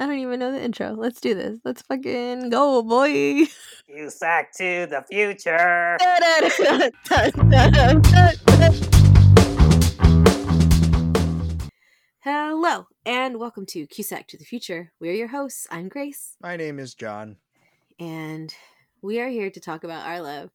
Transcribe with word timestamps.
I 0.00 0.06
don't 0.06 0.18
even 0.18 0.40
know 0.40 0.50
the 0.50 0.62
intro. 0.62 0.94
Let's 0.94 1.20
do 1.20 1.34
this. 1.34 1.58
Let's 1.62 1.82
fucking 1.82 2.48
go, 2.48 2.82
boy. 2.82 3.44
Cusack 3.86 4.50
to 4.56 4.86
the 4.86 5.04
future. 5.10 5.98
Hello, 12.22 12.86
and 13.04 13.38
welcome 13.38 13.66
to 13.66 13.86
Cusack 13.86 14.26
to 14.28 14.38
the 14.38 14.44
Future. 14.44 14.92
We're 15.00 15.14
your 15.14 15.28
hosts. 15.28 15.66
I'm 15.70 15.88
Grace, 15.88 16.36
My 16.40 16.56
name 16.56 16.78
is 16.78 16.94
John. 16.94 17.36
and 17.98 18.54
we 19.02 19.20
are 19.20 19.28
here 19.28 19.50
to 19.50 19.60
talk 19.60 19.84
about 19.84 20.06
our 20.06 20.20
love 20.20 20.50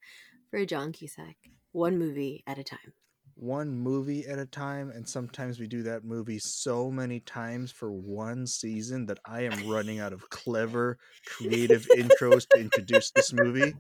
for 0.50 0.66
John 0.66 0.92
Cusack, 0.92 1.36
one 1.72 1.98
movie 2.00 2.44
at 2.48 2.58
a 2.58 2.64
time. 2.64 2.94
One 3.36 3.78
movie 3.78 4.26
at 4.26 4.40
a 4.40 4.46
time, 4.46 4.90
and 4.90 5.08
sometimes 5.08 5.60
we 5.60 5.68
do 5.68 5.84
that 5.84 6.06
movie 6.06 6.40
so 6.40 6.90
many 6.90 7.20
times 7.20 7.70
for 7.72 7.92
one 7.92 8.48
season 8.48 9.08
that 9.08 9.20
I 9.26 9.42
am 9.42 9.70
running 9.70 10.00
out 10.00 10.14
of 10.14 10.30
clever, 10.30 10.98
creative 11.26 11.86
intros 11.98 12.48
to 12.50 12.60
introduce 12.60 13.12
this 13.12 13.34
movie. 13.34 13.76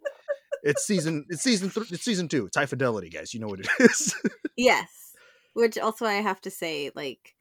It's 0.64 0.86
season. 0.86 1.26
It's 1.30 1.44
season. 1.44 1.70
Th- 1.70 1.91
it's 1.91 2.04
season 2.04 2.28
two. 2.28 2.48
It's 2.48 2.58
high 2.58 2.66
fidelity, 2.66 3.09
guys. 3.09 3.34
You 3.34 3.40
know 3.40 3.48
what 3.48 3.62
it 3.62 3.68
is. 3.80 4.14
Yes, 4.58 5.14
which 5.54 5.78
also 5.78 6.06
I 6.06 6.16
have 6.16 6.42
to 6.42 6.52
say, 6.52 6.92
like, 6.95 7.36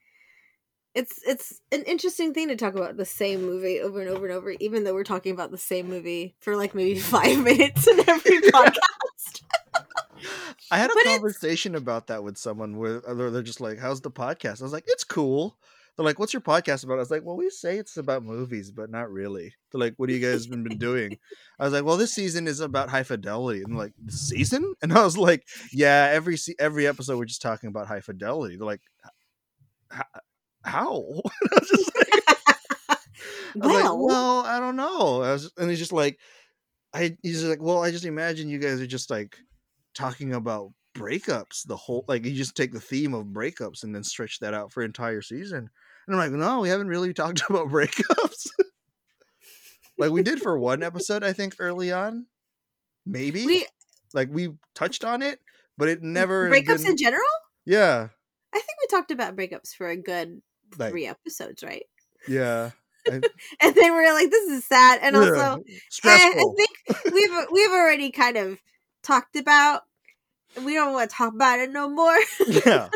it's 0.95 1.21
it's 1.27 1.61
an 1.73 1.83
interesting 1.83 2.33
thing 2.33 2.49
to 2.49 2.57
talk 2.57 2.75
about 2.75 2.97
the 2.97 3.05
same 3.05 3.43
movie 3.43 3.81
over 3.81 4.01
and 4.01 4.11
over 4.11 4.27
and 4.27 4.35
over, 4.35 4.51
even 4.61 4.85
though 4.85 4.95
we're 4.95 5.05
talking 5.05 5.33
about 5.33 5.51
the 5.51 5.59
same 5.59 5.89
movie 5.89 6.37
for 6.41 6.55
like 6.57 6.75
maybe 6.75 6.99
five 7.01 7.43
minutes 7.43 7.89
in 7.89 7.99
every 8.09 8.41
podcast. 8.53 9.43
I 10.71 10.79
had 10.79 10.91
a 10.91 10.95
But 10.95 11.01
it's- 11.01 11.15
conversation 11.19 11.75
about 11.75 12.07
that 12.09 12.23
with 12.25 12.37
someone 12.39 12.75
uh, 12.75 13.15
where 13.15 13.31
they're 13.31 13.43
just 13.43 13.61
like, 13.61 13.79
"How's 13.79 14.01
the 14.01 14.11
podcast?" 14.11 14.61
I 14.61 14.65
was 14.65 14.73
like, 14.73 14.85
"It's 14.87 15.05
cool." 15.05 15.59
They're 15.97 16.05
like, 16.05 16.19
"What's 16.19 16.33
your 16.33 16.43
podcast 16.43 16.83
about?" 16.85 16.95
I 16.95 16.99
was 16.99 17.11
like, 17.11 17.25
"Well, 17.25 17.37
we 17.37 17.49
say 17.51 17.79
it's 17.79 17.97
about 17.97 18.25
movies, 18.25 18.71
but 18.73 18.91
not 18.91 19.11
really." 19.13 19.55
They're 19.71 19.81
like, 19.81 19.95
"What 19.97 20.09
have 20.11 20.19
you 20.19 20.27
guys 20.27 20.47
been, 20.47 20.65
been 20.65 20.79
doing?" 20.79 21.19
I 21.59 21.65
was 21.65 21.73
like, 21.73 21.85
"Well, 21.85 21.97
this 21.97 22.13
season 22.15 22.47
is 22.49 22.61
about 22.61 22.89
high 22.91 23.05
fidelity." 23.05 23.63
And 23.63 23.77
like, 23.77 23.93
"The 24.05 24.13
season?" 24.13 24.75
And 24.83 24.93
I 24.93 25.05
was 25.05 25.17
like, 25.17 25.47
"Yeah, 25.73 26.09
every 26.11 26.37
se- 26.37 26.57
every 26.59 26.87
episode 26.87 27.19
we're 27.19 27.25
just 27.27 27.43
talking 27.43 27.69
about 27.69 27.87
high 27.87 28.01
fidelity." 28.01 28.57
They're 28.57 28.67
like, 28.67 28.83
"H- 29.93 30.01
"How?" 30.65 31.05
I 31.53 31.59
was 31.61 31.69
just 31.69 31.93
like, 31.97 32.09
I 32.89 32.97
was 33.55 33.73
like, 33.73 33.85
well, 33.85 33.99
well, 34.05 34.39
I 34.41 34.59
don't 34.59 34.77
know. 34.77 35.23
I 35.23 35.33
was, 35.33 35.53
and 35.57 35.71
he's 35.71 35.79
just 35.79 35.93
like, 35.93 36.19
I. 36.93 37.17
He's 37.23 37.41
just 37.41 37.47
like, 37.51 37.63
well, 37.63 37.83
I 37.85 37.91
just 37.93 38.05
imagine 38.05 38.49
you 38.49 38.59
guys 38.59 38.81
are 38.81 38.87
just 38.87 39.11
like 39.11 39.37
talking 39.95 40.33
about 40.33 40.73
breakups 40.97 41.67
the 41.67 41.77
whole 41.77 42.05
like 42.07 42.25
you 42.25 42.33
just 42.33 42.57
take 42.57 42.73
the 42.73 42.81
theme 42.81 43.15
of 43.15 43.27
breakups 43.27 43.83
and 43.83 43.93
then 43.93 44.05
stretch 44.05 44.39
that 44.39 44.55
out 44.55 44.73
for 44.73 44.83
entire 44.83 45.23
season. 45.23 45.69
And 46.07 46.15
I'm 46.15 46.19
like, 46.19 46.31
no, 46.31 46.61
we 46.61 46.69
haven't 46.69 46.89
really 46.89 47.13
talked 47.15 47.43
about 47.49 47.69
breakups. 47.69 48.47
like 49.99 50.11
we 50.11 50.23
did 50.23 50.41
for 50.41 50.59
one 50.59 50.83
episode, 50.83 51.25
I 51.25 51.33
think, 51.33 51.57
early 51.59 51.93
on, 51.93 52.27
maybe. 53.07 53.47
we 53.47 53.67
like 54.13 54.29
we 54.31 54.51
touched 54.75 55.05
on 55.05 55.23
it, 55.23 55.41
but 55.77 55.89
it 55.89 56.03
never 56.03 56.51
breakups 56.51 56.83
been- 56.83 56.93
in 56.93 56.97
general. 56.97 57.23
yeah, 57.65 58.09
I 58.53 58.59
think 58.59 58.79
we 58.83 58.87
talked 58.97 59.11
about 59.11 59.37
breakups 59.37 59.75
for 59.77 59.89
a 59.89 59.97
good 59.97 60.41
like 60.79 60.91
three 60.91 61.07
episodes, 61.07 61.63
right? 61.63 61.85
yeah, 62.29 62.71
And 63.11 63.23
then 63.61 63.75
we 63.97 64.07
are 64.07 64.15
like, 64.15 64.31
"This 64.31 64.49
is 64.51 64.65
sad," 64.67 65.01
and 65.03 65.17
also, 65.17 65.63
eh, 65.69 65.79
I 66.05 66.33
think 66.57 66.71
we've 67.13 67.47
we've 67.53 67.71
already 67.73 68.11
kind 68.11 68.37
of 68.37 68.59
talked 69.05 69.37
about. 69.37 69.83
We 70.65 70.75
don't 70.75 70.93
want 70.93 71.11
to 71.11 71.17
talk 71.17 71.35
about 71.35 71.59
it 71.59 71.71
no 71.71 71.89
more. 71.89 72.17
yeah, 72.67 72.89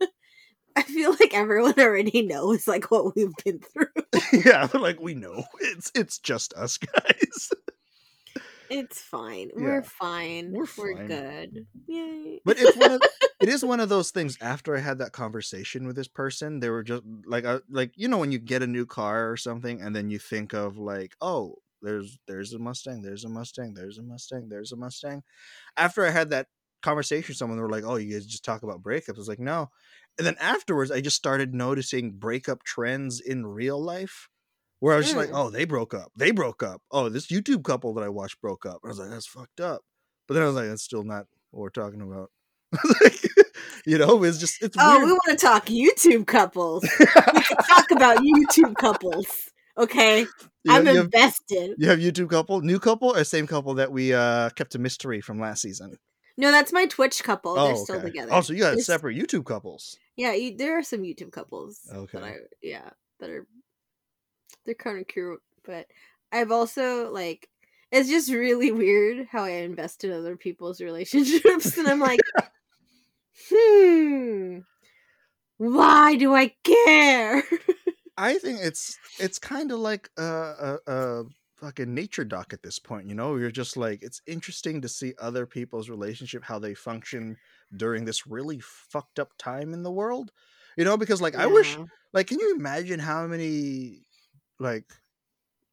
I 0.76 0.82
feel 0.82 1.10
like 1.18 1.34
everyone 1.34 1.74
already 1.78 2.22
knows 2.22 2.68
like 2.68 2.90
what 2.90 3.16
we've 3.16 3.34
been 3.44 3.60
through. 3.60 3.86
yeah. 4.44 4.68
Like 4.72 5.00
we 5.00 5.14
know, 5.14 5.44
it's 5.60 5.90
it's 5.94 6.18
just 6.18 6.54
us 6.54 6.78
guys. 6.78 7.50
It's 8.68 9.00
fine. 9.00 9.50
Yeah. 9.56 9.62
We're 9.62 9.82
fine. 9.82 10.52
We're 10.52 10.66
We're, 10.76 11.06
good. 11.06 11.66
Yay. 11.86 12.40
but 12.44 12.56
it's 12.58 12.76
one 12.76 12.92
of 12.92 13.02
it 13.40 13.48
is 13.48 13.64
one 13.64 13.80
of 13.80 13.88
those 13.88 14.10
things 14.10 14.36
after 14.40 14.76
i 14.76 14.80
had 14.80 14.98
that 14.98 15.12
conversation 15.12 15.86
with 15.86 15.94
this 15.94 16.08
person 16.08 16.58
they 16.58 16.70
were 16.70 16.82
just 16.82 17.02
like 17.26 17.44
uh, 17.44 17.60
like 17.70 17.92
you 17.94 18.08
know 18.08 18.18
when 18.18 18.32
you 18.32 18.38
get 18.38 18.62
a 18.62 18.66
new 18.66 18.86
car 18.86 19.30
or 19.30 19.36
something 19.36 19.80
and 19.80 19.94
then 19.94 20.10
you 20.10 20.18
think 20.18 20.52
of 20.52 20.78
like 20.78 21.14
oh 21.20 21.54
there's 21.82 22.18
there's 22.26 22.52
a 22.52 22.58
mustang 22.58 23.02
there's 23.02 23.24
a 23.24 23.28
mustang 23.28 23.74
there's 23.74 23.98
a 23.98 24.02
mustang 24.02 24.48
there's 24.48 24.72
a 24.72 24.76
mustang. 24.76 25.22
After 25.76 26.04
i 26.06 26.10
had 26.10 26.30
that 26.30 26.46
conversation 26.82 27.26
with 27.28 27.36
someone 27.36 27.58
they 27.58 27.62
were 27.62 27.70
like 27.70 27.84
oh 27.84 27.96
you 27.96 28.12
guys 28.12 28.26
just 28.26 28.44
talk 28.44 28.62
about 28.62 28.82
breakups. 28.82 29.16
I 29.16 29.18
was 29.18 29.28
like 29.28 29.38
no. 29.40 29.70
And 30.18 30.26
then 30.26 30.36
afterwards 30.40 30.90
i 30.90 31.00
just 31.00 31.16
started 31.16 31.54
noticing 31.54 32.12
breakup 32.12 32.62
trends 32.64 33.20
in 33.20 33.46
real 33.46 33.82
life 33.82 34.28
where 34.80 34.94
i 34.94 34.96
was 34.96 35.06
just 35.06 35.16
like 35.16 35.30
Mm. 35.30 35.36
oh 35.46 35.50
they 35.50 35.64
broke 35.64 35.94
up 35.94 36.12
they 36.16 36.30
broke 36.30 36.62
up. 36.62 36.82
Oh 36.90 37.08
this 37.08 37.26
youtube 37.26 37.64
couple 37.64 37.94
that 37.94 38.04
i 38.04 38.08
watched 38.08 38.40
broke 38.40 38.64
up. 38.66 38.80
I 38.84 38.88
was 38.88 38.98
like 38.98 39.10
that's 39.10 39.26
fucked 39.26 39.60
up. 39.60 39.82
But 40.28 40.34
then 40.34 40.42
i 40.42 40.46
was 40.46 40.54
like 40.54 40.68
that's 40.68 40.82
still 40.82 41.04
not 41.04 41.26
what 41.50 41.60
we're 41.62 41.70
talking 41.70 42.00
about. 42.02 42.30
Like, 43.02 43.20
you 43.86 43.98
know, 43.98 44.22
it's 44.24 44.38
just 44.38 44.60
it's 44.62 44.76
Oh, 44.78 44.98
we 45.04 45.12
want 45.12 45.22
to 45.28 45.36
talk 45.36 45.66
YouTube 45.66 46.26
couples. 46.26 46.82
we 46.82 47.06
can 47.06 47.56
talk 47.68 47.90
about 47.92 48.18
YouTube 48.18 48.74
couples. 48.76 49.50
Okay, 49.78 50.26
I'm 50.68 50.86
have, 50.86 50.96
invested. 50.96 51.74
you 51.78 51.88
have 51.88 51.98
YouTube 51.98 52.30
couple, 52.30 52.60
new 52.60 52.78
couple, 52.78 53.14
or 53.16 53.24
same 53.24 53.46
couple 53.46 53.74
that 53.74 53.90
we 53.92 54.12
uh 54.12 54.50
kept 54.50 54.74
a 54.74 54.78
mystery 54.78 55.20
from 55.20 55.38
last 55.40 55.62
season. 55.62 55.98
No, 56.38 56.50
that's 56.50 56.72
my 56.72 56.86
Twitch 56.86 57.22
couple. 57.24 57.54
They're 57.54 57.76
still 57.76 58.00
together. 58.00 58.30
Oh, 58.32 58.42
so 58.42 58.52
you 58.52 58.60
got 58.60 58.70
There's- 58.72 58.86
separate 58.86 59.16
YouTube 59.16 59.44
couples. 59.46 59.96
Yeah, 60.16 60.32
you, 60.32 60.56
there 60.56 60.78
are 60.78 60.82
some 60.82 61.00
YouTube 61.00 61.32
couples. 61.32 61.80
Okay. 61.92 62.18
That 62.18 62.24
I 62.24 62.34
yeah 62.62 62.90
that 63.20 63.30
are 63.30 63.46
they're 64.64 64.74
kind 64.74 64.98
of 65.00 65.06
cute, 65.08 65.40
but 65.64 65.86
I've 66.32 66.50
also 66.50 67.10
like 67.12 67.48
it's 67.92 68.08
just 68.08 68.30
really 68.32 68.72
weird 68.72 69.28
how 69.30 69.44
I 69.44 69.50
invest 69.50 70.04
in 70.04 70.12
other 70.12 70.36
people's 70.36 70.80
relationships, 70.82 71.76
and 71.78 71.86
I'm 71.86 72.00
like, 72.00 72.20
hmm, 73.50 74.58
why 75.58 76.16
do 76.16 76.34
I 76.34 76.54
care? 76.64 77.44
I 78.16 78.38
think 78.38 78.60
it's 78.62 78.98
it's 79.18 79.38
kind 79.38 79.70
of 79.72 79.78
like 79.78 80.10
a, 80.18 80.22
a 80.22 80.78
a 80.92 81.24
fucking 81.56 81.94
nature 81.94 82.24
doc 82.24 82.52
at 82.52 82.62
this 82.62 82.78
point. 82.78 83.08
You 83.08 83.14
know, 83.14 83.36
you're 83.36 83.50
just 83.50 83.76
like 83.76 84.02
it's 84.02 84.20
interesting 84.26 84.80
to 84.82 84.88
see 84.88 85.14
other 85.18 85.46
people's 85.46 85.88
relationship, 85.88 86.44
how 86.44 86.58
they 86.58 86.74
function 86.74 87.36
during 87.76 88.04
this 88.04 88.26
really 88.26 88.60
fucked 88.60 89.18
up 89.18 89.32
time 89.38 89.72
in 89.72 89.82
the 89.82 89.92
world. 89.92 90.32
You 90.76 90.84
know, 90.84 90.96
because 90.96 91.20
like 91.22 91.36
I 91.36 91.46
wish 91.46 91.78
like 92.12 92.26
can 92.28 92.38
you 92.40 92.54
imagine 92.54 93.00
how 93.00 93.26
many 93.26 94.02
like 94.58 94.84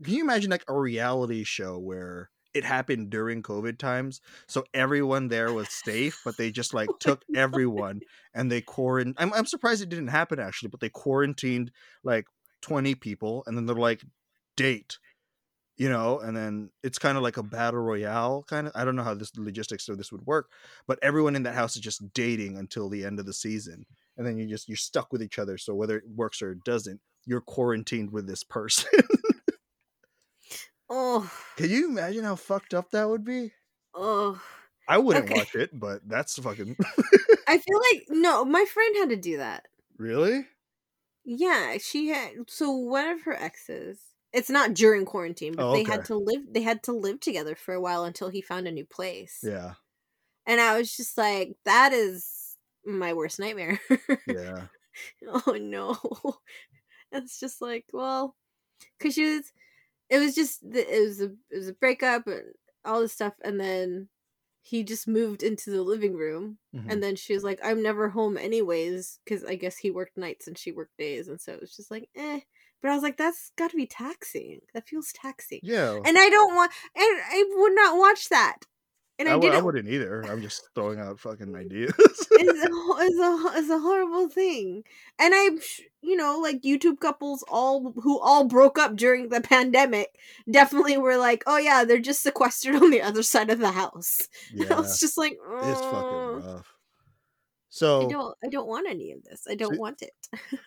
can 0.03 0.13
you 0.13 0.21
imagine 0.23 0.51
like 0.51 0.65
a 0.67 0.77
reality 0.77 1.43
show 1.43 1.77
where 1.79 2.29
it 2.53 2.63
happened 2.63 3.09
during 3.09 3.41
covid 3.41 3.77
times 3.79 4.21
so 4.47 4.63
everyone 4.73 5.27
there 5.27 5.51
was 5.51 5.69
safe 5.69 6.19
but 6.23 6.37
they 6.37 6.51
just 6.51 6.73
like 6.73 6.89
took 6.99 7.23
everyone 7.35 8.01
and 8.33 8.51
they 8.51 8.61
quarantined 8.61 9.15
I'm, 9.17 9.33
I'm 9.33 9.45
surprised 9.45 9.81
it 9.81 9.89
didn't 9.89 10.09
happen 10.09 10.39
actually 10.39 10.69
but 10.69 10.79
they 10.79 10.89
quarantined 10.89 11.71
like 12.03 12.27
20 12.63 12.95
people 12.95 13.43
and 13.47 13.57
then 13.57 13.67
they're 13.67 13.75
like 13.75 14.03
date 14.57 14.97
you 15.77 15.89
know 15.89 16.19
and 16.19 16.37
then 16.37 16.69
it's 16.83 16.99
kind 16.99 17.17
of 17.17 17.23
like 17.23 17.37
a 17.37 17.43
battle 17.43 17.81
royale 17.81 18.43
kind 18.47 18.67
of 18.67 18.73
i 18.75 18.85
don't 18.85 18.95
know 18.95 19.03
how 19.03 19.13
this 19.13 19.35
logistics 19.37 19.89
of 19.89 19.97
this 19.97 20.11
would 20.11 20.25
work 20.25 20.51
but 20.87 20.99
everyone 21.01 21.35
in 21.35 21.43
that 21.43 21.55
house 21.55 21.75
is 21.75 21.81
just 21.81 22.13
dating 22.13 22.57
until 22.57 22.89
the 22.89 23.03
end 23.05 23.19
of 23.19 23.25
the 23.25 23.33
season 23.33 23.85
and 24.17 24.25
then 24.27 24.37
you 24.37 24.47
just 24.47 24.67
you're 24.69 24.77
stuck 24.77 25.11
with 25.11 25.21
each 25.23 25.39
other 25.39 25.57
so 25.57 25.75
whether 25.75 25.97
it 25.97 26.03
works 26.15 26.41
or 26.41 26.51
it 26.51 26.63
doesn't 26.63 27.01
you're 27.25 27.41
quarantined 27.41 28.11
with 28.11 28.27
this 28.27 28.43
person 28.43 28.89
Oh, 30.89 31.31
can 31.55 31.69
you 31.69 31.89
imagine 31.89 32.23
how 32.23 32.35
fucked 32.35 32.73
up 32.73 32.91
that 32.91 33.09
would 33.09 33.23
be 33.23 33.51
oh. 33.95 34.41
i 34.87 34.97
wouldn't 34.97 35.25
Okay. 35.25 35.33
watch 35.33 35.55
it 35.55 35.69
but 35.73 36.01
that's 36.07 36.37
fucking 36.39 36.75
I 37.47 37.57
feel 37.57 37.79
like 37.91 38.05
no, 38.09 38.45
my 38.45 38.65
friend 38.65 38.95
had 38.97 39.09
to 39.09 39.15
do 39.17 39.37
that. 39.37 39.67
really 39.97 40.47
Yeah, 41.25 41.77
she 41.79 42.09
had. 42.09 42.49
So 42.49 42.71
one 42.71 43.07
of 43.07 43.21
her 43.23 43.33
exes. 43.33 43.99
It's 44.33 44.49
not 44.49 44.73
during 44.73 45.05
quarantine, 45.05 45.53
but 45.55 45.69
Oh, 45.69 45.73
they 45.73 45.83
had 45.83 45.99
okay. 45.99 46.07
to 46.07 46.15
live. 46.17 46.41
They 46.51 46.61
had 46.63 46.83
to 46.83 46.91
live 46.91 47.19
together 47.19 47.55
for 47.55 47.73
a 47.73 47.81
while 47.81 48.03
until 48.03 48.29
he 48.29 48.41
found 48.41 48.67
a 48.67 48.71
new 48.71 48.85
place. 48.85 49.39
yeah 49.43 49.75
And 50.45 50.59
I 50.59 50.77
was 50.77 50.95
just 50.95 51.17
like, 51.17 51.55
that 51.65 51.93
is 51.93 52.57
my 52.85 53.13
worst 53.13 53.39
nightmare. 53.39 53.79
yeah 54.27 54.67
oh 55.27 55.57
no. 55.59 55.97
It's 57.11 57.39
just 57.39 57.61
like, 57.61 57.85
well, 57.93 58.35
because 58.97 59.13
she 59.15 59.25
was, 59.25 59.53
it 60.09 60.19
was 60.19 60.35
just, 60.35 60.61
the- 60.69 60.95
it 60.97 61.01
was 61.07 61.21
a, 61.21 61.25
it 61.51 61.57
was 61.57 61.67
a 61.69 61.73
breakup 61.73 62.27
and 62.27 62.53
all 62.85 63.01
this 63.01 63.13
stuff, 63.13 63.33
and 63.43 63.59
then 63.59 64.09
he 64.63 64.83
just 64.83 65.07
moved 65.07 65.43
into 65.43 65.69
the 65.71 65.83
living 65.83 66.15
room, 66.15 66.57
Mhm. 66.75 66.91
and 66.91 67.03
then 67.03 67.15
she 67.17 67.33
was 67.35 67.43
like, 67.43 67.59
I'm 67.63 67.83
never 67.83 68.09
home 68.09 68.37
anyways, 68.37 69.19
because 69.25 69.43
I 69.45 69.55
guess 69.55 69.77
he 69.77 69.91
worked 69.91 70.17
nights 70.17 70.47
and 70.47 70.57
she 70.57 70.71
worked 70.71 70.97
days, 70.97 71.27
and 71.27 71.39
so 71.41 71.53
it 71.53 71.61
was 71.61 71.75
just 71.75 71.91
like, 71.91 72.09
eh. 72.15 72.39
But 72.81 72.91
I 72.91 72.95
was 72.95 73.03
like, 73.03 73.17
that's 73.17 73.51
got 73.57 73.71
to 73.71 73.77
be 73.77 73.87
taxing. 73.87 74.61
That 74.73 74.87
feels 74.89 75.11
taxing. 75.13 75.59
yeah 75.63 75.99
And 76.05 76.17
I 76.17 76.29
don't 76.29 76.55
want, 76.55 76.71
and 76.95 77.21
I 77.37 77.45
would 77.57 77.75
not 77.75 77.97
watch 77.97 78.29
that. 78.29 78.57
And 79.19 79.27
I, 79.29 79.33
I, 79.33 79.35
w- 79.35 79.51
I 79.53 79.55
didn't. 79.55 79.65
wouldn't 79.65 79.87
either. 79.89 80.23
I'm 80.25 80.41
just 80.41 80.69
throwing 80.75 80.99
out 80.99 81.19
fucking 81.19 81.55
ideas. 81.55 81.93
it's 81.97 82.31
a, 82.31 82.67
it's 82.71 83.19
a 83.19 83.59
it's 83.59 83.69
a 83.69 83.79
horrible 83.79 84.29
thing 84.29 84.83
and 85.19 85.33
i'm 85.35 85.59
you 86.01 86.15
know 86.15 86.39
like 86.41 86.61
youtube 86.61 86.99
couples 86.99 87.43
all 87.47 87.93
who 88.01 88.19
all 88.19 88.45
broke 88.45 88.79
up 88.79 88.95
during 88.95 89.29
the 89.29 89.39
pandemic 89.41 90.07
definitely 90.49 90.97
were 90.97 91.17
like 91.17 91.43
oh 91.47 91.57
yeah 91.57 91.83
they're 91.85 91.99
just 91.99 92.23
sequestered 92.23 92.75
on 92.75 92.89
the 92.89 93.01
other 93.01 93.21
side 93.23 93.49
of 93.49 93.59
the 93.59 93.71
house 93.71 94.27
i 94.59 94.63
yeah, 94.65 94.75
was 94.75 94.99
just 94.99 95.17
like 95.17 95.33
it's 95.63 95.79
"Uh, 95.81 95.91
fucking 95.91 96.47
rough. 96.53 96.73
So 97.69 97.99
i 97.99 98.03
So 98.03 98.09
don't 98.09 98.37
i 98.43 98.47
don't 98.49 98.67
want 98.67 98.87
any 98.89 99.11
of 99.11 99.23
this 99.23 99.45
i 99.49 99.55
don't 99.55 99.73
See- 99.73 99.79
want 99.79 100.01
it 100.01 100.13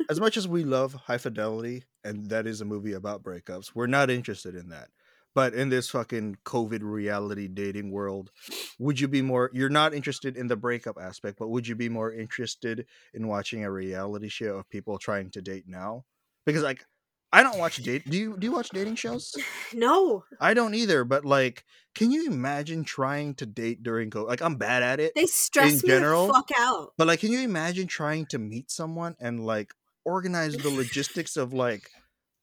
as 0.08 0.20
much 0.20 0.36
as 0.40 0.46
we 0.48 0.64
love 0.64 0.94
High 0.94 1.18
Fidelity, 1.18 1.84
and 2.04 2.28
that 2.30 2.46
is 2.46 2.60
a 2.60 2.64
movie 2.64 2.92
about 2.94 3.22
breakups, 3.22 3.72
we're 3.74 3.86
not 3.88 4.10
interested 4.10 4.54
in 4.54 4.68
that. 4.70 4.88
But 5.36 5.52
in 5.52 5.68
this 5.68 5.90
fucking 5.90 6.38
COVID 6.46 6.80
reality 6.80 7.46
dating 7.46 7.90
world, 7.90 8.30
would 8.78 8.98
you 8.98 9.06
be 9.06 9.20
more? 9.20 9.50
You're 9.52 9.68
not 9.68 9.92
interested 9.92 10.34
in 10.34 10.46
the 10.46 10.56
breakup 10.56 10.96
aspect, 10.98 11.38
but 11.38 11.48
would 11.48 11.68
you 11.68 11.76
be 11.76 11.90
more 11.90 12.10
interested 12.10 12.86
in 13.12 13.28
watching 13.28 13.62
a 13.62 13.70
reality 13.70 14.30
show 14.30 14.56
of 14.56 14.70
people 14.70 14.96
trying 14.96 15.30
to 15.32 15.42
date 15.42 15.64
now? 15.68 16.06
Because 16.46 16.62
like, 16.62 16.86
I 17.34 17.42
don't 17.42 17.58
watch 17.58 17.76
date. 17.76 18.08
Do 18.08 18.16
you? 18.16 18.38
Do 18.38 18.46
you 18.46 18.52
watch 18.54 18.70
dating 18.70 18.94
shows? 18.94 19.34
no 19.74 20.24
I 20.40 20.54
don't 20.54 20.74
either. 20.74 21.04
But 21.04 21.26
like, 21.26 21.66
can 21.94 22.10
you 22.10 22.28
imagine 22.28 22.82
trying 22.82 23.34
to 23.34 23.44
date 23.44 23.82
during 23.82 24.08
COVID? 24.08 24.28
Like, 24.28 24.40
I'm 24.40 24.56
bad 24.56 24.82
at 24.82 25.00
it. 25.00 25.12
they 25.14 25.26
stress 25.26 25.82
me 25.82 25.88
general, 25.90 26.28
the 26.28 26.32
fuck 26.32 26.50
out 26.56 26.94
But 26.96 27.08
like, 27.08 27.20
can 27.20 27.30
you 27.30 27.42
imagine 27.42 27.88
trying 27.88 28.24
to 28.30 28.38
meet 28.38 28.70
someone 28.70 29.16
and 29.20 29.44
like 29.44 29.74
organize 30.06 30.56
the 30.56 30.70
logistics 30.70 31.36
of 31.36 31.52
like, 31.52 31.90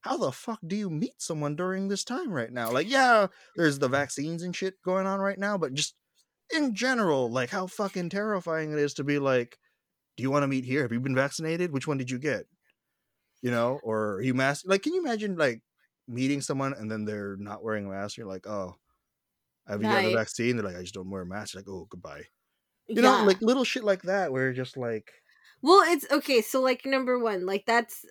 how 0.04 0.18
the 0.18 0.32
fuck 0.32 0.60
do 0.68 0.76
you 0.76 0.90
meet 0.90 1.22
someone 1.22 1.56
during 1.56 1.88
this 1.90 2.04
time 2.04 2.32
right 2.32 2.52
now? 2.52 2.72
Like, 2.72 2.90
yeah, 2.90 3.28
there's 3.56 3.80
the 3.80 3.90
vaccines 3.90 4.44
and 4.44 4.56
shit 4.56 4.82
going 4.84 5.08
on 5.08 5.20
right 5.20 5.40
now, 5.40 5.58
but 5.58 5.74
just 5.74 5.96
in 6.54 6.76
general, 6.76 7.32
like 7.32 7.50
how 7.52 7.68
fucking 7.68 8.10
terrifying 8.10 8.74
it 8.74 8.80
is 8.80 8.96
to 8.96 9.04
be 9.06 9.20
like, 9.20 9.58
do 10.18 10.24
you 10.24 10.32
want 10.32 10.44
to 10.44 10.48
meet 10.48 10.66
here? 10.66 10.84
Have 10.84 10.92
you 10.94 11.00
been 11.02 11.16
vaccinated? 11.16 11.72
Which 11.74 11.88
one 11.88 11.98
did 11.98 12.12
you 12.12 12.20
get? 12.20 12.46
You 13.42 13.52
know, 13.52 13.80
or 13.84 14.16
are 14.16 14.22
you 14.22 14.34
mask? 14.34 14.64
Like, 14.68 14.84
can 14.84 14.94
you 14.94 15.02
imagine 15.02 15.36
like 15.38 15.62
meeting 16.08 16.42
someone 16.42 16.74
and 16.74 16.90
then 16.92 17.06
they're 17.06 17.36
not 17.38 17.64
wearing 17.64 17.86
a 17.86 17.90
mask? 17.90 18.18
You're 18.18 18.28
like, 18.28 18.48
oh, 18.48 18.76
have 19.68 19.82
you 19.82 19.90
got 19.90 20.04
the 20.04 20.10
Right. 20.10 20.18
vaccine? 20.18 20.58
They're 20.58 20.66
like, 20.66 20.76
I 20.78 20.82
just 20.82 20.94
don't 20.94 21.10
wear 21.10 21.24
a 21.24 21.26
mask. 21.26 21.54
You're 21.54 21.62
like, 21.62 21.70
oh, 21.70 21.88
goodbye. 21.90 22.24
You 22.94 23.02
yeah. 23.02 23.20
know, 23.20 23.24
like 23.26 23.42
little 23.42 23.64
shit 23.64 23.84
like 23.84 24.04
that 24.04 24.32
where 24.32 24.44
you're 24.46 24.54
just 24.54 24.78
like, 24.78 25.12
Well, 25.64 25.82
it's 25.92 26.06
okay. 26.12 26.42
So, 26.42 26.62
like, 26.62 26.86
number 26.86 27.18
one, 27.18 27.46
like, 27.48 27.66
that's 27.66 28.06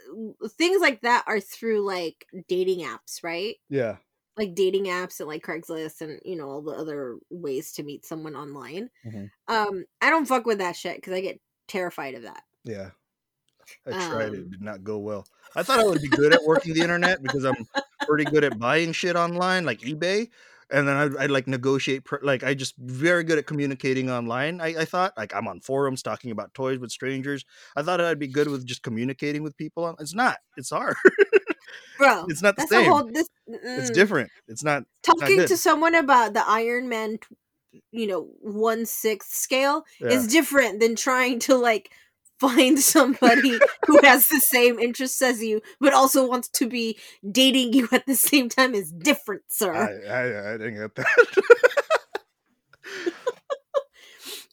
things 0.59 0.81
like 0.81 1.03
that 1.03 1.25
are 1.29 1.39
through 1.41 1.85
like 1.87 2.27
dating 2.49 2.81
apps, 2.85 3.23
right? 3.23 3.57
yeah, 3.69 3.97
Like 4.37 4.55
dating 4.55 4.87
apps 4.87 5.21
and 5.21 5.29
like 5.29 5.45
Craigslist 5.45 6.01
and 6.01 6.19
you 6.25 6.35
know 6.37 6.49
all 6.49 6.63
the 6.63 6.73
other 6.73 7.19
ways 7.31 7.73
to 7.75 7.83
meet 7.83 8.05
someone 8.07 8.35
online. 8.35 8.89
Mhm. 9.07 9.31
Um, 9.49 9.85
I 10.01 10.11
don't 10.11 10.27
fuck 10.27 10.47
with 10.47 10.59
that 10.59 10.75
shit 10.77 10.97
because 10.97 11.13
I 11.13 11.21
get 11.21 11.41
terrified 11.69 12.15
of 12.15 12.23
that. 12.23 12.43
yeah. 12.65 12.91
I 13.87 13.93
tried 13.93 14.35
it, 14.35 14.41
Um. 14.41 14.51
did 14.51 14.61
not 14.63 14.83
go 14.85 14.99
well. 14.99 15.25
I 15.55 15.63
thought 15.63 15.81
I 15.81 15.85
would 15.85 16.03
be 16.03 16.09
good 16.09 16.35
at 16.35 16.43
working 16.45 16.75
the 16.75 16.81
internet 16.83 17.23
because 17.23 17.45
I'm 17.45 17.67
pretty 18.07 18.25
good 18.25 18.45
at 18.45 18.59
buying 18.59 18.93
shit 18.93 19.17
online, 19.17 19.65
like 19.65 19.81
eBay. 19.81 20.29
And 20.73 20.89
then 20.89 20.97
I'd, 20.97 21.17
I'd 21.17 21.31
like 21.31 21.47
negotiate, 21.47 22.03
like 22.23 22.43
I 22.43 22.55
just 22.55 22.75
very 22.79 23.25
good 23.25 23.39
at 23.39 23.47
communicating 23.47 24.11
online. 24.11 24.61
I, 24.61 24.69
I 24.69 24.85
thought, 24.85 25.13
like 25.17 25.35
I'm 25.35 25.47
on 25.47 25.61
forums 25.61 26.03
talking 26.03 26.31
about 26.31 26.55
toys 26.55 26.79
with 26.79 26.91
strangers. 26.91 27.45
I 27.77 27.83
thought 27.83 28.01
I'd 28.01 28.19
be 28.19 28.29
good 28.29 28.49
with 28.49 28.67
just 28.67 28.83
communicating 28.83 29.43
with 29.43 29.57
people. 29.57 29.95
It's 30.01 30.15
not. 30.15 30.39
It's 30.57 30.71
hard. 30.71 30.97
Bro, 31.99 32.27
it's 32.29 32.43
not 32.43 32.57
the 32.57 32.67
same. 32.67 32.91
whole. 32.91 33.05
This 33.05 33.29
it's 33.47 33.91
mm. 33.91 33.95
different. 33.95 34.31
It's 34.49 34.65
not. 34.65 34.85
not 35.07 35.19
Talking 35.21 35.37
good. 35.39 35.49
to 35.49 35.57
someone 35.57 35.95
about 35.95 36.35
the 36.35 36.47
Iron 36.49 36.89
Man, 36.89 37.19
you 37.91 38.07
know, 38.07 38.29
one 38.41 38.87
sixth 38.87 39.35
scale 39.35 39.85
Yeah. 40.01 40.09
is 40.09 40.27
different 40.27 40.81
than 40.81 40.97
trying 40.97 41.39
to 41.41 41.57
like 41.57 41.91
find 42.43 42.79
somebody 42.81 43.59
who 43.87 44.01
has 44.03 44.29
the 44.29 44.41
same 44.41 44.79
interests 44.79 45.23
as 45.23 45.43
you, 45.43 45.63
but 45.81 45.95
also 45.95 46.27
wants 46.29 46.49
to 46.49 46.69
be 46.69 46.99
dating 47.31 47.73
you 47.73 47.89
at 47.93 48.05
the 48.07 48.17
same 48.17 48.49
time. 48.49 48.75
Is 48.75 48.91
different, 48.91 49.43
sir. 49.49 49.73
I, 49.73 49.91
I, 50.11 50.55
I 50.55 50.59
didn't 50.59 50.79
get 50.79 50.95
that. 50.97 51.07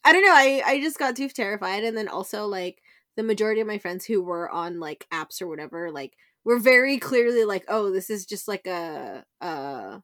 I 0.05 0.13
don't 0.13 0.23
know. 0.25 0.33
I 0.33 0.61
I 0.65 0.79
just 0.81 0.99
got 0.99 1.15
too 1.15 1.29
terrified, 1.29 1.83
and 1.83 1.97
then 1.97 2.07
also 2.07 2.45
like 2.45 2.81
the 3.17 3.23
majority 3.23 3.61
of 3.61 3.67
my 3.67 3.79
friends 3.79 4.05
who 4.05 4.21
were 4.21 4.49
on 4.49 4.79
like 4.79 5.07
apps 5.11 5.41
or 5.41 5.47
whatever, 5.47 5.91
like 5.91 6.13
were 6.45 6.59
very 6.59 6.97
clearly 6.99 7.43
like, 7.43 7.65
oh, 7.67 7.91
this 7.91 8.09
is 8.09 8.25
just 8.25 8.47
like 8.47 8.65
a 8.67 9.25
uh 9.41 9.99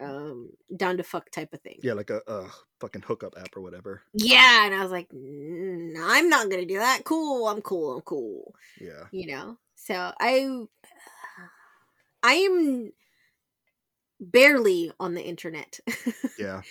um 0.00 0.50
down 0.76 0.96
to 0.96 1.02
fuck 1.02 1.30
type 1.30 1.52
of 1.52 1.60
thing. 1.60 1.78
yeah, 1.82 1.92
like 1.92 2.10
a, 2.10 2.20
a 2.26 2.46
fucking 2.80 3.02
hookup 3.02 3.34
app 3.38 3.56
or 3.56 3.60
whatever. 3.60 4.02
Yeah, 4.12 4.66
and 4.66 4.74
I 4.74 4.82
was 4.82 4.90
like, 4.92 5.08
"Mm, 5.10 5.94
I'm 6.00 6.28
not 6.28 6.50
gonna 6.50 6.66
do 6.66 6.78
that. 6.78 7.02
Cool, 7.04 7.46
I'm 7.48 7.60
cool, 7.62 7.94
I'm 7.94 8.00
cool. 8.02 8.54
Yeah. 8.80 9.04
You 9.12 9.28
know. 9.28 9.58
So 9.76 10.12
I 10.20 10.64
I 12.22 12.34
am 12.34 12.92
barely 14.20 14.92
on 14.98 15.14
the 15.14 15.22
internet. 15.24 15.80
Yeah. 16.38 16.62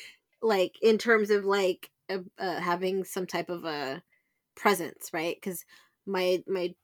like 0.42 0.76
in 0.82 0.98
terms 0.98 1.30
of 1.30 1.46
like 1.46 1.90
uh, 2.10 2.18
uh, 2.38 2.60
having 2.60 3.06
some 3.06 3.26
type 3.26 3.50
of 3.50 3.64
a 3.64 4.04
presence 4.56 5.10
right 5.14 5.36
because 5.38 5.64
my 6.06 6.44
my 6.48 6.76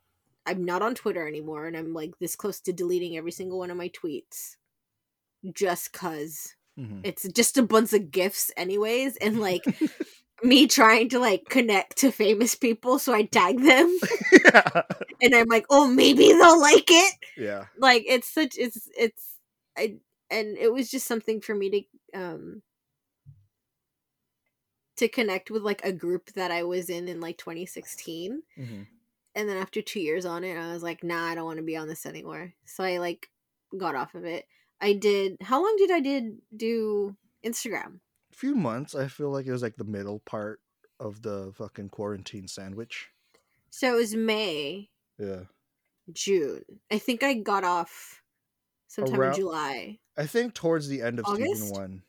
i'm 0.46 0.64
not 0.64 0.82
on 0.82 0.96
twitter 0.96 1.28
anymore 1.28 1.68
and 1.68 1.76
i'm 1.76 1.94
like 1.94 2.18
this 2.20 2.38
close 2.38 2.62
to 2.62 2.72
deleting 2.72 3.18
every 3.18 3.32
single 3.34 3.60
one 3.60 3.70
of 3.70 3.76
my 3.76 3.90
tweets 3.90 4.56
just 5.54 5.94
cuz 5.94 6.56
Mhm. 6.78 7.02
it's 7.04 7.28
just 7.34 7.58
a 7.58 7.64
bunch 7.64 7.92
of 7.94 8.10
gifts, 8.12 8.52
anyways 8.56 9.18
and 9.18 9.40
like 9.50 9.66
me 10.44 10.66
trying 10.68 11.10
to 11.10 11.20
like 11.20 11.44
connect 11.50 11.98
to 11.98 12.12
famous 12.12 12.56
people 12.56 12.98
so 13.00 13.14
i 13.14 13.24
tag 13.24 13.60
them 13.62 13.98
yeah. 14.46 14.82
and 15.22 15.36
i'm 15.36 15.48
like 15.50 15.66
oh 15.70 15.88
maybe 15.88 16.28
they'll 16.32 16.60
like 16.62 16.90
it 16.90 17.14
Yeah. 17.38 17.66
like 17.78 18.04
it's 18.08 18.28
such 18.30 18.58
it's 18.58 18.88
it's 18.98 19.36
i 19.78 19.96
and 20.32 20.58
it 20.58 20.72
was 20.72 20.90
just 20.90 21.08
something 21.08 21.42
for 21.42 21.54
me 21.56 21.70
to 22.14 22.20
um 22.20 22.62
to 24.98 25.08
connect 25.08 25.50
with 25.52 25.62
like 25.64 25.84
a 25.84 25.92
group 25.94 26.32
that 26.34 26.52
i 26.52 26.64
was 26.64 26.90
in 26.90 27.08
in 27.08 27.20
like 27.20 27.38
2016 27.38 28.44
Mhm. 28.58 28.88
and 29.36 29.50
then 29.50 29.58
after 29.58 29.82
two 29.82 30.00
years 30.00 30.26
on 30.26 30.44
it 30.44 30.56
i 30.58 30.72
was 30.74 30.84
like 30.84 31.04
nah 31.04 31.28
i 31.28 31.36
don't 31.36 31.46
want 31.46 31.58
to 31.58 31.64
be 31.64 31.78
on 31.78 31.88
this 31.88 32.06
anymore 32.06 32.54
so 32.66 32.84
i 32.84 32.98
like 32.98 33.30
got 33.78 33.96
off 33.96 34.16
of 34.16 34.26
it 34.26 34.46
i 34.82 34.94
did 34.94 35.38
how 35.42 35.62
long 35.62 35.76
did 35.78 35.92
i 35.92 36.00
did 36.00 36.38
do 36.56 37.16
instagram 37.46 38.00
A 38.32 38.36
few 38.36 38.56
months. 38.56 38.96
I 38.96 39.08
feel 39.08 39.30
like 39.32 39.46
it 39.46 39.52
was 39.52 39.62
like 39.62 39.76
the 39.78 39.84
middle 39.84 40.20
part 40.26 40.60
of 41.00 41.22
the 41.22 41.52
fucking 41.56 41.90
quarantine 41.90 42.48
sandwich. 42.48 43.10
so 43.70 43.94
it 43.94 43.98
was 43.98 44.16
may 44.16 44.90
Yeah. 45.18 45.44
june 46.12 46.64
i 46.92 46.98
think 46.98 47.24
i 47.24 47.34
got 47.34 47.64
off 47.64 48.22
sometime 48.88 49.20
Around- 49.20 49.34
in 49.34 49.40
july 49.40 50.00
I 50.18 50.28
think 50.28 50.54
towards 50.54 50.90
the 50.90 51.02
end 51.02 51.20
of 51.20 51.26
season 51.28 51.44
August? 51.48 51.72
one, 51.74 52.04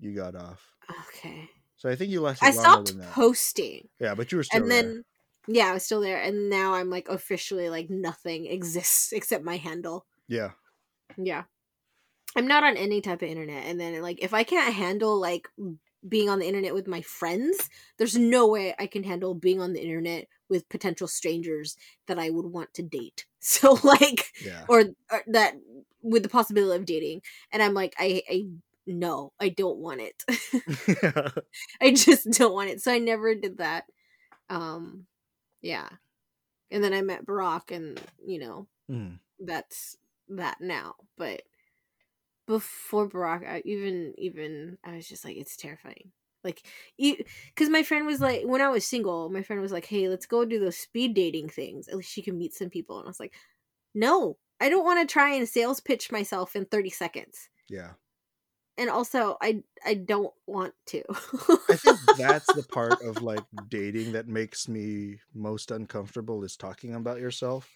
you 0.00 0.12
got 0.12 0.34
off. 0.34 0.74
okay 1.06 1.48
So 1.76 1.88
I 1.88 1.94
think 1.94 2.10
you 2.10 2.20
lasted 2.20 2.46
i 2.46 2.50
stopped 2.50 2.98
posting 3.12 3.88
yeah, 4.00 4.14
but 4.16 4.32
you 4.32 4.38
were 4.38 4.44
still 4.44 4.62
and 4.62 4.70
there. 4.70 4.82
then 4.82 5.04
yeah, 5.46 5.66
I 5.66 5.72
was 5.74 5.84
still 5.84 6.00
there, 6.00 6.18
and 6.22 6.48
now 6.48 6.72
I'm 6.72 6.88
like 6.88 7.06
officially 7.08 7.68
like 7.68 7.90
nothing 7.90 8.46
exists 8.46 9.12
except 9.18 9.44
my 9.44 9.58
handle. 9.58 10.06
Yeah. 10.26 10.52
Yeah, 11.18 11.44
I'm 12.36 12.46
not 12.46 12.64
on 12.64 12.76
any 12.76 13.00
type 13.00 13.22
of 13.22 13.28
internet, 13.28 13.64
and 13.66 13.80
then 13.80 14.00
like 14.02 14.22
if 14.22 14.34
I 14.34 14.42
can't 14.44 14.74
handle 14.74 15.20
like 15.20 15.48
being 16.06 16.28
on 16.28 16.38
the 16.38 16.46
internet 16.46 16.74
with 16.74 16.86
my 16.86 17.00
friends, 17.02 17.68
there's 17.98 18.16
no 18.16 18.46
way 18.46 18.74
I 18.78 18.86
can 18.86 19.04
handle 19.04 19.34
being 19.34 19.60
on 19.60 19.72
the 19.72 19.80
internet 19.82 20.26
with 20.48 20.68
potential 20.68 21.08
strangers 21.08 21.76
that 22.06 22.18
I 22.18 22.30
would 22.30 22.46
want 22.46 22.74
to 22.74 22.82
date. 22.82 23.26
So 23.46 23.78
like, 23.84 24.32
Yeah. 24.42 24.64
or, 24.68 24.84
or 25.12 25.22
that 25.26 25.54
with 26.00 26.22
the 26.22 26.30
possibility 26.30 26.80
of 26.80 26.86
dating, 26.86 27.20
and 27.52 27.62
I'm 27.62 27.74
like, 27.74 27.94
I, 27.98 28.22
I 28.30 28.46
no, 28.86 29.32
I 29.38 29.50
don't 29.50 29.76
want 29.78 30.00
it. 30.00 30.24
yeah. 30.88 31.28
I 31.82 31.92
just 31.92 32.30
don't 32.32 32.54
want 32.54 32.70
it. 32.70 32.80
So 32.80 32.90
I 32.92 32.98
never 32.98 33.34
did 33.34 33.58
that. 33.58 33.84
Um 34.48 35.06
yeah. 35.62 35.88
And 36.70 36.82
then 36.82 36.92
I 36.94 37.02
met 37.02 37.26
Barack 37.26 37.70
and, 37.74 38.00
you 38.26 38.38
know, 38.38 38.66
Mhm. 38.90 39.18
that's 39.40 39.96
that 40.30 40.60
now. 40.60 40.94
But 41.18 41.42
before 42.46 43.08
Barack, 43.08 43.48
I, 43.48 43.62
even 43.64 44.14
even 44.18 44.78
I 44.84 44.96
was 44.96 45.08
just 45.08 45.24
like 45.24 45.36
it's 45.36 45.56
terrifying. 45.56 46.12
Like 46.42 46.62
cuz 47.56 47.70
my 47.70 47.82
friend 47.82 48.06
was 48.06 48.20
like 48.20 48.42
when 48.44 48.60
I 48.60 48.68
was 48.68 48.86
single, 48.86 49.30
my 49.30 49.42
friend 49.42 49.62
was 49.62 49.72
like, 49.72 49.86
"Hey, 49.86 50.08
let's 50.08 50.26
go 50.26 50.44
do 50.44 50.58
those 50.58 50.76
speed 50.76 51.14
dating 51.14 51.48
things. 51.48 51.88
At 51.88 51.96
least 51.96 52.12
she 52.12 52.22
can 52.22 52.38
meet 52.38 52.54
some 52.54 52.70
people." 52.70 52.98
And 52.98 53.06
I 53.06 53.10
was 53.10 53.20
like, 53.20 53.34
"No, 53.94 54.38
I 54.60 54.68
don't 54.68 54.84
want 54.84 55.06
to 55.06 55.12
try 55.12 55.34
and 55.34 55.48
sales 55.48 55.80
pitch 55.80 56.12
myself 56.12 56.54
in 56.56 56.66
30 56.66 56.90
seconds." 56.90 57.48
Yeah. 57.68 57.92
And 58.76 58.90
also, 58.90 59.36
I 59.40 59.62
I 59.84 59.94
don't 59.94 60.34
want 60.46 60.74
to. 60.86 61.02
I 61.70 61.76
think 61.76 61.98
that's 62.18 62.52
the 62.52 62.64
part 62.64 63.00
of 63.04 63.22
like 63.22 63.44
dating 63.68 64.12
that 64.12 64.28
makes 64.28 64.68
me 64.68 65.20
most 65.32 65.70
uncomfortable 65.70 66.42
is 66.44 66.56
talking 66.56 66.94
about 66.94 67.20
yourself 67.20 67.70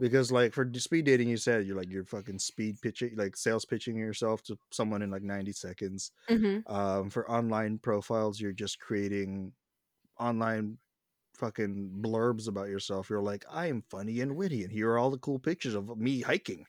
because 0.00 0.32
like 0.32 0.52
for 0.54 0.70
speed 0.74 1.04
dating 1.04 1.28
you 1.28 1.36
said 1.36 1.66
you're 1.66 1.76
like 1.76 1.90
you're 1.90 2.04
fucking 2.04 2.38
speed 2.38 2.80
pitching 2.80 3.12
like 3.16 3.36
sales 3.36 3.64
pitching 3.64 3.96
yourself 3.96 4.42
to 4.42 4.56
someone 4.70 5.02
in 5.02 5.10
like 5.10 5.22
90 5.22 5.52
seconds 5.52 6.12
Mm-hmm. 6.30 6.72
um 6.72 7.10
for 7.10 7.30
online 7.30 7.78
profiles 7.78 8.40
you're 8.40 8.52
just 8.52 8.80
creating 8.80 9.52
online 10.18 10.78
fucking 11.34 11.90
blurbs 12.00 12.48
about 12.48 12.68
yourself 12.68 13.10
you're 13.10 13.20
like 13.20 13.44
i 13.50 13.66
am 13.66 13.82
funny 13.90 14.20
and 14.20 14.34
witty 14.36 14.62
and 14.64 14.72
here 14.72 14.90
are 14.90 14.98
all 14.98 15.10
the 15.10 15.18
cool 15.18 15.38
pictures 15.38 15.74
of 15.74 15.96
me 15.98 16.20
hiking 16.20 16.64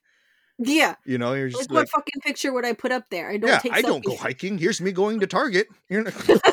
Yeah. 0.58 0.96
you 1.06 1.18
know 1.18 1.34
you're 1.34 1.48
Like, 1.50 1.58
just 1.58 1.72
what 1.72 1.90
fucking 1.90 2.22
picture 2.22 2.52
would 2.54 2.66
I 2.66 2.74
put 2.74 2.92
up 2.92 3.10
there? 3.10 3.30
I 3.30 3.38
don't 3.38 3.50
yeah 3.50 3.60
take 3.60 3.74
i 3.74 3.82
don't 3.82 4.04
go 4.04 4.16
hiking 4.16 4.58
here's 4.58 4.82
me 4.82 4.92
going 4.92 5.20
to 5.22 5.28
target 5.40 5.68
You're 5.90 6.04
not- 6.04 6.14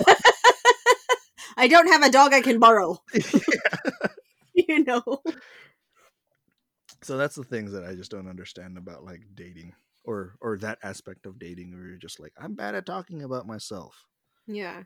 I 1.57 1.69
don't 1.69 1.89
have 1.89 2.03
a 2.03 2.11
dog 2.11 2.33
I 2.33 2.41
can 2.41 2.59
borrow. 2.59 3.03
you 4.55 4.83
know. 4.85 5.03
So 7.03 7.17
that's 7.17 7.35
the 7.35 7.45
things 7.45 7.73
that 7.73 7.85
i 7.85 7.95
just 7.95 8.11
don't 8.11 8.29
understand 8.29 8.77
about 8.79 9.05
like 9.05 9.23
dating 9.35 9.75
or 10.05 10.37
or 10.41 10.59
that 10.59 10.79
aspect 10.83 11.27
of 11.27 11.39
dating 11.39 11.73
where 11.73 11.87
you're 11.87 11.97
just 11.97 12.21
like 12.21 12.33
i'm 12.39 12.55
bad 12.55 12.75
at 12.75 12.87
talking 12.87 13.23
about 13.23 13.47
myself 13.47 14.07
Yeah. 14.47 14.85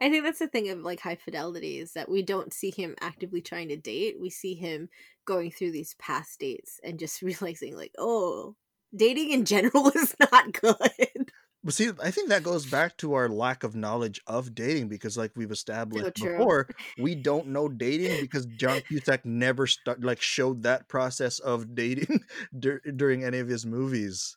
I 0.00 0.10
think 0.10 0.24
that's 0.24 0.38
the 0.40 0.48
thing 0.48 0.70
of 0.70 0.80
like 0.80 1.00
high 1.00 1.16
fidelity 1.16 1.78
is 1.78 1.92
that 1.94 2.10
we 2.10 2.22
don't 2.22 2.52
see 2.52 2.70
him 2.70 2.94
actively 3.00 3.42
trying 3.42 3.68
to 3.70 3.76
date. 3.76 4.20
We 4.20 4.30
see 4.30 4.54
him 4.54 4.88
going 5.26 5.50
through 5.50 5.72
these 5.72 5.94
past 5.94 6.40
dates 6.40 6.80
and 6.84 6.98
just 6.98 7.22
realizing 7.22 7.76
like, 7.76 7.94
oh, 7.98 8.56
dating 8.96 9.32
in 9.32 9.44
general 9.44 9.88
is 9.96 10.16
not 10.20 10.52
good. 10.54 11.23
But 11.64 11.72
see, 11.72 11.90
I 12.02 12.10
think 12.10 12.28
that 12.28 12.42
goes 12.42 12.66
back 12.66 12.96
to 12.98 13.14
our 13.14 13.26
lack 13.28 13.64
of 13.64 13.74
knowledge 13.74 14.20
of 14.26 14.54
dating 14.54 14.88
because, 14.88 15.16
like 15.16 15.32
we've 15.34 15.50
established 15.50 16.16
true. 16.16 16.36
before, 16.36 16.68
we 16.98 17.14
don't 17.30 17.48
know 17.48 17.68
dating 17.68 18.20
because 18.20 18.44
John 18.44 18.82
Cusack 18.86 19.24
never 19.24 19.66
start 19.66 20.02
like 20.04 20.20
showed 20.20 20.64
that 20.64 20.88
process 20.88 21.38
of 21.38 21.74
dating 21.74 22.20
dur- 22.58 22.82
during 22.94 23.24
any 23.24 23.38
of 23.38 23.48
his 23.48 23.64
movies. 23.64 24.36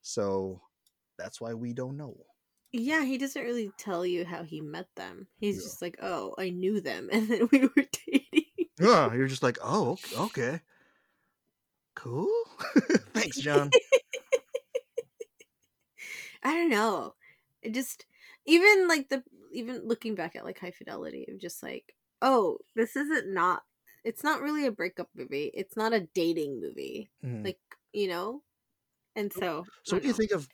So 0.00 0.62
that's 1.18 1.40
why 1.42 1.52
we 1.52 1.74
don't 1.74 1.98
know. 1.98 2.16
Yeah, 2.72 3.04
he 3.04 3.18
doesn't 3.18 3.42
really 3.42 3.70
tell 3.76 4.06
you 4.06 4.24
how 4.24 4.42
he 4.44 4.62
met 4.62 4.88
them. 4.96 5.26
He's 5.36 5.56
Yeah. 5.56 5.62
just 5.64 5.82
like, 5.82 5.98
oh, 6.00 6.34
I 6.38 6.48
knew 6.48 6.80
them 6.80 7.10
and 7.12 7.28
then 7.28 7.48
we 7.52 7.60
were 7.66 7.84
dating. 8.06 8.44
Yeah, 8.80 9.12
you're 9.12 9.28
just 9.28 9.42
like, 9.42 9.58
oh, 9.62 9.90
ok- 9.90 10.16
okay, 10.16 10.60
cool. 11.94 12.32
Thanks, 13.12 13.36
John. 13.38 13.68
I 16.42 16.54
don't 16.54 16.70
know. 16.70 17.14
It 17.62 17.74
just 17.74 18.06
even 18.46 18.88
like 18.88 19.08
the 19.08 19.22
even 19.52 19.86
looking 19.86 20.14
back 20.14 20.34
at 20.36 20.44
like 20.44 20.58
high 20.58 20.70
fidelity 20.72 21.26
of 21.28 21.38
just 21.40 21.62
like, 21.62 21.94
oh, 22.20 22.58
this 22.74 22.96
isn't 22.96 23.32
not 23.32 23.62
it's 24.04 24.24
not 24.24 24.40
really 24.40 24.66
a 24.66 24.72
breakup 24.72 25.08
movie. 25.14 25.50
It's 25.54 25.76
not 25.76 25.92
a 25.92 26.08
dating 26.14 26.60
movie. 26.60 27.10
Mhm. 27.24 27.44
Like, 27.44 27.60
you 27.92 28.08
know? 28.08 28.42
And 29.14 29.32
so 29.32 29.64
So, 29.84 29.96
what 29.96 30.02
do 30.02 30.08
you 30.08 30.14
think 30.14 30.32
of 30.32 30.48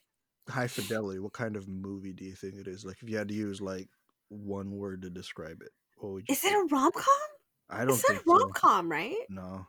High 0.48 0.66
Fidelity? 0.66 1.18
What 1.18 1.32
kind 1.32 1.56
of 1.56 1.68
movie 1.68 2.12
do 2.12 2.24
you 2.24 2.34
think 2.34 2.56
it 2.56 2.66
is? 2.68 2.84
Like, 2.84 2.98
if 3.02 3.08
you 3.08 3.16
had 3.16 3.28
to 3.28 3.34
use 3.34 3.60
like 3.60 3.88
one 4.28 4.72
word 4.72 5.02
to 5.02 5.10
describe 5.10 5.62
it, 5.62 5.70
what 5.96 6.12
would 6.12 6.24
you? 6.28 6.32
Is 6.34 6.44
it 6.44 6.52
a 6.52 6.66
rom 6.70 6.92
com? 6.92 7.04
I 7.70 7.84
don't 7.84 7.94
It's 7.94 8.08
not 8.08 8.16
think 8.16 8.26
a 8.26 8.30
rom 8.30 8.40
so. 8.54 8.60
com, 8.60 8.90
right? 8.90 9.16
No. 9.30 9.66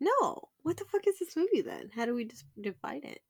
No. 0.00 0.48
What 0.62 0.76
the 0.76 0.84
fuck 0.84 1.06
is 1.06 1.18
this 1.18 1.36
movie 1.36 1.62
then? 1.62 1.90
How 1.94 2.04
do 2.04 2.14
we 2.14 2.24
just 2.24 2.44
divide 2.60 3.04
it? 3.04 3.22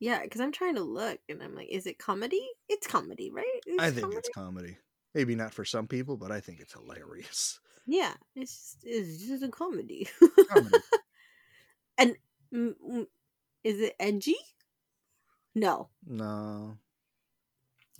Yeah, 0.00 0.22
because 0.22 0.40
I'm 0.40 0.52
trying 0.52 0.76
to 0.76 0.82
look 0.82 1.18
and 1.28 1.42
I'm 1.42 1.54
like, 1.54 1.68
is 1.70 1.86
it 1.86 1.98
comedy? 1.98 2.46
It's 2.68 2.86
comedy, 2.86 3.30
right? 3.30 3.44
I 3.80 3.90
think 3.90 4.02
comedy? 4.02 4.18
it's 4.18 4.28
comedy. 4.34 4.78
Maybe 5.14 5.34
not 5.34 5.52
for 5.52 5.64
some 5.64 5.88
people, 5.88 6.16
but 6.16 6.30
I 6.30 6.40
think 6.40 6.60
it's 6.60 6.72
hilarious. 6.72 7.60
Yeah, 7.90 8.12
it's 8.36 8.52
just 8.52 8.76
it's 8.82 9.26
just 9.26 9.42
a 9.42 9.48
comedy. 9.48 10.06
Comedy. 10.50 10.76
and 11.96 12.16
mm, 12.54 12.74
mm, 12.86 13.06
is 13.64 13.80
it 13.80 13.96
edgy? 13.98 14.36
No, 15.54 15.88
no. 16.06 16.76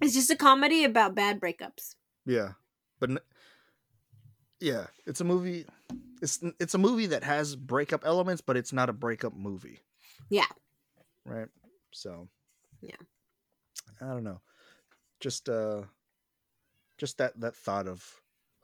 it's 0.02 0.12
just 0.12 0.30
a 0.30 0.36
comedy 0.36 0.84
about 0.84 1.14
bad 1.14 1.40
breakups. 1.40 1.94
Yeah. 2.26 2.50
But 3.00 3.12
n- 3.12 3.18
yeah, 4.60 4.88
it's 5.06 5.22
a 5.22 5.24
movie 5.24 5.64
it's 6.20 6.42
it's 6.58 6.74
a 6.74 6.78
movie 6.78 7.06
that 7.06 7.24
has 7.24 7.56
breakup 7.56 8.04
elements, 8.04 8.40
but 8.40 8.56
it's 8.56 8.72
not 8.72 8.88
a 8.88 8.92
breakup 8.92 9.34
movie. 9.34 9.80
Yeah. 10.28 10.46
Right? 11.24 11.48
So 11.98 12.28
Yeah. 12.80 12.96
I 14.00 14.06
don't 14.06 14.24
know. 14.24 14.40
Just 15.20 15.48
uh 15.48 15.82
just 16.98 17.18
that 17.18 17.38
that 17.40 17.56
thought 17.56 17.86
of 17.86 18.04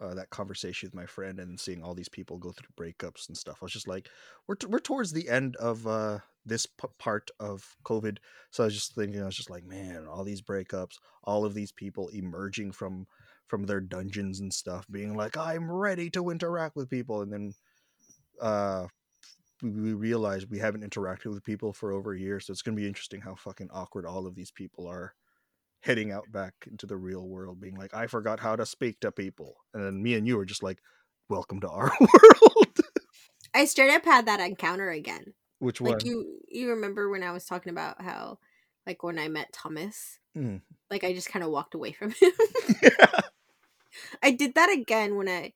uh, 0.00 0.14
that 0.14 0.30
conversation 0.30 0.88
with 0.88 0.94
my 0.94 1.06
friend 1.06 1.38
and 1.38 1.58
seeing 1.58 1.82
all 1.82 1.94
these 1.94 2.08
people 2.08 2.36
go 2.36 2.52
through 2.52 2.68
breakups 2.76 3.28
and 3.28 3.36
stuff. 3.36 3.58
I 3.62 3.64
was 3.64 3.72
just 3.72 3.86
like, 3.86 4.08
we're 4.48 4.56
t- 4.56 4.66
we're 4.66 4.80
towards 4.80 5.12
the 5.12 5.28
end 5.28 5.54
of 5.56 5.86
uh, 5.86 6.18
this 6.44 6.66
p- 6.66 6.88
part 6.98 7.30
of 7.38 7.76
COVID, 7.84 8.18
so 8.50 8.64
I 8.64 8.66
was 8.66 8.74
just 8.74 8.94
thinking, 8.94 9.22
I 9.22 9.26
was 9.26 9.36
just 9.36 9.50
like, 9.50 9.64
man, 9.64 10.06
all 10.08 10.24
these 10.24 10.42
breakups, 10.42 10.98
all 11.22 11.44
of 11.44 11.54
these 11.54 11.70
people 11.72 12.08
emerging 12.08 12.72
from 12.72 13.06
from 13.46 13.64
their 13.66 13.80
dungeons 13.80 14.40
and 14.40 14.52
stuff, 14.52 14.86
being 14.90 15.14
like, 15.16 15.36
I'm 15.36 15.70
ready 15.70 16.10
to 16.10 16.30
interact 16.30 16.76
with 16.76 16.90
people, 16.90 17.22
and 17.22 17.32
then 17.32 17.54
uh, 18.40 18.86
we, 19.64 19.80
we 19.80 19.92
realize 19.94 20.46
we 20.46 20.58
haven't 20.58 20.88
interacted 20.88 21.26
with 21.26 21.42
people 21.44 21.72
for 21.72 21.92
over 21.92 22.12
a 22.12 22.18
year, 22.20 22.38
so 22.40 22.52
it's 22.52 22.62
gonna 22.62 22.76
be 22.76 22.86
interesting 22.86 23.20
how 23.20 23.34
fucking 23.34 23.70
awkward 23.72 24.06
all 24.06 24.26
of 24.26 24.34
these 24.34 24.50
people 24.50 24.86
are 24.86 25.14
heading 25.80 26.12
out 26.12 26.30
back 26.30 26.54
into 26.70 26.86
the 26.86 26.96
real 26.96 27.26
world, 27.28 27.60
being 27.60 27.76
like, 27.76 27.92
I 27.94 28.06
forgot 28.06 28.40
how 28.40 28.56
to 28.56 28.64
speak 28.66 29.00
to 29.00 29.12
people. 29.12 29.56
And 29.74 29.84
then 29.84 30.02
me 30.02 30.14
and 30.14 30.26
you 30.26 30.38
are 30.38 30.44
just 30.46 30.62
like, 30.62 30.80
Welcome 31.30 31.60
to 31.60 31.68
our 31.70 31.90
world. 32.00 32.78
I 33.54 33.64
straight 33.64 33.94
up 33.94 34.04
had 34.04 34.26
that 34.26 34.40
encounter 34.40 34.90
again. 34.90 35.32
Which 35.58 35.80
one? 35.80 35.92
Like 35.92 36.04
you, 36.04 36.40
you 36.48 36.68
remember 36.70 37.08
when 37.08 37.22
I 37.22 37.32
was 37.32 37.46
talking 37.46 37.70
about 37.70 38.02
how, 38.02 38.38
like 38.86 39.02
when 39.02 39.18
I 39.18 39.28
met 39.28 39.52
Thomas, 39.52 40.18
Mm. 40.36 40.60
like 40.90 41.04
I 41.04 41.14
just 41.14 41.30
kind 41.30 41.44
of 41.44 41.50
walked 41.50 41.74
away 41.74 41.92
from 41.92 42.10
him. 42.20 42.32
yeah. 42.82 43.20
I 44.22 44.32
did 44.32 44.54
that 44.56 44.70
again 44.70 45.16
when 45.16 45.28
I 45.28 45.52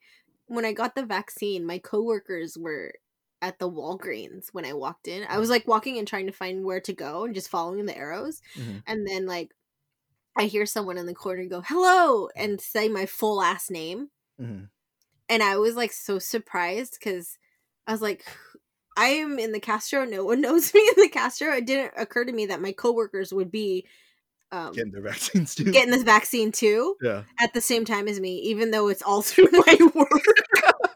when 0.46 0.64
I 0.64 0.72
got 0.72 0.94
the 0.94 1.04
vaccine. 1.04 1.66
My 1.66 1.78
coworkers 1.78 2.56
were 2.56 2.92
at 3.40 3.59
the 3.59 3.71
Walgreens 3.71 4.49
when 4.52 4.64
I 4.64 4.73
walked 4.73 5.09
in. 5.09 5.25
I 5.28 5.38
was 5.38 5.49
like 5.50 5.66
walking 5.68 5.99
and 5.99 6.07
trying 6.09 6.26
to 6.26 6.33
find 6.33 6.64
where 6.64 6.80
to 6.80 6.92
go 6.92 7.25
and 7.25 7.35
just 7.35 7.49
following 7.49 7.87
the 7.87 7.97
arrows. 7.97 8.40
Mhm. 8.57 8.83
And 8.87 9.07
then 9.07 9.26
like 9.26 9.54
I 10.37 10.45
hear 10.45 10.66
someone 10.66 10.99
in 10.99 11.07
the 11.07 11.14
corner 11.14 11.45
go, 11.47 11.61
"Hello," 11.62 12.28
and 12.37 12.61
say 12.61 12.88
my 12.88 13.07
full 13.07 13.37
last 13.37 13.71
name. 13.71 14.11
Mhm. 14.40 14.68
And 15.28 15.42
I 15.42 15.57
was 15.59 15.76
like 15.76 15.92
so 15.92 16.18
surprised 16.18 16.99
cuz 17.00 17.38
I 17.87 17.92
was 17.92 18.02
like 18.02 18.25
I 18.97 19.09
am 19.11 19.38
in 19.38 19.52
the 19.52 19.61
Castro. 19.61 20.04
No 20.04 20.25
one 20.25 20.40
knows 20.42 20.75
me 20.75 20.80
in 20.97 21.02
the 21.02 21.09
Castro. 21.09 21.52
It 21.54 21.66
didn't 21.66 21.95
occur 21.97 22.25
to 22.25 22.33
me 22.33 22.47
that 22.47 22.61
my 22.61 22.73
coworkers 22.73 23.33
would 23.33 23.50
be 23.52 23.87
um, 24.50 24.73
Getting 24.73 24.92
their 24.92 25.02
vaccines 25.02 25.54
too. 25.54 25.71
getting 25.71 25.90
this 25.90 26.02
vaccine 26.04 26.50
too 26.52 26.97
yeah. 27.02 27.25
at 27.40 27.52
the 27.52 27.61
same 27.61 27.85
time 27.85 28.09
as 28.09 28.18
me, 28.18 28.38
even 28.40 28.71
though 28.71 28.88
it's 28.88 29.02
all 29.02 29.21
through 29.23 29.49
my 29.52 29.78
work. 29.95 30.88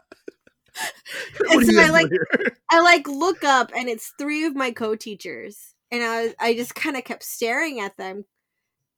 And 1.51 1.65
so 1.65 1.81
I 1.81 1.89
like 1.89 2.09
here? 2.09 2.27
I 2.71 2.81
like 2.81 3.07
look 3.07 3.43
up 3.43 3.71
and 3.75 3.89
it's 3.89 4.13
three 4.17 4.45
of 4.45 4.55
my 4.55 4.71
co-teachers. 4.71 5.73
And 5.91 6.03
I 6.03 6.23
was, 6.23 6.33
I 6.39 6.53
just 6.55 6.75
kind 6.75 6.97
of 6.97 7.03
kept 7.03 7.23
staring 7.23 7.79
at 7.79 7.97
them. 7.97 8.25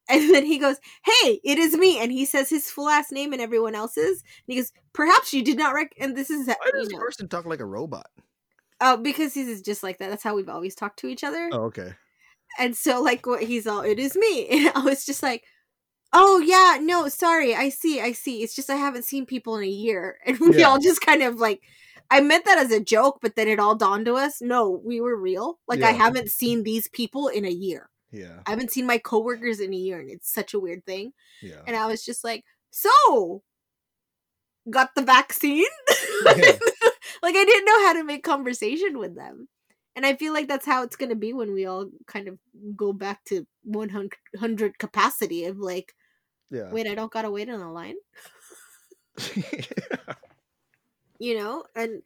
And 0.08 0.34
then 0.34 0.46
he 0.46 0.60
goes, 0.60 0.78
"Hey, 1.04 1.40
it 1.44 1.58
is 1.58 1.76
me." 1.76 2.00
And 2.00 2.12
he 2.12 2.26
says 2.26 2.48
his 2.50 2.70
full 2.70 2.86
last 2.86 3.12
name 3.12 3.34
and 3.34 3.42
everyone 3.42 3.74
else's. 3.74 4.22
And 4.22 4.54
he 4.54 4.56
goes, 4.58 4.72
"Perhaps 4.94 5.34
you 5.34 5.44
did 5.44 5.58
not 5.58 5.74
rec." 5.74 5.94
And 6.00 6.16
this 6.16 6.30
is 6.30 6.48
Why 6.48 6.56
does 6.74 6.90
this 6.90 7.00
person 7.00 7.28
talk 7.28 7.46
like 7.46 7.60
a 7.60 7.66
robot? 7.66 8.08
oh, 8.82 8.98
because 8.98 9.34
he's 9.34 9.62
just 9.64 9.82
like 9.82 9.98
that. 9.98 10.10
That's 10.10 10.24
how 10.24 10.36
we've 10.36 10.50
always 10.50 10.76
talked 10.76 11.00
to 11.00 11.08
each 11.08 11.24
other. 11.24 11.50
Oh, 11.52 11.64
okay. 11.66 11.94
And 12.60 12.78
so 12.78 13.02
like 13.02 13.26
what 13.26 13.44
he's 13.44 13.66
all, 13.66 13.82
"It 13.82 13.98
is 14.00 14.16
me." 14.16 14.48
And 14.52 14.72
I 14.76 14.80
was 14.82 15.06
just 15.06 15.24
like, 15.24 15.44
"Oh 16.14 16.40
yeah, 16.40 16.78
no, 16.82 17.08
sorry. 17.10 17.56
I 17.56 17.70
see. 17.70 18.00
I 18.02 18.12
see. 18.14 18.44
It's 18.44 18.56
just 18.56 18.70
I 18.70 18.76
haven't 18.76 19.06
seen 19.06 19.26
people 19.26 19.56
in 19.58 19.64
a 19.64 19.68
year." 19.68 20.20
And 20.26 20.40
we 20.40 20.60
Yeah. 20.60 20.68
all 20.70 20.80
just 20.80 21.02
kind 21.02 21.24
of 21.24 21.36
like 21.40 21.62
I 22.12 22.22
meant 22.22 22.46
that 22.46 22.58
as 22.60 22.72
a 22.72 22.80
joke, 22.80 23.20
but 23.22 23.36
then 23.36 23.48
it 23.48 23.60
all 23.60 23.76
dawned 23.76 24.06
to 24.06 24.14
us, 24.16 24.42
no, 24.42 24.70
we 24.70 25.02
were 25.02 25.16
real. 25.18 25.60
Like 25.68 25.82
I 25.84 25.92
haven't 25.92 26.30
seen 26.32 26.64
these 26.64 26.88
people 26.90 27.28
in 27.30 27.46
a 27.46 27.50
year. 27.50 27.90
Yeah. 28.12 28.42
I 28.46 28.52
haven't 28.52 28.72
seen 28.72 28.86
my 28.86 28.98
coworkers 29.00 29.60
in 29.60 29.74
a 29.74 29.78
year, 29.78 30.00
and 30.00 30.10
it's 30.10 30.32
such 30.32 30.54
a 30.54 30.60
weird 30.60 30.86
thing. 30.86 31.14
Yeah. 31.42 31.62
And 31.68 31.76
I 31.76 31.88
was 31.88 32.06
just 32.06 32.24
like, 32.24 32.46
so 32.72 33.42
got 34.70 34.96
the 34.96 35.02
vaccine? 35.02 35.66
Yeah. 36.26 36.58
like 37.22 37.36
I 37.36 37.44
didn't 37.46 37.66
know 37.66 37.86
how 37.86 37.94
to 37.94 38.04
make 38.04 38.24
conversation 38.24 38.98
with 38.98 39.16
them. 39.16 39.48
And 39.96 40.06
I 40.06 40.16
feel 40.16 40.34
like 40.34 40.48
that's 40.48 40.66
how 40.66 40.84
it's 40.84 40.96
gonna 40.96 41.16
be 41.16 41.34
when 41.34 41.54
we 41.54 41.66
all 41.66 41.90
kind 42.08 42.28
of 42.28 42.38
go 42.76 42.94
back 42.94 43.24
to 43.26 43.46
100 43.66 44.80
capacity 44.80 45.46
of 45.46 45.58
like, 45.60 45.96
Yeah. 46.50 46.76
wait, 46.76 46.88
I 46.88 46.96
don't 46.96 47.12
gotta 47.14 47.32
wait 47.32 47.50
in 47.50 47.62
a 47.62 47.72
line, 47.74 47.98
you 51.20 51.38
know? 51.38 51.66
And 51.76 52.02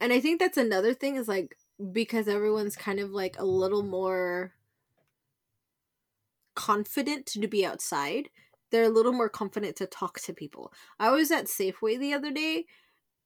and 0.00 0.12
I 0.12 0.20
think 0.20 0.40
that's 0.40 0.58
another 0.58 0.94
thing 0.94 1.16
is 1.16 1.28
like 1.28 1.58
because 1.92 2.28
everyone's 2.28 2.76
kind 2.76 3.00
of 3.00 3.10
like 3.10 3.38
a 3.38 3.46
little 3.46 3.84
more 3.84 4.54
confident 6.54 7.26
to 7.26 7.46
be 7.46 7.64
outside 7.64 8.30
they're 8.70 8.84
a 8.84 8.88
little 8.88 9.12
more 9.12 9.28
confident 9.28 9.76
to 9.76 9.86
talk 9.86 10.18
to 10.18 10.32
people 10.32 10.72
i 10.98 11.10
was 11.10 11.30
at 11.30 11.44
safeway 11.44 11.98
the 11.98 12.14
other 12.14 12.30
day 12.32 12.64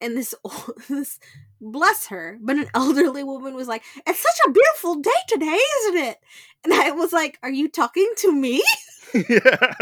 and 0.01 0.17
this 0.17 0.35
old, 0.45 0.73
this 0.89 1.19
bless 1.61 2.07
her, 2.07 2.39
but 2.41 2.57
an 2.57 2.69
elderly 2.75 3.25
woman 3.25 3.55
was 3.55 3.69
like, 3.69 3.83
"It's 4.07 4.21
such 4.21 4.39
a 4.47 4.51
beautiful 4.53 4.97
day 4.97 5.11
today, 5.29 5.59
isn't 5.81 5.99
it?" 5.99 6.19
And 6.65 6.75
I 6.75 6.91
was 6.91 7.13
like, 7.13 7.39
"Are 7.43 7.51
you 7.51 7.69
talking 7.69 8.11
to 8.19 8.33
me?" 8.33 8.63
yeah. 9.15 9.75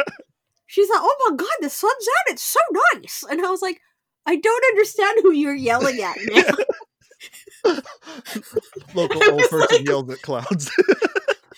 She's 0.67 0.89
like, 0.91 1.01
"Oh 1.01 1.27
my 1.31 1.37
god, 1.37 1.49
the 1.61 1.71
sun's 1.71 2.09
out. 2.19 2.33
It's 2.33 2.43
so 2.43 2.61
nice." 2.95 3.25
And 3.31 3.45
I 3.45 3.51
was 3.51 3.63
like, 3.63 3.81
"I 4.27 4.37
don't 4.37 4.65
understand 4.71 5.19
who 5.23 5.33
you're 5.33 5.55
yelling 5.55 6.01
at 6.01 6.17
now." 6.27 6.43
Local 8.95 9.33
old 9.33 9.43
person 9.51 9.67
like- 9.79 9.87
yelled 9.87 10.11
at 10.11 10.23
clouds. 10.23 10.71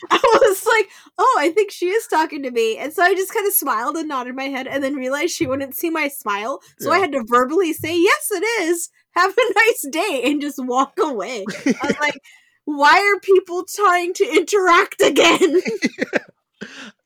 I 0.11 0.21
was 0.43 0.67
like, 0.67 0.89
"Oh, 1.19 1.37
I 1.39 1.51
think 1.51 1.71
she 1.71 1.89
is 1.89 2.07
talking 2.07 2.43
to 2.43 2.51
me." 2.51 2.79
And 2.79 2.93
so 2.93 3.03
I 3.03 3.15
just 3.15 3.33
kind 3.35 3.47
of 3.47 3.53
smiled 3.53 3.97
and 3.97 4.09
nodded 4.09 4.35
my 4.35 4.45
head, 4.45 4.67
and 4.67 4.83
then 4.83 4.95
realized 4.95 5.33
she 5.33 5.47
wouldn't 5.47 5.75
see 5.75 5.91
my 5.91 6.09
smile, 6.09 6.61
so 6.79 6.91
I 6.91 6.99
had 6.99 7.13
to 7.13 7.25
verbally 7.27 7.73
say, 7.73 7.97
"Yes, 7.99 8.29
it 8.31 8.45
is. 8.63 8.91
Have 9.13 9.33
a 9.33 9.55
nice 9.57 9.87
day," 9.91 10.23
and 10.25 10.41
just 10.41 10.59
walk 10.59 10.95
away. 10.99 11.45
I 11.67 11.87
was 11.87 12.01
like, 12.01 12.21
"Why 12.65 12.99
are 12.99 13.21
people 13.21 13.65
trying 13.65 14.15
to 14.15 14.37
interact 14.37 15.01
again?" 15.05 15.61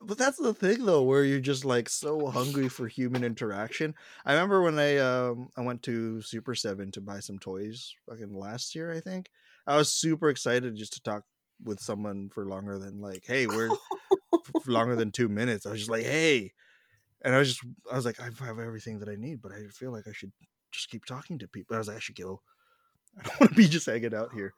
but 0.01 0.19
that's 0.19 0.39
the 0.39 0.55
thing 0.55 0.85
though 0.85 1.03
where 1.03 1.25
you're 1.25 1.41
just 1.41 1.65
like 1.65 1.89
so 1.89 2.27
hungry 2.27 2.69
for 2.69 2.89
human 2.89 3.25
interaction 3.25 3.95
i 4.27 4.33
remember 4.33 4.63
when 4.63 4.79
i 4.79 4.97
um 4.99 5.49
i 5.57 5.61
went 5.61 5.83
to 5.83 6.21
super 6.23 6.55
7 6.55 6.91
to 6.93 7.01
buy 7.01 7.21
some 7.21 7.39
toys 7.39 7.95
fucking 8.09 8.35
last 8.35 8.75
year 8.75 8.93
i 8.93 9.01
think 9.01 9.31
i 9.67 9.77
was 9.77 9.93
super 9.93 10.29
excited 10.29 10.77
just 10.77 10.95
to 10.95 11.03
talk 11.03 11.25
with 11.63 11.81
someone 11.81 12.29
for 12.31 12.47
longer 12.47 12.79
than 12.79 13.01
like 13.01 13.25
hey 13.27 13.47
we're 13.47 13.71
longer 14.67 14.97
than 14.97 15.11
two 15.11 15.29
minutes. 15.29 15.67
I 15.67 15.71
was 15.71 15.81
just 15.81 15.91
like 15.91 16.05
hey. 16.05 16.53
And 17.23 17.35
i 17.35 17.39
was 17.39 17.49
just 17.49 17.65
i 17.91 17.97
was 17.97 18.05
like 18.05 18.21
i 18.21 18.25
have 18.25 18.59
everything 18.59 18.99
that 18.99 19.09
i 19.09 19.15
need 19.15 19.41
but 19.41 19.51
i 19.51 19.67
feel 19.69 19.91
like 19.91 20.07
i 20.07 20.13
should 20.13 20.33
just 20.71 20.91
keep 20.91 21.07
talking 21.07 21.39
to 21.39 21.49
people 21.49 21.75
i 21.75 21.79
was 21.79 21.89
like 21.89 21.97
i 21.97 22.01
should 22.01 22.17
go. 22.17 22.43
I 23.19 23.23
don't 23.23 23.41
want 23.41 23.53
to 23.53 23.57
be 23.57 23.67
just 23.67 23.87
hanging 23.87 24.15
out 24.15 24.35
here. 24.35 24.53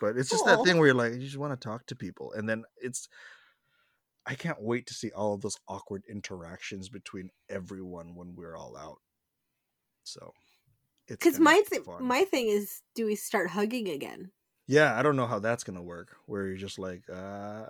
But 0.00 0.16
it's 0.16 0.30
just 0.30 0.44
that 0.46 0.64
thing 0.64 0.78
where 0.78 0.86
you're 0.86 0.96
like 0.96 1.12
you 1.12 1.20
just 1.20 1.36
want 1.36 1.52
to 1.52 1.68
talk 1.68 1.86
to 1.86 1.94
people 1.94 2.32
and 2.32 2.48
then 2.48 2.64
it's 2.78 3.08
I 4.26 4.34
can't 4.34 4.60
wait 4.60 4.86
to 4.86 4.94
see 4.94 5.10
all 5.10 5.34
of 5.34 5.42
those 5.42 5.58
awkward 5.68 6.04
interactions 6.08 6.88
between 6.88 7.30
everyone 7.48 8.14
when 8.14 8.34
we're 8.34 8.56
all 8.56 8.76
out. 8.76 9.00
So, 10.04 10.32
it's 11.06 11.22
Because 11.22 11.38
my 11.38 11.62
th- 11.68 11.82
my 12.00 12.24
thing 12.24 12.48
is, 12.48 12.80
do 12.94 13.06
we 13.06 13.16
start 13.16 13.50
hugging 13.50 13.88
again? 13.88 14.30
Yeah, 14.66 14.98
I 14.98 15.02
don't 15.02 15.16
know 15.16 15.26
how 15.26 15.38
that's 15.38 15.64
gonna 15.64 15.82
work. 15.82 16.16
Where 16.26 16.46
you're 16.46 16.56
just 16.56 16.78
like, 16.78 17.02
uh, 17.10 17.66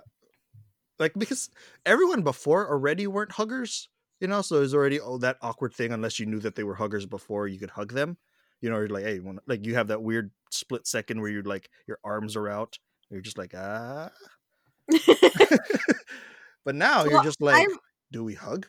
like 0.99 1.13
because 1.17 1.49
everyone 1.85 2.21
before 2.23 2.69
already 2.69 3.07
weren't 3.07 3.33
huggers, 3.33 3.89
you 4.19 4.27
know. 4.27 4.41
So 4.41 4.55
there's 4.59 4.73
already 4.73 4.99
oh 4.99 5.17
that 5.19 5.37
awkward 5.41 5.73
thing 5.73 5.91
unless 5.91 6.19
you 6.19 6.25
knew 6.25 6.39
that 6.39 6.55
they 6.55 6.63
were 6.63 6.75
huggers 6.75 7.05
before 7.05 7.47
you 7.47 7.59
could 7.59 7.71
hug 7.71 7.93
them. 7.93 8.17
You 8.61 8.69
know, 8.69 8.77
you're 8.77 8.87
like, 8.89 9.03
hey, 9.03 9.19
when, 9.19 9.39
like 9.47 9.65
you 9.65 9.75
have 9.75 9.87
that 9.87 10.01
weird 10.01 10.31
split 10.51 10.87
second 10.87 11.21
where 11.21 11.29
you're 11.29 11.43
like 11.43 11.69
your 11.87 11.99
arms 12.03 12.35
are 12.35 12.47
out. 12.49 12.77
You're 13.09 13.21
just 13.21 13.37
like 13.37 13.53
ah. 13.55 14.11
but 16.65 16.75
now 16.75 17.05
you're 17.05 17.23
just 17.23 17.41
like, 17.41 17.67
I- 17.69 17.75
do 18.11 18.23
we 18.23 18.33
hug? 18.35 18.67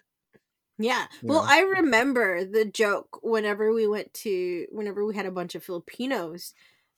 Yeah. 0.78 1.06
You 1.23 1.28
Well, 1.28 1.42
know? 1.42 1.49
I 1.50 1.61
remember 1.61 2.45
the 2.45 2.64
joke 2.64 3.21
whenever 3.23 3.73
we 3.73 3.87
went 3.87 4.12
to 4.14 4.66
whenever 4.71 5.04
we 5.04 5.14
had 5.14 5.26
a 5.26 5.30
bunch 5.30 5.54
of 5.54 5.64
Filipinos 5.64 6.52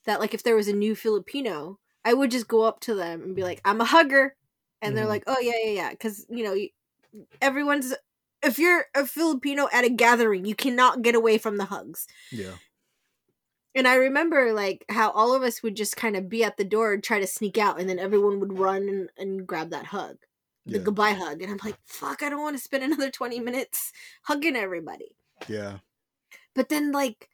that 0.08 0.20
like 0.20 0.34
if 0.34 0.42
there 0.44 0.56
was 0.56 0.68
a 0.68 0.74
new 0.74 0.94
Filipino, 0.96 1.78
I 2.04 2.14
would 2.14 2.30
just 2.32 2.48
go 2.48 2.62
up 2.64 2.80
to 2.82 2.94
them 2.96 3.22
and 3.22 3.36
be 3.36 3.44
like, 3.44 3.60
"I'm 3.64 3.80
a 3.80 3.86
hugger." 3.86 4.36
And 4.82 4.96
they're 4.96 5.06
Mhm. 5.06 5.08
like, 5.08 5.24
"Oh, 5.28 5.40
yeah, 5.40 5.54
yeah, 5.64 5.70
yeah." 5.72 5.94
Cuz 5.96 6.26
you 6.30 6.44
know, 6.44 6.56
everyone's 7.42 7.94
if 8.42 8.58
you're 8.58 8.86
a 8.94 9.06
Filipino 9.06 9.68
at 9.72 9.84
a 9.84 9.90
gathering, 9.90 10.44
you 10.46 10.54
cannot 10.54 11.02
get 11.02 11.14
away 11.16 11.38
from 11.38 11.56
the 11.58 11.66
hugs. 11.66 12.06
Yeah. 12.32 12.58
And 13.74 13.86
I 13.86 13.94
remember 13.96 14.52
like 14.52 14.84
how 14.88 15.10
all 15.10 15.34
of 15.34 15.42
us 15.42 15.62
would 15.62 15.76
just 15.76 15.96
kind 15.96 16.16
of 16.16 16.28
be 16.28 16.42
at 16.44 16.56
the 16.56 16.64
door 16.64 16.92
and 16.92 17.02
try 17.02 17.20
to 17.20 17.26
sneak 17.26 17.58
out 17.58 17.78
and 17.80 17.88
then 17.88 17.98
everyone 17.98 18.40
would 18.40 18.58
run 18.58 18.88
and, 18.88 19.10
and 19.16 19.46
grab 19.46 19.70
that 19.70 19.86
hug. 19.86 20.18
The 20.66 20.78
Yeah. 20.78 20.84
goodbye 20.84 21.12
hug. 21.12 21.42
And 21.42 21.50
I'm 21.52 21.60
like, 21.64 21.76
"Fuck, 21.86 22.22
I 22.22 22.28
don't 22.30 22.42
want 22.42 22.56
to 22.56 22.62
spend 22.62 22.84
another 22.84 23.10
20 23.10 23.40
minutes 23.40 23.92
hugging 24.24 24.56
everybody." 24.56 25.16
Yeah. 25.48 25.78
But 26.54 26.68
then, 26.68 26.92
like, 26.92 27.30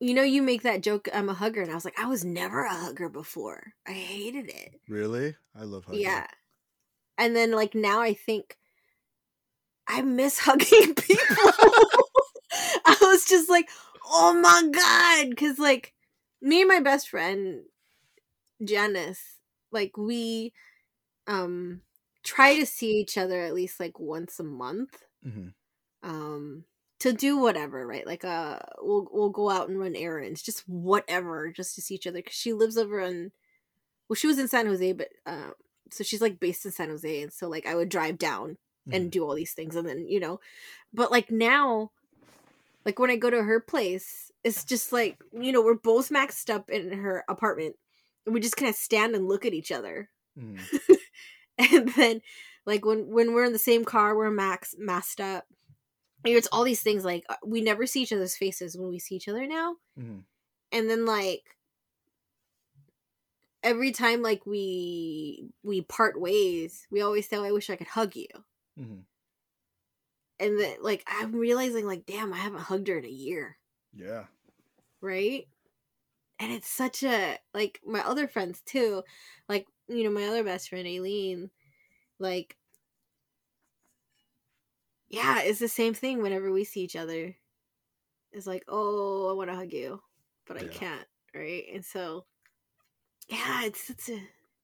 you 0.00 0.14
know, 0.14 0.22
you 0.22 0.42
make 0.42 0.62
that 0.62 0.82
joke, 0.82 1.08
I'm 1.12 1.28
a 1.28 1.34
hugger. 1.34 1.62
And 1.62 1.70
I 1.70 1.74
was 1.74 1.84
like, 1.84 1.98
I 1.98 2.06
was 2.06 2.24
never 2.24 2.64
a 2.64 2.74
hugger 2.74 3.08
before. 3.08 3.72
I 3.86 3.92
hated 3.92 4.48
it. 4.48 4.80
Really? 4.88 5.34
I 5.54 5.64
love 5.64 5.84
hugging. 5.84 6.02
Yeah. 6.02 6.26
And 7.18 7.34
then, 7.34 7.52
like, 7.52 7.74
now 7.74 8.00
I 8.02 8.12
think 8.12 8.56
I 9.88 10.02
miss 10.02 10.38
hugging 10.42 10.94
people. 10.94 11.26
I 12.86 12.96
was 13.00 13.24
just 13.24 13.48
like, 13.48 13.68
oh 14.06 14.34
my 14.34 14.70
God. 14.70 15.36
Cause, 15.36 15.58
like, 15.58 15.94
me 16.42 16.60
and 16.62 16.68
my 16.68 16.80
best 16.80 17.08
friend, 17.08 17.62
Janice, 18.62 19.38
like, 19.72 19.96
we 19.96 20.52
um 21.26 21.80
try 22.22 22.56
to 22.58 22.66
see 22.66 22.90
each 22.90 23.16
other 23.18 23.40
at 23.40 23.54
least 23.54 23.80
like 23.80 23.98
once 23.98 24.38
a 24.38 24.44
month 24.44 25.02
hmm 25.22 25.48
um 26.02 26.64
to 27.00 27.12
do 27.12 27.36
whatever 27.38 27.86
right? 27.86 28.06
Like 28.06 28.24
uh 28.24 28.58
we'll 28.80 29.08
we'll 29.12 29.30
go 29.30 29.50
out 29.50 29.68
and 29.68 29.78
run 29.78 29.94
errands 29.96 30.42
just 30.42 30.60
whatever 30.68 31.50
just 31.50 31.74
to 31.74 31.80
see 31.82 31.94
each 31.94 32.06
other 32.06 32.18
because 32.18 32.34
she 32.34 32.52
lives 32.52 32.76
over 32.78 33.00
in 33.00 33.32
well 34.08 34.14
she 34.14 34.26
was 34.26 34.38
in 34.38 34.48
san 34.48 34.66
jose 34.66 34.92
but 34.92 35.08
um 35.26 35.52
so 35.90 36.02
she's 36.04 36.20
like 36.20 36.38
based 36.40 36.64
in 36.64 36.72
san 36.72 36.88
jose 36.88 37.22
and 37.22 37.32
so 37.32 37.48
like 37.48 37.66
i 37.66 37.74
would 37.74 37.88
drive 37.88 38.18
down 38.18 38.56
Mm-hmm. 38.88 38.96
and 38.96 39.10
do 39.10 39.24
all 39.24 39.34
these 39.34 39.52
things 39.52 39.74
and 39.74 39.88
then 39.88 40.06
you 40.06 40.20
know 40.20 40.38
but 40.94 41.10
like 41.10 41.28
now 41.28 41.90
like 42.84 43.00
when 43.00 43.10
i 43.10 43.16
go 43.16 43.28
to 43.28 43.42
her 43.42 43.58
place 43.58 44.30
it's 44.44 44.62
just 44.64 44.92
like 44.92 45.18
you 45.32 45.50
know 45.50 45.60
we're 45.60 45.74
both 45.74 46.10
maxed 46.10 46.54
up 46.54 46.70
in 46.70 46.92
her 46.92 47.24
apartment 47.28 47.74
and 48.24 48.32
we 48.32 48.40
just 48.40 48.56
kind 48.56 48.68
of 48.68 48.76
stand 48.76 49.16
and 49.16 49.26
look 49.26 49.44
at 49.44 49.54
each 49.54 49.72
other. 49.72 50.08
Hmm 50.38 50.54
and 51.58 51.88
then 51.96 52.22
like 52.64 52.84
when 52.84 53.08
when 53.08 53.34
we're 53.34 53.46
in 53.46 53.52
the 53.52 53.58
same 53.58 53.84
car 53.84 54.16
we're 54.16 54.30
max 54.30 54.76
masked 54.78 55.20
up 55.20 55.46
it's 56.34 56.48
all 56.50 56.64
these 56.64 56.82
things 56.82 57.04
like 57.04 57.24
uh, 57.28 57.36
we 57.44 57.60
never 57.60 57.86
see 57.86 58.02
each 58.02 58.12
other's 58.12 58.36
faces 58.36 58.76
when 58.76 58.88
we 58.88 58.98
see 58.98 59.14
each 59.16 59.28
other 59.28 59.46
now. 59.46 59.76
Hmm 59.98 60.18
and 60.72 60.90
then 60.90 61.06
like 61.06 61.56
every 63.62 63.92
time 63.92 64.22
like 64.22 64.44
we 64.46 65.48
we 65.62 65.80
part 65.82 66.20
ways 66.20 66.86
we 66.90 67.00
always 67.00 67.28
say 67.28 67.36
"Oh, 67.36 67.44
i 67.44 67.52
wish 67.52 67.70
i 67.70 67.76
could 67.76 67.86
hug 67.88 68.14
you. 68.16 68.26
Hmm 68.78 69.00
and 70.38 70.60
then 70.60 70.76
like 70.82 71.02
i'm 71.06 71.32
realizing 71.34 71.86
like 71.86 72.04
damn 72.04 72.32
i 72.32 72.36
haven't 72.36 72.60
hugged 72.60 72.88
her 72.88 72.98
in 72.98 73.04
a 73.04 73.08
year. 73.08 73.58
Yeah. 73.94 74.24
right? 75.00 75.48
And 76.38 76.52
it's 76.52 76.68
such 76.68 77.02
a 77.02 77.38
like 77.54 77.80
my 77.86 78.00
other 78.00 78.28
friends 78.28 78.60
too 78.66 79.02
like 79.48 79.66
you 79.88 80.04
know 80.04 80.10
my 80.10 80.26
other 80.26 80.44
best 80.44 80.68
friend 80.68 80.86
aileen 80.86 81.50
like 82.18 82.56
yeah 85.08 85.40
it's 85.42 85.58
the 85.60 85.68
same 85.68 85.94
thing 85.94 86.22
whenever 86.22 86.50
we 86.52 86.64
see 86.64 86.80
each 86.80 86.96
other 86.96 87.34
it's 88.32 88.46
like 88.46 88.64
oh 88.68 89.28
i 89.30 89.32
want 89.32 89.48
to 89.50 89.56
hug 89.56 89.72
you 89.72 90.00
but 90.46 90.56
i 90.58 90.62
Yeah. 90.64 90.68
can't 90.72 91.06
right 91.34 91.64
and 91.72 91.84
so 91.84 92.24
yeah 93.28 93.64
it's 93.64 93.84
such 93.86 94.08
a 94.10 94.20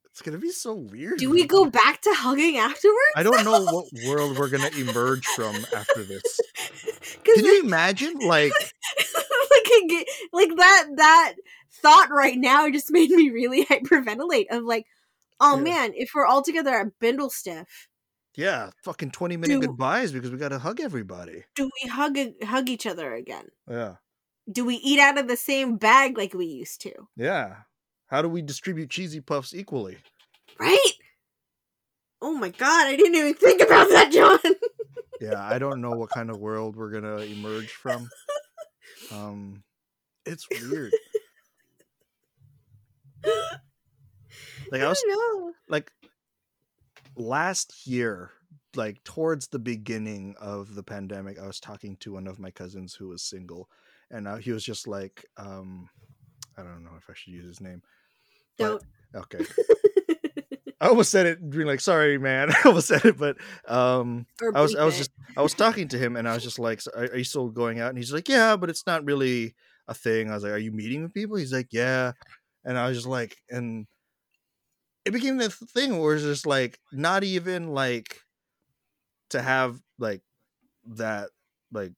It's 0.07 0.21
gonna 0.23 0.39
be 0.39 0.51
so 0.51 0.75
weird. 0.75 1.19
do 1.19 1.31
we 1.31 1.47
go 1.47 1.65
back 1.67 2.01
to 2.03 2.11
hugging 2.13 2.57
afterwards 2.59 3.15
I 3.17 3.23
don't 3.23 3.45
know 3.45 3.65
what 3.65 3.87
world 4.07 4.39
we're 4.39 4.49
gonna 4.51 4.71
emerge 4.77 5.27
from 5.27 5.55
after 5.75 6.03
this. 6.05 6.41
Can 7.25 7.45
you 7.45 7.63
imagine? 7.63 8.19
Like, 8.27 8.53
like 9.73 10.07
like 10.33 10.57
that 10.57 10.87
that 10.97 11.35
thought 11.81 12.09
right 12.11 12.37
now 12.37 12.69
just 12.71 12.91
made 12.91 13.11
me 13.11 13.31
really 13.31 13.65
hyperventilate 13.71 14.47
of 14.51 14.65
like 14.65 14.87
oh 15.41 15.57
Yeah. 15.57 15.63
man 15.63 15.93
if 15.95 16.11
we're 16.15 16.27
all 16.27 16.43
together 16.43 16.71
at 16.75 16.99
Bindlestiff 17.01 17.67
yeah, 18.37 18.71
fucking 18.85 19.11
twenty 19.11 19.37
minute 19.37 19.61
Do- 19.61 19.66
goodbyes 19.68 20.12
because 20.12 20.31
we 20.31 20.38
gotta 20.38 20.59
hug 20.59 20.81
everybody. 20.81 21.45
do 21.55 21.64
we 21.83 21.88
hug 21.88 22.16
hug 22.45 22.68
each 22.68 22.87
other 22.87 23.14
again 23.14 23.47
Yeah. 23.68 23.97
do 24.51 24.64
we 24.64 24.77
eat 24.77 24.99
out 24.99 25.18
of 25.18 25.29
the 25.29 25.37
same 25.37 25.77
bag 25.77 26.16
like 26.18 26.35
we 26.35 26.47
used 26.47 26.81
to 26.83 26.92
Yeah. 27.16 27.57
How 28.09 28.21
do 28.23 28.29
we 28.29 28.42
distribute 28.42 28.90
cheesy 28.90 29.21
puffs 29.21 29.55
equally? 29.55 29.99
right 30.59 30.92
oh 32.21 32.33
my 32.37 32.51
god 32.51 32.87
I 32.87 32.97
didn't 32.97 33.14
even 33.16 33.35
think 33.35 33.61
about 33.62 33.88
that 33.88 34.12
John 34.12 34.38
Yeah, 35.21 35.40
I 35.40 35.59
don't 35.61 35.81
know 35.81 35.90
what 35.92 36.11
kind 36.11 36.31
of 36.31 36.38
world 36.38 36.75
we're 36.75 36.90
gonna 36.90 37.18
emerge 37.18 37.71
from. 37.71 38.09
Um, 39.12 39.62
it's 40.27 40.49
weird. 40.51 40.92
Like 44.73 44.81
I 44.81 44.87
I 44.87 44.88
was 44.88 45.05
know 45.07 45.53
like 45.68 45.92
last 47.16 47.87
year, 47.87 48.31
like 48.77 49.03
towards 49.05 49.48
the 49.48 49.59
beginning 49.59 50.35
of 50.40 50.75
the 50.75 50.83
pandemic, 50.83 51.38
I 51.38 51.46
was 51.46 51.61
talking 51.61 51.96
to 52.01 52.12
one 52.14 52.27
of 52.27 52.38
my 52.38 52.51
cousins 52.51 52.94
who 52.94 53.09
was 53.09 53.22
single, 53.22 53.68
and 54.11 54.27
uh, 54.27 54.37
he 54.37 54.53
was 54.53 54.64
just 54.64 54.87
like, 54.87 55.25
um, 55.37 55.88
I 56.57 56.62
don't 56.62 56.85
know 56.85 56.96
if 56.98 57.09
I 57.09 57.14
should 57.14 57.33
use 57.33 57.46
his 57.46 57.61
name. 57.61 57.83
but- 58.59 58.64
don't 58.64 58.83
Okay, 59.14 59.44
I 60.81 60.88
almost 60.88 61.11
said 61.11 61.27
it, 61.27 61.51
being 61.51 61.66
like, 61.66 61.81
"Sorry, 61.81 62.16
man," 62.16 62.51
I 62.64 62.68
almost 62.68 62.88
said 62.88 63.05
it, 63.05 63.18
but 63.18 63.37
um, 63.68 64.27
I 64.55 64.62
was 64.62 64.75
I 64.75 64.85
was 64.85 64.96
just 64.96 65.11
I 65.37 65.42
was 65.42 65.53
talking 65.55 65.88
to 65.88 65.98
him 65.98 66.16
and 66.16 66.29
I 66.29 66.35
was 66.35 66.42
just 66.42 66.59
like, 66.59 66.81
so 66.81 66.90
are, 66.96 67.05
are 67.05 67.16
you 67.16 67.25
still 67.25 67.48
going 67.51 67.81
out? 67.81 67.90
And 67.90 67.98
he's 67.98 68.12
like, 68.12 68.29
yeah, 68.29 68.57
but 68.57 68.70
it's 68.70 68.87
not 68.87 69.05
really 69.05 69.55
a 69.88 69.94
thing. 69.94 70.31
I 70.31 70.35
was 70.35 70.42
like, 70.44 70.53
are 70.53 70.59
you 70.59 70.72
meeting 70.72 71.03
with 71.03 71.14
people? 71.14 71.37
He's 71.37 71.53
like, 71.53 71.68
yeah. 71.72 72.12
And 72.64 72.79
I 72.79 72.88
was 72.88 72.96
just 72.96 73.09
like, 73.09 73.37
and 73.51 73.87
it 75.05 75.12
became 75.12 75.37
the 75.38 75.51
thing 75.51 75.99
where 75.99 76.15
it's 76.15 76.25
just 76.25 76.47
like, 76.47 76.79
not 76.93 77.25
even 77.25 77.69
like 77.75 78.21
to 79.31 79.43
have 79.43 79.81
like 79.99 80.23
that, 80.87 81.31
like 81.73 81.93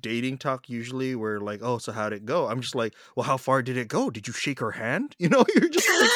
dating 0.00 0.38
talk 0.38 0.68
usually 0.68 1.14
where 1.14 1.40
like, 1.40 1.60
oh, 1.62 1.78
so 1.78 1.92
how'd 1.92 2.12
it 2.12 2.24
go? 2.24 2.46
I'm 2.48 2.60
just 2.60 2.74
like, 2.74 2.94
well, 3.16 3.24
how 3.24 3.36
far 3.36 3.62
did 3.62 3.76
it 3.76 3.88
go? 3.88 4.10
Did 4.10 4.26
you 4.26 4.32
shake 4.32 4.60
her 4.60 4.72
hand? 4.72 5.14
You 5.18 5.28
know, 5.28 5.44
you're 5.54 5.68
just 5.68 5.88
like, 5.88 6.10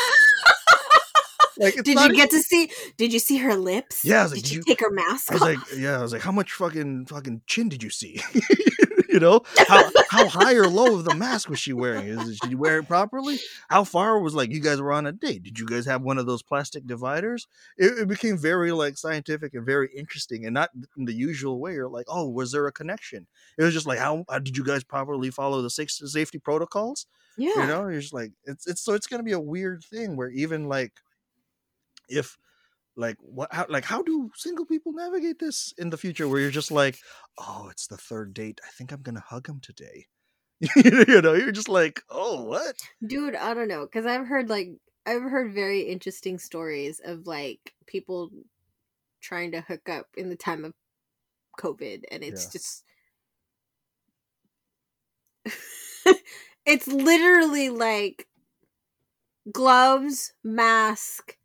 like 1.58 1.74
did 1.82 1.98
you 1.98 2.14
get 2.14 2.30
to 2.30 2.40
see? 2.40 2.70
Did 2.96 3.12
you 3.12 3.18
see 3.18 3.38
her 3.38 3.54
lips? 3.54 4.04
Yeah, 4.04 4.24
like, 4.24 4.34
did 4.34 4.42
did 4.44 4.52
you 4.52 4.58
you- 4.58 4.64
take 4.64 4.80
her 4.80 4.90
mask 4.90 5.30
I 5.30 5.34
was 5.34 5.42
off? 5.42 5.48
like, 5.48 5.58
yeah, 5.76 5.98
I 5.98 6.02
was 6.02 6.12
like, 6.12 6.22
how 6.22 6.32
much 6.32 6.52
fucking 6.52 7.06
fucking 7.06 7.42
chin 7.46 7.68
did 7.68 7.82
you 7.82 7.90
see? 7.90 8.20
you 9.08 9.20
know, 9.20 9.42
how 9.68 9.90
how 10.10 10.28
high 10.28 10.54
or 10.54 10.66
low 10.66 10.96
of 10.96 11.04
the 11.04 11.14
mask 11.14 11.48
was 11.48 11.58
she 11.58 11.72
wearing? 11.72 12.06
Is 12.06 12.40
did 12.40 12.50
she 12.50 12.54
wear 12.54 12.78
it 12.78 12.88
properly? 12.88 13.38
How 13.68 13.84
far 13.84 14.18
was 14.20 14.34
like 14.34 14.50
you 14.50 14.60
guys 14.60 14.80
were 14.80 14.92
on 14.92 15.06
a 15.06 15.12
date? 15.12 15.42
Did 15.42 15.58
you 15.58 15.66
guys 15.66 15.84
have 15.86 16.02
one 16.02 16.18
of 16.18 16.26
those 16.26 16.42
plastic 16.42 16.86
dividers? 16.86 17.46
It, 17.76 17.98
it 17.98 18.08
became 18.08 18.38
very 18.38 18.72
like 18.72 18.96
scientific 18.96 19.54
and 19.54 19.66
very 19.66 19.90
interesting, 19.94 20.44
and 20.46 20.54
not 20.54 20.70
in 20.96 21.04
the 21.04 21.14
usual 21.14 21.60
way. 21.60 21.74
You're 21.74 21.88
like, 21.88 22.06
oh, 22.08 22.28
was 22.28 22.52
there 22.52 22.66
a 22.66 22.72
connection? 22.72 23.26
It 23.58 23.62
was 23.64 23.74
just 23.74 23.86
like, 23.86 23.98
how, 23.98 24.24
how 24.30 24.38
did 24.38 24.56
you 24.56 24.64
guys 24.64 24.84
properly 24.84 25.30
follow 25.30 25.62
the 25.62 25.70
six 25.70 26.00
safety 26.06 26.38
protocols? 26.38 27.06
yeah. 27.38 27.50
you 27.56 27.66
know 27.66 27.88
you're 27.88 28.00
just 28.00 28.12
like 28.12 28.30
it's 28.44 28.66
it's 28.66 28.82
so 28.82 28.92
it's 28.92 29.06
gonna 29.06 29.22
be 29.22 29.32
a 29.32 29.40
weird 29.40 29.82
thing 29.84 30.16
where 30.16 30.28
even 30.30 30.68
like 30.68 30.92
if 32.08 32.36
like 32.96 33.16
what 33.20 33.52
how 33.52 33.66
like 33.68 33.84
how 33.84 34.02
do 34.02 34.30
single 34.34 34.66
people 34.66 34.92
navigate 34.92 35.38
this 35.38 35.72
in 35.78 35.90
the 35.90 35.96
future 35.96 36.28
where 36.28 36.40
you're 36.40 36.50
just 36.50 36.70
like 36.70 36.98
oh 37.38 37.68
it's 37.70 37.86
the 37.86 37.96
third 37.96 38.34
date 38.34 38.60
i 38.66 38.70
think 38.70 38.92
i'm 38.92 39.02
gonna 39.02 39.20
hug 39.20 39.48
him 39.48 39.60
today 39.60 40.06
you 40.76 41.22
know 41.22 41.32
you're 41.34 41.52
just 41.52 41.68
like 41.68 42.02
oh 42.10 42.42
what 42.44 42.76
Dude, 43.04 43.34
I 43.34 43.54
don't 43.54 43.68
know, 43.68 43.82
because 43.84 44.06
I've 44.06 44.26
heard 44.26 44.48
like 44.48 44.70
I've 45.06 45.22
heard 45.22 45.52
very 45.54 45.82
interesting 45.82 46.38
stories 46.38 47.00
of 47.04 47.26
like 47.26 47.74
people 47.86 48.30
trying 49.20 49.52
to 49.52 49.60
hook 49.60 49.88
up 49.88 50.06
in 50.16 50.28
the 50.28 50.36
time 50.36 50.64
of 50.64 50.74
COVID, 51.58 52.04
and 52.10 52.22
it's 52.22 52.46
Yeah. 52.46 52.52
just 52.52 52.84
it's 56.66 56.86
literally 56.86 57.70
like 57.70 58.28
gloves, 59.50 60.32
mask. 60.44 61.36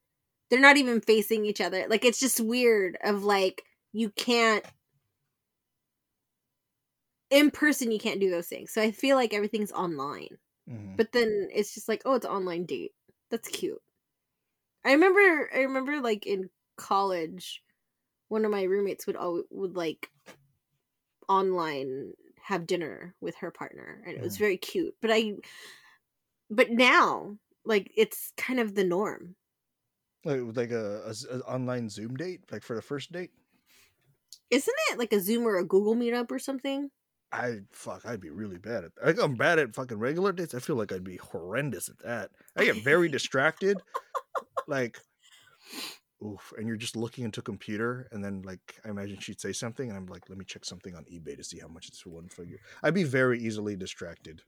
They're 0.49 0.59
not 0.59 0.77
even 0.77 1.01
facing 1.01 1.45
each 1.45 1.61
other. 1.61 1.85
Like 1.89 2.05
it's 2.05 2.19
just 2.19 2.39
weird. 2.39 2.97
Of 3.03 3.23
like 3.23 3.63
you 3.93 4.09
can't 4.11 4.65
in 7.29 7.51
person. 7.51 7.91
You 7.91 7.99
can't 7.99 8.19
do 8.19 8.29
those 8.29 8.47
things. 8.47 8.71
So 8.71 8.81
I 8.81 8.91
feel 8.91 9.15
like 9.15 9.33
everything's 9.33 9.71
online. 9.71 10.37
Mhm. 10.67 10.97
But 10.97 11.11
then 11.13 11.49
it's 11.53 11.73
just 11.73 11.87
like, 11.89 12.03
oh, 12.05 12.15
it's 12.15 12.25
online 12.25 12.65
date. 12.65 12.93
That's 13.29 13.49
cute. 13.49 13.81
I 14.83 14.93
remember 14.93 15.49
I 15.53 15.59
remember 15.61 16.01
like 16.01 16.25
in 16.25 16.49
college, 16.77 17.63
one 18.29 18.45
of 18.45 18.51
my 18.51 18.63
roommates 18.63 19.07
would 19.07 19.15
always 19.17 19.45
would 19.51 19.75
like 19.75 20.11
online 21.29 22.13
have 22.41 22.65
dinner 22.67 23.13
with 23.19 23.35
her 23.35 23.51
partner 23.51 24.01
and 24.05 24.15
it 24.15 24.21
was 24.23 24.37
Mhm. 24.37 24.39
very 24.39 24.57
cute. 24.57 24.95
But 25.01 25.11
I 25.11 25.37
but 26.49 26.69
now, 26.71 27.37
like 27.65 27.91
it's 27.95 28.33
kind 28.37 28.59
of 28.59 28.75
the 28.75 28.83
norm. 28.83 29.36
Like, 30.27 30.57
like 30.57 30.71
a, 30.71 31.01
a 31.05 31.35
a 31.35 31.39
online 31.41 31.89
zoom 31.89 32.15
date 32.15 32.41
like 32.51 32.63
for 32.63 32.75
the 32.75 32.81
first 32.81 33.11
date 33.11 33.31
Isn't 34.49 34.75
it 34.91 34.99
like 34.99 35.13
a 35.13 35.19
Zoom 35.19 35.47
or 35.47 35.57
a 35.57 35.65
Google 35.65 35.95
meetup 35.95 36.31
or 36.31 36.39
something? 36.39 36.89
i 37.33 37.57
fuck 37.73 38.05
i'd 38.05 38.21
be 38.21 38.29
really 38.29 38.57
bad 38.57 38.85
at 38.85 38.91
like 39.05 39.21
i'm 39.21 39.35
bad 39.35 39.59
at 39.59 39.75
fucking 39.75 39.99
regular 39.99 40.31
dates 40.31 40.53
i 40.55 40.59
feel 40.59 40.77
like 40.77 40.93
i'd 40.93 41.03
be 41.03 41.17
horrendous 41.17 41.89
at 41.89 41.99
that 41.99 42.29
i 42.55 42.63
get 42.63 42.81
very 42.85 43.09
distracted 43.09 43.77
like 44.67 44.97
oof 46.25 46.53
and 46.57 46.69
you're 46.69 46.77
just 46.77 46.95
looking 46.95 47.25
into 47.25 47.41
a 47.41 47.43
computer 47.43 48.07
and 48.13 48.23
then 48.23 48.41
like 48.43 48.79
i 48.85 48.89
imagine 48.89 49.19
she'd 49.19 49.41
say 49.41 49.51
something 49.51 49.89
and 49.89 49.97
i'm 49.97 50.05
like 50.05 50.29
let 50.29 50.37
me 50.37 50.45
check 50.45 50.63
something 50.63 50.95
on 50.95 51.03
ebay 51.11 51.35
to 51.35 51.43
see 51.43 51.59
how 51.59 51.67
much 51.67 51.89
it's 51.89 51.99
for 51.99 52.11
one 52.11 52.29
figure 52.29 52.59
i'd 52.83 52.93
be 52.93 53.03
very 53.03 53.37
easily 53.41 53.75
distracted 53.75 54.41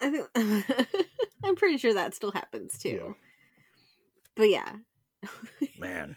I 0.00 0.10
think 0.10 0.28
I'm 1.44 1.56
pretty 1.56 1.76
sure 1.78 1.94
that 1.94 2.14
still 2.14 2.32
happens 2.32 2.78
too. 2.78 2.88
Yeah. 2.88 3.12
But 4.36 4.50
yeah. 4.50 4.72
Man 5.78 6.16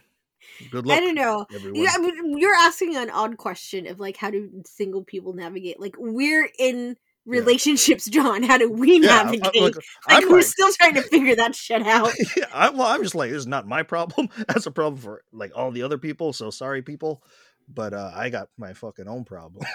good 0.72 0.86
luck 0.86 0.98
I 0.98 1.02
don't 1.02 1.16
know. 1.16 1.46
everyone 1.54 1.82
Yeah, 1.82 1.92
I 1.94 1.98
mean, 2.00 2.38
you're 2.38 2.56
asking 2.56 2.96
an 2.96 3.10
odd 3.10 3.38
question 3.38 3.88
of 3.88 4.00
like 4.00 4.18
how 4.18 4.30
do 4.30 4.50
single 4.66 5.04
people 5.04 5.34
navigate? 5.34 5.80
Like 5.80 5.96
we're 5.98 6.50
in 6.60 6.96
relationships, 7.26 8.10
John. 8.10 8.44
How 8.44 8.58
do 8.58 8.72
we 8.72 9.00
yeah 9.00 9.24
navigate? 9.24 9.56
I'm, 9.56 9.64
like, 9.64 9.76
like, 9.76 9.84
I'm 10.08 10.30
we're 10.30 10.38
like 10.38 10.46
still 10.46 10.72
trying 10.74 10.96
to 10.96 11.02
figure 11.04 11.36
that 11.36 11.56
shit 11.56 11.82
out. 11.88 12.12
yeah, 12.38 12.46
I, 12.54 12.70
well, 12.70 12.88
I'm 12.88 13.04
just 13.04 13.16
like, 13.16 13.32
this 13.32 13.40
is 13.40 13.48
not 13.48 13.68
my 13.68 13.84
problem. 13.84 14.30
That's 14.48 14.66
a 14.66 14.72
problem 14.72 15.02
for 15.02 15.24
like 15.32 15.52
all 15.56 15.72
the 15.72 15.84
other 15.84 15.98
people. 15.98 16.34
So 16.34 16.50
sorry, 16.50 16.82
people. 16.82 17.24
But 17.68 17.94
uh, 17.94 18.12
I 18.14 18.30
got 18.30 18.50
my 18.58 18.74
fucking 18.74 19.08
own 19.08 19.24
problems. 19.24 19.66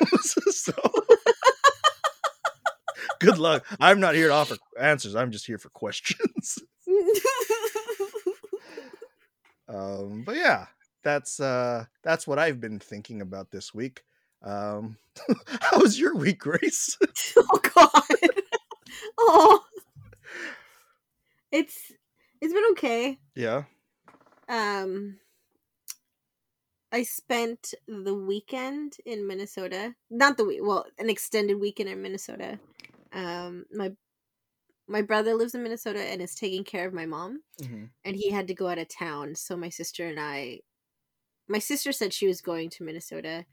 so 0.50 0.74
good 3.18 3.38
luck. 3.38 3.64
I'm 3.80 3.98
not 3.98 4.14
here 4.14 4.28
to 4.28 4.34
offer 4.34 4.56
answers. 4.78 5.16
I'm 5.16 5.30
just 5.30 5.46
here 5.46 5.56
for 5.56 5.70
questions. 5.70 6.58
Um, 9.68 10.22
but 10.24 10.36
yeah, 10.36 10.66
that's 11.02 11.40
uh, 11.40 11.84
that's 12.02 12.26
what 12.26 12.38
I've 12.38 12.60
been 12.60 12.78
thinking 12.78 13.20
about 13.20 13.50
this 13.50 13.74
week. 13.74 14.02
Um, 14.42 14.96
how 15.60 15.80
was 15.80 15.98
your 15.98 16.14
week, 16.14 16.38
Grace? 16.40 16.96
oh 17.36 17.60
God. 17.74 18.02
oh, 19.18 19.64
it's 21.52 21.92
it's 22.40 22.52
been 22.52 22.64
okay. 22.72 23.18
yeah. 23.34 23.64
Um, 24.48 25.18
I 26.90 27.02
spent 27.02 27.74
the 27.86 28.14
weekend 28.14 28.96
in 29.04 29.26
Minnesota. 29.26 29.94
Not 30.10 30.38
the 30.38 30.44
week. 30.44 30.60
Well, 30.62 30.86
an 30.98 31.10
extended 31.10 31.60
weekend 31.60 31.90
in 31.90 32.00
Minnesota. 32.00 32.58
Um, 33.12 33.66
my 33.70 33.92
my 34.88 35.02
brother 35.02 35.34
lives 35.34 35.54
in 35.54 35.62
Minnesota 35.62 36.00
and 36.02 36.22
is 36.22 36.34
taking 36.34 36.64
care 36.64 36.86
of 36.88 36.94
my 36.94 37.06
mom. 37.06 37.42
Mhm. 37.60 37.90
and 38.04 38.16
he 38.16 38.30
had 38.30 38.48
to 38.48 38.54
go 38.54 38.68
out 38.68 38.78
of 38.78 38.88
town. 38.88 39.34
So 39.36 39.56
my 39.56 39.68
sister 39.70 40.06
and 40.08 40.20
I, 40.20 40.62
my 41.48 41.58
sister 41.60 41.92
said 41.92 42.12
she 42.14 42.26
was 42.28 42.40
going 42.42 42.70
to 42.70 42.84
Minnesota 42.84 43.46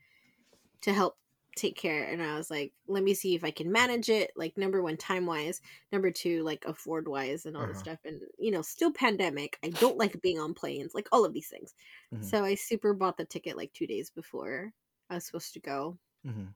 to 0.82 0.93
help 0.93 1.17
take 1.58 1.78
care, 1.78 2.04
and 2.06 2.21
I 2.24 2.38
was 2.38 2.52
like, 2.52 2.74
let 2.88 3.04
me 3.04 3.13
see 3.13 3.36
if 3.36 3.43
I 3.45 3.52
can 3.52 3.71
manage 3.71 4.10
it. 4.10 4.32
Like 4.36 4.58
number 4.58 4.82
one, 4.84 4.98
time 4.98 5.26
wise. 5.26 5.62
Number 5.91 6.12
two, 6.12 6.43
like 6.43 6.65
afford 6.65 7.08
wise, 7.08 7.45
and 7.45 7.56
all 7.58 7.67
this 7.67 7.80
Uh-huh. 7.80 7.80
stuff. 7.80 8.00
And 8.06 8.21
you 8.39 8.52
know, 8.52 8.62
still 8.62 8.91
pandemic. 8.93 9.58
I 9.63 9.69
don't 9.71 9.98
like 9.98 10.21
being 10.21 10.39
on 10.39 10.54
planes. 10.54 10.93
Like 10.95 11.08
all 11.13 11.26
of 11.26 11.34
these 11.34 11.50
things. 11.50 11.74
Mhm. 12.12 12.21
So 12.21 12.43
I 12.45 12.56
super 12.56 12.93
bought 12.93 13.17
the 13.17 13.26
ticket 13.26 13.58
like 13.58 13.74
two 13.74 13.88
days 13.88 14.12
before 14.12 14.74
I 15.10 15.15
was 15.15 15.26
supposed 15.26 15.54
to 15.54 15.60
go. 15.62 16.00
Mhm. 16.24 16.56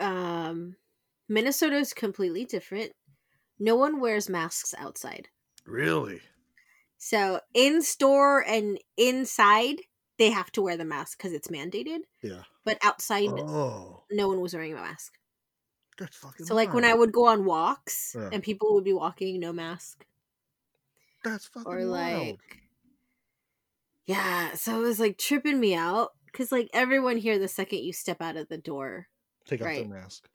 Um, 0.00 0.76
Minnesota 1.28 1.76
is 1.76 1.92
completely 1.92 2.44
different. 2.44 2.92
No 3.58 3.74
one 3.76 4.00
wears 4.00 4.28
masks 4.28 4.74
outside. 4.78 5.28
Really? 5.66 6.20
So 6.98 7.40
in 7.54 7.82
store 7.82 8.44
and 8.46 8.78
inside, 8.96 9.76
they 10.18 10.30
have 10.30 10.50
to 10.52 10.62
wear 10.62 10.76
the 10.76 10.84
mask 10.84 11.18
because 11.18 11.32
it's 11.32 11.48
mandated. 11.48 12.00
Yeah. 12.22 12.42
But 12.64 12.78
outside, 12.82 13.28
Oh, 13.30 14.04
no 14.10 14.28
one 14.28 14.40
was 14.40 14.54
wearing 14.54 14.72
a 14.72 14.76
mask. 14.76 15.14
that's 15.98 16.16
fucking. 16.16 16.46
So 16.46 16.54
like 16.54 16.72
when 16.74 16.84
I 16.84 16.94
would 16.94 17.12
go 17.12 17.26
on 17.26 17.44
walks 17.44 18.14
Yeah. 18.18 18.30
and 18.32 18.42
people 18.42 18.74
would 18.74 18.84
be 18.84 18.92
walking 18.92 19.40
no 19.40 19.52
mask, 19.52 20.04
that's 21.24 21.46
fucking 21.48 21.70
or 21.72 21.84
like, 21.84 22.12
wild. 22.16 22.38
yeah. 24.06 24.54
So 24.54 24.78
it 24.78 24.82
was 24.86 25.00
like 25.00 25.18
tripping 25.18 25.58
me 25.60 25.74
out 25.74 26.12
because 26.26 26.52
like 26.52 26.68
everyone 26.72 27.16
here, 27.16 27.38
the 27.38 27.48
second 27.48 27.80
you 27.80 27.92
step 27.92 28.20
out 28.22 28.36
of 28.36 28.48
the 28.48 28.58
door, 28.58 29.08
Take 29.46 29.60
off 29.60 29.66
right. 29.66 29.88
the 29.88 29.94
mask. 29.94 30.28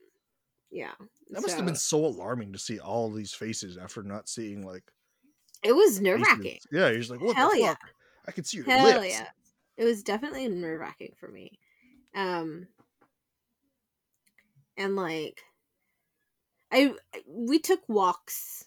Yeah, 0.72 0.92
That 1.32 1.42
must 1.42 1.56
have 1.58 1.66
been 1.66 1.76
so 1.76 2.06
alarming 2.06 2.54
to 2.54 2.60
see 2.60 2.80
all 2.80 3.12
these 3.12 3.34
faces 3.34 3.78
after 3.78 4.04
not 4.04 4.30
seeing 4.30 4.66
like. 4.66 4.84
It 5.64 5.74
was 5.74 6.02
nerve 6.02 6.22
wracking 6.22 6.60
Yeah, 6.72 6.88
you're 6.90 6.98
just 7.00 7.12
like, 7.12 7.22
what 7.22 7.36
Hell 7.36 7.52
the 7.52 7.60
yeah. 7.60 7.70
fuck? 7.70 7.80
I 8.28 8.32
can 8.32 8.44
see 8.44 8.58
your 8.58 8.66
Hell 8.66 9.00
lips. 9.02 9.10
yeah. 9.20 9.28
It 9.78 9.86
was 9.86 10.02
definitely 10.04 10.48
nerve 10.48 10.80
wracking 10.80 11.14
for 11.20 11.28
me. 11.28 11.60
Um 12.16 12.68
and 14.78 14.96
like 14.96 15.42
I 16.72 16.94
we 17.28 17.60
took 17.60 17.82
walks. 17.88 18.66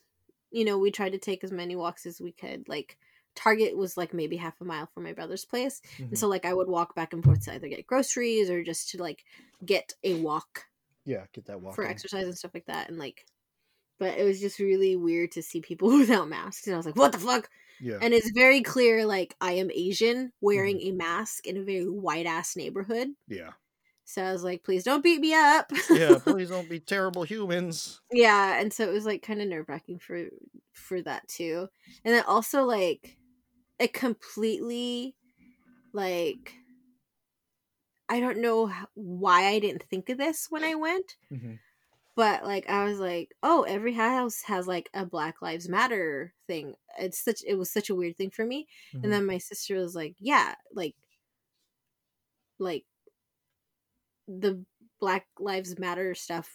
You 0.51 0.65
know, 0.65 0.79
we 0.79 0.91
tried 0.91 1.13
to 1.13 1.19
take 1.19 1.43
as 1.43 1.51
many 1.51 1.75
walks 1.75 2.07
as 2.07 2.21
we 2.21 2.31
could. 2.33 2.69
Like 2.69 2.97
Target 3.35 3.77
was 3.77 3.97
like 3.97 4.15
maybe 4.15 4.37
half 4.37 4.61
a 4.61 4.65
mile 4.65 4.87
from 4.95 5.03
my 5.03 5.13
brother's 5.13 5.45
place. 5.45 5.81
Mhm. 5.99 6.09
And 6.11 6.19
so 6.19 6.29
like 6.29 6.45
I 6.45 6.55
would 6.55 6.69
walk 6.69 6.95
back 6.95 7.13
and 7.13 7.25
forth 7.25 7.45
to 7.47 7.55
either 7.55 7.69
get 7.69 7.87
groceries 7.87 8.51
or 8.51 8.63
just 8.63 8.91
to 8.91 9.03
like 9.03 9.25
get 9.65 9.95
a 10.05 10.15
walk 10.21 10.67
Yeah, 11.05 11.25
get 11.33 11.47
that 11.47 11.61
walk. 11.61 11.75
for 11.75 11.85
in. 11.85 11.91
exercise 11.91 12.25
and 12.25 12.37
stuff 12.37 12.53
like 12.55 12.67
that 12.67 12.89
and 12.89 12.99
like 12.99 13.25
but 13.99 14.19
it 14.19 14.25
was 14.25 14.41
just 14.41 14.59
really 14.59 14.97
weird 14.97 15.33
to 15.33 15.43
see 15.43 15.61
people 15.61 15.89
without 15.99 16.29
masks, 16.29 16.67
and 16.67 16.75
I 16.75 16.77
was 16.77 16.87
like, 16.87 16.97
"What 16.97 17.13
the 17.13 17.19
fuck?" 17.19 17.49
Yeah. 17.81 17.99
And 18.01 18.15
it's 18.15 18.31
very 18.31 18.63
clear, 18.63 19.05
like 19.05 19.35
I 19.41 19.53
am 19.53 19.71
Asian 19.73 20.33
wearing 20.41 20.79
mm-hmm. 20.79 20.95
a 20.95 20.97
mask 20.97 21.47
in 21.47 21.57
a 21.57 21.63
very 21.63 21.89
white 21.89 22.27
ass 22.27 22.57
neighborhood. 22.57 23.09
yeah. 23.29 23.51
So 24.07 24.23
I 24.23 24.33
was 24.33 24.45
like, 24.45 24.63
"Please 24.63 24.85
don't 24.85 25.03
beat 25.03 25.21
me 25.21 25.35
up." 25.35 25.73
Yeah. 25.91 26.19
Please 26.25 26.51
don't 26.51 26.69
be 26.69 26.81
terrible 26.81 27.23
humans. 27.23 28.01
yeah 28.13 28.61
and 28.61 28.73
so 28.73 28.87
it 28.87 28.93
was 28.93 29.07
like 29.07 29.23
kind 29.23 29.41
of 29.41 29.49
nerve-wracking 29.49 29.99
for 29.99 30.25
for 30.73 31.01
that 31.03 31.27
too 31.29 31.69
and 32.05 32.15
then 32.15 32.25
also 32.27 32.65
like 32.65 33.17
it 33.79 33.93
completely 33.93 35.15
like 35.93 36.55
i 38.15 38.21
don't 38.21 38.39
know 38.47 38.71
why 38.95 39.47
i 39.47 39.59
didn't 39.59 39.83
think 39.91 40.09
of 40.09 40.19
this 40.19 40.47
when 40.51 40.65
i 40.65 40.75
went 40.75 41.17
Mhm. 41.33 41.59
but 42.17 42.45
like 42.45 42.69
i 42.71 42.85
was 42.85 42.99
like 42.99 43.35
oh 43.43 43.63
every 43.63 43.95
house 43.95 44.43
has 44.43 44.67
like 44.67 44.89
a 44.95 45.05
black 45.05 45.43
lives 45.43 45.69
matter 45.69 46.33
thing 46.47 46.75
it's 46.99 47.19
such 47.19 47.41
it 47.47 47.57
was 47.57 47.71
such 47.71 47.91
a 47.91 47.95
weird 47.95 48.17
thing 48.17 48.31
for 48.31 48.45
me 48.47 48.67
Mhm. 48.95 49.05
and 49.05 49.13
then 49.13 49.27
my 49.27 49.39
sister 49.39 49.77
was 49.77 49.95
like 49.95 50.15
yeah 50.21 50.55
like 50.73 50.95
like 52.59 52.85
the 54.29 54.65
black 55.01 55.27
lives 55.39 55.79
matter 55.79 56.15
stuff 56.15 56.49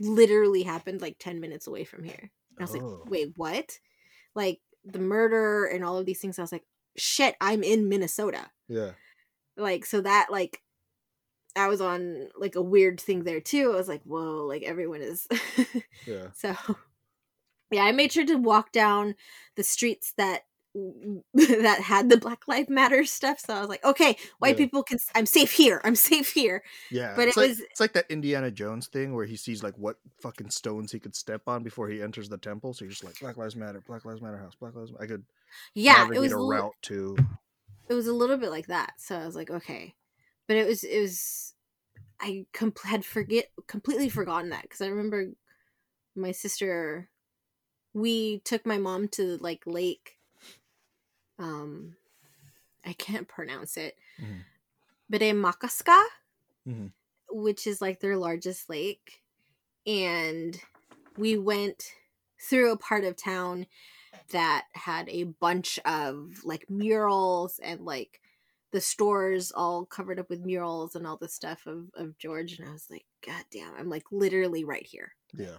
literally 0.00 0.62
happened 0.64 1.00
like 1.00 1.16
10 1.18 1.38
minutes 1.40 1.66
away 1.66 1.84
from 1.84 2.02
here 2.02 2.30
i 2.58 2.62
was 2.62 2.74
Oh. 2.74 2.78
like 2.78 3.10
wait 3.10 3.32
what 3.36 3.78
like 4.34 4.60
the 4.84 4.98
murder 4.98 5.64
and 5.66 5.84
all 5.84 5.98
of 5.98 6.06
these 6.06 6.20
things 6.20 6.38
i 6.38 6.42
was 6.42 6.50
like 6.52 6.64
shit 6.96 7.36
i'm 7.40 7.62
in 7.62 7.88
minnesota 7.88 8.50
Yeah. 8.68 8.92
like 9.56 9.84
so 9.86 10.00
that 10.00 10.26
like 10.30 10.62
i 11.56 11.68
was 11.68 11.80
on 11.80 12.28
like 12.36 12.54
a 12.56 12.62
weird 12.62 13.00
thing 13.00 13.24
there 13.24 13.40
too 13.40 13.72
i 13.72 13.76
was 13.76 13.88
like 13.88 14.02
whoa 14.04 14.44
like 14.46 14.62
everyone 14.62 15.00
is 15.02 15.26
Yeah. 16.06 16.28
so 16.34 16.54
yeah 17.70 17.84
i 17.84 17.92
made 17.92 18.12
sure 18.12 18.26
to 18.26 18.36
walk 18.36 18.72
down 18.72 19.14
the 19.56 19.62
streets 19.62 20.12
that 20.16 20.42
that 21.34 21.78
had 21.80 22.08
the 22.08 22.16
black 22.16 22.48
lives 22.48 22.68
matter 22.68 23.04
stuff 23.04 23.38
so 23.38 23.54
i 23.54 23.60
was 23.60 23.68
like 23.68 23.84
okay 23.84 24.16
white 24.40 24.58
Yeah. 24.58 24.64
people 24.64 24.82
can 24.82 24.98
i'm 25.14 25.24
safe 25.26 25.52
here 25.52 25.80
i'm 25.84 25.94
safe 25.94 26.32
here 26.32 26.64
Yeah. 26.90 27.12
But 27.14 27.28
it's 27.28 27.36
it 27.36 27.40
like, 27.40 27.48
was- 27.50 27.60
it's 27.60 27.78
like 27.80 27.92
that 27.92 28.06
Indiana 28.10 28.50
Jones 28.50 28.88
thing 28.88 29.14
where 29.14 29.24
he 29.24 29.36
sees 29.36 29.62
like 29.62 29.78
what 29.78 29.98
fucking 30.20 30.50
stones 30.50 30.90
he 30.90 30.98
could 30.98 31.14
step 31.14 31.42
on 31.46 31.62
before 31.62 31.88
he 31.88 32.02
enters 32.02 32.28
the 32.28 32.38
temple. 32.38 32.74
So 32.74 32.84
you're 32.84 32.90
just 32.90 33.04
like 33.04 33.18
Black 33.20 33.36
Lives 33.36 33.54
Matter, 33.54 33.82
Black 33.86 34.04
Lives 34.04 34.20
Matter 34.20 34.36
house, 34.38 34.54
Black 34.58 34.74
Lives 34.74 34.90
Matter. 34.90 35.04
I 35.04 35.06
could 35.06 35.22
yeah 35.76 36.08
it 36.12 36.18
was 36.18 36.32
a 36.32 36.38
li- 36.38 36.56
route 36.56 36.74
to 36.82 37.16
it 37.88 37.94
was 37.94 38.08
a 38.08 38.12
little 38.12 38.36
bit 38.36 38.50
like 38.50 38.66
that 38.66 38.94
so 38.98 39.16
i 39.16 39.24
was 39.24 39.36
like 39.36 39.50
okay 39.50 39.94
but 40.46 40.56
it 40.56 40.66
was 40.66 40.84
it 40.84 41.00
was 41.00 41.54
i 42.20 42.46
com- 42.52 42.72
had 42.84 43.04
forget 43.04 43.46
completely 43.66 44.08
forgotten 44.08 44.50
that 44.50 44.62
because 44.62 44.80
i 44.80 44.86
remember 44.86 45.26
my 46.14 46.32
sister 46.32 47.08
we 47.92 48.38
took 48.40 48.64
my 48.66 48.78
mom 48.78 49.08
to 49.08 49.36
like 49.38 49.62
lake 49.66 50.18
um 51.38 51.96
i 52.84 52.92
can't 52.92 53.28
pronounce 53.28 53.76
it 53.76 53.96
Mhm. 54.20 54.44
but 55.10 55.22
in 55.22 55.38
Maka 55.38 55.68
Ska 55.68 56.04
Mhm. 56.66 56.92
which 57.30 57.66
is 57.66 57.80
like 57.80 58.00
their 58.00 58.16
largest 58.16 58.68
lake 58.68 59.22
and 59.86 60.60
we 61.16 61.36
went 61.36 61.92
through 62.40 62.72
a 62.72 62.76
part 62.78 63.04
of 63.04 63.16
town 63.16 63.66
that 64.30 64.66
had 64.72 65.08
a 65.08 65.24
bunch 65.24 65.78
of 65.84 66.44
like 66.44 66.68
murals 66.70 67.58
and 67.58 67.80
like 67.84 68.20
the 68.74 68.80
stores 68.80 69.52
all 69.52 69.86
covered 69.86 70.18
up 70.18 70.28
with 70.28 70.44
murals 70.44 70.96
and 70.96 71.06
all 71.06 71.16
this 71.16 71.32
stuff 71.32 71.64
of, 71.64 71.84
of 71.94 72.18
George 72.18 72.58
and 72.58 72.68
I 72.68 72.72
was 72.72 72.88
like, 72.90 73.04
God 73.24 73.44
damn, 73.52 73.72
I'm 73.78 73.88
like 73.88 74.02
literally 74.10 74.64
right 74.64 74.84
here. 74.84 75.12
yeah. 75.32 75.58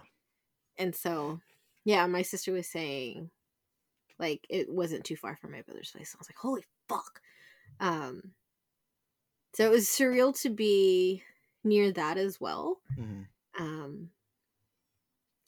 And 0.78 0.94
so 0.94 1.40
yeah, 1.84 2.06
my 2.06 2.20
sister 2.20 2.52
was 2.52 2.68
saying 2.68 3.30
like 4.18 4.46
it 4.50 4.68
wasn't 4.70 5.04
too 5.04 5.16
far 5.16 5.34
from 5.36 5.52
my 5.52 5.62
brother's 5.62 5.90
place. 5.92 6.14
I 6.14 6.18
was 6.18 6.28
like, 6.28 6.36
holy 6.36 6.64
fuck. 6.90 7.22
Um 7.80 8.32
so 9.54 9.64
it 9.64 9.70
was 9.70 9.86
surreal 9.86 10.38
to 10.42 10.50
be 10.50 11.22
near 11.64 11.90
that 11.92 12.18
as 12.18 12.38
well. 12.38 12.80
Mhm. 12.98 13.26
Um 13.58 14.10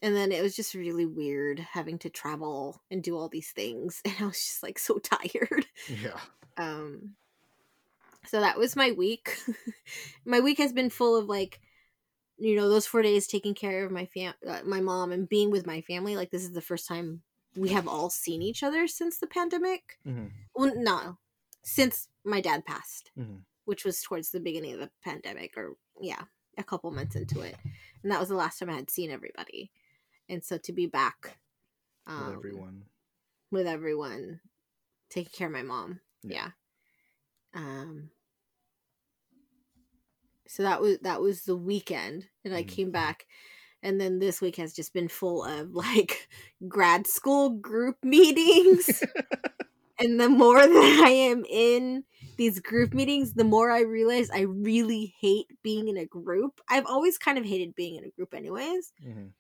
and 0.01 0.17
then 0.17 0.33
it 0.33 0.43
was 0.43 0.57
just 0.57 0.75
really 0.75 1.05
weird 1.05 1.59
having 1.59 1.99
to 1.99 2.09
travel 2.09 2.81
and 2.91 3.03
do 3.03 3.15
all 3.15 3.29
these 3.29 3.51
things 3.51 4.01
and 4.07 4.15
I 4.21 4.25
was 4.25 4.39
just 4.43 4.63
like 4.63 4.79
so 4.79 4.99
tired. 5.03 5.67
Yeah. 5.87 6.19
Um 6.57 7.15
so 8.29 8.41
that 8.41 8.59
was 8.59 8.77
my 8.77 8.93
week. 8.93 9.39
my 10.25 10.41
week 10.41 10.59
has 10.59 10.73
been 10.73 10.91
full 10.91 11.17
of 11.17 11.27
like 11.29 11.61
you 12.37 12.55
know 12.55 12.69
those 12.69 12.87
4 12.87 13.03
days 13.03 13.27
taking 13.27 13.55
care 13.55 13.85
of 13.85 13.91
my 13.93 14.07
fam 14.07 14.33
uh, 14.47 14.61
my 14.65 14.81
mom 14.81 15.11
and 15.13 15.29
being 15.29 15.51
with 15.51 15.67
my 15.67 15.81
family 15.81 16.15
like 16.17 16.31
this 16.31 16.45
is 16.45 16.53
the 16.53 16.61
first 16.61 16.87
time 16.87 17.23
we 17.57 17.71
have 17.71 17.89
all 17.89 18.11
seen 18.11 18.43
each 18.43 18.63
other 18.63 18.87
since 18.87 19.19
the 19.19 19.27
pandemic. 19.27 19.99
Mhm. 20.07 20.31
Well 20.55 20.73
no, 20.77 21.19
since 21.65 22.09
my 22.25 22.41
dad 22.41 22.65
passed 22.65 23.11
Mhm. 23.19 23.43
which 23.65 23.85
was 23.85 24.01
towards 24.03 24.31
the 24.31 24.41
beginning 24.41 24.75
of 24.75 24.81
the 24.81 24.91
pandemic 25.03 25.57
or 25.57 25.77
yeah 26.01 26.25
a 26.57 26.63
couple 26.65 26.91
months 26.91 27.17
into 27.17 27.41
it 27.41 27.57
and 28.03 28.11
that 28.13 28.21
was 28.21 28.29
the 28.29 28.35
last 28.35 28.59
time 28.59 28.69
i 28.71 28.75
had 28.75 28.91
seen 28.91 29.11
everybody 29.11 29.71
and 30.29 30.45
so 30.45 30.59
to 30.59 30.73
be 30.73 30.87
back 30.87 31.39
um, 32.07 32.27
With 32.27 32.37
everyone. 32.37 32.85
with 33.51 33.67
everyone 33.67 34.41
taking 35.11 35.31
care 35.33 35.47
of 35.49 35.53
my 35.53 35.63
mom 35.63 36.01
yeah, 36.23 36.51
Yeah. 37.55 37.61
um 37.61 38.11
so 40.49 40.63
that 40.65 40.81
was 40.81 40.99
that 41.03 41.21
was 41.21 41.43
the 41.45 41.57
weekend 41.57 42.27
and 42.45 42.55
i 42.55 42.63
Mhm. 42.65 42.69
came 42.69 42.91
back 42.91 43.27
and 43.83 44.01
then 44.01 44.19
this 44.19 44.41
week 44.41 44.57
has 44.57 44.73
just 44.75 44.93
been 44.93 45.09
full 45.09 45.45
of 45.45 45.71
like 45.87 46.29
grad 46.69 47.07
school 47.07 47.51
group 47.51 47.97
meetings 48.05 49.03
and 50.01 50.21
the 50.21 50.29
more 50.29 50.61
that 50.61 51.03
I 51.05 51.11
am 51.11 51.45
in 51.49 52.05
these 52.37 52.61
group 52.61 52.95
meetings, 52.95 53.35
the 53.35 53.43
more 53.45 53.71
I 53.73 53.81
realize 53.81 54.31
I 54.31 54.43
really 54.43 55.13
hate 55.21 55.49
being 55.65 55.89
in 55.89 55.97
a 55.97 56.07
group. 56.07 56.61
I've 56.71 56.87
always 56.87 57.19
kind 57.19 57.37
of 57.37 57.45
hated 57.45 57.75
being 57.75 57.97
in 57.97 58.05
a 58.05 58.11
group, 58.11 58.33
anyways, 58.33 58.93
Mhm. 59.05 59.33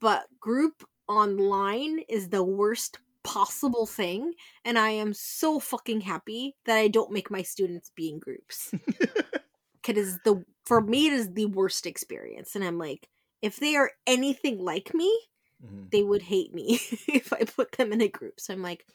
but 0.00 0.26
group 0.38 0.84
online 1.08 2.00
is 2.10 2.28
the 2.28 2.44
worst 2.44 2.98
possible 3.22 3.86
thing. 3.86 4.34
And 4.66 4.78
I 4.78 4.90
am 4.90 5.14
so 5.14 5.58
fucking 5.58 6.02
happy 6.02 6.56
that 6.66 6.76
I 6.76 6.88
don't 6.88 7.12
make 7.12 7.30
my 7.30 7.42
students 7.42 7.90
be 7.94 8.10
in 8.10 8.18
groups. 8.18 8.72
It 9.88 9.98
is 9.98 10.18
the, 10.24 10.44
for 10.66 10.80
me, 10.80 11.06
it 11.08 11.12
is 11.12 11.32
the 11.32 11.46
worst 11.46 11.86
experience. 11.86 12.54
And 12.56 12.64
I'm 12.64 12.78
like, 12.78 13.08
if 13.42 13.56
they 13.56 13.76
are 13.76 13.92
anything 14.06 14.58
like 14.58 14.94
me, 14.94 15.16
Mhm. 15.60 15.92
they 15.92 16.02
would 16.02 16.22
hate 16.22 16.54
me 16.54 16.74
if 17.08 17.32
I 17.32 17.44
put 17.44 17.72
them 17.72 17.92
in 17.92 18.00
a 18.02 18.08
group. 18.08 18.40
So 18.40 18.54
I'm 18.54 18.62
like, 18.62 18.86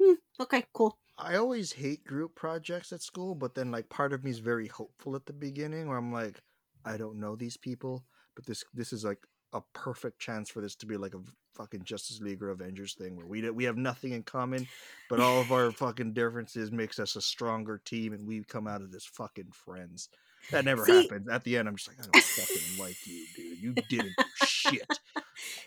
hmm, 0.00 0.14
okay, 0.40 0.64
cool. 0.72 0.98
I 1.16 1.36
always 1.36 1.72
hate 1.72 2.04
group 2.04 2.34
projects 2.34 2.92
at 2.92 3.02
school, 3.02 3.34
but 3.34 3.54
then 3.54 3.70
like 3.70 3.88
part 3.88 4.12
of 4.12 4.24
me 4.24 4.30
is 4.30 4.38
very 4.40 4.66
hopeful 4.66 5.14
at 5.16 5.26
the 5.26 5.32
beginning 5.32 5.88
where 5.88 5.96
I'm 5.98 6.12
like, 6.12 6.42
I 6.84 6.96
don't 6.96 7.20
know 7.20 7.36
these 7.36 7.56
people, 7.56 8.06
but 8.34 8.46
this 8.46 8.64
this 8.72 8.92
is 8.92 9.04
like 9.04 9.24
a 9.52 9.60
perfect 9.72 10.18
chance 10.20 10.50
for 10.50 10.60
this 10.60 10.74
to 10.76 10.86
be 10.86 10.96
like 10.96 11.14
a 11.14 11.22
fucking 11.54 11.84
Justice 11.84 12.20
League 12.20 12.42
or 12.42 12.50
Avengers 12.50 12.94
thing 12.94 13.14
where 13.16 13.26
we 13.26 13.48
we 13.50 13.64
have 13.64 13.76
nothing 13.76 14.12
in 14.12 14.24
common, 14.24 14.68
but 15.08 15.20
all 15.20 15.40
of 15.40 15.52
our 15.52 15.72
fucking 15.72 16.14
differences 16.14 16.72
makes 16.72 16.98
us 16.98 17.14
a 17.16 17.22
stronger 17.22 17.78
team 17.78 18.12
and 18.12 18.26
we 18.26 18.42
come 18.44 18.66
out 18.66 18.82
of 18.82 18.90
this 18.90 19.06
fucking 19.06 19.52
friends. 19.52 20.08
That 20.50 20.64
never 20.64 20.84
See- 20.84 21.02
happens. 21.02 21.28
At 21.28 21.44
the 21.44 21.56
end, 21.56 21.68
I'm 21.68 21.76
just 21.76 21.88
like, 21.88 21.98
I 22.00 22.02
don't 22.10 22.22
fucking 22.24 22.78
like 22.78 23.06
you, 23.06 23.24
dude. 23.36 23.58
You 23.62 23.72
didn't 23.88 24.14
shit. 24.44 24.86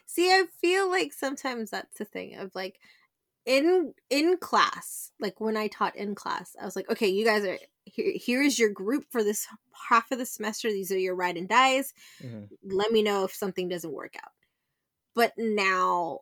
See, 0.05 0.29
I 0.29 0.45
feel 0.61 0.89
like 0.89 1.13
sometimes 1.13 1.69
that's 1.71 1.97
the 1.97 2.05
thing 2.05 2.35
of 2.35 2.53
like 2.55 2.79
in 3.45 3.93
in 4.09 4.37
class, 4.37 5.11
like 5.19 5.39
when 5.39 5.55
I 5.57 5.67
taught 5.67 5.95
in 5.95 6.15
class, 6.15 6.55
I 6.61 6.65
was 6.65 6.75
like, 6.75 6.89
okay, 6.91 7.07
you 7.07 7.23
guys 7.25 7.43
are 7.45 7.57
here. 7.85 8.11
Here 8.15 8.41
is 8.41 8.59
your 8.59 8.69
group 8.69 9.05
for 9.09 9.23
this 9.23 9.47
half 9.89 10.11
of 10.11 10.17
the 10.19 10.25
semester. 10.25 10.69
These 10.69 10.91
are 10.91 10.97
your 10.99 11.15
ride 11.15 11.37
and 11.37 11.47
dies. 11.47 11.93
Mhm. 12.21 12.49
Let 12.63 12.91
me 12.91 13.01
know 13.01 13.23
if 13.23 13.33
something 13.33 13.69
doesn't 13.69 13.93
work 13.93 14.15
out. 14.17 14.31
But 15.15 15.33
now, 15.37 16.21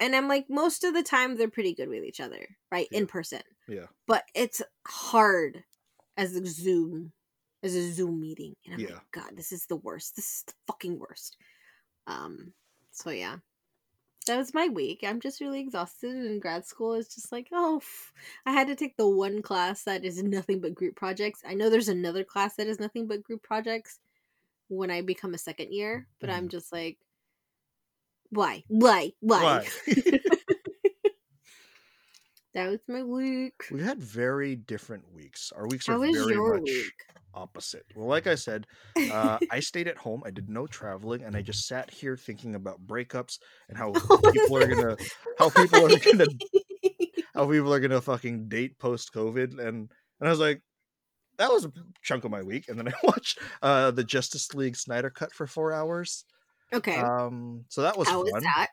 and 0.00 0.14
I'm 0.14 0.28
like, 0.28 0.48
most 0.48 0.84
of 0.84 0.94
the 0.94 1.02
time 1.02 1.36
they're 1.36 1.48
pretty 1.48 1.74
good 1.74 1.88
with 1.88 2.04
each 2.04 2.20
other, 2.20 2.56
right? 2.70 2.86
In 2.92 3.06
person. 3.06 3.42
Yeah. 3.66 3.86
But 4.06 4.24
it's 4.34 4.62
hard 4.86 5.64
as 6.16 6.36
a 6.36 6.46
Zoom, 6.46 7.12
as 7.64 7.74
a 7.74 7.92
Zoom 7.92 8.20
meeting. 8.20 8.54
And 8.64 8.74
I'm 8.74 8.80
Yeah. 8.80 8.94
like, 8.94 9.10
God, 9.10 9.36
this 9.36 9.50
is 9.52 9.66
the 9.66 9.76
worst. 9.76 10.14
This 10.16 10.26
is 10.26 10.44
the 10.46 10.52
fucking 10.66 10.98
worst. 10.98 11.36
Um, 12.06 12.52
so 12.92 13.10
yeah. 13.10 13.38
That 14.26 14.38
was 14.38 14.54
my 14.54 14.68
week. 14.68 15.00
I'm 15.04 15.20
just 15.20 15.40
really 15.42 15.60
exhausted, 15.60 16.14
and 16.16 16.40
grad 16.40 16.64
school 16.64 16.94
is 16.94 17.08
just 17.08 17.30
like, 17.30 17.48
oh, 17.52 17.82
I 18.46 18.52
had 18.52 18.68
to 18.68 18.74
take 18.74 18.96
the 18.96 19.06
one 19.08 19.42
class 19.42 19.82
that 19.84 20.02
is 20.04 20.22
nothing 20.22 20.60
but 20.60 20.74
group 20.74 20.96
projects. 20.96 21.42
I 21.46 21.52
know 21.52 21.68
there's 21.68 21.90
another 21.90 22.24
class 22.24 22.56
that 22.56 22.66
is 22.66 22.80
nothing 22.80 23.06
but 23.06 23.22
group 23.22 23.42
projects 23.42 23.98
when 24.68 24.90
I 24.90 25.02
become 25.02 25.34
a 25.34 25.38
second 25.38 25.74
year, 25.74 26.06
but 26.20 26.30
I'm 26.30 26.48
just 26.48 26.72
like, 26.72 26.96
why, 28.30 28.64
why, 28.68 29.12
why? 29.20 29.42
Why? 29.42 29.66
that 32.54 32.70
was 32.70 32.80
my 32.88 33.02
week. 33.02 33.54
We've 33.70 33.84
had 33.84 33.98
very 33.98 34.56
different 34.56 35.12
weeks. 35.12 35.52
Our 35.54 35.66
weeks 35.66 35.88
are 35.88 35.92
How 35.92 35.98
very 36.00 36.36
much 36.36 36.62
week? 36.62 36.92
opposite. 37.34 37.84
Well, 37.96 38.06
like 38.06 38.26
I 38.26 38.34
said, 38.36 38.66
uh, 38.96 39.38
I 39.50 39.60
stayed 39.60 39.88
at 39.88 39.96
home. 39.96 40.22
I 40.24 40.30
did 40.30 40.48
no 40.48 40.66
traveling, 40.66 41.22
and 41.22 41.36
I 41.36 41.42
just 41.42 41.66
sat 41.66 41.90
here 41.90 42.16
thinking 42.16 42.54
about 42.54 42.86
breakups 42.86 43.38
and 43.68 43.76
how 43.76 43.92
people 44.32 44.56
are 44.56 44.66
gonna, 44.68 44.96
how 45.38 45.50
people 45.50 45.86
are 45.86 45.98
gonna, 45.98 46.26
how 47.34 47.50
people 47.50 47.72
are 47.74 47.80
gonna 47.80 48.00
fucking 48.00 48.48
date 48.48 48.78
post 48.78 49.12
COVID, 49.12 49.58
and 49.58 49.90
and 50.20 50.28
I 50.28 50.30
was 50.30 50.40
like, 50.40 50.62
that 51.38 51.50
was 51.50 51.64
a 51.64 51.72
chunk 52.02 52.24
of 52.24 52.30
my 52.30 52.42
week. 52.42 52.68
And 52.68 52.78
then 52.78 52.88
I 52.88 52.92
watched 53.02 53.38
uh 53.62 53.90
the 53.90 54.04
Justice 54.04 54.54
League 54.54 54.76
Snyder 54.76 55.10
cut 55.10 55.32
for 55.32 55.46
four 55.46 55.72
hours. 55.72 56.24
Okay. 56.72 56.96
Um, 56.96 57.64
so 57.68 57.82
that 57.82 57.98
was 57.98 58.08
How 58.08 58.22
was 58.22 58.30
fun. 58.30 58.42
that? 58.44 58.68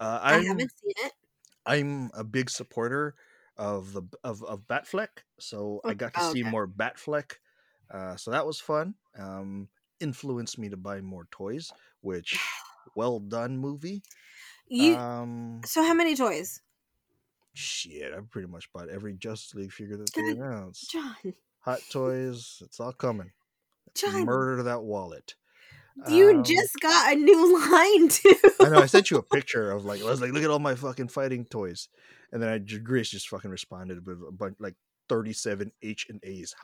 Uh, 0.00 0.18
I 0.22 0.32
haven't 0.34 0.70
seen 0.82 0.92
it. 1.04 1.12
I'm 1.66 2.10
a 2.14 2.24
big 2.24 2.50
supporter 2.50 3.14
of 3.56 3.92
the 3.92 4.02
of 4.24 4.42
of 4.44 4.66
Batfleck, 4.66 5.24
so 5.38 5.80
I 5.84 5.90
Oh, 5.90 5.94
got 5.94 6.14
to 6.14 6.20
oh, 6.22 6.32
see 6.32 6.42
okay. 6.42 6.50
more 6.50 6.66
Batfleck. 6.66 7.32
Uh, 7.90 8.16
so 8.16 8.30
that 8.30 8.46
was 8.46 8.60
fun. 8.60 8.94
Um, 9.18 9.68
influenced 10.00 10.58
me 10.58 10.68
to 10.70 10.76
buy 10.76 11.00
more 11.00 11.26
toys, 11.30 11.72
which 12.00 12.38
well 12.96 13.18
done 13.20 13.58
movie. 13.58 14.02
You. 14.68 14.96
Um, 14.96 15.60
so 15.64 15.82
how 15.82 15.94
many 15.94 16.14
toys, 16.14 16.60
shit, 17.52 18.12
I 18.14 18.20
pretty 18.30 18.48
much 18.48 18.72
bought 18.72 18.88
every 18.88 19.14
Justice 19.14 19.54
League 19.54 19.72
figure 19.72 19.96
that 19.96 20.12
they 20.14 20.30
announced. 20.30 20.90
John? 20.90 21.16
Hot 21.60 21.80
toys, 21.90 22.62
it's 22.64 22.78
all 22.80 22.92
coming. 22.92 23.32
John, 23.94 24.24
Murder 24.24 24.62
that 24.62 24.82
wallet. 24.82 25.34
You 26.08 26.30
Um, 26.30 26.44
just 26.44 26.78
got 26.80 27.12
a 27.12 27.16
new 27.16 27.60
line 27.70 28.08
too. 28.08 28.34
I 28.60 28.68
know. 28.68 28.80
I 28.80 28.86
sent 28.86 29.10
you 29.10 29.18
a 29.18 29.22
picture 29.22 29.70
of 29.70 29.84
like 29.84 30.00
I 30.02 30.04
was 30.04 30.20
like, 30.20 30.32
look 30.32 30.42
at 30.42 30.50
all 30.50 30.58
my 30.58 30.74
fucking 30.74 31.08
fighting 31.08 31.44
toys, 31.44 31.88
and 32.32 32.42
then 32.42 32.48
I 32.48 32.58
Grace 32.58 33.10
just 33.10 33.28
fucking 33.28 33.50
responded 33.50 34.06
with 34.06 34.20
a 34.26 34.32
bunch 34.32 34.56
like 34.58 34.74
thirty 35.08 35.32
seven 35.32 35.72
H 35.82 36.06
and 36.08 36.20
A's. 36.24 36.54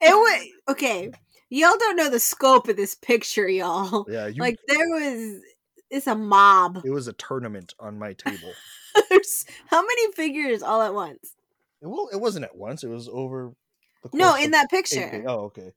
It 0.00 0.14
was 0.14 0.46
okay. 0.68 1.10
Y'all 1.50 1.76
don't 1.78 1.96
know 1.96 2.10
the 2.10 2.20
scope 2.20 2.68
of 2.68 2.76
this 2.76 2.94
picture, 2.94 3.48
y'all. 3.48 4.04
yeah, 4.08 4.26
you. 4.26 4.40
like 4.40 4.58
there 4.68 4.86
was, 4.90 5.40
it's 5.90 6.06
a 6.06 6.14
mob. 6.14 6.82
it 6.84 6.90
was 6.90 7.08
a 7.08 7.14
tournament 7.14 7.74
on 7.80 7.98
my 7.98 8.12
table. 8.12 8.52
How 9.68 9.80
many 9.80 10.12
figures 10.12 10.62
all 10.62 10.82
at 10.82 10.92
once? 10.92 11.34
well, 11.80 12.10
it 12.12 12.20
wasn't 12.20 12.44
at 12.44 12.56
once. 12.56 12.84
It 12.84 12.88
was 12.88 13.08
over. 13.08 13.52
The 14.02 14.10
No, 14.12 14.36
in 14.36 14.50
that 14.50 14.68
picture. 14.70 15.24
Oh, 15.26 15.44
okay. 15.46 15.72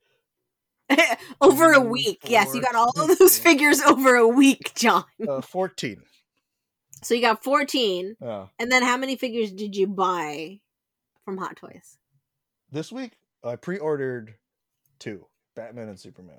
over 1.41 1.71
a 1.73 1.79
week. 1.79 2.19
Yes, 2.25 2.53
you 2.53 2.61
got 2.61 2.75
all 2.75 2.91
of 2.99 3.17
those 3.17 3.37
figures 3.47 3.81
over 3.81 4.15
a 4.15 4.27
week, 4.27 4.71
John. 4.75 5.03
Uh, 5.27 5.41
Fourteen. 5.41 6.03
So 7.03 7.15
you 7.15 7.21
got 7.21 7.43
14. 7.43 8.15
Uh, 8.23 8.45
And 8.59 8.71
then 8.71 8.83
how 8.83 8.95
many 8.95 9.15
figures 9.15 9.51
did 9.51 9.75
you 9.75 9.87
buy 9.87 10.59
from 11.25 11.37
Hot 11.39 11.55
Toys? 11.55 11.97
this 12.71 12.91
week 12.91 13.13
I 13.43 13.55
pre-ordered 13.55 14.35
two 14.99 15.25
Batman 15.55 15.89
and 15.89 15.99
Superman. 15.99 16.37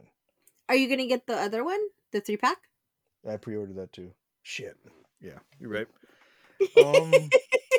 Are 0.69 0.77
you 0.77 0.87
going 0.87 1.01
to 1.01 1.07
get 1.07 1.27
the 1.27 1.35
other 1.37 1.65
one? 1.65 1.81
The 2.12 2.21
three 2.21 2.37
pack? 2.37 2.59
I 3.29 3.37
pre-ordered 3.38 3.75
that 3.77 3.93
too. 3.93 4.12
Shit. 4.45 4.77
Yeah, 5.21 5.38
you're 5.59 5.71
right. 5.71 5.88
Um, 6.77 7.11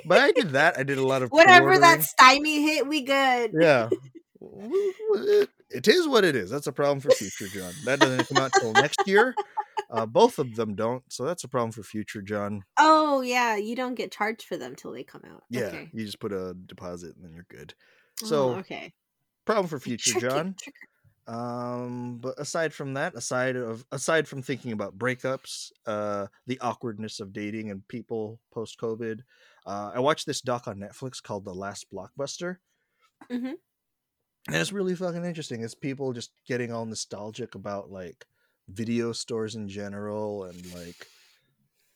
but 0.06 0.20
I 0.20 0.32
did 0.34 0.50
that. 0.50 0.78
I 0.78 0.84
did 0.84 0.98
a 0.98 1.08
lot 1.08 1.22
of 1.22 1.30
Whatever 1.30 1.78
that 1.80 2.04
stymie 2.04 2.64
hit, 2.64 2.86
we 2.86 3.00
good. 3.02 3.52
yeah. 3.58 3.88
It, 5.74 5.88
is 5.88 6.08
what 6.08 6.24
it 6.24 6.36
is. 6.36 6.50
That's 6.50 6.68
a 6.68 6.72
problem 6.72 7.00
for 7.00 7.10
future 7.12 7.48
John. 7.48 7.74
That 7.86 8.00
doesn't 8.00 8.28
come 8.28 8.38
out 8.40 8.52
till 8.60 8.74
next 8.74 9.08
year. 9.08 9.36
Uh, 9.90 10.06
both 10.06 10.40
of 10.40 10.56
them 10.56 10.76
don't, 10.76 11.04
so 11.12 11.24
that's 11.24 11.44
a 11.44 11.48
problem 11.48 11.72
for 11.72 11.84
future 11.84 12.22
John. 12.22 12.64
Oh, 12.78 13.22
yeah. 13.22 13.56
You 13.58 13.76
don't 13.76 13.96
get 13.96 14.12
charged 14.12 14.44
for 14.44 14.58
them 14.58 14.76
till 14.76 14.92
they 14.92 15.04
come 15.04 15.22
out. 15.30 15.44
Yeah, 15.50 15.66
Okay. 15.68 15.90
you 15.94 16.06
just 16.06 16.20
put 16.20 16.34
a 16.34 16.54
deposit 16.66 17.16
and 17.16 17.26
then 17.26 17.34
you're 17.34 17.46
good. 17.50 17.74
Oh, 18.24 18.26
So 18.28 18.50
okay. 18.56 18.94
problem 19.46 19.68
for 19.68 19.80
future 19.80 20.12
Tricky, 20.12 20.28
John. 20.28 20.56
tricky. 20.56 20.78
Um, 21.26 22.18
but 22.20 22.38
aside 22.38 22.74
from 22.74 22.96
that, 22.96 23.16
aside 23.16 23.56
of 23.56 23.86
aside 23.94 24.28
from 24.28 24.42
thinking 24.42 24.74
about 24.74 24.98
breakups, 24.98 25.72
uh, 25.86 26.28
the 26.48 26.60
awkwardness 26.60 27.22
of 27.22 27.32
dating 27.32 27.72
and 27.72 27.88
people 27.88 28.42
post 28.54 28.78
COVID, 28.78 29.22
uh, 29.66 29.92
I 29.96 30.00
watched 30.02 30.26
this 30.26 30.42
doc 30.42 30.68
on 30.68 30.80
Netflix 30.80 31.24
called 31.24 31.46
The 31.46 31.54
Last 31.54 31.86
Blockbuster. 31.94 32.58
Mhm. 33.32 33.54
And 34.48 34.56
it's 34.58 34.74
really 34.74 34.96
fucking 34.96 35.24
interesting. 35.24 35.64
It's 35.64 35.76
people 35.76 36.12
just 36.14 36.32
getting 36.46 36.72
all 36.72 36.86
nostalgic 36.86 37.56
about 37.56 37.90
like 37.92 38.26
video 38.68 39.12
stores 39.14 39.56
in 39.56 39.68
general 39.70 40.44
and 40.44 40.74
like 40.74 41.08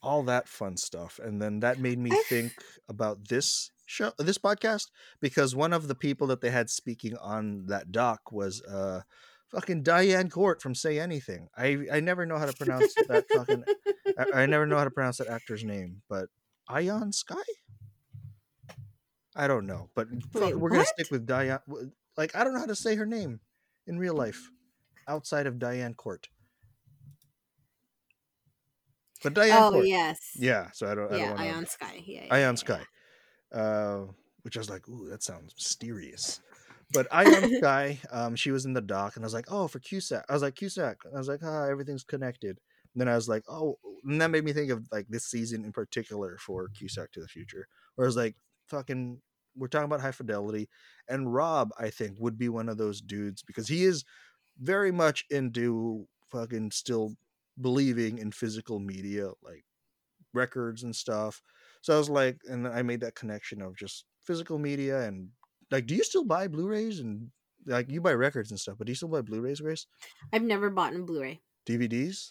all 0.02 0.24
that 0.24 0.48
fun 0.48 0.78
stuff. 0.78 1.20
And 1.22 1.42
then 1.42 1.60
that 1.60 1.80
made 1.80 2.00
me 2.00 2.12
think 2.30 2.54
about 2.88 3.28
this 3.28 3.72
show, 3.86 4.12
this 4.18 4.38
podcast, 4.38 4.88
because 5.20 5.56
one 5.56 5.74
of 5.74 5.88
the 5.88 5.96
people 5.96 6.28
that 6.28 6.42
they 6.42 6.50
had 6.50 6.70
speaking 6.70 7.18
on 7.18 7.66
that 7.68 7.92
doc 7.92 8.32
was 8.32 8.62
uh 8.64 9.02
fucking 9.50 9.84
Diane 9.84 10.30
Court 10.30 10.62
from 10.62 10.76
Say 10.76 11.00
Anything. 11.00 11.50
I 11.58 11.86
I 11.92 12.00
never 12.00 12.26
know 12.26 12.38
how 12.38 12.46
to 12.46 12.54
pronounce 12.54 12.94
that 13.08 13.26
fucking 13.34 13.66
I, 14.18 14.44
I 14.44 14.46
never 14.46 14.66
know 14.66 14.78
how 14.78 14.86
to 14.86 14.92
pronounce 14.92 15.18
that 15.18 15.28
actor's 15.28 15.64
name, 15.64 16.02
but 16.08 16.30
Ione 16.70 17.12
Skye. 17.12 17.36
I 19.36 19.48
don't 19.48 19.68
know, 19.68 19.90
but 19.96 20.08
Wait, 20.34 20.58
we're 20.58 20.70
gonna 20.70 20.82
what? 20.82 20.88
stick 20.88 21.12
with 21.12 21.26
Diane. 21.26 21.60
Like 22.18 22.36
I 22.36 22.44
don't 22.44 22.54
know 22.54 22.60
how 22.60 22.66
to 22.66 22.76
say 22.76 22.96
her 22.96 23.06
name 23.06 23.40
in 23.86 24.00
real 24.00 24.16
life, 24.16 24.50
outside 25.08 25.48
of 25.48 25.60
Diane 25.60 25.94
Court. 25.94 26.30
But 29.24 29.34
Diane 29.34 29.64
Oh, 29.64 29.72
Court, 29.72 29.88
yes. 29.88 30.18
yeah. 30.36 30.70
So 30.74 30.88
I 30.92 30.96
don't. 30.96 31.12
I 31.12 31.18
Yeah, 31.18 31.30
don't 31.30 31.38
wanna, 31.38 31.50
Ione 31.50 31.66
Skye. 31.66 32.04
Yeah, 32.06 32.26
yeah, 32.26 32.34
Ione 32.36 32.42
yeah, 32.42 32.56
Skye, 32.56 32.86
uh, 33.54 34.06
which 34.44 34.58
I 34.58 34.60
was 34.60 34.70
like, 34.70 34.88
ooh, 34.88 35.10
that 35.10 35.24
sounds 35.24 35.54
mysterious. 35.56 36.40
But 36.94 37.08
Ione 37.12 37.56
Skye, 37.60 38.00
um, 38.12 38.36
she 38.36 38.52
was 38.52 38.66
in 38.66 38.74
the 38.74 38.82
dock, 38.82 39.16
and 39.16 39.26
I 39.26 39.28
was 39.28 39.34
like, 39.34 39.52
oh, 39.52 39.68
for 39.68 39.80
Cusack. 39.80 40.26
I 40.30 40.34
was 40.34 40.42
like, 40.42 40.56
Cusack. 40.56 40.98
I 41.14 41.18
was 41.18 41.28
like, 41.28 41.42
ah, 41.44 41.66
everything's 41.66 42.04
connected. 42.04 42.60
And 42.94 43.02
then 43.02 43.08
I 43.08 43.16
was 43.16 43.28
like, 43.28 43.44
oh, 43.50 43.78
and 44.06 44.22
that 44.22 44.32
made 44.32 44.44
me 44.44 44.54
think 44.54 44.72
of 44.72 44.88
like 44.92 45.08
this 45.10 45.26
season 45.26 45.66
in 45.66 45.72
particular 45.72 46.38
for 46.40 46.70
Cusack 46.70 47.12
to 47.14 47.22
the 47.22 47.28
Future, 47.28 47.68
where 47.96 48.06
I 48.06 48.10
was 48.10 48.16
like, 48.18 48.36
fucking, 48.68 49.22
we're 49.58 49.68
talking 49.68 49.86
about 49.86 50.02
high 50.02 50.12
fidelity, 50.12 50.70
and 51.10 51.34
Rob, 51.34 51.72
I 51.80 51.90
think, 51.90 52.18
would 52.20 52.38
be 52.38 52.50
one 52.50 52.70
of 52.70 52.78
those 52.78 53.02
dudes 53.02 53.44
because 53.44 53.68
he 53.68 53.84
is 53.84 54.04
very 54.60 54.92
much 54.92 55.26
into 55.30 56.08
fucking 56.32 56.72
still 56.72 57.16
believing 57.60 58.18
in 58.20 58.32
physical 58.32 58.80
media, 58.80 59.30
like 59.44 59.64
records 60.34 60.84
and 60.84 60.96
stuff. 60.96 61.42
So 61.82 61.94
I 61.96 61.98
was 61.98 62.10
like, 62.10 62.38
and 62.46 62.68
I 62.68 62.82
made 62.82 63.02
that 63.02 63.16
connection 63.16 63.62
of 63.62 63.76
just 63.76 64.06
physical 64.24 64.60
media 64.60 65.02
and 65.02 65.30
like, 65.72 65.86
do 65.86 65.96
you 65.96 66.04
still 66.04 66.26
buy 66.26 66.48
Blu-rays 66.48 67.00
and 67.00 67.30
like 67.66 67.90
you 67.90 68.02
buy 68.02 68.14
records 68.14 68.52
and 68.52 68.60
stuff, 68.60 68.76
but 68.78 68.88
do 68.88 68.92
you 68.92 68.96
still 68.96 69.10
buy 69.10 69.22
Blu-rays, 69.22 69.62
Grace? 69.62 69.88
I've 70.32 70.44
never 70.44 70.70
bought 70.70 70.96
a 70.96 71.00
Blu-ray. 71.00 71.42
DVDs? 71.68 72.30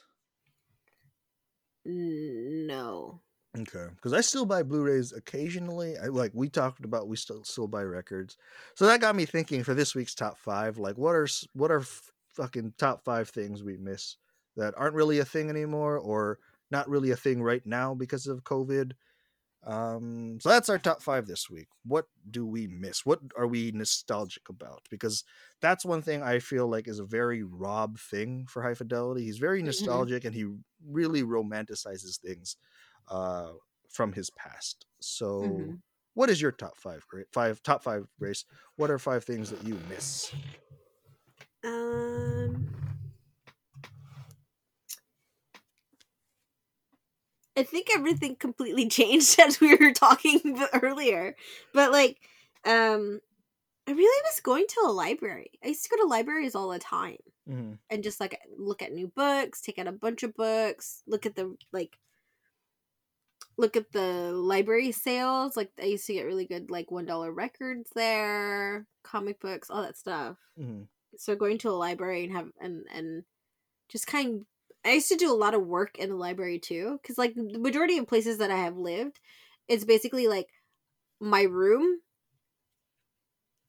No. 1.85 3.21
Okay, 3.57 3.87
because 3.95 4.13
I 4.13 4.21
still 4.21 4.45
buy 4.45 4.63
Blu-rays 4.63 5.13
occasionally. 5.13 5.97
I 5.97 6.07
like 6.07 6.33
we 6.35 6.51
talked 6.51 6.85
about. 6.85 7.09
We 7.09 7.17
still 7.17 7.43
still 7.45 7.69
buy 7.69 7.83
records, 7.85 8.37
so 8.75 8.85
that 8.87 9.01
got 9.01 9.17
me 9.17 9.25
thinking 9.25 9.65
for 9.65 9.73
this 9.73 9.95
week's 9.95 10.15
top 10.15 10.37
five. 10.37 10.77
Like, 10.79 10.99
what 10.99 11.15
are 11.15 11.27
what 11.55 11.71
are 11.71 11.81
f- 11.81 12.13
fucking 12.35 12.75
top 12.77 13.03
five 13.05 13.31
things 13.31 13.63
we 13.63 13.77
miss 13.79 14.17
that 14.57 14.75
aren't 14.77 14.95
really 14.95 15.21
a 15.21 15.25
thing 15.25 15.49
anymore, 15.49 15.97
or 15.97 16.39
not 16.71 16.89
really 16.89 17.11
a 17.13 17.17
thing 17.17 17.43
right 17.43 17.65
now 17.65 17.95
because 17.95 18.27
of 18.27 18.45
COVID? 18.45 18.93
Um, 19.63 20.39
so 20.41 20.49
that's 20.49 20.69
our 20.69 20.79
top 20.79 21.03
five 21.03 21.27
this 21.27 21.51
week. 21.51 21.67
What 21.85 22.07
do 22.31 22.47
we 22.47 22.69
miss? 22.69 23.05
What 23.05 23.21
are 23.37 23.49
we 23.49 23.73
nostalgic 23.73 24.49
about? 24.49 24.87
Because 24.91 25.25
that's 25.61 25.85
one 25.85 26.03
thing 26.03 26.23
I 26.23 26.39
feel 26.39 26.69
like 26.69 26.87
is 26.87 27.01
a 27.01 27.05
very 27.05 27.43
Rob 27.43 27.99
thing 27.99 28.47
for 28.47 28.63
High 28.63 28.75
Fidelity. 28.75 29.25
He's 29.25 29.39
very 29.39 29.63
Mhm. 29.63 29.63
nostalgic 29.63 30.25
and 30.25 30.35
he 30.35 30.47
really 30.85 31.23
romanticizes 31.25 32.21
things 32.21 32.57
uh, 33.09 33.53
from 33.89 34.13
his 34.13 34.31
past. 34.31 34.87
So, 35.01 35.41
Mhm. 35.43 35.79
what 36.15 36.31
is 36.31 36.41
your 36.41 36.53
top 36.53 36.79
five? 36.79 37.07
Great 37.09 37.27
five 37.33 37.63
top 37.63 37.83
five 37.83 38.07
race. 38.19 38.45
What 38.77 38.91
are 38.91 38.99
five 38.99 39.25
things 39.25 39.51
that 39.51 39.65
you 39.67 39.79
miss? 39.89 40.33
Um, 41.65 42.67
I 47.57 47.63
think 47.63 47.89
everything 47.95 48.37
completely 48.37 48.89
changed 48.91 49.39
as 49.41 49.61
we 49.61 49.75
were 49.77 49.93
talking 49.93 50.59
earlier. 50.75 51.35
But 51.73 51.93
like, 51.93 52.19
um, 52.65 53.21
I 53.89 53.93
really 53.93 54.23
was 54.25 54.41
going 54.41 54.67
to 54.69 54.81
a 54.87 54.93
library. 54.93 55.53
I 55.65 55.69
used 55.69 55.85
to 55.85 55.91
go 55.91 56.03
to 56.03 56.09
libraries 56.09 56.55
all 56.55 56.69
the 56.71 56.79
time 56.79 57.19
Mm-hmm. 57.49 57.75
and 57.91 58.03
just 58.03 58.21
like 58.21 58.39
look 58.57 58.83
at 58.83 58.93
new 58.93 59.09
books, 59.09 59.61
take 59.61 59.79
out 59.79 59.87
a 59.87 59.93
bunch 59.93 60.23
of 60.23 60.35
books, 60.35 61.03
look 61.07 61.27
at 61.27 61.37
the 61.37 61.57
like 61.73 61.97
look 63.59 63.77
at 63.77 63.93
the 63.93 64.33
library 64.33 64.93
sales. 64.93 65.57
Like 65.57 65.71
I 65.81 65.85
used 65.87 66.07
to 66.07 66.13
get 66.15 66.27
really 66.27 66.47
good 66.47 66.71
like 66.71 66.91
one 66.91 67.07
dollar 67.07 67.33
records 67.33 67.91
there, 67.95 68.87
comic 69.03 69.41
books, 69.41 69.71
all 69.71 69.83
that 69.83 69.97
stuff. 69.97 70.37
Mm-hmm. 70.59 70.83
So 71.19 71.35
going 71.37 71.59
to 71.59 71.71
a 71.71 71.73
library 71.73 72.25
and 72.25 72.33
have 72.33 72.49
and 72.61 72.85
and 72.93 73.25
just 73.89 74.07
kind 74.07 74.45
I 74.85 74.93
used 74.93 75.09
to 75.09 75.17
do 75.17 75.33
a 75.33 75.35
lot 75.37 75.55
of 75.55 75.67
work 75.67 75.99
in 75.99 76.11
the 76.11 76.17
library 76.17 76.59
too 76.59 77.01
cuz 77.05 77.19
like 77.19 77.35
the 77.35 77.59
majority 77.59 77.99
of 77.99 78.07
places 78.07 78.39
that 78.39 78.51
I 78.51 78.57
have 78.59 78.77
lived 78.77 79.21
it's 79.69 79.85
basically 79.85 80.29
like 80.29 80.49
my 81.21 81.43
room 81.43 82.01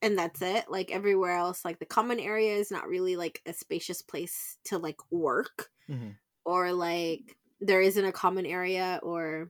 and 0.02 0.18
that's 0.18 0.42
it. 0.42 0.66
Like 0.70 0.92
everywhere 0.92 1.32
else, 1.36 1.66
like 1.66 1.80
the 1.80 1.86
common 1.86 2.20
area 2.20 2.56
is 2.56 2.72
not 2.72 2.88
really 2.88 3.16
like 3.16 3.42
a 3.46 3.54
spacious 3.54 4.02
place 4.02 4.58
to 4.66 4.78
like 4.78 5.00
work 5.12 5.70
Mhm. 5.90 6.18
or 6.46 6.72
like 6.74 7.38
there 7.60 7.82
isn't 7.82 8.06
a 8.06 8.12
common 8.12 8.46
area 8.46 9.00
or 9.02 9.50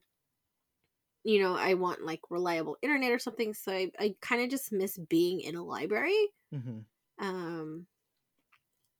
you 1.28 1.42
know, 1.42 1.58
I 1.58 1.74
want 1.74 2.06
like 2.06 2.22
reliable 2.30 2.78
internet 2.82 3.12
or 3.12 3.20
something. 3.20 3.54
So 3.54 3.74
I, 3.74 3.92
I 4.00 4.16
kind 4.22 4.42
of 4.42 4.50
just 4.50 4.72
miss 4.72 4.98
being 4.98 5.42
in 5.42 5.58
a 5.58 5.64
library. 5.64 6.30
Mhm. 6.56 6.86
Um, 7.20 7.86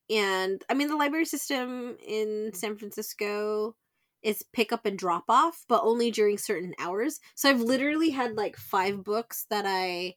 and 0.10 0.62
I 0.70 0.74
mean, 0.74 0.90
the 0.90 0.98
library 0.98 1.24
system 1.24 1.96
in 2.06 2.52
San 2.54 2.78
Francisco 2.78 3.78
is 4.24 4.44
pick 4.52 4.74
up 4.74 4.86
and 4.86 5.00
drop 5.00 5.24
off, 5.30 5.64
but 5.70 5.84
only 5.84 6.12
during 6.12 6.38
certain 6.38 6.74
hours. 6.80 7.22
So 7.36 7.50
I've 7.50 7.62
literally 7.62 8.10
had 8.10 8.36
like 8.36 8.58
five 8.58 9.06
books 9.06 9.46
that 9.50 9.64
I 9.66 10.16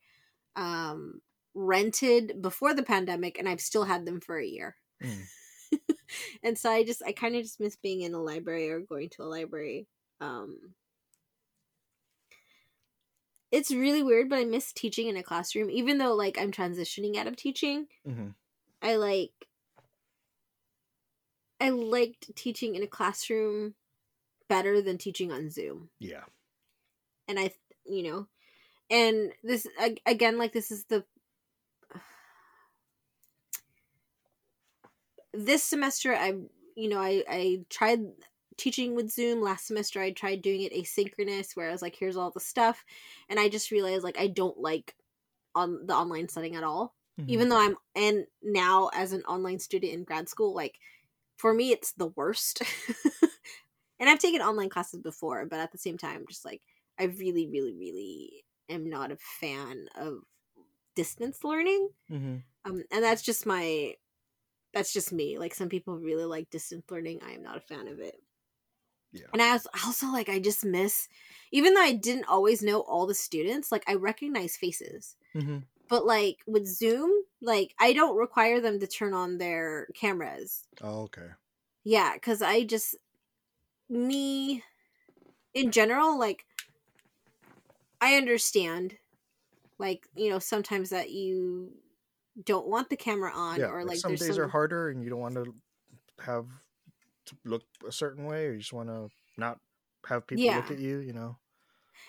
um, 0.56 1.20
rented 1.54 2.42
before 2.42 2.74
the 2.74 2.82
pandemic, 2.82 3.38
and 3.38 3.48
I've 3.48 3.60
still 3.60 3.84
had 3.84 4.04
them 4.04 4.20
for 4.20 4.36
a 4.36 4.44
year. 4.44 4.74
Mm. 5.00 5.26
and 6.42 6.58
so 6.58 6.72
I 6.72 6.82
just, 6.82 7.04
I 7.06 7.12
kind 7.12 7.36
of 7.36 7.42
just 7.42 7.60
miss 7.60 7.76
being 7.76 8.00
in 8.00 8.14
a 8.14 8.20
library 8.20 8.68
or 8.68 8.80
going 8.80 9.10
to 9.10 9.22
a 9.22 9.30
library. 9.30 9.86
Um, 10.20 10.74
it's 13.50 13.70
really 13.72 14.02
weird, 14.02 14.28
but 14.28 14.38
I 14.38 14.44
miss 14.44 14.72
teaching 14.72 15.08
in 15.08 15.16
a 15.16 15.22
classroom, 15.22 15.70
even 15.70 15.98
though 15.98 16.14
like 16.14 16.38
I'm 16.38 16.52
transitioning 16.52 17.16
out 17.16 17.26
of 17.26 17.36
teaching. 17.36 17.88
Mhm. 18.06 18.34
I 18.82 18.96
like 18.96 19.32
I 21.60 21.70
liked 21.70 22.34
teaching 22.36 22.74
in 22.74 22.82
a 22.82 22.86
classroom 22.86 23.74
better 24.48 24.80
than 24.80 24.98
teaching 24.98 25.30
on 25.32 25.50
Zoom. 25.50 25.90
Yeah. 25.98 26.24
And 27.28 27.38
I 27.38 27.52
you 27.84 28.02
know, 28.02 28.28
and 28.90 29.32
this 29.42 29.66
again 30.06 30.38
like 30.38 30.52
this 30.52 30.70
is 30.70 30.84
the 30.84 31.04
this 35.34 35.62
semester 35.62 36.14
I 36.14 36.34
you 36.76 36.88
know, 36.88 37.00
I 37.00 37.24
I 37.28 37.64
tried 37.68 38.00
teaching 38.56 38.94
with 38.94 39.10
Zoom 39.10 39.40
last 39.42 39.66
semester. 39.66 40.00
I 40.00 40.12
tried 40.12 40.42
doing 40.42 40.62
it 40.62 40.72
asynchronous 40.72 41.56
where 41.56 41.68
I 41.68 41.72
was 41.72 41.82
like 41.82 41.96
here's 41.96 42.16
all 42.16 42.30
the 42.30 42.40
stuff 42.40 42.84
and 43.28 43.38
I 43.40 43.48
just 43.48 43.70
realized 43.70 44.04
like 44.04 44.18
I 44.18 44.26
don't 44.28 44.58
like 44.58 44.94
on 45.54 45.86
the 45.86 45.94
online 45.94 46.28
setting 46.28 46.56
at 46.56 46.64
all 46.64 46.94
Mhm. 47.18 47.26
even 47.28 47.48
though 47.48 47.60
I'm 47.60 47.76
and 47.94 48.26
now 48.42 48.90
as 48.94 49.12
an 49.12 49.22
online 49.24 49.58
student 49.60 49.92
in 49.92 50.04
grad 50.04 50.28
school, 50.28 50.54
like 50.54 50.78
for 51.38 51.54
me 51.54 51.72
it's 51.72 51.92
the 51.92 52.08
worst. 52.08 52.62
and 54.00 54.08
I've 54.08 54.18
taken 54.18 54.40
online 54.40 54.68
classes 54.68 55.00
before, 55.00 55.46
but 55.46 55.60
at 55.60 55.72
the 55.72 55.78
same 55.78 55.98
time, 55.98 56.24
just 56.28 56.44
like 56.44 56.62
I 56.98 57.04
really, 57.04 57.46
really, 57.48 57.74
really 57.74 58.44
am 58.68 58.88
not 58.88 59.12
a 59.12 59.16
fan 59.16 59.86
of 59.96 60.20
distance 60.96 61.44
learning. 61.44 61.90
Mhm. 62.08 62.44
Um, 62.64 62.84
and 62.92 63.04
that's 63.04 63.22
just 63.22 63.46
my 63.46 63.94
that's 64.74 64.92
just 64.92 65.12
me. 65.12 65.38
Like 65.38 65.54
some 65.54 65.68
people 65.68 65.98
really 65.98 66.24
like 66.26 66.50
distance 66.50 66.86
learning. 66.90 67.20
I 67.22 67.32
am 67.32 67.42
not 67.42 67.56
a 67.58 67.60
fan 67.60 67.88
of 67.88 68.00
it. 68.00 68.16
Yeah. 69.12 69.26
And 69.32 69.42
I 69.42 69.52
was 69.52 69.66
also 69.84 70.06
like 70.08 70.28
I 70.28 70.38
just 70.38 70.64
miss 70.64 71.08
even 71.52 71.74
though 71.74 71.82
I 71.82 71.92
didn't 71.92 72.26
always 72.28 72.62
know 72.62 72.80
all 72.80 73.06
the 73.06 73.14
students, 73.14 73.72
like 73.72 73.82
I 73.88 73.94
recognize 73.94 74.56
faces 74.56 75.16
Mhm. 75.34 75.64
but 75.88 76.06
like 76.06 76.38
with 76.46 76.66
zoom 76.66 77.10
like 77.42 77.74
i 77.80 77.92
don't 77.92 78.16
require 78.16 78.60
them 78.60 78.78
to 78.80 78.86
turn 78.86 79.12
on 79.14 79.38
their 79.38 79.86
cameras 79.94 80.64
Oh, 80.82 81.02
okay. 81.02 81.28
yeah 81.84 82.14
because 82.14 82.42
i 82.42 82.64
just 82.64 82.96
me 83.88 84.62
in 85.54 85.70
general 85.72 86.18
like 86.18 86.44
i 88.00 88.14
understand 88.16 88.96
like 89.78 90.06
you 90.14 90.30
know 90.30 90.38
sometimes 90.38 90.90
that 90.90 91.10
you 91.10 91.72
don't 92.44 92.68
want 92.68 92.88
the 92.90 92.96
camera 92.96 93.32
on 93.34 93.60
yeah. 93.60 93.66
or 93.66 93.82
like 93.82 93.90
like 93.90 93.98
some 93.98 94.14
days 94.14 94.26
some 94.28 94.38
are 94.38 94.48
harder, 94.48 94.90
and 94.90 95.02
you 95.02 95.10
don't 95.10 95.20
want 95.20 95.34
to 95.34 95.54
have 96.20 96.46
look 97.44 97.62
a 97.86 97.92
certain 97.92 98.24
way, 98.24 98.46
or 98.46 98.52
you 98.52 98.58
just 98.58 98.72
want 98.72 98.88
to 98.88 99.08
not 99.36 99.58
have 100.08 100.26
people 100.26 100.44
look 100.46 100.70
at 100.70 100.78
you. 100.78 100.98
You 100.98 101.12
know. 101.12 101.36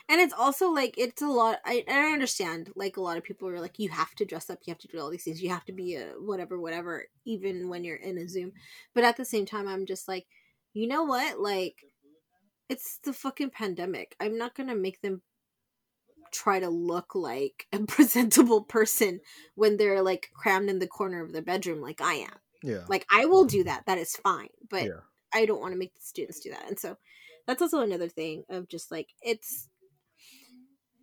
and 0.10 0.22
it's 0.22 0.34
also 0.34 0.70
like 0.72 0.96
it's 0.98 1.22
a 1.22 1.28
lot 1.28 1.60
I, 1.66 1.84
and 1.88 1.98
i 1.98 2.12
understand 2.14 2.72
like 2.76 2.96
a 2.98 3.02
lot 3.02 3.18
of 3.18 3.24
people 3.24 3.48
are 3.50 3.60
like 3.60 3.78
you 3.78 3.90
have 3.90 4.16
to 4.16 4.26
dress 4.26 4.50
up 4.50 4.60
you 4.66 4.72
have 4.72 4.80
to 4.80 4.88
do 4.88 5.00
all 5.00 5.10
these 5.10 5.24
things 5.24 5.42
you 5.42 5.50
have 5.50 5.66
to 5.66 5.74
be 5.74 5.96
a 5.96 6.14
whatever 6.20 6.60
whatever 6.60 7.06
even 7.26 7.68
when 7.70 7.84
you're 7.84 7.98
in 7.98 8.18
a 8.18 8.28
zoom 8.28 8.54
but 8.96 9.04
at 9.04 9.18
the 9.18 9.26
same 9.26 9.46
time 9.46 9.68
i'm 9.68 9.86
just 9.86 10.08
like 10.08 10.26
you 10.74 10.88
know 10.88 11.04
what 11.04 11.40
like 11.40 11.76
it's 12.70 13.00
the 13.04 13.12
fucking 13.14 13.50
pandemic 13.50 14.16
i'm 14.22 14.38
not 14.38 14.56
gonna 14.56 14.76
make 14.76 15.02
them 15.02 15.22
try 16.32 16.60
to 16.60 16.70
look 16.70 17.14
like 17.14 17.68
a 17.74 17.80
presentable 17.96 18.62
person 18.64 19.20
when 19.56 19.76
they're 19.78 20.02
like 20.02 20.30
crammed 20.34 20.70
in 20.70 20.80
the 20.80 20.88
corner 20.88 21.22
of 21.22 21.34
their 21.34 21.42
bedroom 21.42 21.82
like 21.82 22.00
i 22.02 22.14
am 22.14 22.38
Yeah. 22.64 22.86
like 22.88 23.06
i 23.12 23.26
will 23.26 23.46
do 23.46 23.66
that 23.66 23.86
that 23.88 23.98
is 23.98 24.16
fine 24.16 24.50
but 24.70 24.86
yeah. 24.86 25.02
I 25.34 25.46
don't 25.46 25.62
want 25.62 25.74
to 25.74 25.80
make 25.80 25.94
the 25.96 26.02
students 26.02 26.40
do 26.40 26.52
that. 26.52 26.68
And 26.68 26.80
so 26.80 26.98
that's 27.48 27.62
also 27.62 27.82
another 27.82 28.10
thing 28.10 28.44
of 28.50 28.68
just 28.68 28.92
like 28.92 29.10
it's 29.22 29.70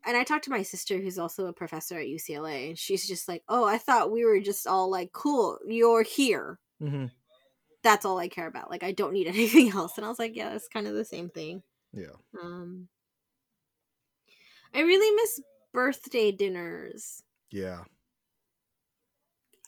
and 0.05 0.17
I 0.17 0.25
talked 0.25 0.45
to 0.45 0.51
my 0.51 0.63
sister 0.63 0.99
who's 0.99 1.19
also 1.19 1.47
a 1.47 1.53
professor 1.53 1.99
at 1.99 2.09
UCLA 2.09 2.69
and 2.71 2.79
she's 2.79 3.07
just 3.07 3.29
like, 3.29 3.43
"Oh, 3.49 3.65
I 3.65 3.79
thought 3.79 4.11
we 4.11 4.25
were 4.25 4.41
just 4.41 4.67
all 4.67 4.91
like, 4.91 5.13
cool, 5.13 5.59
you're 5.67 6.03
here. 6.03 6.59
hmm 6.81 7.11
That's 7.83 8.05
all 8.05 8.19
I 8.19 8.29
care 8.29 8.47
about. 8.47 8.71
Like 8.71 8.83
I 8.83 8.93
don't 8.93 9.13
need 9.13 9.27
anything 9.29 9.71
else." 9.71 9.97
And 9.97 10.05
I 10.05 10.09
was 10.09 10.19
like, 10.19 10.37
"Yeah, 10.37 10.51
that's 10.51 10.69
kind 10.69 10.87
of 10.87 10.95
the 10.95 11.05
same 11.05 11.29
thing." 11.31 11.63
Yeah. 11.93 12.17
Um 12.43 12.89
I 14.73 14.81
really 14.81 15.15
miss 15.15 15.41
birthday 15.73 16.33
dinners. 16.33 17.23
Yeah. 17.51 17.85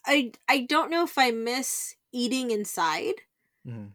I 0.05 0.31
I 0.47 0.59
don't 0.61 0.91
know 0.91 1.03
if 1.03 1.17
I 1.17 1.31
miss 1.31 1.95
eating 2.11 2.51
inside. 2.51 3.21
hmm 3.65 3.93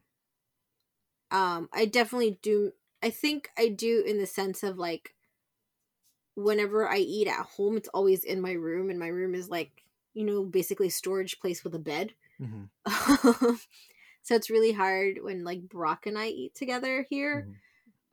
um 1.31 1.68
i 1.72 1.85
definitely 1.87 2.39
do 2.43 2.72
i 3.03 3.11
think 3.11 3.51
i 3.59 3.68
do 3.68 4.03
in 4.07 4.18
the 4.18 4.27
sense 4.27 4.62
of 4.62 4.79
like 4.79 5.14
whenever 6.35 6.89
i 6.89 6.99
eat 6.99 7.27
at 7.27 7.47
home 7.47 7.77
it's 7.77 7.89
always 7.89 8.22
in 8.24 8.41
my 8.41 8.53
room 8.53 8.91
and 8.91 8.99
my 8.99 9.07
room 9.07 9.35
is 9.35 9.49
like 9.49 9.85
you 10.14 10.24
know 10.24 10.45
basically 10.45 10.89
a 10.89 10.91
storage 10.91 11.41
place 11.41 11.64
with 11.64 11.74
a 11.74 11.79
bed 11.79 12.14
hmm 12.39 12.66
so 14.22 14.35
it's 14.35 14.51
really 14.51 14.72
hard 14.72 15.18
when 15.22 15.45
like 15.45 15.68
brock 15.68 16.07
and 16.07 16.18
i 16.18 16.29
eat 16.29 16.55
together 16.55 17.07
here 17.11 17.49
Mhm. 17.49 17.61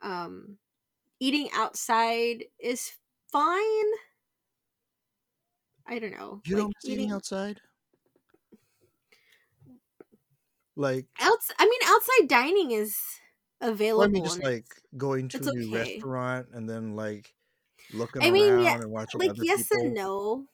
um 0.02 0.58
eating 1.20 1.48
outside 1.54 2.44
is 2.60 2.92
fine 3.32 3.86
i 5.86 5.98
don't 5.98 6.12
know 6.12 6.42
You 6.44 6.54
like, 6.54 6.68
don't 6.68 6.76
eating 6.84 7.10
outside? 7.10 7.60
Like, 10.76 11.06
outs- 11.20 11.52
i 11.58 11.64
mean 11.64 11.80
outside 11.86 12.28
dining 12.28 12.70
is 12.72 12.96
available 13.60 13.98
well, 13.98 14.08
I 14.08 14.10
mean, 14.10 14.24
just 14.24 14.42
like 14.42 14.66
going 14.96 15.28
to 15.30 15.38
a 15.38 15.40
new 15.52 15.68
okay. 15.76 15.94
restaurant 15.94 16.48
and 16.52 16.68
then 16.68 16.96
like 16.96 17.32
looking 17.92 18.22
I 18.22 18.30
mean, 18.30 18.52
around 18.52 18.64
yeah, 18.64 18.74
and 18.80 18.90
watching 18.90 19.20
like 19.20 19.32
yes 19.36 19.68
people. 19.68 19.84
and 19.86 19.94
no 19.94 20.46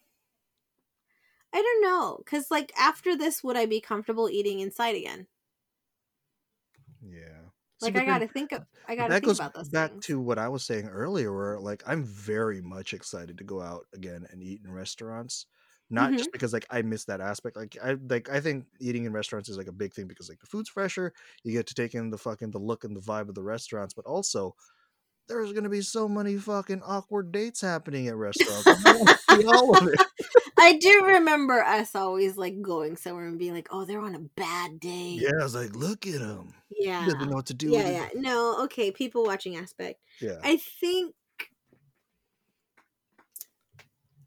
i 1.52 1.62
don't 1.62 1.82
know 1.82 2.18
because 2.24 2.50
like 2.50 2.72
after 2.78 3.16
this 3.16 3.42
would 3.42 3.56
i 3.56 3.66
be 3.66 3.80
comfortable 3.80 4.28
eating 4.28 4.60
inside 4.60 4.94
again 4.94 5.26
Yeah. 7.02 7.50
Like 7.80 7.94
but 7.94 8.02
i 8.02 8.04
then- 8.04 8.14
gotta 8.14 8.28
think 8.28 8.52
of 8.52 8.66
i 8.86 8.94
gotta 8.94 9.08
that 9.08 9.14
think 9.22 9.24
goes 9.26 9.38
about 9.40 9.54
those 9.54 9.68
back 9.70 9.90
things. 9.92 10.06
to 10.06 10.20
what 10.20 10.38
I 10.38 10.48
was 10.48 10.64
saying 10.64 10.88
earlier, 10.88 11.34
where 11.34 11.58
like 11.58 11.82
I'm 11.86 12.04
very 12.04 12.60
much 12.60 12.92
excited 12.92 13.38
to 13.38 13.44
go 13.44 13.60
out 13.62 13.86
again 13.94 14.26
and 14.30 14.42
eat 14.42 14.60
in 14.64 14.70
restaurants. 14.70 15.46
Not 15.90 16.10
Mm-hmm. 16.10 16.18
just 16.18 16.32
because 16.32 16.52
like 16.52 16.66
I 16.70 16.82
miss 16.82 17.04
that 17.06 17.20
aspect. 17.20 17.56
Like 17.56 17.76
I 17.82 17.96
like 18.08 18.30
I 18.30 18.40
think 18.40 18.66
eating 18.80 19.04
in 19.04 19.12
restaurants 19.12 19.48
is 19.48 19.56
like 19.58 19.66
a 19.68 19.72
big 19.72 19.92
thing 19.92 20.06
because 20.06 20.28
like 20.28 20.38
the 20.40 20.46
food's 20.46 20.68
fresher, 20.68 21.12
you 21.42 21.52
get 21.52 21.66
to 21.66 21.74
take 21.74 21.94
in 21.94 22.10
the 22.10 22.18
fucking 22.18 22.50
the 22.52 22.58
look 22.58 22.84
and 22.84 22.94
the 22.96 23.00
vibe 23.00 23.28
of 23.28 23.34
the 23.34 23.42
restaurants, 23.42 23.92
but 23.94 24.06
also 24.06 24.54
there's 25.28 25.52
gonna 25.52 25.68
be 25.68 25.80
so 25.82 26.08
many 26.08 26.36
fucking 26.36 26.82
awkward 26.84 27.32
dates 27.32 27.60
happening 27.60 28.08
at 28.08 28.16
restaurants. 28.16 28.66
I 29.28 29.42
all 29.46 29.76
of 29.76 29.86
it. 29.88 30.00
i 30.58 30.76
do 30.76 31.04
remember 31.06 31.62
us 31.62 31.94
always 31.94 32.36
like 32.36 32.60
going 32.60 32.96
somewhere 32.96 33.26
and 33.26 33.38
being 33.38 33.54
like 33.54 33.68
oh 33.70 33.84
they're 33.84 34.00
on 34.00 34.14
a 34.14 34.18
bad 34.18 34.78
day 34.80 35.16
Yeah, 35.20 35.30
I 35.40 35.42
was 35.44 35.54
like, 35.54 35.74
look 35.74 36.06
at 36.06 36.18
them." 36.20 36.52
yeah 36.70 37.00
He 37.04 37.06
doesn't 37.12 37.28
know 37.30 37.36
what 37.36 37.46
to 37.46 37.54
do. 37.54 37.70
yeah 37.70 37.78
with 37.84 37.92
yeah 37.92 38.06
It. 38.06 38.16
no 38.16 38.64
okay 38.64 38.90
people 38.90 39.24
watching 39.24 39.56
aspect 39.56 40.00
Yeah. 40.20 40.36
i 40.42 40.56
think 40.56 41.14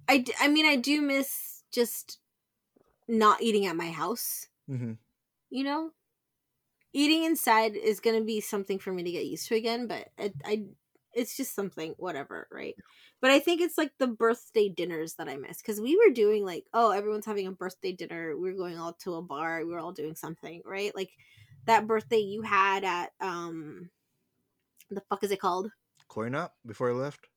i 0.07 0.17
d- 0.19 0.33
i 0.39 0.47
mean 0.47 0.65
i 0.65 0.75
do 0.75 1.01
miss 1.01 1.52
just 1.73 2.19
not 3.07 3.41
eating 3.41 3.65
at 3.65 3.75
my 3.75 3.91
house 3.91 4.47
hmm 4.67 4.93
you 5.49 5.63
know? 5.63 5.91
Eating 6.93 7.23
inside 7.25 7.75
is 7.75 7.99
going 7.99 8.19
to 8.19 8.25
be 8.25 8.41
something 8.41 8.79
for 8.79 8.91
me 8.91 9.03
to 9.03 9.11
get 9.11 9.25
used 9.25 9.47
to 9.47 9.55
again 9.55 9.87
but 9.87 10.09
I, 10.17 10.31
I 10.45 10.63
it's 11.13 11.37
just 11.37 11.53
something 11.55 11.93
whatever 11.97 12.47
right? 12.51 12.75
But 13.21 13.31
i 13.31 13.39
think 13.39 13.61
it's 13.61 13.77
like 13.77 13.91
the 13.99 14.07
birthday 14.07 14.69
dinners 14.69 15.15
that 15.15 15.29
i 15.29 15.37
miss 15.37 15.61
because 15.61 15.79
we 15.79 15.95
were 15.95 16.13
doing 16.13 16.45
like 16.45 16.65
oh 16.73 16.91
everyone's 16.91 17.25
having 17.25 17.47
a 17.47 17.51
birthday 17.51 17.91
dinner 17.93 18.35
we 18.37 18.49
are 18.49 18.53
going 18.53 18.77
all 18.77 18.93
to 19.03 19.15
a 19.15 19.21
bar 19.21 19.63
we 19.65 19.71
were 19.71 19.79
all 19.79 19.91
doing 19.91 20.15
something 20.15 20.61
right? 20.65 20.95
Like 20.95 21.11
that 21.65 21.87
birthday 21.87 22.17
you 22.17 22.41
had 22.41 22.83
at 22.83 23.11
um 23.21 23.89
the 24.89 25.01
fuck 25.09 25.23
is 25.23 25.31
it 25.31 25.39
called? 25.39 25.69
Coin-Op 26.07 26.53
before 26.65 26.89
I 26.91 26.93
left. 26.93 27.27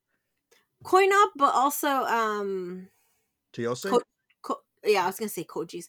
coin 0.84 1.10
up 1.12 1.30
but 1.36 1.54
also 1.54 1.88
um 1.88 2.88
Tiyose? 3.52 3.90
Co- 3.90 4.02
yeah, 4.86 5.04
I 5.04 5.06
was 5.06 5.18
gonna 5.18 5.28
say 5.28 5.44
Koji's. 5.44 5.88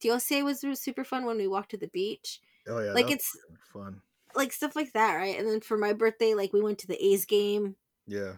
Diose 0.00 0.42
was 0.42 0.60
super 0.80 1.04
fun 1.04 1.24
when 1.24 1.36
we 1.38 1.48
walked 1.48 1.70
to 1.72 1.76
the 1.76 1.88
beach. 1.88 2.40
Oh 2.68 2.80
yeah, 2.80 2.92
Like, 2.92 3.06
it's- 3.06 3.36
fun. 3.72 4.02
Like 4.34 4.52
stuff 4.52 4.76
like 4.76 4.92
that, 4.92 5.14
right? 5.16 5.38
And 5.38 5.48
then 5.48 5.60
for 5.60 5.76
my 5.78 5.92
birthday, 5.94 6.34
like 6.34 6.52
we 6.52 6.60
went 6.60 6.78
to 6.80 6.86
the 6.86 7.02
A's 7.04 7.24
game 7.24 7.76
Yeah, 8.06 8.34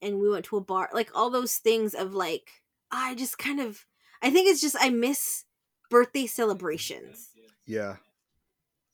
and 0.00 0.20
we 0.20 0.30
went 0.30 0.44
to 0.46 0.56
a 0.56 0.60
bar. 0.60 0.88
Like 0.94 1.10
all 1.14 1.30
those 1.30 1.56
things 1.56 1.94
of 1.94 2.14
like 2.14 2.62
I 2.90 3.14
just 3.16 3.36
kind 3.36 3.60
of 3.60 3.84
I 4.22 4.30
think 4.30 4.48
it's 4.48 4.60
just 4.60 4.76
I 4.80 4.88
miss 4.90 5.44
birthday 5.90 6.26
celebrations. 6.26 7.30
yeah. 7.66 7.96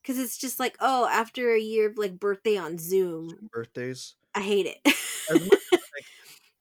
Cause 0.07 0.18
it's 0.18 0.39
just 0.39 0.61
like, 0.61 0.76
oh, 0.80 1.07
after 1.07 1.53
a 1.53 1.61
year 1.61 1.89
of 1.91 1.99
like 1.99 2.18
birthday 2.20 2.57
on 2.57 2.78
Zoom, 2.78 3.49
Birthdays. 3.53 4.14
I 4.34 4.41
hate 4.41 4.66
it. 4.66 4.78
As 5.30 5.41
much 5.41 5.53
as, 5.53 5.72
like, 5.72 5.75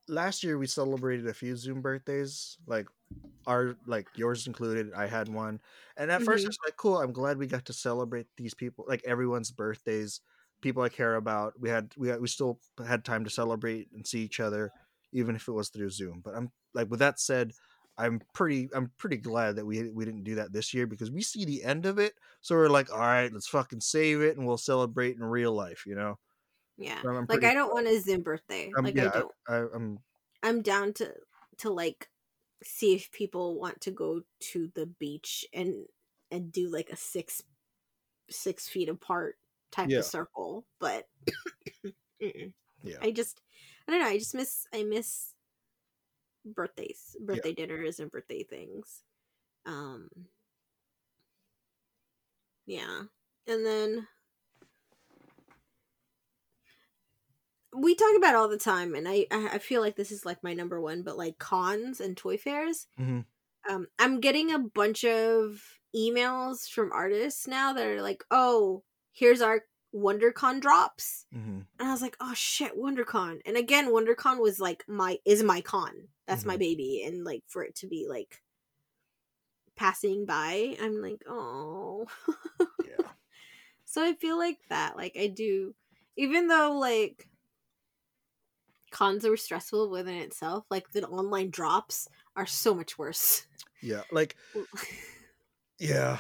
last 0.07 0.43
year 0.43 0.57
we 0.57 0.67
celebrated 0.67 1.27
a 1.27 1.33
few 1.33 1.55
Zoom 1.55 1.81
birthdays, 1.81 2.57
like 2.67 2.87
our 3.47 3.77
like 3.87 4.09
yours 4.15 4.47
included. 4.47 4.93
I 4.93 5.07
had 5.07 5.29
one, 5.29 5.61
and 5.97 6.11
at 6.11 6.23
first 6.23 6.45
Mhm. 6.45 6.47
it's 6.47 6.57
like 6.65 6.77
cool. 6.77 6.97
I'm 6.99 7.13
glad 7.13 7.37
we 7.37 7.47
got 7.47 7.65
to 7.65 7.73
celebrate 7.73 8.27
these 8.37 8.53
people, 8.55 8.85
like 8.87 9.03
everyone's 9.05 9.51
birthdays, 9.51 10.21
people 10.61 10.83
I 10.83 10.89
care 10.89 11.15
about. 11.15 11.59
We 11.59 11.69
had 11.69 11.93
we 11.97 12.09
had, 12.09 12.21
we 12.21 12.27
still 12.27 12.61
had 12.85 13.05
time 13.05 13.23
to 13.25 13.29
celebrate 13.29 13.91
and 13.93 14.05
see 14.07 14.21
each 14.23 14.39
other, 14.39 14.73
even 15.13 15.35
if 15.35 15.47
it 15.47 15.51
was 15.53 15.69
through 15.69 15.89
Zoom. 15.91 16.21
But 16.21 16.35
I'm 16.35 16.51
like 16.73 16.89
with 16.89 16.99
that 16.99 17.19
said. 17.19 17.53
I'm 17.97 18.21
pretty 18.33 18.69
I'm 18.73 18.91
pretty 18.97 19.17
glad 19.17 19.55
that 19.55 19.65
we 19.65 19.89
we 19.91 20.03
didn't 20.05 20.23
do 20.25 20.35
that 20.35 20.51
this 20.51 20.73
year 20.73 20.85
because 20.87 21.11
we 21.11 21.21
see 21.21 21.45
the 21.45 21.63
end 21.63 21.85
of 21.85 21.97
it. 21.97 22.13
So 22.41 22.55
we're 22.55 22.67
like, 22.69 22.91
all 22.91 22.99
right, 22.99 23.31
let's 23.31 23.47
fucking 23.47 23.81
save 23.81 24.21
it 24.21 24.37
and 24.37 24.45
we'll 24.45 24.57
celebrate 24.57 25.15
in 25.15 25.23
real 25.23 25.53
life, 25.53 25.85
you 25.85 25.95
know. 25.95 26.19
Yeah. 26.77 27.01
So 27.01 27.09
Like 27.09 27.27
pretty 27.27 27.47
I 27.47 27.53
don't 27.53 27.73
want 27.73 27.87
a 27.87 27.99
Zoom 27.99 28.21
birthday. 28.21 28.71
Um, 28.77 28.85
like 28.85 28.95
yeah, 28.95 29.09
I 29.09 29.19
don't. 29.19 29.31
I, 29.47 29.55
I'm 29.75 29.99
I'm 30.43 30.61
down 30.61 30.93
to 30.93 31.13
to 31.59 31.69
like 31.69 32.09
see 32.63 32.95
if 32.95 33.11
people 33.11 33.59
want 33.59 33.81
to 33.81 33.91
go 33.91 34.21
to 34.39 34.71
the 34.75 34.85
beach 34.85 35.45
and 35.53 35.85
and 36.31 36.51
do 36.51 36.69
like 36.69 36.89
a 36.89 36.95
six 36.95 37.41
six 38.29 38.67
feet 38.67 38.89
apart 38.89 39.37
type 39.71 39.89
Yeah. 39.89 39.99
of 39.99 40.05
circle, 40.05 40.65
but. 40.79 41.07
Yeah. 42.83 42.97
I 43.01 43.11
just 43.11 43.41
I 43.87 43.91
don't 43.91 44.01
know. 44.01 44.07
I 44.07 44.17
just 44.19 44.35
miss 44.35 44.67
I 44.73 44.83
miss 44.83 45.33
birthdays, 46.45 47.15
birthday 47.19 47.51
dinners, 47.53 47.99
and 47.99 48.11
birthday 48.11 48.43
things. 48.43 49.01
Um. 49.65 50.09
Yeah, 52.65 53.03
and 53.47 53.65
then 53.65 54.07
we 57.75 57.95
talk 57.95 58.15
about 58.17 58.35
all 58.35 58.47
the 58.47 58.57
time, 58.57 58.95
and 58.95 59.07
I 59.07 59.27
I 59.31 59.59
feel 59.59 59.81
like 59.81 59.95
this 59.95 60.11
is 60.11 60.25
like 60.25 60.43
my 60.43 60.53
number 60.53 60.79
one, 60.81 61.03
but 61.03 61.17
like 61.17 61.37
cons 61.39 61.99
and 62.01 62.15
toy 62.17 62.37
fairs. 62.37 62.87
Mhm. 62.97 63.25
Um, 63.69 63.87
I'm 63.99 64.19
getting 64.21 64.51
a 64.53 64.59
bunch 64.59 65.05
of 65.05 65.63
emails 65.95 66.69
from 66.69 66.91
artists 66.93 67.47
now 67.47 67.73
that 67.73 67.87
are 67.87 68.01
like, 68.01 68.23
"Oh, 68.31 68.83
here's 69.13 69.41
our 69.41 69.65
WonderCon 69.95 70.61
drops," 70.61 71.27
hmm 71.31 71.67
and 71.79 71.89
I 71.89 71.91
was 71.93 72.01
like, 72.03 72.17
"Oh 72.21 72.33
shit, 72.35 72.77
WonderCon!" 72.77 73.41
And 73.45 73.57
again, 73.57 73.87
WonderCon 73.91 74.39
was 74.41 74.59
like 74.61 74.85
my 74.89 75.19
is 75.25 75.43
my 75.43 75.61
con. 75.61 76.09
That's 76.27 76.45
my 76.45 76.57
Mhm. 76.57 76.59
baby, 76.59 77.03
and 77.05 77.23
like 77.25 77.43
for 77.47 77.63
it 77.63 77.75
to 77.77 77.87
be 77.87 78.07
like 78.09 78.43
passing 79.75 80.25
by, 80.25 80.75
I'm 80.79 81.01
like, 81.01 81.23
"Oh." 81.27 82.07
yeah. 82.81 83.11
So 83.85 84.03
I 84.03 84.13
feel 84.13 84.37
like 84.37 84.59
that. 84.69 84.97
Like 84.97 85.15
I 85.17 85.27
do 85.27 85.75
even 86.17 86.47
though 86.47 86.77
like 86.77 87.29
cons 88.95 89.25
are 89.25 89.35
stressful 89.35 89.89
within 89.89 90.15
itself, 90.15 90.63
like 90.71 90.89
the 90.93 91.05
online 91.07 91.49
drops 91.49 92.07
are 92.37 92.45
so 92.45 92.73
much 92.73 92.97
worse. 92.97 93.45
Yeah. 93.81 94.03
Like 94.09 94.37
yeah. 95.79 96.19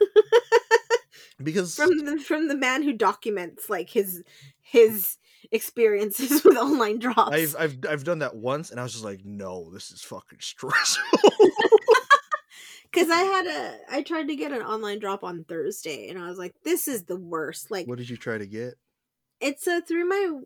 because 1.42 1.74
from 1.74 2.04
the 2.04 2.18
from 2.18 2.46
the 2.46 2.54
man 2.54 2.84
who 2.84 2.92
documents 2.92 3.68
like 3.68 3.90
his 3.90 4.22
his 4.62 5.16
experiences 5.50 6.44
with 6.44 6.56
online 6.56 7.00
drops. 7.00 7.32
I've 7.32 7.56
I've 7.58 7.78
I've 7.88 8.04
done 8.04 8.20
that 8.20 8.36
once 8.36 8.70
and 8.70 8.78
I 8.78 8.84
was 8.84 8.92
just 8.92 9.04
like, 9.04 9.24
no, 9.24 9.68
this 9.72 9.90
is 9.90 10.00
fucking 10.02 10.38
stressful. 10.40 11.18
Cuz 12.92 13.10
I 13.10 13.22
had 13.22 13.46
a 13.46 13.78
I 13.90 14.02
tried 14.02 14.28
to 14.28 14.36
get 14.36 14.52
an 14.52 14.62
online 14.62 15.00
drop 15.00 15.24
on 15.24 15.42
Thursday 15.42 16.08
and 16.08 16.20
I 16.20 16.28
was 16.28 16.38
like 16.38 16.54
this 16.62 16.86
is 16.86 17.04
the 17.04 17.16
worst. 17.16 17.68
Like 17.68 17.88
what 17.88 17.98
did 17.98 18.08
you 18.08 18.16
try 18.16 18.38
to 18.38 18.46
get? 18.46 18.74
it's 19.40 19.66
a 19.66 19.80
through 19.80 20.08
my 20.08 20.40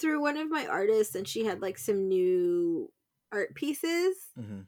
through 0.00 0.20
one 0.20 0.36
of 0.36 0.50
my 0.50 0.66
artists 0.66 1.14
and 1.14 1.28
she 1.28 1.44
had 1.44 1.60
like 1.60 1.78
some 1.78 2.08
new 2.08 2.90
art 3.32 3.54
pieces. 3.54 4.16
Hmm 4.38 4.60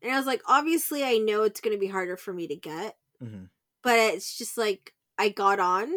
and 0.00 0.12
i 0.12 0.16
was 0.16 0.26
like 0.26 0.40
obviously 0.46 1.02
i 1.02 1.18
know 1.18 1.42
it's 1.42 1.60
going 1.60 1.74
to 1.74 1.80
be 1.80 1.88
harder 1.88 2.16
for 2.16 2.32
me 2.32 2.46
to 2.46 2.54
get 2.54 2.96
hmm 3.18 3.46
but 3.82 3.98
it's 3.98 4.38
just 4.38 4.56
like 4.56 4.94
i 5.18 5.28
got 5.28 5.58
on. 5.58 5.90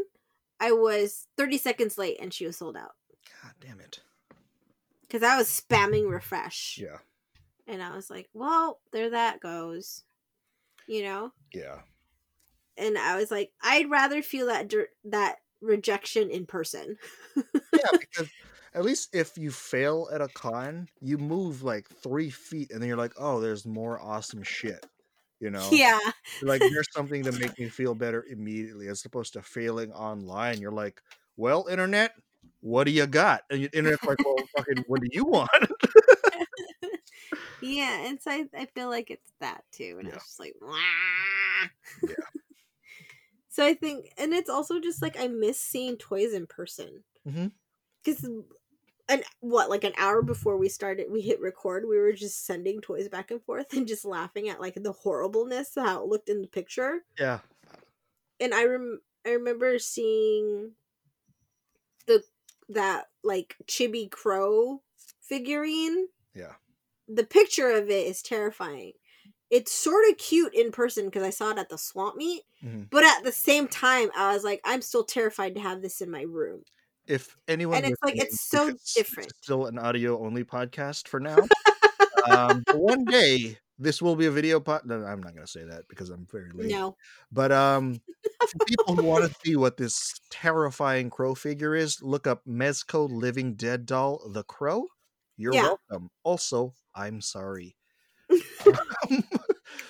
I 0.59 0.71
was 0.71 1.27
30 1.37 1.57
seconds 1.59 1.97
late 1.99 2.17
and 2.19 2.33
she 2.33 2.45
was 2.47 2.57
sold 2.57 2.75
out. 2.77 2.93
God 3.43 3.53
damn 3.59 3.79
it. 3.79 3.99
because 5.01 5.21
i 5.21 5.37
was 5.37 5.47
spamming 5.47 6.09
refresh. 6.09 6.79
Yeah. 6.81 6.97
and 7.67 7.83
i 7.83 7.95
was 7.95 8.09
like 8.09 8.27
well 8.33 8.79
there 8.91 9.11
that 9.11 9.39
goes 9.39 10.03
you 10.87 11.03
know? 11.03 11.31
Yeah. 11.53 11.81
and 12.77 12.97
i 12.97 13.15
was 13.17 13.29
like 13.29 13.51
i'd 13.61 13.89
rather 13.91 14.23
feel 14.23 14.47
that 14.47 14.73
that 15.05 15.35
rejection 15.61 16.31
in 16.31 16.47
person. 16.47 16.97
Yeah, 17.73 17.97
because 17.99 18.29
at 18.73 18.83
least 18.83 19.15
if 19.15 19.37
you 19.37 19.51
fail 19.51 20.09
at 20.13 20.21
a 20.21 20.29
con, 20.29 20.89
you 21.01 21.17
move 21.17 21.63
like 21.63 21.89
three 21.89 22.29
feet 22.29 22.71
and 22.71 22.81
then 22.81 22.87
you're 22.87 22.97
like, 22.97 23.13
oh, 23.17 23.39
there's 23.39 23.65
more 23.65 24.01
awesome 24.01 24.43
shit. 24.43 24.81
You 25.39 25.49
know? 25.51 25.81
yeah 25.81 25.99
like 26.41 26.63
there's 26.69 26.87
something 26.93 27.25
to 27.25 27.31
make 27.31 27.57
me 27.59 27.69
feel 27.69 27.95
better 27.95 28.25
immediately 28.25 28.87
as 28.87 29.05
opposed 29.05 29.33
to 29.33 29.41
failing 29.41 29.91
online 29.93 30.59
you're 30.61 30.71
like 30.71 31.01
well 31.37 31.67
internet 31.67 32.13
what 32.61 32.85
do 32.85 32.91
you 32.91 33.07
got 33.07 33.43
and 33.51 33.69
internet's 33.73 34.05
like 34.07 34.17
well 34.23 34.47
fucking 34.55 34.83
what 34.87 35.01
do 35.01 35.07
you 35.11 35.25
want 35.25 35.49
yeah 37.59 38.05
and 38.07 38.21
so 38.21 38.31
I, 38.31 38.47
I 38.55 38.65
feel 38.67 38.89
like 38.89 39.11
it's 39.11 39.33
that 39.39 39.63
too 39.71 39.97
and 39.99 40.07
i 40.07 40.11
Yeah. 40.11 40.13
was 40.13 40.23
just 40.23 40.39
like 40.39 40.53
Wah! 40.61 41.67
Yeah. 42.01 42.15
so 43.49 43.65
i 43.65 43.73
think 43.73 44.11
and 44.17 44.33
it's 44.33 44.49
also 44.49 44.79
just 44.79 45.01
like 45.01 45.15
i 45.19 45.27
miss 45.27 45.59
seeing 45.59 45.97
toys 45.97 46.33
in 46.33 46.47
person 46.47 47.03
Mhm. 47.25 47.51
because 48.03 48.27
an 49.11 49.21
what 49.41 49.69
like 49.69 49.83
an 49.83 49.93
hour 49.97 50.21
before 50.21 50.57
we 50.57 50.69
started 50.69 51.11
we 51.11 51.21
hit 51.21 51.39
record 51.41 51.85
we 51.87 51.97
were 51.99 52.13
just 52.13 52.45
sending 52.45 52.81
toys 52.81 53.07
back 53.09 53.29
and 53.31 53.43
forth 53.43 53.71
and 53.73 53.87
just 53.87 54.05
laughing 54.05 54.49
at 54.49 54.59
like 54.61 54.75
the 54.75 54.91
horribleness 54.91 55.75
of 55.77 55.85
how 55.85 56.01
it 56.03 56.07
looked 56.09 56.29
in 56.29 56.41
the 56.41 56.47
picture 56.47 57.03
yeah 57.19 57.39
and 58.39 58.53
I 58.53 58.65
rem- 58.65 59.01
I 59.25 59.31
remember 59.31 59.77
seeing 59.79 60.71
the 62.07 62.23
that 62.69 63.05
like 63.23 63.55
chibi 63.67 64.09
crow 64.09 64.81
figurine. 65.21 66.07
yeah 66.33 66.53
The 67.07 67.25
picture 67.25 67.69
of 67.71 67.89
it 67.89 68.07
is 68.07 68.21
terrifying. 68.21 68.93
It's 69.49 69.71
sort 69.71 70.09
of 70.09 70.17
cute 70.17 70.53
in 70.55 70.71
person 70.71 71.05
because 71.05 71.23
I 71.23 71.29
saw 71.29 71.51
it 71.51 71.57
at 71.57 71.67
the 71.69 71.77
swamp 71.77 72.15
meet, 72.15 72.43
Mhm. 72.63 72.89
but 72.89 73.03
at 73.03 73.23
the 73.23 73.31
same 73.33 73.67
time, 73.67 74.09
I 74.15 74.33
was 74.33 74.43
like, 74.45 74.61
I'm 74.63 74.81
still 74.81 75.03
terrified 75.03 75.55
to 75.55 75.61
have 75.61 75.81
this 75.81 75.99
in 76.01 76.09
my 76.09 76.21
room. 76.21 76.63
If 77.11 77.35
anyone 77.47 77.77
And 77.77 77.85
it's 77.87 78.01
like, 78.03 78.15
it's 78.17 78.41
so 78.41 78.67
it's 78.69 78.93
different. 78.95 79.33
still 79.43 79.65
an 79.67 79.77
audio 79.77 80.23
only 80.25 80.43
podcast 80.43 81.07
for 81.07 81.19
now 81.19 81.43
um 82.29 82.63
one 82.71 83.05
day 83.05 83.57
this 83.79 84.01
will 84.01 84.15
be 84.15 84.25
a 84.27 84.31
video 84.31 84.59
pod 84.59 84.81
no 84.85 85.03
i'm 85.03 85.21
not 85.21 85.33
gonna 85.35 85.47
say 85.47 85.63
that 85.63 85.83
because 85.89 86.09
i'm 86.09 86.25
very 86.31 86.49
lazy 86.53 86.73
No, 86.73 86.95
But 87.31 87.51
um, 87.51 88.01
for 88.47 88.59
people 88.67 88.95
who 88.95 89.05
want 89.05 89.25
to 89.29 89.35
see 89.43 89.55
what 89.55 89.77
this 89.77 90.13
terrifying 90.29 91.09
crow 91.09 91.35
figure 91.35 91.75
is, 91.75 92.01
look 92.01 92.27
up 92.27 92.43
Mezco 92.45 93.09
Living 93.09 93.55
Dead 93.55 93.85
Doll, 93.85 94.21
the 94.29 94.43
Crow. 94.43 94.85
You're 95.37 95.53
Yeah. 95.53 95.73
welcome. 95.89 96.09
Also, 96.23 96.73
I'm 96.95 97.21
sorry. 97.21 97.75
it, 98.29 99.25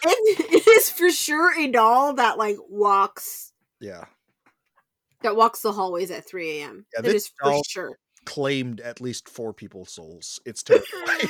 it 0.03 0.67
is 0.67 0.89
for 0.89 1.09
sure 1.11 1.59
a 1.59 1.67
doll 1.71 2.13
that 2.13 2.37
like 2.37 2.57
walks 2.69 3.51
yeah, 3.79 4.05
that 5.23 5.35
walks 5.35 5.61
the 5.61 5.71
hallways 5.73 6.11
at 6.11 6.25
3 6.27 6.59
a.m. 6.61 6.85
Yeah, 6.93 7.01
That 7.01 7.11
this 7.11 7.25
is 7.25 7.31
for 7.41 7.61
sure. 7.67 7.99
claimed 8.25 8.81
at 8.81 9.01
least 9.01 9.29
four 9.29 9.53
people's 9.53 9.91
souls. 9.91 10.39
It's 10.45 10.63
terrifying. 10.63 11.29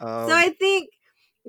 um, 0.00 0.28
so 0.28 0.32
I 0.34 0.54
think 0.58 0.90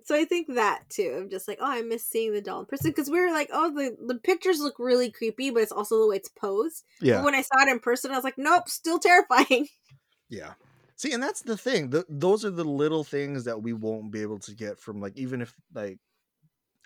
so 0.04 0.16
I 0.16 0.26
think 0.26 0.54
that 0.56 0.84
too. 0.90 1.16
I'm 1.18 1.30
just 1.30 1.48
like, 1.48 1.58
oh, 1.62 1.66
I 1.72 1.82
miss 1.82 2.06
seeing 2.06 2.34
the 2.34 2.42
doll 2.42 2.60
in 2.62 2.66
person 2.66 2.92
because 2.92 3.10
we 3.10 3.20
were 3.20 3.32
like, 3.32 3.50
oh, 3.52 3.72
the 3.74 3.96
the 4.06 4.20
pictures 4.20 4.60
look 4.60 4.76
really 4.80 5.12
creepy, 5.12 5.50
but 5.50 5.64
it's 5.64 5.72
also 5.72 6.00
the 6.00 6.08
way 6.08 6.18
it's 6.18 6.30
posed. 6.30 6.84
yeah, 7.02 7.18
But 7.18 7.26
when 7.26 7.36
I 7.36 7.42
saw 7.42 7.62
it 7.64 7.70
in 7.70 7.80
person, 7.80 8.12
I 8.12 8.16
was 8.16 8.24
like, 8.24 8.38
nope, 8.38 8.70
still 8.70 9.00
terrifying. 9.00 9.68
yeah. 10.30 10.54
See, 10.96 11.14
and 11.14 11.22
that's 11.22 11.42
the 11.44 11.58
thing. 11.58 11.92
Th 11.92 12.06
those 12.10 12.44
are 12.46 12.50
the 12.52 12.64
little 12.64 13.04
things 13.04 13.44
that 13.46 13.62
we 13.62 13.74
won't 13.74 14.12
be 14.12 14.22
able 14.22 14.40
to 14.40 14.56
get 14.56 14.80
from 14.80 15.00
like 15.02 15.16
even 15.18 15.42
if 15.42 15.54
like 15.74 16.00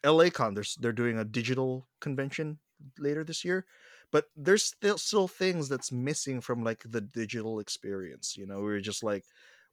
LA 0.06 0.30
Con, 0.30 0.54
they're 0.54 0.64
they're 0.80 0.92
doing 0.92 1.18
a 1.18 1.26
digital 1.26 1.88
convention 2.00 2.60
later 2.98 3.24
this 3.24 3.46
year, 3.46 3.66
but 4.12 4.26
there's 4.36 4.64
still 4.64 4.98
still 4.98 5.28
things 5.28 5.70
that's 5.70 5.92
missing 5.92 6.42
from 6.42 6.64
like 6.64 6.84
the 6.86 7.02
digital 7.02 7.60
experience. 7.60 8.36
You 8.38 8.48
know, 8.48 8.62
we 8.62 8.72
are 8.72 8.82
just 8.82 9.04
like, 9.04 9.24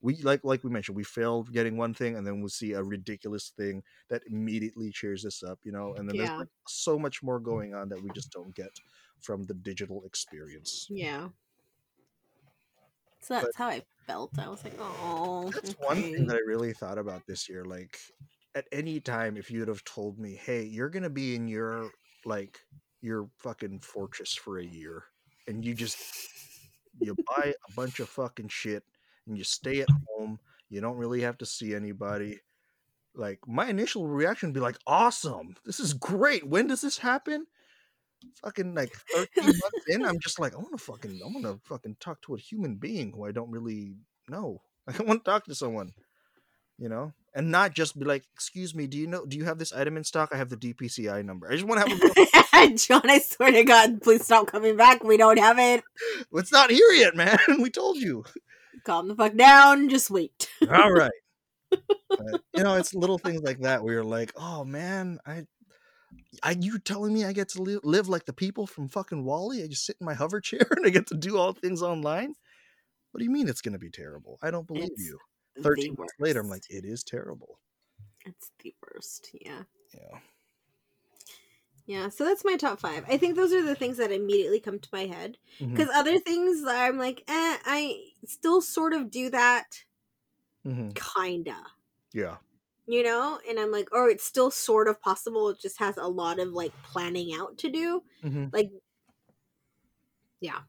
we 0.00 0.16
like 0.22 0.40
like 0.44 0.62
we 0.62 0.70
mentioned 0.70 0.96
we 0.96 1.04
failed 1.04 1.52
getting 1.52 1.76
one 1.76 1.94
thing 1.94 2.16
and 2.16 2.26
then 2.26 2.40
we'll 2.40 2.48
see 2.48 2.72
a 2.72 2.82
ridiculous 2.82 3.52
thing 3.56 3.82
that 4.08 4.22
immediately 4.30 4.90
cheers 4.92 5.24
us 5.24 5.42
up 5.42 5.58
you 5.64 5.72
know 5.72 5.94
and 5.94 6.08
then 6.08 6.16
there's 6.16 6.30
like 6.30 6.48
so 6.68 6.98
much 6.98 7.22
more 7.22 7.40
mm. 7.40 7.44
going 7.44 7.74
on 7.74 7.88
that 7.88 8.02
we 8.02 8.08
just 8.14 8.30
don't 8.30 8.54
get 8.54 8.70
from 9.20 9.42
the 9.44 9.54
digital 9.54 10.02
experience 10.04 10.86
Yeah. 10.88 11.28
So 13.20 13.34
that's 13.34 13.56
how 13.56 13.66
I 13.66 13.82
felt. 14.06 14.38
I 14.38 14.48
was 14.48 14.62
like, 14.62 14.78
oh. 14.80 15.50
that's 15.52 15.72
one 15.80 16.00
thing 16.00 16.26
that 16.28 16.36
i 16.36 16.40
really 16.46 16.72
thought 16.72 16.98
about 16.98 17.26
this 17.26 17.48
year 17.48 17.64
like 17.64 17.98
at 18.54 18.66
any 18.72 19.00
time 19.00 19.36
if 19.36 19.50
you'd 19.50 19.68
have 19.68 19.84
told 19.84 20.18
me 20.18 20.34
hey 20.34 20.62
you're 20.64 20.88
gonna 20.88 21.10
be 21.10 21.34
in 21.34 21.46
your 21.48 21.90
like 22.24 22.58
your 23.00 23.28
fucking 23.36 23.78
fortress 23.80 24.34
for 24.34 24.58
a 24.58 24.64
year 24.64 25.04
and 25.46 25.64
you 25.64 25.74
just 25.74 25.98
you 27.00 27.14
buy 27.36 27.54
a 27.68 27.72
bunch 27.74 28.00
of 28.00 28.08
fucking 28.08 28.48
shit 28.48 28.82
and 29.26 29.38
you 29.38 29.44
stay 29.44 29.80
at 29.80 29.88
home 30.08 30.38
you 30.70 30.80
don't 30.80 30.96
really 30.96 31.22
have 31.22 31.38
to 31.38 31.46
see 31.46 31.74
anybody. 31.74 32.40
Like 33.14 33.40
my 33.46 33.68
initial 33.68 34.06
reaction 34.06 34.50
would 34.50 34.54
be 34.54 34.60
like 34.60 34.78
awesome! 34.86 35.56
This 35.64 35.80
is 35.80 35.94
great! 35.94 36.46
When 36.46 36.66
does 36.66 36.80
this 36.80 36.98
happen? 36.98 37.46
Fucking 38.42 38.74
like 38.74 38.92
13 39.14 39.44
months 39.44 39.86
in 39.86 40.04
i'm 40.04 40.18
just 40.18 40.40
like 40.40 40.52
i 40.52 40.56
want 40.56 40.72
to 40.72 40.78
fucking 40.78 41.20
i 41.24 41.26
want 41.28 41.44
to 41.44 41.60
fucking 41.62 41.98
talk 42.00 42.20
to 42.22 42.34
a 42.34 42.38
human 42.38 42.74
being 42.74 43.12
who 43.12 43.24
i 43.24 43.30
don't 43.30 43.48
really 43.48 43.94
know. 44.28 44.60
Like 44.88 45.00
i 45.00 45.04
want 45.04 45.24
to 45.24 45.30
talk 45.30 45.44
to 45.44 45.54
someone 45.54 45.92
you 46.78 46.88
know 46.88 47.12
and 47.34 47.50
not 47.50 47.74
just 47.74 47.98
be 47.98 48.04
like 48.04 48.24
excuse 48.34 48.74
me 48.74 48.86
do 48.86 48.96
you 48.98 49.06
know 49.06 49.24
do 49.26 49.36
you 49.36 49.44
have 49.44 49.58
this 49.58 49.72
item 49.72 49.96
in 49.96 50.04
stock 50.04 50.30
i 50.32 50.36
have 50.36 50.48
the 50.48 50.56
dpci 50.56 51.24
number 51.24 51.48
i 51.48 51.52
just 51.54 51.64
want 51.66 51.80
to 51.80 51.88
have 51.88 52.00
a 52.00 52.08
John, 52.76 53.02
I 53.08 53.20
swear 53.20 53.52
to 53.52 53.62
God, 53.62 54.02
please 54.02 54.24
stop 54.24 54.48
coming 54.48 54.76
back. 54.76 55.04
We 55.04 55.16
don't 55.16 55.38
have 55.38 55.58
it. 55.60 55.84
it's 56.32 56.50
not 56.52 56.70
here 56.70 56.90
yet 56.92 57.14
man 57.14 57.38
we 57.60 57.70
told 57.70 57.96
you 57.96 58.24
Calm 58.84 59.08
the 59.08 59.14
fuck 59.14 59.36
down. 59.36 59.88
Just 59.88 60.10
wait. 60.10 60.48
all 60.68 60.90
right 60.92 61.10
But, 61.70 62.40
you 62.54 62.64
know 62.64 62.74
it's 62.74 62.94
little 62.94 63.18
things 63.18 63.42
like 63.42 63.60
that 63.60 63.82
where 63.84 63.94
you're 63.94 64.04
like 64.04 64.32
oh 64.36 64.64
man 64.64 65.18
i 65.26 65.44
I, 66.42 66.56
you 66.58 66.78
telling 66.78 67.12
me 67.12 67.24
I 67.24 67.32
get 67.32 67.50
to 67.50 67.62
li- 67.62 67.80
live 67.84 68.08
like 68.08 68.24
the 68.24 68.32
people 68.32 68.66
from 68.66 68.88
fucking 68.88 69.24
WALL-E? 69.24 69.62
I 69.62 69.66
just 69.66 69.84
sit 69.84 69.96
in 70.00 70.04
my 70.06 70.14
hover 70.14 70.40
chair 70.40 70.66
and 70.76 70.86
I 70.86 70.90
get 70.90 71.06
to 71.08 71.16
do 71.16 71.36
all 71.36 71.52
things 71.52 71.82
online. 71.82 72.34
What 73.10 73.18
do 73.18 73.24
you 73.24 73.30
mean 73.30 73.48
it's 73.48 73.60
going 73.60 73.72
to 73.72 73.78
be 73.78 73.90
terrible? 73.90 74.38
I 74.42 74.50
don't 74.50 74.66
believe 74.66 74.84
It's 74.84 75.04
you. 75.04 75.18
The 75.62 75.62
Thirteen 75.64 75.94
months 75.98 76.14
later, 76.18 76.40
I'm 76.40 76.48
like, 76.48 76.64
it 76.70 76.84
is 76.84 77.02
terrible. 77.04 77.58
it's 78.24 78.50
the 78.62 78.74
worst. 78.82 79.30
Yeah. 79.40 79.62
Yeah. 79.94 80.18
Yeah. 81.86 82.08
So 82.10 82.24
that's 82.24 82.44
my 82.44 82.56
top 82.56 82.80
five. 82.80 83.04
I 83.08 83.16
think 83.16 83.34
those 83.36 83.52
are 83.52 83.62
the 83.62 83.74
things 83.74 83.96
that 83.96 84.12
immediately 84.12 84.60
come 84.60 84.78
to 84.78 84.88
my 84.92 85.06
head. 85.06 85.38
Because 85.58 85.88
other 85.94 86.18
things, 86.18 86.62
I'm 86.66 86.98
like, 86.98 87.20
eh, 87.28 87.56
I 87.64 87.96
still 88.26 88.60
sort 88.60 88.92
of 88.92 89.10
do 89.10 89.30
that, 89.30 89.84
mhm. 90.66 90.94
kinda. 90.94 91.56
Yeah. 92.12 92.36
You 92.86 93.02
know? 93.02 93.38
And 93.48 93.58
I'm 93.58 93.70
like, 93.72 93.88
oh, 93.92 94.06
it's 94.06 94.24
still 94.24 94.50
sort 94.50 94.88
of 94.88 95.00
possible. 95.00 95.48
It 95.50 95.60
just 95.60 95.78
has 95.78 95.96
a 95.96 96.08
lot 96.08 96.38
of 96.38 96.48
like 96.52 96.72
planning 96.82 97.32
out 97.34 97.56
to 97.58 97.70
do. 97.70 98.02
mhm. 98.22 98.52
Like, 98.52 98.70
yeah. 100.40 100.60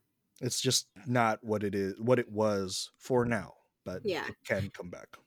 It's 0.42 0.62
just 0.62 0.88
not 1.06 1.44
what 1.44 1.64
it 1.64 1.76
is, 1.76 2.00
what 2.00 2.18
it 2.20 2.32
was 2.32 2.92
for 2.98 3.26
now, 3.26 3.56
but 3.94 4.06
Yeah. 4.06 4.28
can 4.46 4.70
come 4.70 4.90
back. 4.90 5.18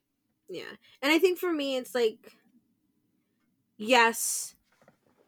Yeah. 0.48 0.70
And 1.00 1.12
I 1.12 1.18
think 1.18 1.38
for 1.38 1.52
me, 1.52 1.76
it's 1.76 1.94
like, 1.94 2.32
yes, 3.76 4.54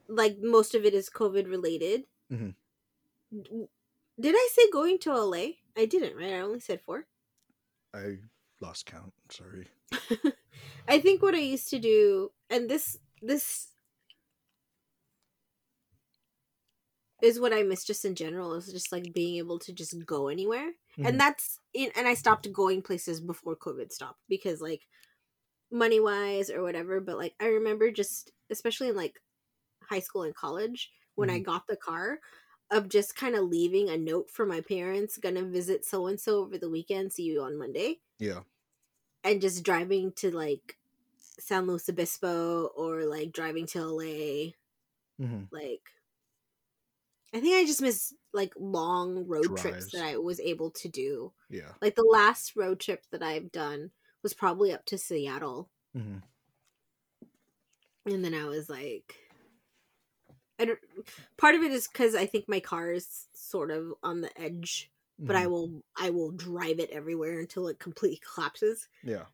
like 0.09 0.39
most 0.41 0.75
of 0.75 0.85
it 0.85 0.95
is 0.95 1.09
COVID 1.11 1.49
related. 1.49 2.05
Mhm. 2.31 2.55
Did 4.21 4.35
I 4.37 4.49
say 4.53 4.71
going 4.71 4.99
to 5.01 5.13
LA? 5.13 5.59
I 5.77 5.87
didn't, 5.87 6.17
right? 6.17 6.35
I 6.35 6.41
only 6.41 6.61
said 6.61 6.81
four. 6.83 7.07
I 7.93 8.19
lost 8.61 8.87
count. 8.87 9.13
Sorry. 9.31 9.69
I 10.89 11.01
think 11.01 11.23
what 11.23 11.35
I 11.35 11.39
used 11.39 11.69
to 11.71 11.79
do, 11.79 12.31
and 12.51 12.69
this, 12.71 12.99
this 13.23 13.69
is 17.23 17.41
what 17.41 17.53
I 17.53 17.63
miss 17.63 17.85
just 17.85 18.05
in 18.05 18.15
general, 18.15 18.55
is 18.55 18.71
just 18.71 18.93
like 18.93 19.13
being 19.13 19.37
able 19.37 19.59
to 19.61 19.73
just 19.73 19.95
go 20.07 20.29
anywhere. 20.29 20.73
Mhm. 20.97 21.07
And 21.09 21.21
that's, 21.21 21.61
in, 21.73 21.91
and 21.97 22.09
I 22.09 22.15
stopped 22.15 22.53
going 22.53 22.83
places 22.83 23.21
before 23.21 23.57
COVID 23.57 23.93
stopped 23.93 24.21
because 24.29 24.61
like 24.61 24.87
money 25.71 26.01
wise 26.01 26.51
or 26.51 26.63
whatever. 26.63 27.01
But 27.01 27.19
like, 27.19 27.35
I 27.41 27.47
remember 27.47 27.91
just, 27.91 28.33
especially 28.51 28.89
in 28.89 28.97
like 28.97 29.21
high 29.85 30.01
school 30.01 30.25
and 30.25 30.35
college, 30.35 30.93
when 31.17 31.31
I 31.31 31.41
got 31.41 31.67
the 31.69 31.77
car, 31.77 32.21
of 32.71 32.89
just 32.89 33.17
kind 33.17 33.37
of 33.37 33.45
leaving 33.45 33.91
a 33.91 33.99
note 33.99 34.31
for 34.31 34.47
my 34.47 34.61
parents, 34.63 35.19
gonna 35.19 35.45
visit 35.45 35.85
so 35.85 36.07
and 36.09 36.21
so 36.21 36.41
over 36.41 36.59
the 36.59 36.71
weekend, 36.71 37.13
see 37.13 37.25
you 37.25 37.43
on 37.43 37.59
Monday 37.59 38.01
Yeah. 38.19 38.45
and 39.23 39.41
just 39.41 39.65
driving 39.65 40.13
to 40.13 40.35
like 40.35 40.77
San 41.17 41.67
Luis 41.67 41.89
Obispo 41.89 42.67
or 42.69 43.05
like 43.05 43.33
driving 43.33 43.67
to 43.69 43.81
LA. 43.81 44.57
hmm 45.19 45.45
Like, 45.51 45.83
I 47.35 47.41
think 47.41 47.57
I 47.57 47.67
just 47.67 47.83
miss 47.83 48.15
like 48.33 48.55
long 48.57 49.27
road 49.27 49.57
trips 49.57 49.91
that 49.91 50.03
I 50.05 50.17
was 50.19 50.41
able 50.41 50.71
to 50.73 50.89
do. 50.89 51.35
Yeah. 51.49 51.75
Like 51.83 51.97
the 51.97 52.05
last 52.05 52.57
road 52.57 52.81
trip 52.81 53.05
that 53.11 53.23
I've 53.23 53.53
done 53.53 53.91
was 54.23 54.35
probably 54.35 54.73
up 54.73 54.85
to 54.87 54.99
Seattle, 54.99 55.71
hmm 55.95 56.19
and 58.07 58.25
then 58.25 58.35
I 58.35 58.45
was 58.47 58.69
like, 58.69 59.17
I 60.59 60.65
don't. 60.67 60.79
Part 61.37 61.55
of 61.55 61.63
it 61.63 61.73
is 61.73 61.89
because 61.89 62.15
I 62.15 62.27
think 62.27 62.49
my 62.49 62.61
car 62.61 62.93
is 62.93 63.29
sort 63.35 63.71
of 63.71 63.93
on 64.03 64.21
the 64.21 64.41
edge, 64.41 64.93
but 65.27 65.35
Mm-hmm. 65.35 65.45
I 65.45 65.47
will 65.47 65.83
I 65.99 66.11
will 66.11 66.31
drive 66.31 66.79
it 66.79 66.91
everywhere 66.91 67.41
until 67.41 67.67
it 67.69 67.79
completely 67.81 68.21
collapses. 68.35 68.89
Yeah. 69.03 69.27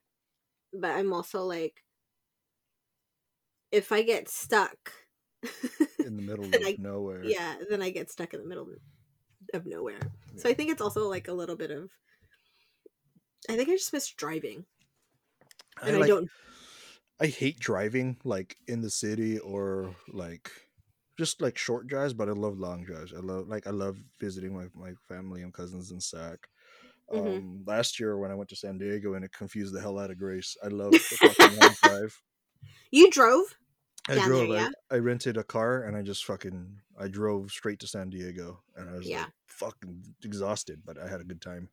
but 0.73 0.91
I'm 0.97 1.13
also 1.13 1.45
like, 1.45 1.85
if 3.73 3.93
I 3.93 4.03
get 4.03 4.29
stuck, 4.29 4.93
In 6.05 6.17
the 6.17 6.23
middle 6.23 6.45
of 6.55 6.55
I- 6.55 6.77
nowhere. 6.79 7.25
yeah, 7.25 7.57
then 7.69 7.83
I 7.83 7.91
get 7.91 8.11
stuck 8.11 8.35
in 8.35 8.41
the 8.41 8.47
middle 8.49 8.69
of 9.55 9.67
nowhere. 9.67 10.01
So 10.37 10.49
I 10.49 10.55
think 10.55 10.71
it's 10.71 10.81
also 10.83 11.09
like 11.09 11.29
a 11.29 11.33
little 11.33 11.57
bit 11.57 11.71
of. 11.71 11.91
I 13.49 13.57
think 13.57 13.69
I 13.69 13.73
just 13.73 13.93
miss 13.93 14.09
driving, 14.09 14.65
and 15.83 15.97
I, 15.97 15.99
like- 16.01 16.09
don't. 16.09 16.29
I 17.21 17.27
hate 17.27 17.59
driving 17.59 18.17
like 18.25 18.57
in 18.67 18.81
the 18.81 18.91
city 18.91 19.39
or 19.39 19.95
like 20.13 20.51
just 21.19 21.43
like 21.43 21.59
short 21.59 21.87
drives, 21.87 22.15
but 22.15 22.29
I 22.29 22.33
love 22.33 22.59
long 22.59 22.83
drives. 22.85 23.13
I 23.13 23.21
love 23.21 23.47
like 23.49 23.67
I 23.67 23.71
love 23.71 23.99
visiting 24.19 24.55
my, 24.55 24.67
my 24.75 24.93
family 25.09 25.43
and 25.43 25.53
cousins 25.53 25.91
in 25.91 26.01
Sac. 26.01 26.49
Mhm. 27.13 27.39
Um, 27.39 27.65
last 27.67 27.99
year 28.01 28.17
when 28.19 28.31
I 28.31 28.35
went 28.35 28.49
to 28.51 28.57
San 28.57 28.79
Diego 28.79 29.15
and 29.15 29.25
it 29.25 29.33
confused 29.33 29.75
the 29.75 29.81
hell 29.81 29.99
out 29.99 30.11
of 30.11 30.19
Grace, 30.19 30.57
I 30.65 30.69
love 30.69 30.93
the 30.93 30.99
fucking 30.99 31.59
long 31.59 31.75
drive. 31.83 32.17
You 32.91 33.11
drove? 33.11 33.57
I 34.09 34.19
Down 34.19 34.19
drove. 34.19 34.51
there, 34.51 34.51
yeah? 34.51 34.69
I, 34.91 34.97
I 34.97 34.99
rented 34.99 35.37
a 35.37 35.45
car 35.45 35.83
and 35.85 35.97
I 35.97 36.03
just 36.03 36.25
fucking 36.25 36.81
I 36.99 37.09
drove 37.09 37.51
straight 37.53 37.79
to 37.81 37.87
San 37.87 38.11
Diego 38.11 38.63
and 38.77 38.89
I 38.91 38.95
was 38.95 39.11
Yeah. 39.11 39.13
like 39.13 39.31
fucking 39.47 40.15
exhausted, 40.25 40.83
but 40.85 40.99
I 40.99 41.09
had 41.09 41.21
a 41.21 41.25
good 41.25 41.41
time. 41.41 41.71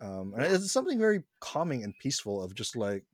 Um, 0.00 0.34
and 0.34 0.44
Yeah. 0.44 0.52
it's 0.54 0.70
something 0.72 0.98
very 0.98 1.24
calming 1.40 1.82
and 1.84 1.98
peaceful 1.98 2.42
of 2.42 2.54
just 2.54 2.76
like 2.76 3.04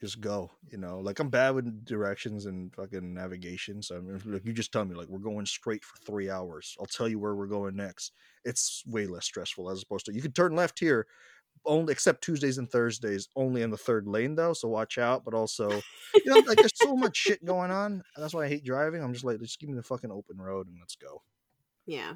just 0.00 0.20
go, 0.20 0.50
you 0.70 0.78
know. 0.78 1.00
Like 1.00 1.18
I'm 1.18 1.28
bad 1.28 1.50
with 1.54 1.84
directions 1.84 2.46
and 2.46 2.74
fucking 2.74 3.12
navigation, 3.12 3.82
so 3.82 3.98
I 3.98 4.00
mean, 4.00 4.20
like 4.24 4.46
you 4.46 4.52
just 4.54 4.72
tell 4.72 4.84
me 4.86 4.94
like 4.94 5.08
we're 5.08 5.18
going 5.18 5.44
straight 5.44 5.84
for 5.84 5.96
three 5.98 6.30
hours. 6.30 6.76
I'll 6.80 6.86
tell 6.86 7.08
you 7.08 7.18
where 7.18 7.34
we're 7.34 7.46
going 7.46 7.76
next. 7.76 8.12
It's 8.44 8.82
way 8.86 9.06
less 9.06 9.26
stressful 9.26 9.70
as 9.70 9.82
opposed 9.82 10.06
to 10.06 10.14
you 10.14 10.22
could 10.22 10.34
turn 10.34 10.56
left 10.56 10.78
here, 10.78 11.06
only 11.64 11.92
except 11.92 12.22
Tuesdays 12.22 12.58
and 12.58 12.70
Thursdays, 12.70 13.28
only 13.36 13.62
in 13.62 13.70
the 13.70 13.76
third 13.76 14.06
lane 14.06 14.34
though. 14.34 14.52
So 14.52 14.68
watch 14.68 14.98
out. 14.98 15.24
But 15.24 15.34
also, 15.34 15.70
you 16.14 16.22
know, 16.26 16.42
like 16.46 16.58
there's 16.58 16.72
so 16.74 16.96
much 16.96 17.16
shit 17.16 17.44
going 17.44 17.70
on. 17.70 18.02
That's 18.16 18.34
why 18.34 18.44
I 18.44 18.48
hate 18.48 18.64
driving. 18.64 19.02
I'm 19.02 19.12
just 19.12 19.24
like, 19.24 19.40
just 19.40 19.60
give 19.60 19.68
me 19.68 19.76
the 19.76 19.82
fucking 19.82 20.12
open 20.12 20.38
road 20.38 20.66
and 20.66 20.76
let's 20.78 20.96
go. 20.96 21.22
Yeah. 21.86 22.14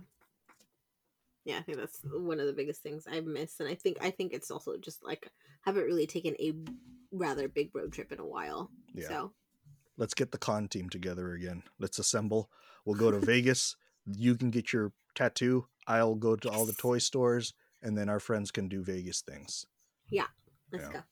Yeah, 1.44 1.58
I 1.58 1.62
think 1.62 1.76
that's 1.76 2.00
one 2.04 2.40
of 2.40 2.46
the 2.46 2.54
biggest 2.54 2.82
things 2.82 3.06
I 3.10 3.20
miss, 3.20 3.60
and 3.60 3.68
I 3.68 3.74
think 3.74 3.98
I 4.00 4.08
think 4.08 4.32
it's 4.32 4.50
also 4.50 4.78
just 4.78 5.04
like 5.04 5.30
haven't 5.60 5.84
really 5.84 6.06
taken 6.06 6.34
a 6.40 6.54
rather 7.12 7.48
big 7.48 7.68
road 7.74 7.92
trip 7.92 8.12
in 8.12 8.18
a 8.18 8.24
while. 8.24 8.70
Yeah. 8.94 9.08
So 9.08 9.32
Let's 9.96 10.14
get 10.14 10.32
the 10.32 10.38
con 10.38 10.68
team 10.68 10.88
together 10.88 11.32
again. 11.32 11.62
Let's 11.78 11.98
assemble. 11.98 12.50
We'll 12.84 12.96
go 12.96 13.10
to 13.10 13.18
Vegas. 13.20 13.76
You 14.04 14.34
can 14.34 14.50
get 14.50 14.72
your 14.72 14.92
tattoo. 15.14 15.66
I'll 15.86 16.16
go 16.16 16.34
to 16.36 16.50
all 16.50 16.66
the 16.66 16.72
toy 16.72 16.98
stores, 16.98 17.54
and 17.84 17.96
then 17.96 18.08
our 18.08 18.20
friends 18.20 18.50
can 18.50 18.68
do 18.68 18.82
Vegas 18.82 19.22
things. 19.22 19.66
Yeah, 20.10 20.28
let's 20.72 20.84
Yeah. 20.86 20.92
go. 20.92 21.04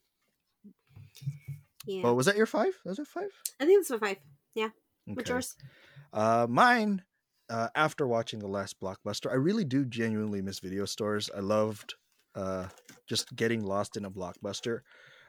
Yeah, 1.85 2.03
Well, 2.03 2.15
was 2.15 2.25
that 2.27 2.37
your 2.37 2.45
five? 2.45 2.79
Was 2.85 2.99
it 2.99 3.07
five? 3.07 3.31
I 3.59 3.65
think 3.65 3.85
that's 3.87 4.01
my 4.01 4.07
five. 4.07 4.17
What's 5.05 5.29
Okay. 5.29 5.33
yours? 5.33 5.57
Uh, 6.11 6.47
mine. 6.49 7.03
Uh, 7.49 7.67
after 7.75 8.07
watching 8.07 8.39
the 8.39 8.47
last 8.47 8.79
blockbuster, 8.79 9.29
I 9.29 9.35
really 9.35 9.65
do 9.65 9.85
genuinely 9.85 10.41
miss 10.41 10.59
video 10.59 10.85
stores. 10.85 11.29
I 11.35 11.41
loved 11.41 11.95
uh, 12.35 12.69
just 13.05 13.35
getting 13.35 13.63
lost 13.65 13.97
in 13.97 14.05
a 14.05 14.11
blockbuster. 14.11 14.79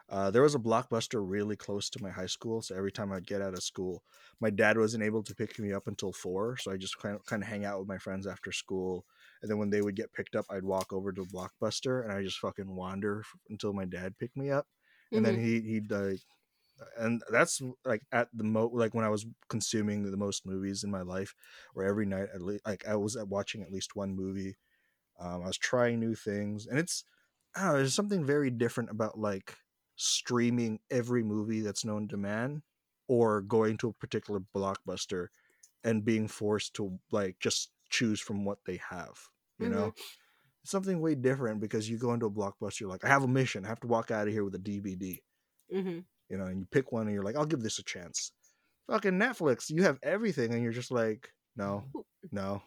Uh, 0.09 0.31
there 0.31 0.43
was 0.43 0.55
a 0.55 0.61
blockbuster 0.61 1.23
really 1.29 1.57
close 1.57 1.91
to 1.91 2.03
my 2.03 2.11
high 2.11 2.27
school, 2.27 2.63
so 2.63 2.77
every 2.77 2.93
time 2.93 3.13
I'd 3.13 3.27
get 3.27 3.43
out 3.43 3.55
of 3.55 3.63
school, 3.63 4.05
my 4.41 4.51
dad 4.51 4.79
wasn't 4.79 5.03
able 5.03 5.23
to 5.25 5.35
pick 5.35 5.59
me 5.59 5.73
up 5.73 5.89
until 5.89 6.13
four, 6.13 6.57
so 6.57 6.71
I 6.71 6.77
just 6.77 6.99
kind 6.99 7.17
of 7.17 7.25
kind 7.27 7.43
of 7.43 7.49
hang 7.49 7.65
out 7.65 7.81
with 7.81 7.89
my 7.89 7.99
friends 7.99 8.27
after 8.27 8.53
school, 8.53 9.07
and 9.45 9.53
then 9.53 9.59
when 9.59 9.71
they 9.71 9.83
would 9.83 9.97
get 9.97 10.15
picked 10.15 10.37
up, 10.37 10.47
I'd 10.51 10.65
walk 10.65 10.93
over 10.95 11.13
to 11.13 11.27
Blockbuster 11.27 12.03
and 12.05 12.13
I 12.13 12.25
just 12.25 12.41
fucking 12.41 12.75
wander 12.75 13.21
f- 13.21 13.37
until 13.51 13.75
my 13.75 13.87
dad 13.87 14.19
picked 14.19 14.39
me 14.39 14.51
up, 14.51 14.69
and 15.15 15.25
then 15.27 15.37
he 15.37 15.61
he'd 15.63 15.93
like, 15.93 16.23
and 16.99 17.23
that's 17.31 17.61
like 17.85 18.03
at 18.13 18.29
the 18.33 18.45
mo 18.45 18.67
like 18.67 18.95
when 18.95 19.05
I 19.05 19.09
was 19.09 19.27
consuming 19.49 20.03
the 20.11 20.17
most 20.17 20.47
movies 20.47 20.85
in 20.85 20.91
my 20.91 21.03
life, 21.03 21.35
where 21.75 21.87
every 21.87 22.07
night 22.07 22.29
at 22.35 22.43
least 22.43 22.67
like 22.67 22.87
I 22.87 22.97
was 22.97 23.17
watching 23.29 23.63
at 23.63 23.73
least 23.73 23.97
one 23.97 24.15
movie. 24.15 24.57
Um, 25.19 25.43
I 25.43 25.47
was 25.47 25.59
trying 25.59 26.01
new 26.01 26.15
things, 26.15 26.67
and 26.67 26.79
it's 26.79 27.05
I 27.55 27.61
don't 27.65 27.73
know. 27.73 27.79
There's 27.79 27.95
something 27.95 28.25
very 28.25 28.51
different 28.51 28.91
about 28.91 29.19
like 29.19 29.57
streaming 29.97 30.81
every 30.91 31.23
movie 31.25 31.61
that's 31.61 31.85
known 31.85 32.09
to 32.09 32.17
man, 32.17 32.63
or 33.09 33.43
going 33.43 33.79
to 33.79 33.89
a 33.91 33.93
particular 33.95 34.41
blockbuster 34.41 35.29
and 35.85 36.05
being 36.05 36.29
forced 36.29 36.75
to 36.77 37.01
like 37.13 37.39
just 37.41 37.73
choose 37.91 38.21
from 38.21 38.45
what 38.45 38.61
they 38.67 38.79
have. 38.79 39.31
You 39.59 39.69
know, 39.69 39.93
it's 40.63 40.71
something 40.71 41.01
way 41.01 41.15
different 41.15 41.61
because 41.61 41.89
you 41.89 41.97
go 41.99 42.13
into 42.13 42.27
a 42.27 42.31
blockbuster, 42.31 42.81
you're 42.81 42.89
like, 42.91 43.05
I 43.05 43.09
have 43.09 43.23
a 43.25 43.29
mission. 43.29 43.65
I 43.65 43.69
have 43.69 43.81
to 43.81 43.87
walk 43.87 44.11
out 44.11 44.27
of 44.27 44.33
here 44.33 44.45
with 44.45 44.55
a 44.55 44.59
DVD. 44.59 45.19
hmm 45.71 45.99
You 46.31 46.39
know, 46.39 46.45
and 46.47 46.59
you 46.59 46.67
pick 46.71 46.91
one, 46.93 47.07
and 47.07 47.15
you're 47.15 47.23
like, 47.25 47.37
I'll 47.37 47.47
give 47.47 47.63
this 47.63 47.79
a 47.79 47.85
chance. 47.85 48.33
Fucking 48.89 49.13
Netflix, 49.13 49.71
you 49.71 49.85
have 49.85 49.99
everything, 50.03 50.53
and 50.53 50.63
you're 50.63 50.73
just 50.73 50.91
like, 50.91 51.31
no, 51.57 51.85
no, 52.33 52.63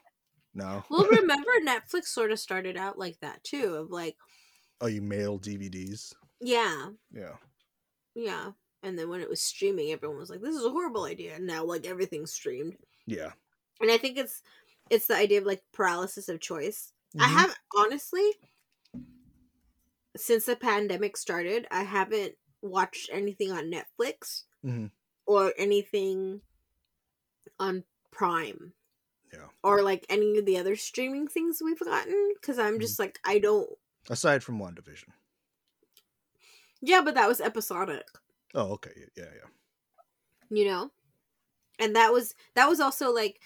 no. 0.53 0.83
Well, 0.89 1.05
remember 1.11 1.51
Netflix 1.65 2.05
sort 2.05 2.31
of 2.31 2.39
started 2.39 2.77
out 2.77 2.97
like 2.97 3.19
that 3.21 3.43
too, 3.43 3.75
of 3.75 3.91
like, 3.91 4.15
oh, 4.81 4.87
you 4.87 5.01
mail 5.01 5.37
DVDs. 5.39 6.13
yeah, 6.39 6.87
Yeah. 7.11 7.35
yeah. 8.15 8.51
And 8.83 8.97
then 8.97 9.09
when 9.09 9.21
it 9.21 9.29
was 9.29 9.41
streaming, 9.41 9.91
everyone 9.91 10.17
was 10.19 10.29
like, 10.29 10.39
"This 10.41 10.55
is 10.55 10.63
a 10.63 10.69
horrible 10.69 11.03
idea." 11.05 11.35
And 11.35 11.47
now, 11.47 11.65
like 11.65 11.85
everything's 11.87 12.31
streamed, 12.31 12.77
Yeah. 13.07 13.31
and 13.81 13.89
I 13.91 13.97
think 13.97 14.17
it's 14.17 14.43
it's 14.89 15.07
the 15.07 15.15
idea 15.15 15.39
of 15.39 15.45
like 15.45 15.63
paralysis 15.73 16.29
of 16.29 16.39
choice. 16.39 16.93
I 17.19 17.27
Mhm. 17.27 17.33
have 17.33 17.55
honestly, 17.75 18.31
since 20.15 20.45
the 20.45 20.55
pandemic 20.55 21.15
started, 21.17 21.67
I 21.71 21.83
haven't 21.83 22.35
watched 22.61 23.09
anything 23.11 23.51
on 23.51 23.71
Netflix 23.71 24.43
Mhm. 24.63 24.91
or 25.25 25.53
anything 25.57 26.41
on 27.59 27.83
Prime. 28.11 28.73
Yeah. 29.31 29.47
Or 29.63 29.81
like 29.83 30.05
any 30.09 30.37
of 30.37 30.45
the 30.45 30.57
other 30.57 30.75
streaming 30.75 31.27
things 31.27 31.61
we've 31.61 31.79
gotten 31.79 32.33
because 32.35 32.57
I'm 32.57 32.79
just 32.79 32.97
like 32.99 33.19
I 33.23 33.39
don't. 33.39 33.69
Aside 34.09 34.43
from 34.43 34.57
WandaVision. 34.59 35.11
Yeah, 36.81 37.01
but 37.01 37.15
that 37.15 37.27
was 37.27 37.41
episodic, 37.41 38.07
Oh, 38.53 38.73
okay. 38.73 38.91
Yeah, 39.15 39.25
yeah. 39.35 39.49
you 40.49 40.65
know, 40.65 40.91
and 41.79 41.95
that 41.95 42.13
was 42.13 42.35
that 42.53 42.69
was 42.69 42.79
also 42.79 43.11
like 43.11 43.41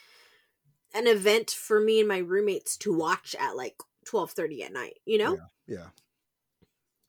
an 0.94 1.08
event 1.08 1.52
for 1.52 1.80
me 1.80 2.00
and 2.00 2.08
my 2.10 2.18
roommates 2.20 2.78
to 2.78 2.94
watch 2.94 3.36
at 3.40 3.56
like 3.56 3.76
twelve 4.06 4.32
thirty 4.32 4.64
at 4.64 4.74
night. 4.74 5.00
You 5.06 5.18
know, 5.20 5.38
Yeah. 5.68 5.88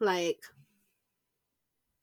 like 0.00 0.40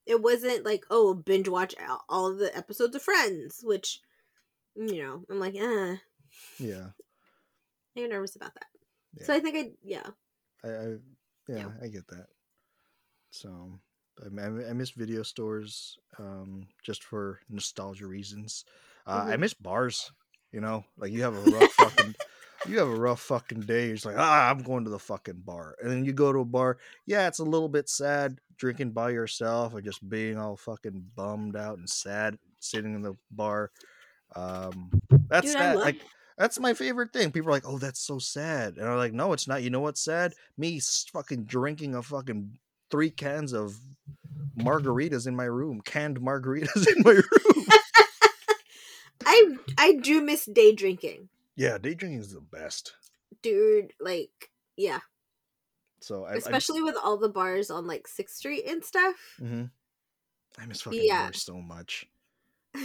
it 0.06 0.22
wasn't 0.22 0.66
like 0.66 0.86
oh 0.90 1.14
binge 1.14 1.48
watch 1.48 1.76
all- 2.08 2.34
the 2.36 2.56
episodes 2.56 2.96
of 2.96 3.02
Friends, 3.02 3.62
which 3.64 4.02
you 4.76 5.02
know 5.04 5.24
I'm 5.30 5.40
like 5.40 5.56
eh, 5.56 5.98
Yeah. 6.60 6.90
I'm 7.98 8.10
nervous 8.10 8.36
about 8.36 8.54
that. 8.54 8.68
Yeah. 9.16 9.26
So 9.26 9.34
I 9.34 9.40
think 9.40 9.56
I 9.58 9.72
yeah 9.84 10.08
I, 10.64 10.68
I 10.68 10.86
yeah, 11.48 11.56
Yeah. 11.58 11.70
I 11.82 11.88
get 11.88 12.08
that. 12.08 12.28
So 13.32 13.80
I 14.26 14.28
miss 14.74 14.90
video 14.92 15.24
stores 15.24 15.98
um, 16.18 16.68
just 16.84 17.04
for 17.04 17.40
nostalgia 17.50 18.06
reasons. 18.06 18.66
Uh, 19.08 19.26
I 19.30 19.36
Mhm. 19.36 19.40
miss 19.40 19.54
bars. 19.54 20.12
You 20.52 20.62
know, 20.62 20.86
like 20.98 21.12
you 21.12 21.24
have 21.24 21.36
a 21.36 21.52
rough 21.52 21.72
fucking, 21.80 22.16
you 22.68 22.80
have 22.80 22.88
a 22.88 22.96
rough 22.96 23.22
fucking 23.22 23.62
day. 23.62 23.90
It's 23.90 24.06
like 24.06 24.18
ah, 24.18 24.50
I'm 24.50 24.64
going 24.64 24.84
to 24.86 24.90
the 24.90 25.00
fucking 25.00 25.44
bar, 25.46 25.76
and 25.82 25.92
then 25.92 26.06
you 26.06 26.14
go 26.14 26.32
to 26.32 26.40
a 26.40 26.46
bar. 26.46 26.78
Yeah, 27.06 27.28
it's 27.28 27.40
a 27.40 27.44
little 27.44 27.70
bit 27.70 27.90
sad 27.90 28.40
drinking 28.58 28.92
by 28.92 29.10
yourself 29.10 29.74
and 29.74 29.86
just 29.86 30.08
being 30.08 30.38
all 30.38 30.58
fucking 30.58 31.04
bummed 31.16 31.56
out 31.56 31.78
and 31.78 31.90
sad 31.90 32.38
sitting 32.60 32.94
in 32.94 33.02
the 33.02 33.16
bar. 33.32 33.72
Um, 34.36 34.92
that's 35.30 35.48
dude 35.48 35.56
that. 35.56 35.78
like 35.78 36.02
that's 36.38 36.60
my 36.60 36.74
favorite 36.74 37.12
thing. 37.12 37.32
People 37.32 37.50
are 37.50 37.54
like, 37.54 37.68
"Oh, 37.68 37.78
that's 37.78 38.00
so 38.00 38.18
sad," 38.18 38.78
and 38.78 38.88
I'm 38.88 38.98
like, 38.98 39.14
"No, 39.14 39.34
it's 39.34 39.48
not. 39.48 39.62
You 39.62 39.70
know 39.70 39.82
what's 39.82 40.04
sad? 40.04 40.34
Me 40.58 40.80
fucking 41.12 41.46
drinking 41.46 41.96
a 41.96 42.02
fucking 42.02 42.58
three 42.90 43.10
cans 43.10 43.54
of 43.54 43.78
margaritas 44.58 45.28
in 45.28 45.36
my 45.36 45.46
room, 45.46 45.82
canned 45.84 46.20
margaritas 46.20 46.88
in 46.96 47.04
my 47.04 47.12
room." 47.12 47.66
I 49.40 49.58
I 49.78 49.94
do 49.94 50.22
miss 50.22 50.46
day 50.46 50.74
drinking, 50.74 51.30
yeah, 51.56 51.78
day 51.78 51.94
drinking 51.94 52.20
is 52.20 52.32
the 52.34 52.42
best. 52.42 52.94
dude. 53.42 53.94
Like 54.00 54.52
yeah, 54.78 55.00
So 56.02 56.24
I, 56.26 56.36
especially 56.36 56.82
with 56.82 56.96
all 57.04 57.18
the 57.18 57.30
bars 57.30 57.70
on 57.70 57.86
like 57.88 58.08
Sixth 58.08 58.36
Street 58.38 58.66
and 58.68 58.84
stuff. 58.84 59.16
I, 59.40 59.44
mhm. 59.44 59.70
I 60.58 60.66
miss 60.66 60.82
fucking 60.82 61.02
Yeah. 61.04 61.24
bars 61.26 61.44
so 61.44 61.56
much. 61.62 62.08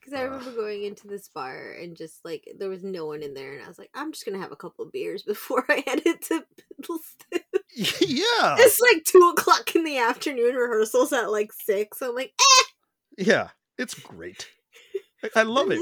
Because 0.00 0.20
I 0.20 0.22
remember 0.22 0.52
going 0.52 0.84
into 0.84 1.06
this 1.06 1.28
bar 1.28 1.72
and 1.72 1.94
just 1.94 2.24
like 2.24 2.48
there 2.58 2.70
was 2.70 2.82
no 2.82 3.04
one 3.04 3.22
in 3.22 3.34
there, 3.34 3.52
and 3.52 3.62
I 3.62 3.68
was 3.68 3.78
like, 3.78 3.90
I'm 3.94 4.10
just 4.10 4.24
gonna 4.24 4.38
have 4.38 4.52
a 4.52 4.56
couple 4.56 4.86
of 4.86 4.92
beers 4.92 5.22
before 5.26 5.66
I 5.68 5.82
headed 5.86 6.22
to 6.22 6.44
Piddleston. 6.80 7.42
yeah, 8.00 8.56
it's 8.58 8.80
like 8.80 9.04
two 9.04 9.32
o'clock 9.36 9.74
in 9.76 9.84
the 9.84 9.98
afternoon. 9.98 10.54
Rehearsals 10.54 11.12
at 11.12 11.30
like 11.30 11.52
six. 11.52 12.00
I'm 12.00 12.14
like, 12.14 12.32
eh, 12.40 12.64
yeah, 13.18 13.48
it's 13.78 13.94
great. 13.94 14.48
I, 15.24 15.40
I 15.40 15.42
love 15.44 15.70
it. 15.70 15.80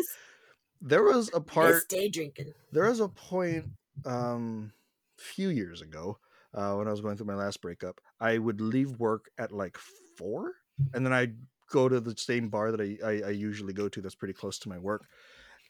There 0.81 1.03
was 1.03 1.31
a 1.35 1.41
part. 1.41 1.89
day 1.89 2.09
drinking. 2.09 2.53
there 2.73 2.89
was 2.89 3.01
a 3.01 3.09
point 3.09 3.65
um 4.05 4.73
a 5.19 5.23
few 5.23 5.49
years 5.49 5.81
ago 5.81 6.19
uh 6.53 6.75
when 6.75 6.87
i 6.87 6.91
was 6.91 7.01
going 7.01 7.17
through 7.17 7.27
my 7.27 7.35
last 7.35 7.63
breakup 7.63 7.99
i 8.21 8.37
would 8.37 8.61
leave 8.61 8.91
work 8.99 9.31
at 9.39 9.51
like 9.53 9.79
four 10.19 10.53
and 10.93 11.05
then 11.05 11.13
i'd 11.15 11.35
go 11.71 11.89
to 11.89 11.99
the 11.99 12.15
same 12.17 12.51
bar 12.51 12.71
that 12.73 12.81
I, 12.81 12.99
I 13.03 13.29
i 13.29 13.31
usually 13.31 13.73
go 13.73 13.89
to 13.89 14.01
that's 14.03 14.15
pretty 14.15 14.35
close 14.35 14.59
to 14.61 14.69
my 14.69 14.79
work 14.79 15.07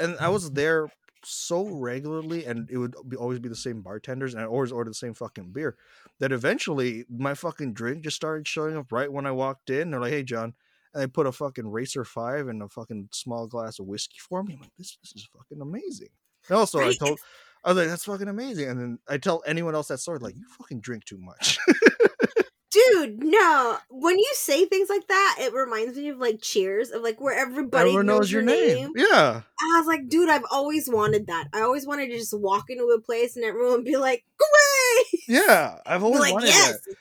and 0.01 0.17
i 0.19 0.29
was 0.29 0.51
there 0.51 0.89
so 1.25 1.67
regularly 1.67 2.45
and 2.45 2.69
it 2.71 2.77
would 2.79 2.95
be, 3.09 3.17
always 3.17 3.39
be 3.39 3.49
the 3.49 3.57
same 3.57 3.83
bartenders 3.83 4.35
and 4.35 4.43
i 4.43 4.47
always 4.47 4.73
order 4.73 4.91
the 4.91 4.95
same 4.95 5.15
fucking 5.15 5.53
beer 5.53 5.77
that 6.19 6.33
eventually 6.33 7.05
my 7.09 7.35
fucking 7.35 7.73
drink 7.75 8.03
just 8.03 8.17
started 8.17 8.47
showing 8.47 8.77
up 8.77 8.91
right 8.91 9.13
when 9.13 9.25
i 9.27 9.31
walked 9.31 9.71
in 9.71 9.91
they're 9.93 10.01
like 10.01 10.13
hey 10.13 10.23
john 10.25 10.53
and 10.97 11.03
they 11.03 11.07
put 11.07 11.27
a 11.27 11.33
fucking 11.33 11.69
racer 11.69 12.05
five 12.05 12.49
and 12.49 12.63
a 12.63 12.69
fucking 12.69 13.09
small 13.13 13.47
glass 13.47 13.79
of 13.79 13.87
whiskey 13.87 14.17
for 14.19 14.43
me 14.43 14.55
i'm 14.55 14.61
like 14.61 14.71
this, 14.79 14.99
this 15.03 15.13
is 15.15 15.29
fucking 15.37 15.61
amazing 15.61 16.09
and 16.49 16.57
also 16.57 16.81
i 16.81 16.93
told 16.95 17.19
I 17.65 17.71
was 17.71 17.79
like, 17.79 17.89
that's 17.89 18.05
fucking 18.05 18.29
amazing. 18.29 18.69
And 18.69 18.81
then 18.81 18.99
I 19.09 19.19
tell 19.19 19.43
anyone 19.45 19.75
else 19.75 19.89
that 19.89 19.99
story, 19.99 20.21
like, 20.21 20.37
you 20.37 20.47
fucking 20.57 20.81
drink 20.81 21.05
too 21.05 21.19
much. 21.19 21.59
Dude, 22.71 23.25
no. 23.25 23.79
When 23.91 24.19
you 24.19 24.31
say 24.35 24.67
things 24.67 24.89
like 24.89 25.09
that, 25.09 25.39
it 25.41 25.53
reminds 25.53 25.97
me 25.97 26.11
of 26.11 26.19
like 26.19 26.41
Cheers, 26.41 26.91
of 26.91 27.03
like 27.03 27.21
where 27.21 27.35
everybody 27.37 27.89
Everyone 27.89 28.07
knows 28.07 28.31
your 28.31 28.43
name. 28.43 28.93
Yeah. 28.95 29.41
I 29.43 29.79
was 29.79 29.87
like, 29.87 30.09
dude, 30.09 30.29
I've 30.29 30.45
always 30.53 30.89
wanted 30.89 31.27
that. 31.29 31.49
I 31.55 31.63
always 31.63 31.87
wanted 31.87 32.09
to 32.09 32.19
just 32.19 32.39
walk 32.39 32.67
into 32.69 32.85
a 32.85 33.01
place 33.01 33.35
and 33.35 33.45
everyone 33.45 33.83
be 33.83 33.97
like, 33.97 34.25
"Great!" 34.39 35.23
Yeah. 35.27 35.79
I've 35.87 36.05
always 36.05 36.21
like, 36.21 36.35
wanted 36.35 36.49
yes, 36.49 36.73
that. 36.73 36.97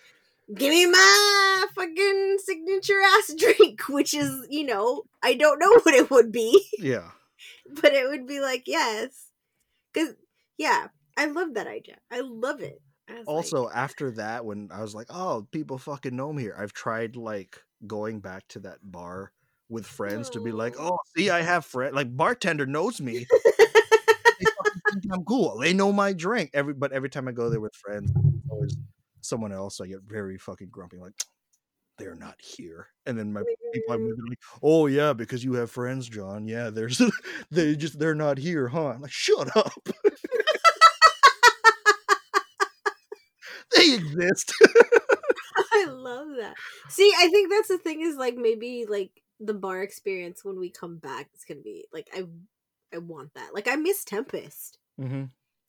Give 0.54 0.70
me 0.70 0.86
my 0.86 1.66
fucking 1.76 2.38
signature 2.44 3.02
ass 3.02 3.34
drink, 3.38 3.82
which 3.90 4.14
is, 4.14 4.46
you 4.50 4.66
know, 4.66 5.04
I 5.24 5.34
don't 5.36 5.60
know 5.60 5.80
what 5.84 5.96
it 5.96 6.10
would 6.12 6.32
be, 6.32 6.64
Yeah. 6.80 7.10
but 7.82 7.94
it 7.94 8.08
would 8.10 8.28
be 8.28 8.40
like, 8.40 8.64
yes, 8.68 9.30
because 9.94 10.14
yeah, 10.58 10.88
I 11.18 11.26
love 11.26 11.54
that 11.56 11.68
idea. 11.68 11.98
I 12.12 12.22
love 12.22 12.62
it. 12.62 12.82
I 13.10 13.22
Also, 13.28 13.64
like, 13.66 13.76
after 13.76 14.12
that, 14.12 14.46
when 14.46 14.70
I 14.72 14.82
was 14.82 14.96
like, 14.96 15.08
oh, 15.10 15.48
people 15.52 15.78
fucking 15.78 16.16
know 16.16 16.32
me 16.34 16.44
here, 16.44 16.56
I've 16.58 16.74
tried 16.74 17.16
like 17.16 17.62
going 17.86 18.20
back 18.20 18.48
to 18.50 18.60
that 18.60 18.78
bar 18.82 19.32
with 19.70 19.86
friends 19.86 20.30
to 20.32 20.40
be 20.40 20.52
like, 20.52 20.76
Oh. 20.80 20.98
see, 21.16 21.30
I 21.30 21.42
have 21.42 21.66
friends. 21.66 21.96
Like, 21.96 22.16
bartender 22.16 22.66
knows 22.66 23.02
me. 23.02 23.26
they 23.46 23.66
fucking 23.66 24.82
think 25.02 25.14
I'm 25.14 25.24
cool. 25.26 25.58
They 25.60 25.74
know 25.74 25.92
my 25.92 26.14
drink. 26.14 26.52
Every 26.54 26.74
but 26.74 26.92
every 26.92 27.10
time 27.10 27.28
I 27.28 27.32
go 27.32 27.50
there 27.50 27.60
with 27.60 27.76
friends, 27.76 28.12
always 28.50 28.76
someone 29.26 29.52
else. 29.52 29.82
I 29.82 29.88
get 29.88 30.02
very 30.06 30.38
fucking 30.38 30.70
grumpy. 30.70 30.98
Like 30.98 31.14
they're 31.98 32.16
not 32.16 32.36
here. 32.40 32.88
And 33.06 33.18
then 33.18 33.32
my 33.34 33.44
people 33.74 33.94
I'm 33.94 34.06
with 34.06 34.18
like, 34.30 34.40
oh 34.62 34.88
yeah, 34.88 35.14
because 35.14 35.44
you 35.44 35.54
have 35.54 35.72
friends, 35.72 36.08
John. 36.10 36.48
Yeah, 36.48 36.70
there's 36.70 37.02
they 37.52 37.76
just 37.76 38.00
they're 38.00 38.16
not 38.16 38.38
here, 38.38 38.68
huh? 38.68 38.88
I'm 38.88 39.02
like, 39.02 39.12
shut 39.12 39.56
up. 39.56 39.88
they 43.76 43.94
exist. 43.94 44.54
I 45.74 45.86
love 45.90 46.28
that. 46.40 46.56
See, 46.90 47.12
I 47.18 47.28
think 47.30 47.52
that's 47.52 47.68
the 47.68 47.78
thing 47.78 48.02
is 48.02 48.16
like 48.16 48.36
maybe 48.36 48.86
like 48.88 49.22
the 49.40 49.54
bar 49.54 49.82
experience 49.82 50.44
when 50.44 50.60
we 50.60 50.70
come 50.70 50.98
back 50.98 51.30
is 51.36 51.46
gonna 51.48 51.62
be 51.62 51.86
like 51.94 52.10
I 52.14 52.26
I 52.94 53.00
want 53.00 53.34
that. 53.36 53.54
Like 53.54 53.68
I 53.68 53.76
miss 53.76 54.04
Tempest. 54.04 54.78
mm-hmm. 55.00 55.26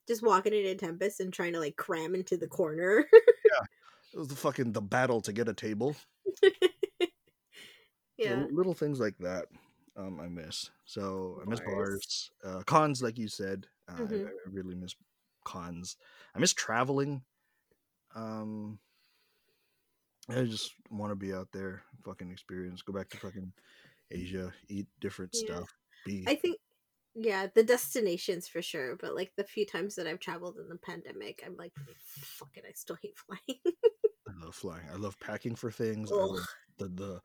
Just 0.07 0.23
walking 0.23 0.53
into 0.53 0.75
Tempest 0.75 1.19
and 1.19 1.33
trying 1.33 1.53
to 1.53 1.59
like 1.59 1.75
cram 1.75 2.15
into 2.15 2.37
the 2.37 2.47
corner. 2.47 3.05
Yeah, 3.13 3.65
it 4.13 4.17
was 4.17 4.27
the 4.27 4.35
fucking 4.35 4.71
the 4.73 4.81
battle 4.81 5.21
to 5.21 5.33
get 5.33 5.47
a 5.49 5.53
table. 5.53 5.95
yeah. 8.17 8.41
So 8.43 8.47
little 8.51 8.73
things 8.73 8.99
like 8.99 9.17
that. 9.19 9.45
Um, 9.95 10.19
I 10.19 10.27
miss. 10.27 10.69
So 10.85 11.39
I 11.45 11.49
miss 11.49 11.59
Bars. 11.61 12.31
Uh, 12.43 12.61
cons, 12.65 13.01
like 13.01 13.17
you 13.17 13.27
said. 13.27 13.67
Uh, 13.89 13.93
I- 14.03 14.05
Mhm. 14.05 14.25
I, 14.27 14.29
I 14.29 14.49
really 14.49 14.75
miss 14.75 14.95
cons. 15.43 15.97
I 16.35 16.39
miss 16.39 16.53
traveling. 16.53 17.23
Um, 18.15 18.79
I 20.29 20.43
just 20.43 20.73
want 20.89 21.11
to 21.11 21.15
be 21.15 21.33
out 21.33 21.47
there, 21.53 21.83
fucking 22.03 22.31
experience. 22.31 22.81
Go 22.81 22.93
back 22.93 23.09
to 23.09 23.17
fucking 23.17 23.51
Asia, 24.11 24.53
eat 24.67 24.87
different 24.99 25.31
Yeah. 25.33 25.55
stuff. 25.55 25.69
Be 26.05 26.25
I 26.27 26.35
think, 26.35 26.57
yeah, 27.19 27.47
the 27.53 27.63
destinations 27.63 28.47
for 28.47 28.61
sure. 28.61 28.95
But 28.95 29.15
like 29.15 29.31
the 29.35 29.43
few 29.43 29.65
times 29.65 29.95
that 29.95 30.05
I've 30.05 30.19
traveled 30.19 30.57
in 30.57 30.69
the 30.69 30.77
pandemic, 30.77 31.43
I'm 31.45 31.55
like, 31.57 31.73
fuck 32.05 32.51
it, 32.55 32.63
I 32.67 32.73
still 32.73 32.97
hate 33.01 33.17
flying. 33.17 33.59
I 34.27 34.45
love 34.45 34.55
flying. 34.55 34.85
I 34.93 34.97
love 34.97 35.19
packing 35.19 35.55
for 35.55 35.71
things. 35.71 36.11
I 36.11 36.15
love 36.15 36.47
the 36.77 36.87
the 36.87 37.21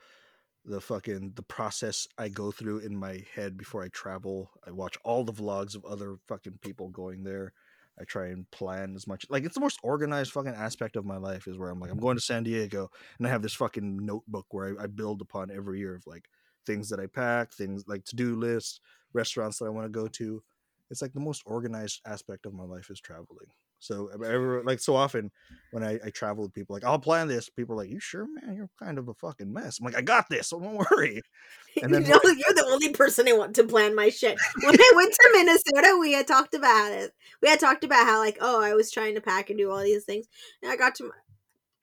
the 0.64 0.80
fucking 0.80 1.32
the 1.34 1.42
process 1.42 2.06
I 2.16 2.28
go 2.28 2.50
through 2.50 2.78
in 2.78 2.96
my 2.96 3.22
head 3.34 3.58
before 3.58 3.82
I 3.82 3.88
travel. 3.88 4.50
I 4.66 4.70
watch 4.70 4.96
all 5.04 5.24
the 5.24 5.32
vlogs 5.32 5.74
of 5.74 5.84
other 5.84 6.16
fucking 6.26 6.58
people 6.62 6.88
going 6.88 7.22
there. 7.24 7.52
I 8.00 8.04
try 8.04 8.28
and 8.28 8.50
plan 8.50 8.94
as 8.96 9.06
much 9.06 9.26
like 9.28 9.44
it's 9.44 9.54
the 9.54 9.60
most 9.60 9.78
organized 9.82 10.32
fucking 10.32 10.54
aspect 10.54 10.96
of 10.96 11.04
my 11.04 11.18
life 11.18 11.46
is 11.46 11.58
where 11.58 11.68
I'm 11.68 11.78
like 11.78 11.90
I'm 11.90 12.00
going 12.00 12.16
to 12.16 12.22
San 12.22 12.42
Diego 12.42 12.88
and 13.18 13.26
I 13.26 13.30
have 13.30 13.42
this 13.42 13.52
fucking 13.52 13.98
notebook 14.06 14.46
where 14.50 14.80
I, 14.80 14.84
I 14.84 14.86
build 14.86 15.20
upon 15.20 15.50
every 15.50 15.80
year 15.80 15.94
of 15.94 16.06
like 16.06 16.24
things 16.64 16.88
that 16.88 17.00
I 17.00 17.06
pack, 17.06 17.52
things 17.52 17.84
like 17.86 18.04
to 18.06 18.16
do 18.16 18.36
lists, 18.36 18.80
restaurants 19.12 19.58
that 19.58 19.66
I 19.66 19.70
want 19.70 19.86
to 19.86 19.90
go 19.90 20.06
to. 20.06 20.42
It's 20.90 21.02
like 21.02 21.12
the 21.12 21.20
most 21.20 21.42
organized 21.46 22.00
aspect 22.06 22.46
of 22.46 22.52
my 22.52 22.64
life 22.64 22.90
is 22.90 23.00
traveling. 23.00 23.46
So 23.82 24.08
ever 24.14 24.62
like 24.62 24.78
so 24.78 24.94
often 24.94 25.32
when 25.72 25.82
I, 25.82 25.98
I 26.04 26.10
travel 26.10 26.44
with 26.44 26.54
people, 26.54 26.74
like 26.74 26.84
I'll 26.84 27.00
plan 27.00 27.26
this. 27.26 27.48
People 27.48 27.74
are 27.74 27.78
like, 27.78 27.90
"You 27.90 27.98
sure, 27.98 28.26
man? 28.26 28.54
You're 28.54 28.70
kind 28.78 28.96
of 28.96 29.08
a 29.08 29.14
fucking 29.14 29.52
mess." 29.52 29.80
I'm 29.80 29.84
like, 29.84 29.96
"I 29.96 30.02
got 30.02 30.28
this, 30.30 30.48
so 30.48 30.60
don't 30.60 30.76
worry." 30.76 31.20
And 31.82 31.92
then 31.92 32.02
you 32.02 32.10
know, 32.10 32.20
you're 32.22 32.54
the 32.54 32.68
only 32.70 32.90
person 32.90 33.26
I 33.26 33.32
want 33.32 33.56
to 33.56 33.64
plan 33.64 33.96
my 33.96 34.10
shit. 34.10 34.38
When 34.62 34.76
I 34.78 34.92
went 34.94 35.14
to 35.14 35.30
Minnesota, 35.32 35.96
we 35.98 36.12
had 36.12 36.26
talked 36.26 36.54
about 36.54 36.92
it. 36.92 37.12
We 37.40 37.48
had 37.48 37.58
talked 37.58 37.82
about 37.82 38.04
how 38.04 38.18
like, 38.18 38.36
oh, 38.42 38.62
I 38.62 38.74
was 38.74 38.90
trying 38.90 39.14
to 39.14 39.22
pack 39.22 39.48
and 39.48 39.58
do 39.58 39.70
all 39.70 39.82
these 39.82 40.04
things, 40.04 40.26
and 40.62 40.70
I 40.70 40.76
got 40.76 40.94
to. 40.96 41.04
My, 41.04 41.10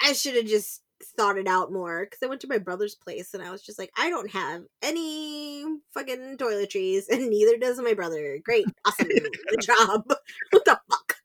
I 0.01 0.13
should 0.13 0.35
have 0.35 0.45
just 0.45 0.83
thought 1.17 1.37
it 1.37 1.47
out 1.47 1.71
more 1.71 2.05
because 2.05 2.19
I 2.23 2.27
went 2.27 2.41
to 2.41 2.47
my 2.47 2.57
brother's 2.57 2.95
place 2.95 3.33
and 3.33 3.43
I 3.43 3.51
was 3.51 3.61
just 3.61 3.79
like, 3.79 3.91
I 3.97 4.09
don't 4.09 4.29
have 4.31 4.63
any 4.81 5.63
fucking 5.93 6.37
toiletries, 6.37 7.03
and 7.09 7.29
neither 7.29 7.57
does 7.57 7.79
my 7.79 7.93
brother. 7.93 8.39
Great, 8.43 8.65
awesome, 8.85 9.07
good 9.07 9.61
job. 9.61 10.03
what 10.51 10.65
the 10.65 10.79
fuck? 10.89 11.15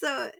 so 0.00 0.30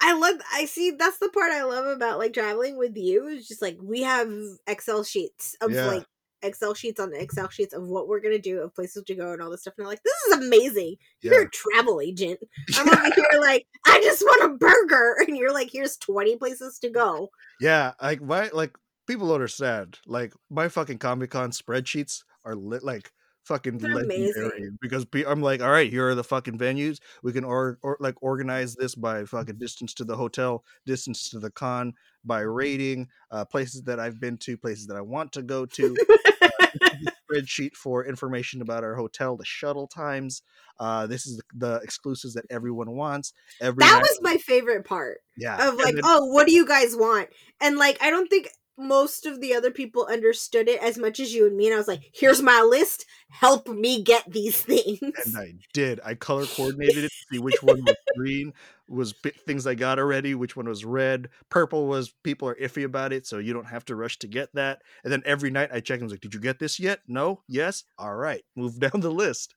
I 0.00 0.12
love 0.18 0.36
I 0.52 0.64
see 0.66 0.92
that's 0.92 1.18
the 1.18 1.28
part 1.30 1.50
I 1.52 1.64
love 1.64 1.86
about 1.86 2.18
like 2.18 2.32
traveling 2.32 2.76
with 2.78 2.96
you 2.96 3.26
is 3.26 3.48
just 3.48 3.62
like 3.62 3.78
we 3.82 4.02
have 4.02 4.30
Excel 4.66 5.02
sheets 5.02 5.56
of 5.60 5.72
Yeah. 5.72 5.86
like 5.86 6.04
Excel 6.42 6.74
sheets 6.74 7.00
on 7.00 7.10
the 7.10 7.20
Excel 7.20 7.48
sheets 7.48 7.74
of 7.74 7.88
what 7.88 8.08
we're 8.08 8.20
gonna 8.20 8.38
do, 8.38 8.60
of 8.60 8.74
places 8.74 9.04
to 9.04 9.14
go 9.14 9.32
and 9.32 9.42
all 9.42 9.50
this 9.50 9.62
stuff. 9.62 9.74
And 9.78 9.86
I'm 9.86 9.90
like, 9.90 10.02
this 10.02 10.14
is 10.28 10.46
amazing. 10.46 10.96
You're 11.22 11.42
a 11.42 11.50
travel 11.50 12.00
agent. 12.00 12.40
I'm 12.76 12.88
over 12.88 13.02
here 13.14 13.40
like, 13.40 13.66
I 13.86 14.00
just 14.02 14.22
want 14.22 14.52
a 14.52 14.56
burger. 14.56 15.16
And 15.28 15.36
you're 15.36 15.52
like, 15.52 15.70
here's 15.70 15.96
20 15.98 16.36
places 16.36 16.78
to 16.80 16.88
go. 16.90 17.28
Yeah, 17.60 17.92
like 18.00 18.22
my 18.22 18.48
like 18.52 18.76
people 19.06 19.32
understand. 19.32 19.98
Like 20.06 20.32
my 20.50 20.68
fucking 20.68 20.98
Comic 20.98 21.30
Con 21.30 21.50
spreadsheets 21.50 22.22
are 22.44 22.54
lit 22.54 22.82
like 22.82 23.12
fucking 23.48 23.78
They're 23.78 23.94
legendary 23.94 24.48
amazing. 24.48 24.78
because 24.80 25.06
I'm 25.26 25.40
like, 25.40 25.62
all 25.62 25.70
right, 25.70 25.90
here 25.90 26.08
are 26.08 26.14
the 26.14 26.22
fucking 26.22 26.58
venues. 26.58 26.98
We 27.22 27.32
can 27.32 27.44
or, 27.44 27.78
or 27.82 27.96
like 27.98 28.14
organize 28.22 28.76
this 28.76 28.94
by 28.94 29.24
fucking 29.24 29.56
distance 29.56 29.94
to 29.94 30.04
the 30.04 30.16
hotel, 30.16 30.64
distance 30.86 31.30
to 31.30 31.38
the 31.38 31.50
con, 31.50 31.94
by 32.28 32.40
rating, 32.42 33.08
uh, 33.32 33.44
places 33.44 33.82
that 33.84 33.98
I've 33.98 34.20
been 34.20 34.36
to, 34.38 34.56
places 34.56 34.86
that 34.86 34.96
I 34.96 35.00
want 35.00 35.32
to 35.32 35.42
go 35.42 35.66
to. 35.66 35.96
uh, 35.96 36.18
this 36.60 36.92
is 36.94 37.00
the 37.00 37.12
spreadsheet 37.28 37.74
for 37.74 38.06
information 38.06 38.62
about 38.62 38.84
our 38.84 38.94
hotel, 38.94 39.36
the 39.36 39.44
shuttle 39.44 39.88
times. 39.88 40.42
Uh, 40.78 41.08
this 41.08 41.26
is 41.26 41.38
the, 41.38 41.42
the 41.66 41.80
exclusives 41.82 42.34
that 42.34 42.44
everyone 42.50 42.92
wants. 42.92 43.32
Every 43.60 43.80
That 43.80 43.94
night- 43.94 44.02
was 44.02 44.18
my 44.22 44.36
favorite 44.36 44.84
part 44.84 45.18
yeah, 45.36 45.68
of 45.68 45.74
like, 45.74 45.94
then- 45.94 46.02
oh, 46.04 46.26
what 46.26 46.46
do 46.46 46.52
you 46.54 46.66
guys 46.66 46.94
want? 46.94 47.28
And 47.60 47.76
like, 47.76 47.98
I 48.00 48.10
don't 48.10 48.28
think 48.28 48.48
most 48.78 49.26
of 49.26 49.40
the 49.40 49.54
other 49.54 49.70
people 49.70 50.06
understood 50.06 50.68
it 50.68 50.80
as 50.82 50.96
much 50.96 51.20
as 51.20 51.34
you 51.34 51.46
and 51.46 51.56
me. 51.56 51.66
And 51.66 51.74
I 51.74 51.78
was 51.78 51.88
like, 51.88 52.10
here's 52.12 52.40
my 52.40 52.62
list. 52.62 53.04
Help 53.28 53.68
me 53.68 54.02
get 54.02 54.30
these 54.30 54.60
things. 54.62 55.00
and 55.00 55.36
I 55.36 55.54
did. 55.72 56.00
I 56.04 56.14
color 56.14 56.46
coordinated 56.46 57.04
it 57.04 57.10
to 57.10 57.24
see 57.32 57.38
which 57.38 57.62
one 57.62 57.84
was 57.84 57.96
green 58.16 58.52
was 58.88 59.14
things 59.46 59.66
I 59.66 59.74
got 59.74 59.98
already, 59.98 60.34
which 60.34 60.56
one 60.56 60.68
was 60.68 60.84
red. 60.84 61.28
Purple 61.50 61.86
was 61.86 62.10
people 62.22 62.48
are 62.48 62.54
iffy 62.54 62.84
about 62.84 63.12
it, 63.12 63.26
so 63.26 63.38
you 63.38 63.52
don't 63.52 63.66
have 63.66 63.84
to 63.86 63.96
rush 63.96 64.18
to 64.20 64.28
get 64.28 64.54
that. 64.54 64.82
And 65.04 65.12
then 65.12 65.22
every 65.26 65.50
night 65.50 65.70
I 65.72 65.80
check 65.80 65.96
and 65.96 66.04
was 66.04 66.12
like, 66.12 66.20
"Did 66.20 66.34
you 66.34 66.40
get 66.40 66.58
this 66.58 66.80
yet? 66.80 67.00
No, 67.06 67.42
yes, 67.48 67.84
all 67.98 68.14
right, 68.14 68.42
move 68.56 68.78
down 68.78 69.00
the 69.00 69.10
list." 69.10 69.54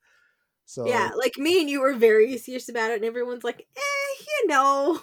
So 0.65 0.85
yeah, 0.85 1.11
like 1.17 1.37
me 1.37 1.59
and 1.61 1.69
you 1.69 1.81
were 1.81 1.93
very 1.93 2.37
serious 2.37 2.69
about 2.69 2.91
it, 2.91 2.95
and 2.95 3.05
everyone's 3.05 3.43
like, 3.43 3.67
eh, 3.75 4.23
you 4.27 4.47
know. 4.47 5.01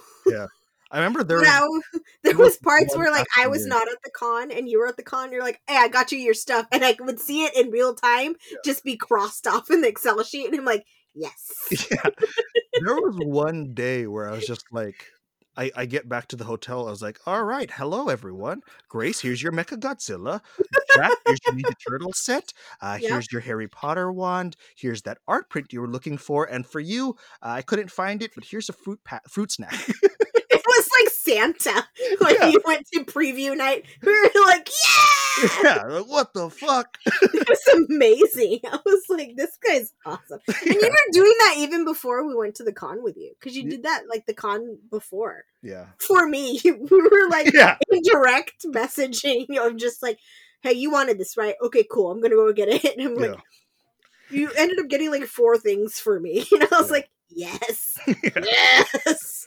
I 0.91 0.99
remember 0.99 1.22
there. 1.24 1.41
But 1.41 1.62
Was, 1.62 1.82
there 2.24 2.36
was 2.36 2.57
parts 2.59 2.97
where 2.97 3.11
like 3.12 3.26
I 3.36 3.47
was 3.47 3.59
afternoon. 3.66 3.78
not 3.78 3.89
at 3.89 3.99
the 4.05 4.11
con 4.11 4.51
and 4.51 4.68
you 4.68 4.78
were 4.78 4.86
at 4.89 4.97
the 4.97 5.03
con. 5.03 5.32
You're 5.32 5.43
like, 5.43 5.61
"Hey, 5.66 5.76
I 5.76 5.89
got 5.89 6.12
you 6.12 6.18
your 6.18 6.34
stuff," 6.34 6.66
and 6.72 6.84
I 6.84 6.97
would 7.01 7.20
see 7.20 7.45
it 7.45 7.55
in 7.57 7.70
real 7.70 7.95
time 7.95 8.34
Yeah. 8.51 8.59
just 8.64 8.84
be 8.84 8.97
crossed 8.97 9.47
off 9.47 9.70
in 9.70 9.82
the 9.82 9.89
Excel 9.89 10.22
sheet, 10.22 10.47
and 10.47 10.55
I'm 10.57 10.64
like, 10.64 10.84
"Yes." 11.14 11.53
yeah, 11.91 12.11
there 12.82 12.95
was 12.95 13.16
one 13.18 13.74
day 13.74 14.07
where 14.07 14.28
I 14.28 14.32
was 14.32 14.47
just 14.47 14.64
like. 14.72 15.05
I, 15.57 15.72
I 15.74 15.86
get 15.86 16.09
back 16.09 16.28
to 16.28 16.36
the 16.36 16.45
hotel. 16.45 16.86
I 16.86 16.91
was 16.93 17.03
like, 17.03 17.18
"All 17.26 17.43
right, 17.43 17.68
hello 17.68 18.11
everyone. 18.11 18.61
Grace, 18.89 19.18
here's 19.20 19.43
your 19.43 19.51
Mecha 19.51 19.76
Godzilla. 19.76 20.41
Jack, 20.95 21.11
here's 21.26 21.41
your 21.45 21.55
Ninja 21.57 21.72
Turtle 21.89 22.12
set. 22.12 22.53
Uh, 22.80 22.97
Yep. 23.01 23.11
Here's 23.11 23.32
your 23.32 23.41
Harry 23.41 23.66
Potter 23.66 24.12
wand. 24.12 24.55
Here's 24.76 25.03
that 25.03 25.18
art 25.26 25.51
print 25.51 25.72
you 25.72 25.80
were 25.80 25.89
looking 25.89 26.16
for. 26.16 26.45
And 26.45 26.64
for 26.64 26.78
you, 26.78 27.16
uh, 27.43 27.49
I 27.49 27.62
couldn't 27.62 27.91
find 27.91 28.22
it, 28.22 28.30
but 28.36 28.45
here's 28.45 28.68
a 28.68 28.72
fruit 28.72 29.01
pa- 29.05 29.18
fruit 29.28 29.51
snack. 29.51 29.74
Like 30.99 31.11
Santa 31.12 31.86
when 32.18 32.34
Yeah. 32.34 32.49
you 32.49 32.61
went 32.64 32.86
to 32.94 33.05
preview 33.05 33.57
night. 33.57 33.84
We 34.03 34.12
were 34.12 34.44
like, 34.46 34.68
"Yeah!" 34.86 35.49
yeah, 35.62 35.82
like, 35.84 36.07
what 36.07 36.32
the 36.34 36.51
fuck? 36.51 36.99
It 37.22 37.49
was 37.49 37.86
amazing. 37.88 38.61
I 38.64 38.78
was 38.84 39.05
like, 39.09 39.36
"This 39.36 39.57
guy's 39.66 39.92
awesome." 40.05 40.40
And 40.49 40.74
you 40.74 40.80
were 40.80 41.12
doing 41.12 41.34
that 41.40 41.55
even 41.59 41.84
before 41.84 42.26
we 42.26 42.34
went 42.34 42.55
to 42.57 42.64
the 42.64 42.72
con 42.72 43.03
with 43.03 43.16
you, 43.16 43.32
because 43.38 43.57
you 43.57 43.68
did 43.68 43.82
that 43.84 44.03
like 44.09 44.26
the 44.26 44.34
con 44.34 44.78
before. 44.90 45.44
yeah, 45.62 45.86
For 45.99 46.26
me, 46.26 46.61
we 46.64 46.78
were 46.90 47.28
like 47.30 47.53
yeah, 47.53 47.76
indirect 47.90 48.64
messaging 48.66 49.57
of 49.59 49.76
just 49.76 50.03
like, 50.03 50.18
"Hey, 50.62 50.72
you 50.72 50.90
wanted 50.90 51.18
this, 51.18 51.36
right? 51.36 51.55
Okay, 51.62 51.84
cool. 51.90 52.11
I'm 52.11 52.20
gonna 52.20 52.34
go 52.36 52.53
get 52.53 52.68
it." 52.68 52.96
And 52.99 53.07
I'm 53.07 53.14
like. 53.14 53.38
"You 54.30 54.51
ended 54.59 54.78
up 54.78 54.88
getting 54.88 55.11
like 55.11 55.24
four 55.24 55.57
things 55.57 55.99
for 56.01 56.18
me," 56.20 56.46
and 56.53 56.64
I 56.64 56.80
was 56.80 56.90
like, 56.90 57.09
"Yes, 57.30 57.99
yes." 58.34 59.46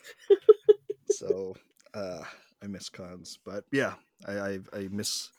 So 1.12 1.55
uh 1.93 2.24
i 2.64 2.68
miss 2.68 2.89
cons 2.89 3.39
but 3.45 3.64
yeah 3.72 3.93
I, 4.26 4.32
I 4.32 4.59
i 4.74 4.88
miss 4.91 5.32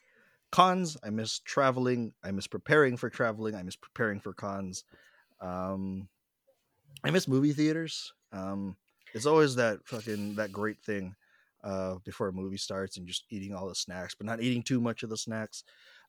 cons 0.51 0.97
i 1.03 1.11
miss 1.11 1.39
traveling 1.41 2.12
i 2.25 2.31
miss 2.31 2.47
preparing 2.47 2.97
for 2.97 3.11
traveling 3.11 3.55
i 3.55 3.62
miss 3.62 3.77
preparing 3.77 4.20
for 4.20 4.33
cons 4.35 4.85
um 5.41 6.09
i 7.05 7.11
miss 7.11 7.29
movie 7.29 7.53
theaters 7.53 8.12
um 8.33 8.77
it's 9.14 9.27
always 9.27 9.55
that 9.57 9.87
fucking 9.87 10.37
that 10.37 10.53
great 10.53 10.83
thing 10.83 11.14
uh 11.64 11.97
before 12.05 12.29
a 12.29 12.33
movie 12.33 12.57
starts 12.57 12.97
and 12.97 13.07
just 13.07 13.25
eating 13.31 13.55
all 13.55 13.68
the 13.68 13.75
snacks 13.75 14.14
but 14.14 14.27
not 14.27 14.43
eating 14.43 14.62
too 14.62 14.81
much 14.81 15.03
of 15.03 15.11
the 15.11 15.16
snacks 15.16 15.64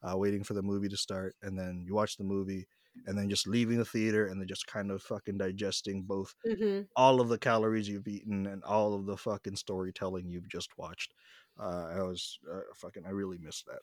uh 0.08 0.18
waiting 0.18 0.44
for 0.44 0.54
the 0.54 0.62
movie 0.62 0.90
to 0.90 0.98
start 0.98 1.36
and 1.42 1.58
then 1.58 1.84
you 1.86 1.94
watch 1.94 2.18
the 2.18 2.24
movie 2.24 2.68
and 3.06 3.18
then 3.18 3.30
just 3.30 3.48
leaving 3.48 3.78
the 3.78 3.86
theater 3.86 4.28
and 4.28 4.40
then 4.42 4.48
just 4.48 4.68
kind 4.68 4.92
of 4.92 5.02
fucking 5.04 5.38
digesting 5.38 6.04
both 6.04 6.36
hmm 6.46 6.84
all 6.96 7.22
of 7.22 7.30
the 7.30 7.40
calories 7.40 7.90
you've 7.90 8.08
eaten 8.08 8.46
and 8.48 8.64
all 8.64 8.94
of 8.94 9.06
the 9.06 9.18
fucking 9.18 9.56
storytelling 9.56 10.30
you've 10.30 10.50
just 10.50 10.78
watched. 10.78 11.14
Uh, 11.60 11.88
I 11.96 12.02
was 12.04 12.40
uh, 12.52 12.62
fucking. 12.76 13.06
I 13.06 13.10
really 13.12 13.38
miss 13.40 13.64
that. 13.64 13.82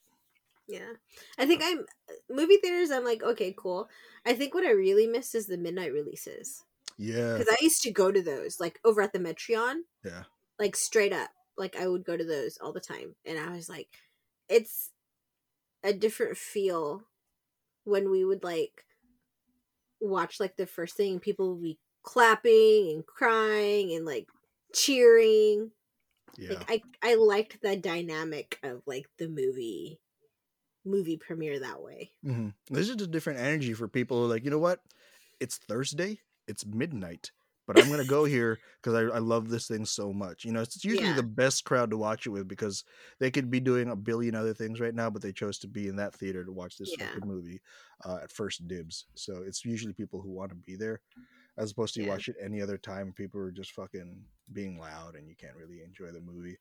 Yeah, 0.66 0.92
I 1.38 1.46
think 1.46 1.62
I'm 1.64 1.84
movie 2.28 2.58
theaters. 2.58 2.90
I'm 2.90 3.04
like, 3.04 3.22
okay, 3.22 3.52
cool. 3.56 3.88
I 4.24 4.34
think 4.34 4.54
what 4.54 4.64
I 4.64 4.70
really 4.70 5.06
miss 5.06 5.34
is 5.34 5.46
the 5.46 5.58
midnight 5.58 5.92
releases 5.92 6.64
Yeah, 6.98 7.38
because 7.38 7.48
I 7.50 7.56
used 7.62 7.82
to 7.82 7.92
go 7.92 8.12
to 8.12 8.22
those 8.22 8.60
like 8.60 8.80
over 8.84 9.02
at 9.02 9.12
the 9.12 9.20
Metreon, 9.20 9.82
yeah, 10.04 10.24
like 10.58 10.76
straight 10.76 11.12
up. 11.14 11.30
Like 11.58 11.76
I 11.76 11.88
would 11.88 12.04
go 12.04 12.16
to 12.16 12.24
those 12.24 12.58
all 12.58 12.72
the 12.72 12.80
time, 12.80 13.16
and 13.26 13.38
I 13.38 13.50
was 13.56 13.68
like, 13.68 13.98
it's 14.48 14.92
a 15.84 15.92
different 15.92 16.36
feel 16.38 17.04
when 17.84 18.10
we 18.10 18.24
would 18.24 18.44
like 18.44 18.86
watch 20.00 20.40
like 20.40 20.56
the 20.56 20.66
first 20.66 20.96
thing 20.96 21.12
and 21.12 21.22
people 21.22 21.48
will 21.48 21.62
be 21.62 21.78
clapping 22.02 22.90
and 22.92 23.06
crying 23.06 23.92
and 23.94 24.04
like 24.04 24.26
cheering 24.74 25.70
yeah. 26.38 26.54
like 26.54 26.64
i 27.02 27.10
i 27.10 27.14
liked 27.16 27.60
the 27.62 27.76
dynamic 27.76 28.58
of 28.62 28.82
like 28.86 29.06
the 29.18 29.28
movie 29.28 30.00
movie 30.84 31.16
premiere 31.16 31.60
that 31.60 31.82
way 31.82 32.10
hmm 32.24 32.48
This 32.70 32.88
is 32.88 33.00
a 33.02 33.06
different 33.06 33.40
energy 33.40 33.74
for 33.74 33.88
people 33.88 34.18
who 34.18 34.24
are 34.24 34.28
like, 34.28 34.44
you 34.44 34.50
know 34.50 34.58
what? 34.58 34.80
It's 35.40 35.58
Thursday. 35.58 36.20
It's 36.46 36.66
midnight, 36.66 37.30
but 37.70 37.80
I'm 37.80 37.88
gonna 37.88 38.04
go 38.04 38.24
here 38.24 38.58
because 38.82 38.94
I, 38.96 39.14
I 39.14 39.20
love 39.20 39.48
this 39.48 39.68
thing 39.68 39.84
so 39.86 40.12
much. 40.12 40.44
You 40.44 40.50
know, 40.50 40.60
it's 40.60 40.84
usually 40.84 41.10
Yeah. 41.10 41.14
the 41.14 41.22
best 41.22 41.64
crowd 41.64 41.90
to 41.90 41.96
watch 41.96 42.26
it 42.26 42.30
with 42.30 42.48
because 42.48 42.82
they 43.20 43.30
could 43.30 43.48
be 43.48 43.60
doing 43.60 43.90
a 43.90 43.94
billion 43.94 44.34
other 44.34 44.52
things 44.52 44.80
right 44.80 44.92
now, 44.92 45.08
but 45.08 45.22
they 45.22 45.30
chose 45.30 45.56
to 45.60 45.68
be 45.68 45.86
in 45.86 45.94
that 45.94 46.12
theater 46.12 46.44
to 46.44 46.50
watch 46.50 46.76
this 46.78 46.92
Yeah. 46.98 47.06
fucking 47.06 47.28
movie 47.28 47.60
uh, 48.04 48.18
at 48.24 48.32
first 48.32 48.66
dibs. 48.66 49.06
So 49.14 49.44
it's 49.46 49.64
usually 49.64 49.92
people 49.92 50.20
who 50.20 50.30
want 50.30 50.50
to 50.50 50.56
be 50.56 50.74
there, 50.74 51.00
as 51.58 51.70
opposed 51.70 51.94
to 51.94 52.00
you 52.00 52.06
Yeah. 52.06 52.14
watch 52.14 52.28
it 52.28 52.34
any 52.42 52.60
other 52.60 52.76
time. 52.76 53.12
People 53.12 53.40
are 53.40 53.52
just 53.52 53.70
fucking 53.70 54.20
being 54.52 54.76
loud 54.76 55.14
and 55.14 55.28
you 55.28 55.36
can't 55.36 55.54
really 55.54 55.80
enjoy 55.82 56.10
the 56.10 56.20
movie. 56.20 56.58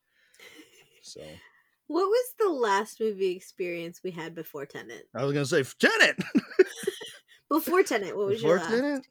So 1.02 1.22
What 1.88 2.06
was 2.06 2.34
the 2.38 2.50
last 2.50 3.00
movie 3.00 3.36
experience 3.36 4.02
we 4.04 4.12
had 4.12 4.36
before 4.36 4.68
Tenet? 4.68 5.10
I 5.16 5.24
was 5.26 5.34
gonna 5.34 5.48
say 5.48 5.64
Tenet. 5.80 6.18
Before 7.50 7.82
Tenet, 7.82 8.16
what 8.16 8.28
was 8.28 8.44
your 8.44 8.60
Before 8.60 8.70
last? 8.70 8.84
Tenet? 8.84 9.08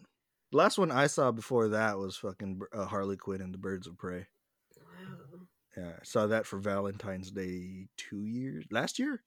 Last 0.52 0.78
one 0.78 0.90
I 0.90 1.06
saw 1.06 1.30
before 1.32 1.68
that 1.68 1.98
was 1.98 2.16
fucking 2.16 2.60
uh, 2.72 2.86
Harley 2.86 3.16
Quinn 3.16 3.40
and 3.40 3.52
the 3.52 3.58
Birds 3.58 3.86
of 3.86 3.96
Prey. 3.98 4.26
Wow. 4.76 5.48
Yeah, 5.76 5.96
I 6.00 6.04
saw 6.04 6.26
that 6.26 6.46
for 6.46 6.58
Valentine's 6.58 7.30
Day 7.30 7.88
two 7.96 8.24
years 8.24 8.66
last 8.70 8.98
year. 8.98 9.22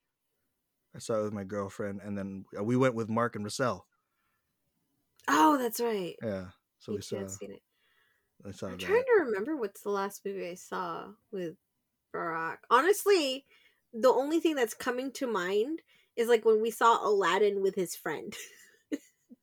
I 0.96 1.00
saw 1.00 1.20
it 1.20 1.24
with 1.24 1.34
my 1.34 1.44
girlfriend, 1.44 2.02
and 2.02 2.18
then 2.18 2.46
uh, 2.58 2.64
we 2.64 2.76
went 2.78 2.96
with 2.96 3.10
Mark 3.10 3.36
and 3.36 3.44
Russell. 3.46 3.88
Oh, 5.28 5.58
that's 5.58 5.80
right. 5.80 6.16
Yeah, 6.22 6.50
so 6.80 6.94
You 6.94 6.98
we 6.98 7.02
saw. 7.02 7.18
can't 7.18 7.52
it. 7.54 7.62
I 8.46 8.52
saw 8.52 8.68
I'm 8.68 8.78
that. 8.78 8.80
trying 8.80 9.04
to 9.04 9.24
remember 9.24 9.56
what's 9.56 9.82
the 9.82 9.90
last 9.90 10.26
movie 10.26 10.50
I 10.50 10.56
saw 10.56 11.14
with 11.32 11.56
Barack. 12.14 12.60
Honestly, 12.70 13.46
the 13.94 14.10
only 14.10 14.40
thing 14.40 14.56
that's 14.56 14.74
coming 14.74 15.12
to 15.14 15.28
mind 15.28 15.82
is 16.16 16.28
like 16.28 16.46
when 16.46 16.62
we 16.62 16.72
saw 16.72 17.06
Aladdin 17.08 17.62
with 17.62 17.76
his 17.76 17.96
friend. 17.96 18.36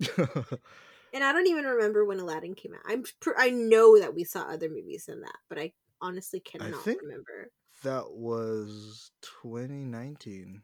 And 1.12 1.24
I 1.24 1.32
don't 1.32 1.46
even 1.46 1.64
remember 1.64 2.04
when 2.04 2.20
Aladdin 2.20 2.54
came 2.54 2.74
out. 2.74 2.80
I'm 2.86 3.04
pr- 3.20 3.30
I 3.38 3.50
know 3.50 3.98
that 3.98 4.14
we 4.14 4.24
saw 4.24 4.42
other 4.42 4.68
movies 4.68 5.06
than 5.06 5.20
that, 5.22 5.36
but 5.48 5.58
I 5.58 5.72
honestly 6.00 6.40
cannot 6.40 6.82
think- 6.84 7.02
remember. 7.02 7.50
that 7.82 8.10
was 8.12 9.10
2019, 9.22 10.62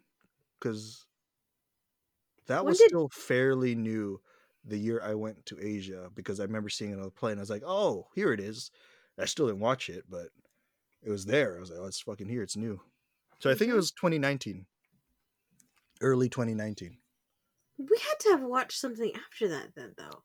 because 0.58 1.06
that 2.46 2.64
When 2.64 2.72
was 2.72 2.78
did- 2.78 2.88
still 2.88 3.08
fairly 3.08 3.74
new. 3.74 4.20
The 4.66 4.78
year 4.78 5.00
I 5.02 5.14
went 5.14 5.44
to 5.46 5.58
Asia, 5.60 6.10
because 6.14 6.40
I 6.40 6.44
remember 6.44 6.70
seeing 6.70 6.92
it 6.92 6.96
on 6.98 7.02
the 7.02 7.10
plane. 7.10 7.36
I 7.36 7.40
was 7.42 7.50
like, 7.50 7.62
"Oh, 7.66 8.08
here 8.14 8.32
it 8.32 8.40
is." 8.40 8.70
I 9.18 9.26
still 9.26 9.46
didn't 9.46 9.60
watch 9.60 9.90
it, 9.90 10.04
but 10.08 10.30
it 11.02 11.10
was 11.10 11.26
there. 11.26 11.56
I 11.56 11.60
was 11.60 11.68
like, 11.70 11.78
"Oh, 11.80 11.84
it's 11.86 12.00
fucking 12.00 12.28
here. 12.30 12.42
It's 12.42 12.56
new." 12.56 12.80
So 13.40 13.50
I 13.50 13.54
think 13.54 13.70
it 13.70 13.74
Mhm. 13.74 13.76
was 13.76 13.90
2019, 13.92 14.66
early 16.00 16.30
2019. 16.30 16.98
We 17.76 17.98
had 17.98 18.18
to 18.20 18.30
have 18.30 18.42
watched 18.42 18.78
something 18.78 19.14
after 19.14 19.48
that 19.48 19.74
then 19.74 19.94
though. 19.98 20.22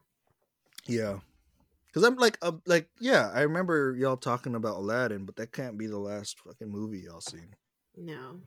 Yeah, 0.88 1.20
because 1.88 2.04
I'm 2.04 2.16
like, 2.16 2.38
uh, 2.42 2.54
like, 2.66 2.90
yeah, 3.00 3.32
I 3.34 3.42
remember 3.42 3.96
y'all 3.98 4.18
talking 4.18 4.56
about 4.56 4.78
Aladdin, 4.78 5.26
but 5.26 5.36
that 5.38 5.52
can't 5.52 5.78
be 5.78 5.88
the 5.88 6.00
last 6.00 6.40
fucking 6.40 6.70
movie 6.70 7.00
y'all 7.00 7.22
seen. 7.22 7.56
No. 7.96 8.42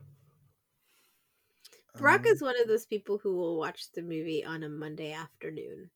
Brock 1.97 2.21
Um, 2.21 2.27
is 2.27 2.41
one 2.41 2.59
of 2.59 2.67
those 2.67 2.85
people 2.85 3.19
who 3.19 3.35
will 3.35 3.57
watch 3.57 3.91
the 3.93 4.01
movie 4.01 4.43
on 4.43 4.63
a 4.63 4.69
Monday 4.69 5.13
afternoon 5.13 5.91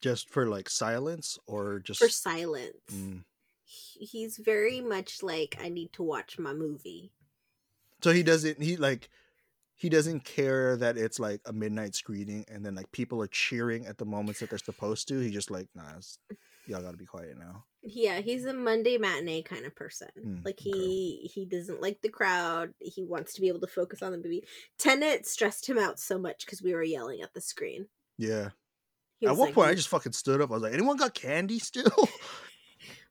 just 0.00 0.30
for 0.30 0.46
like 0.46 0.68
silence 0.70 1.38
or 1.46 1.78
just 1.78 2.00
for 2.00 2.08
silence. 2.08 2.76
Mm. 2.90 3.24
He's 3.64 4.38
very 4.38 4.80
much 4.80 5.22
like 5.22 5.58
I 5.62 5.68
need 5.68 5.92
to 5.92 6.02
watch 6.02 6.38
my 6.38 6.52
movie. 6.52 7.12
So 8.02 8.12
he 8.12 8.22
doesn't. 8.22 8.62
He 8.62 8.76
like 8.76 9.10
he 9.80 9.88
doesn't 9.88 10.26
care 10.26 10.76
that 10.76 10.98
it's 10.98 11.18
like 11.18 11.40
a 11.46 11.54
midnight 11.54 11.94
screening 11.94 12.44
and 12.52 12.62
then 12.62 12.74
like 12.74 12.92
people 12.92 13.22
are 13.22 13.26
cheering 13.28 13.86
at 13.86 13.96
the 13.96 14.04
moments 14.04 14.40
that 14.40 14.50
they're 14.50 14.58
supposed 14.58 15.08
to. 15.08 15.18
He 15.20 15.30
just 15.30 15.50
like, 15.50 15.68
nah, 15.74 15.84
y'all 16.66 16.82
gotta 16.82 16.98
be 16.98 17.06
quiet 17.06 17.38
now. 17.38 17.64
Yeah, 17.82 18.20
he's 18.20 18.44
a 18.44 18.52
Monday 18.52 18.98
matinee 18.98 19.40
kind 19.40 19.64
of 19.64 19.74
person. 19.74 20.08
Mm, 20.22 20.44
like 20.44 20.60
okay. 20.60 20.70
he 20.70 21.30
he 21.32 21.46
doesn't 21.46 21.80
like 21.80 22.02
the 22.02 22.10
crowd. 22.10 22.74
He 22.78 23.06
wants 23.06 23.32
to 23.32 23.40
be 23.40 23.48
able 23.48 23.60
to 23.60 23.66
focus 23.66 24.02
on 24.02 24.12
the 24.12 24.18
movie. 24.18 24.44
Tenet 24.78 25.26
stressed 25.26 25.66
him 25.66 25.78
out 25.78 25.98
so 25.98 26.18
much 26.18 26.44
because 26.44 26.60
we 26.60 26.74
were 26.74 26.82
yelling 26.82 27.22
at 27.22 27.32
the 27.32 27.40
screen. 27.40 27.86
Yeah. 28.18 28.50
At 29.24 29.30
one 29.30 29.48
like, 29.48 29.54
point, 29.54 29.70
I 29.70 29.74
just 29.74 29.88
fucking 29.88 30.12
stood 30.12 30.42
up. 30.42 30.50
I 30.50 30.54
was 30.54 30.62
like, 30.62 30.74
anyone 30.74 30.98
got 30.98 31.14
candy 31.14 31.58
still? 31.58 32.08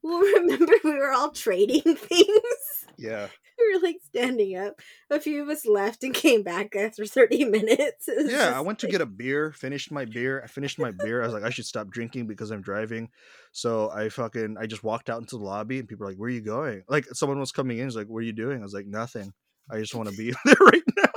Well, 0.04 0.20
remember 0.36 0.74
we 0.84 0.91
were 0.93 1.12
all 1.12 1.32
trading 1.32 1.82
things. 1.95 2.86
yeah. 2.97 3.28
we 3.58 3.74
were 3.74 3.82
like 3.82 3.97
standing 4.06 4.58
up. 4.58 4.80
A 5.10 5.20
few 5.20 5.41
of 5.43 5.50
us 5.50 5.66
left 5.66 6.04
and 6.04 6.14
came 6.14 6.43
back 6.43 6.76
after 6.76 7.06
thirty 7.06 7.43
minutes. 7.58 8.08
Yeah. 8.08 8.54
I 8.56 8.62
went 8.62 8.80
to 8.80 8.88
get 8.88 9.02
a 9.02 9.06
beer. 9.06 9.52
Finished 9.52 9.91
my 9.91 10.06
beer. 10.06 10.41
I 10.43 10.47
finished 10.47 10.80
my 10.80 10.91
beer. 10.91 11.22
I 11.22 11.26
was 11.26 11.34
like, 11.34 11.43
I 11.43 11.50
should 11.50 11.66
stop 11.66 11.89
drinking 11.89 12.28
because 12.28 12.52
I'm 12.52 12.62
driving. 12.62 13.10
So 13.52 13.89
I 13.91 14.10
fucking 14.10 14.56
I 14.60 14.66
just 14.68 14.84
walked 14.84 15.10
out 15.10 15.20
into 15.22 15.38
the 15.38 15.43
lobby 15.43 15.80
and 15.80 15.88
people 15.88 16.06
were 16.06 16.12
like, 16.12 16.18
"Where 16.20 16.28
are 16.30 16.34
you 16.34 16.41
going?" 16.41 16.84
Like 16.88 17.06
someone 17.14 17.39
was 17.39 17.52
coming 17.52 17.78
in. 17.78 17.86
He's 17.86 17.95
like, 17.95 18.08
"What 18.08 18.20
are 18.20 18.22
you 18.28 18.34
doing?" 18.34 18.60
I 18.60 18.64
was 18.64 18.74
like, 18.74 18.88
"Nothing. 18.88 19.34
I 19.70 19.80
just 19.80 19.95
want 19.95 20.10
to 20.10 20.16
be 20.16 20.32
there 20.45 20.56
right 20.62 20.84
now." 20.97 21.12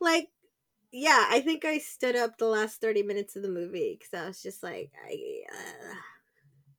like 0.00 0.28
yeah 0.92 1.26
i 1.30 1.40
think 1.40 1.64
i 1.64 1.78
stood 1.78 2.16
up 2.16 2.36
the 2.38 2.46
last 2.46 2.80
30 2.80 3.02
minutes 3.02 3.36
of 3.36 3.42
the 3.42 3.48
movie 3.48 3.96
because 3.98 4.20
i 4.22 4.26
was 4.26 4.42
just 4.42 4.62
like 4.62 4.90
i 5.06 5.40
uh, 5.52 5.94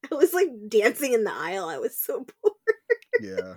i 0.12 0.16
was 0.16 0.34
like 0.34 0.50
dancing 0.68 1.14
in 1.14 1.24
the 1.24 1.34
aisle 1.34 1.66
i 1.70 1.78
was 1.78 1.98
so 1.98 2.26
bored 2.44 2.56
yeah. 3.22 3.56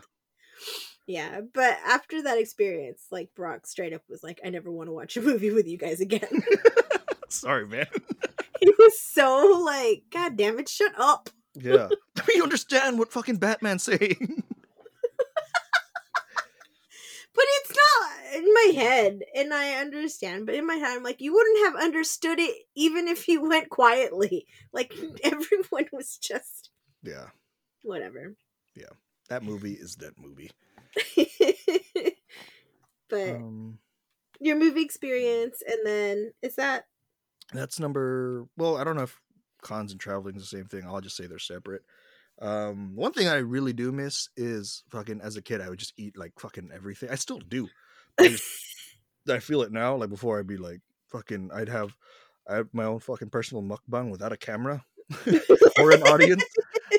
yeah 1.07 1.41
but 1.53 1.77
after 1.87 2.23
that 2.23 2.39
experience 2.39 3.07
like 3.11 3.31
brock 3.35 3.67
straight 3.67 3.93
up 3.93 4.03
was 4.09 4.23
like 4.23 4.41
i 4.45 4.51
never 4.51 4.71
want 4.71 4.89
to 4.89 4.93
watch 4.93 5.17
a 5.17 5.23
movie 5.23 5.51
with 5.51 5.67
you 5.67 5.79
guys 5.79 6.01
again 6.01 6.43
Sorry, 7.29 7.67
man. 7.67 7.87
he 8.61 8.73
was 8.79 9.01
so 9.01 9.61
like 9.65 10.05
god 10.13 10.37
damn 10.37 10.59
it 10.61 10.69
shut 10.69 10.93
up 10.97 11.31
Yeah. 11.55 11.89
Do 12.15 12.23
you 12.35 12.43
understand 12.45 12.99
what 12.99 13.13
fucking 13.13 13.37
Batman's 13.39 13.83
saying? 13.83 14.45
But 17.35 17.45
it's 17.49 17.71
not 17.71 18.37
in 18.37 18.55
my 18.55 18.73
head 18.75 19.21
and 19.35 19.53
i 19.53 19.75
understand 19.75 20.47
but 20.47 20.55
in 20.55 20.67
my 20.67 20.77
head 20.77 20.97
i'm 20.97 21.03
like 21.03 21.21
you 21.21 21.33
wouldn't 21.33 21.65
have 21.65 21.83
understood 21.83 22.39
it 22.39 22.55
even 22.75 23.09
if 23.09 23.29
you 23.29 23.43
went 23.43 23.69
quietly 23.69 24.47
like 24.73 24.95
everyone 25.25 25.89
was 25.93 26.17
just 26.17 26.71
yeah. 27.03 27.27
whatever 27.83 28.35
Yeah, 28.75 28.93
That 29.29 29.43
movie 29.43 29.75
is 29.75 29.97
that 29.97 30.19
movie. 30.19 30.51
but 33.09 33.37
Um, 33.37 33.79
your 34.41 34.57
movie 34.57 34.83
experience 34.83 35.63
and 35.67 35.87
then 35.87 36.33
is 36.43 36.57
that 36.57 36.87
that's 37.53 37.79
number. 37.79 38.47
Well, 38.57 38.77
I 38.77 38.85
don't 38.85 38.97
know 38.97 39.03
if 39.03 39.21
cons 39.63 39.93
and 39.93 40.01
traveling 40.01 40.37
is 40.37 40.43
the 40.43 40.57
same 40.57 40.67
thing. 40.67 40.83
I'll 40.87 41.01
just 41.01 41.17
say 41.17 41.27
they're 41.27 41.39
separate. 41.39 41.83
Um, 42.41 42.97
one 42.97 43.13
thing 43.13 43.29
I 43.29 43.37
really 43.37 43.73
do 43.73 43.93
miss 43.93 44.29
is 44.37 44.83
fucking. 44.91 45.21
As 45.23 45.37
a 45.37 45.43
kid, 45.43 45.61
I 45.61 45.69
would 45.69 45.79
just 45.79 45.95
eat 45.97 46.19
like 46.19 46.33
fucking 46.39 46.71
everything. 46.75 47.11
I 47.11 47.15
still 47.15 47.39
do. 47.39 47.69
I, 48.19 48.29
just, 48.29 48.45
I 49.29 49.39
feel 49.39 49.63
it 49.63 49.73
now. 49.73 49.97
Like 49.97 50.11
before, 50.11 50.39
I'd 50.39 50.47
be 50.47 50.57
like 50.57 50.81
fucking. 51.11 51.51
I'd 51.55 51.69
have. 51.69 51.95
I 52.47 52.57
have 52.57 52.69
my 52.75 52.85
own 52.85 53.01
fucking 53.01 53.31
personal 53.31 53.63
mukbang 53.63 54.11
without 54.11 54.33
a 54.33 54.37
camera 54.37 54.85
or 55.79 55.93
an 55.93 56.03
audience. 56.03 56.45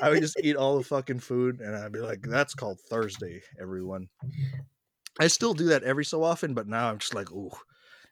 I 0.02 0.10
would 0.10 0.20
just 0.20 0.40
eat 0.42 0.56
all 0.56 0.76
the 0.76 0.84
fucking 0.84 1.20
food, 1.20 1.60
and 1.60 1.76
I'd 1.76 1.92
be 1.92 2.00
like, 2.00 2.22
"That's 2.22 2.54
called 2.54 2.80
Thursday, 2.90 3.42
everyone." 3.60 4.08
I 5.18 5.28
still 5.28 5.54
do 5.54 5.66
that 5.66 5.82
every 5.82 6.04
so 6.04 6.22
often, 6.22 6.54
but 6.54 6.66
now 6.66 6.90
I'm 6.90 6.98
just 6.98 7.14
like, 7.14 7.30
"Ooh, 7.30 7.52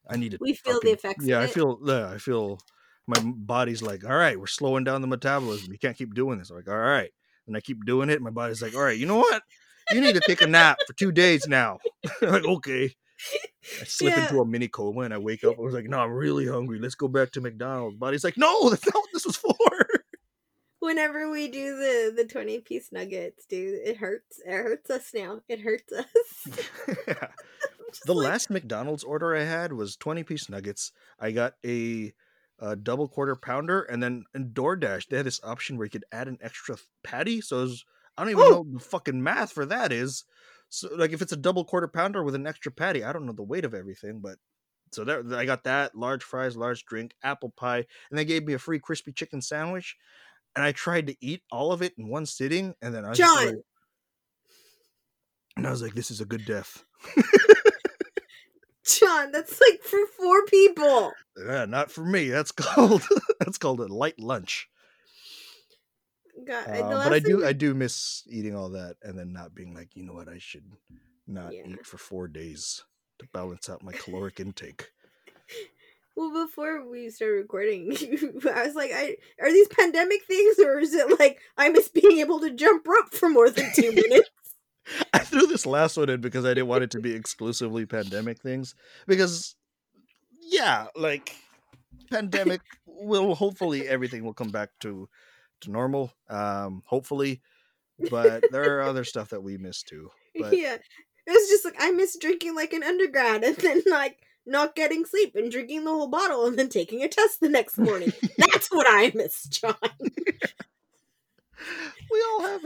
I 0.09 0.17
need 0.17 0.33
to." 0.33 0.39
we 0.41 0.55
feel 0.55 0.81
the 0.81 0.93
effects 0.93 1.27
Yeah, 1.27 1.41
I 1.41 1.47
feel. 1.47 1.79
Yeah, 1.85 2.09
I 2.09 2.19
feel. 2.19 2.61
My 3.07 3.21
body's 3.23 3.83
like, 3.83 4.05
"All 4.05 4.17
right, 4.17 4.39
we're 4.39 4.47
slowing 4.47 4.85
down 4.85 5.01
the 5.03 5.07
metabolism. 5.07 5.73
You 5.73 5.79
can't 5.79 5.97
keep 5.97 6.15
doing 6.15 6.39
this." 6.39 6.51
I'm 6.51 6.57
like, 6.57 6.69
"All 6.69 6.77
right," 6.77 7.11
and 7.47 7.57
I 7.57 7.61
keep 7.61 7.85
doing 7.85 8.09
it. 8.11 8.23
My 8.23 8.31
body's 8.31 8.63
like, 8.63 8.75
"All 8.75 8.83
right, 8.83 8.97
you 8.99 9.07
know 9.07 9.19
what? 9.19 9.43
You 9.93 10.01
need 10.01 10.15
to 10.15 10.21
take 10.21 10.41
a 10.41 10.47
nap 10.47 10.79
for 10.87 10.93
two 10.95 11.13
days 11.13 11.47
now." 11.47 11.79
I'm 12.23 12.31
like, 12.31 12.45
okay. 12.47 12.95
I 13.81 13.85
slip 13.85 14.15
Yeah. 14.17 14.23
into 14.23 14.41
a 14.41 14.47
mini 14.47 14.69
coma 14.69 15.03
and 15.03 15.15
I 15.15 15.19
wake 15.19 15.45
up. 15.45 15.57
I 15.59 15.63
was 15.63 15.75
like, 15.75 15.85
"No, 15.87 16.01
I'm 16.01 16.13
really 16.13 16.47
hungry. 16.47 16.79
Let's 16.79 16.95
go 16.95 17.09
back 17.09 17.31
to 17.33 17.41
McDonald's." 17.41 17.97
Body's 17.97 18.25
like, 18.25 18.37
"No, 18.39 18.69
that's 18.71 18.87
not 18.87 18.95
what 18.95 19.11
this 19.13 19.27
was 19.27 19.37
for." 19.37 19.55
whenever 20.81 21.31
we 21.31 21.49
do 21.49 21.77
the 21.79 22.13
the 22.15 22.27
20 22.27 22.59
piece 22.61 22.93
nuggets 22.93 23.47
dude 23.47 23.81
it 23.87 23.97
hurts 23.97 24.39
it 24.45 24.53
hurts 24.53 24.91
us 24.91 25.13
now 25.15 25.41
it 25.49 25.59
hurts 25.59 25.91
us 25.95 26.07
Yeah. 27.09 27.29
The 28.05 28.13
like, 28.15 28.29
last 28.29 28.51
McDonald's 28.51 29.03
order 29.03 29.35
I 29.35 29.45
had 29.45 29.73
was 29.73 29.97
20 29.97 30.25
piece 30.25 30.51
nuggets. 30.51 30.93
I 31.19 31.31
got 31.31 31.55
a, 31.65 32.13
uh 32.61 32.75
double 32.77 33.09
quarter 33.09 33.37
pounder, 33.37 33.83
and 33.83 34.03
then 34.03 34.25
in 34.35 34.51
DoorDash, 34.51 35.09
they 35.09 35.17
had 35.19 35.27
this 35.27 35.41
option 35.43 35.77
where 35.77 35.87
you 35.87 35.91
could 35.91 36.05
add 36.13 36.29
an 36.29 36.39
extra 36.41 36.77
patty. 37.03 37.41
So 37.41 37.59
it 37.59 37.63
was, 37.63 37.85
I 38.17 38.23
don't 38.23 38.31
even 38.31 38.45
Oh! 38.45 38.51
know 38.51 38.61
what 38.63 38.73
the 38.73 38.79
fucking 38.81 39.23
math 39.23 39.53
for 39.53 39.67
that 39.67 39.93
is. 39.93 40.25
So, 40.69 40.89
like, 40.95 41.13
if 41.13 41.23
it's 41.23 41.33
a 41.33 41.37
double 41.37 41.65
quarter 41.65 41.89
pounder 41.89 42.23
with 42.25 42.35
an 42.35 42.47
extra 42.47 42.73
patty, 42.73 43.05
I 43.05 43.13
don't 43.13 43.27
know 43.27 43.33
the 43.33 43.43
weight 43.43 43.65
of 43.65 43.75
everything, 43.75 44.21
but 44.21 44.39
so 44.93 45.05
that 45.05 45.33
I 45.35 45.45
got 45.47 45.65
that 45.65 45.95
large 45.97 46.23
fries, 46.25 46.57
large 46.57 46.85
drink, 46.87 47.15
apple 47.23 47.51
pie, 47.51 47.87
and 48.11 48.19
they 48.19 48.25
gave 48.25 48.45
me 48.45 48.55
a 48.55 48.59
free 48.59 48.79
crispy 48.79 49.13
chicken 49.13 49.43
sandwich. 49.43 49.97
And 50.57 50.65
I 50.65 50.73
tried 50.73 51.09
to 51.09 51.17
eat 51.21 51.43
all 51.51 51.73
of 51.73 51.83
it 51.83 51.95
in 51.99 52.09
one 52.09 52.27
sitting, 52.27 52.75
and 52.83 52.95
then 52.95 53.05
I 53.05 53.11
was 53.11 53.19
John. 53.19 53.47
like- 53.47 53.57
and 55.57 55.67
I 55.67 55.71
was 55.71 55.83
like, 55.83 55.95
"This 55.95 56.11
is 56.11 56.21
a 56.21 56.25
good 56.25 56.45
death." 56.45 56.85
John, 58.85 59.33
that's 59.33 59.61
like 59.61 59.83
for 59.83 60.07
four 60.17 60.45
people. 60.47 61.13
Yeah, 61.37 61.65
not 61.65 61.91
for 61.91 62.05
me. 62.05 62.29
That's 62.29 62.53
called 62.53 63.03
that's 63.41 63.59
called 63.59 63.81
a 63.81 63.87
light 63.93 64.19
lunch. 64.21 64.69
God, 66.45 66.67
Uh, 66.69 67.03
but 67.05 67.13
I 67.13 67.19
do 67.21 67.45
I 67.45 67.53
do 67.53 67.75
miss 67.75 68.23
eating 68.29 68.55
all 68.57 68.71
that 68.71 68.97
and 69.03 69.19
then 69.19 69.33
not 69.33 69.55
being 69.55 69.75
like, 69.75 69.97
you 69.97 70.05
know 70.05 70.13
what, 70.13 70.29
I 70.29 70.39
should 70.39 70.65
not 71.27 71.53
Yeah. 71.53 71.63
eat 71.67 71.87
for 71.87 71.99
four 71.99 72.29
days 72.29 72.85
to 73.19 73.27
balance 73.27 73.69
out 73.69 73.83
my 73.83 73.93
caloric 73.93 74.41
intake. 74.41 74.91
Well, 76.17 76.47
before 76.47 76.89
we 76.89 77.11
started 77.11 77.35
recording, 77.39 77.91
I 78.55 78.65
was 78.67 78.77
like, 78.77 78.93
I, 78.95 79.17
"Are 79.41 79.51
these 79.51 79.67
pandemic 79.67 80.25
things, 80.27 80.61
or 80.61 80.79
is 80.79 80.95
it 80.95 81.19
like 81.19 81.41
I 81.59 81.71
miss 81.71 81.89
being 81.89 82.19
able 82.21 82.39
to 82.39 82.51
jump 82.53 82.87
rope 82.87 83.13
for 83.13 83.29
more 83.29 83.51
than 83.51 83.73
two 83.73 83.91
minutes?" 83.91 84.31
I 85.13 85.19
threw 85.21 85.47
this 85.47 85.67
last 85.67 85.97
one 85.97 86.09
in 86.09 86.21
because 86.21 86.45
I 86.45 86.51
didn't 86.51 86.69
want 86.69 86.85
it 86.85 86.91
to 86.93 87.01
be 87.01 87.13
exclusively 87.13 87.87
pandemic 87.87 88.41
things. 88.41 88.75
Because, 89.07 89.57
yeah, 90.41 90.87
like 90.97 91.35
pandemic 92.11 92.61
will 92.87 93.35
hopefully 93.35 93.89
everything 93.89 94.25
will 94.25 94.35
come 94.35 94.51
back 94.51 94.71
to 94.81 95.09
to 95.63 95.71
normal. 95.71 96.13
Um, 96.29 96.83
hopefully, 96.87 97.41
but 98.11 98.45
there 98.51 98.79
are 98.79 98.83
other 98.83 99.05
stuff 99.05 99.31
that 99.31 99.43
we 99.43 99.57
miss 99.57 99.83
too. 99.83 100.11
But 100.39 100.57
yeah, 100.57 100.75
it 100.75 101.31
was 101.31 101.49
just 101.49 101.65
like 101.65 101.77
I 101.79 101.91
miss 101.91 102.19
drinking 102.19 102.55
like 102.55 102.73
an 102.73 102.83
undergrad, 102.83 103.45
and 103.45 103.57
then 103.57 103.83
like 103.87 104.19
not 104.47 104.77
getting 104.77 105.05
sleep 105.07 105.35
and 105.35 105.51
drinking 105.51 105.85
the 105.85 105.91
whole 105.91 106.09
bottle, 106.09 106.47
and 106.47 106.59
then 106.59 106.69
taking 106.69 107.03
a 107.03 107.09
test 107.09 107.41
the 107.41 107.49
next 107.49 107.79
morning. 107.79 108.13
That's 108.39 108.69
what 108.69 108.87
I 108.89 109.13
miss, 109.15 109.45
John. 109.45 109.75
we 112.11 112.25
all 112.33 112.43
have 112.43 112.63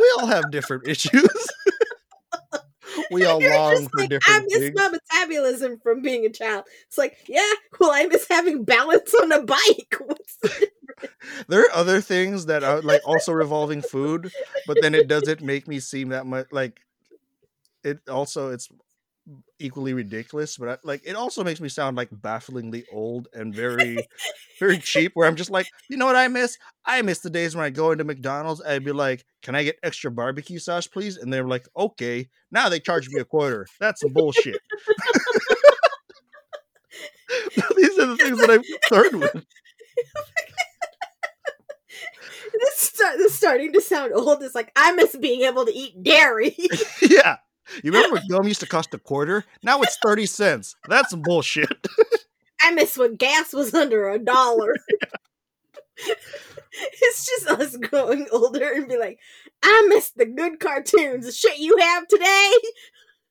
we 0.00 0.12
all 0.18 0.26
have 0.26 0.50
different 0.50 0.86
issues. 0.88 1.28
we 3.10 3.24
all 3.24 3.40
You're 3.42 3.54
long 3.54 3.88
for 3.88 3.98
like, 3.98 4.04
I 4.04 4.06
different 4.08 4.44
miss 4.48 4.58
things. 4.58 4.74
my 4.76 4.88
metabolism 4.88 5.78
from 5.82 6.02
being 6.02 6.24
a 6.26 6.30
child. 6.30 6.64
It's 6.86 6.98
like, 6.98 7.16
yeah, 7.28 7.52
well, 7.78 7.90
I 7.92 8.06
miss 8.06 8.26
having 8.28 8.64
balance 8.64 9.14
on 9.14 9.32
a 9.32 9.42
bike. 9.42 9.96
The 10.42 10.68
there 11.48 11.60
are 11.62 11.72
other 11.72 12.00
things 12.00 12.46
that 12.46 12.62
are 12.62 12.80
like 12.80 13.00
also 13.04 13.32
revolving 13.32 13.82
food 13.82 14.30
but 14.66 14.78
then 14.80 14.94
it 14.94 15.08
doesn't 15.08 15.40
make 15.42 15.66
me 15.66 15.80
seem 15.80 16.10
that 16.10 16.26
much 16.26 16.46
like 16.52 16.80
it 17.84 17.98
also 18.08 18.50
it's 18.50 18.68
equally 19.60 19.94
ridiculous 19.94 20.56
but 20.56 20.68
I, 20.68 20.78
like 20.82 21.02
it 21.04 21.14
also 21.14 21.44
makes 21.44 21.60
me 21.60 21.68
sound 21.68 21.96
like 21.96 22.08
bafflingly 22.10 22.84
old 22.92 23.28
and 23.32 23.54
very 23.54 24.08
very 24.58 24.78
cheap 24.78 25.12
where 25.14 25.28
i'm 25.28 25.36
just 25.36 25.50
like 25.50 25.68
you 25.88 25.96
know 25.96 26.06
what 26.06 26.16
i 26.16 26.26
miss 26.26 26.58
i 26.84 27.00
miss 27.02 27.20
the 27.20 27.30
days 27.30 27.54
when 27.54 27.64
i 27.64 27.70
go 27.70 27.92
into 27.92 28.02
mcdonald's 28.02 28.60
i'd 28.62 28.84
be 28.84 28.90
like 28.90 29.24
can 29.42 29.54
i 29.54 29.62
get 29.62 29.78
extra 29.84 30.10
barbecue 30.10 30.58
sauce 30.58 30.88
please 30.88 31.16
and 31.16 31.32
they're 31.32 31.46
like 31.46 31.68
okay 31.76 32.28
now 32.50 32.68
they 32.68 32.80
charge 32.80 33.08
me 33.10 33.20
a 33.20 33.24
quarter 33.24 33.66
that's 33.78 34.00
some 34.00 34.12
bullshit 34.12 34.60
these 37.76 37.98
are 37.98 38.06
the 38.06 38.16
things 38.18 38.40
that 38.40 38.50
i'm 38.50 38.62
concerned 38.62 39.20
with 39.20 39.44
this, 42.58 42.76
start, 42.76 43.18
this 43.18 43.32
is 43.32 43.38
starting 43.38 43.72
to 43.72 43.80
sound 43.80 44.12
old. 44.12 44.42
It's 44.42 44.54
like 44.54 44.72
I 44.76 44.92
miss 44.92 45.16
being 45.16 45.42
able 45.42 45.64
to 45.64 45.72
eat 45.72 46.02
dairy. 46.02 46.56
yeah. 47.02 47.36
You 47.82 47.92
remember 47.92 48.14
when 48.16 48.26
gum 48.28 48.48
used 48.48 48.60
to 48.60 48.66
cost 48.66 48.94
a 48.94 48.98
quarter? 48.98 49.44
Now 49.62 49.80
it's 49.82 49.98
30 50.02 50.26
cents. 50.26 50.76
That's 50.88 51.10
some 51.10 51.22
bullshit. 51.22 51.86
I 52.62 52.70
miss 52.72 52.96
when 52.96 53.16
gas 53.16 53.52
was 53.52 53.74
under 53.74 54.08
a 54.08 54.18
dollar. 54.18 54.74
it's 55.96 57.26
just 57.26 57.48
us 57.48 57.76
growing 57.76 58.26
older 58.32 58.70
and 58.72 58.88
be 58.88 58.96
like, 58.96 59.18
I 59.62 59.86
miss 59.88 60.10
the 60.10 60.26
good 60.26 60.60
cartoons, 60.60 61.26
the 61.26 61.32
shit 61.32 61.58
you 61.58 61.76
have 61.78 62.06
today. 62.08 62.52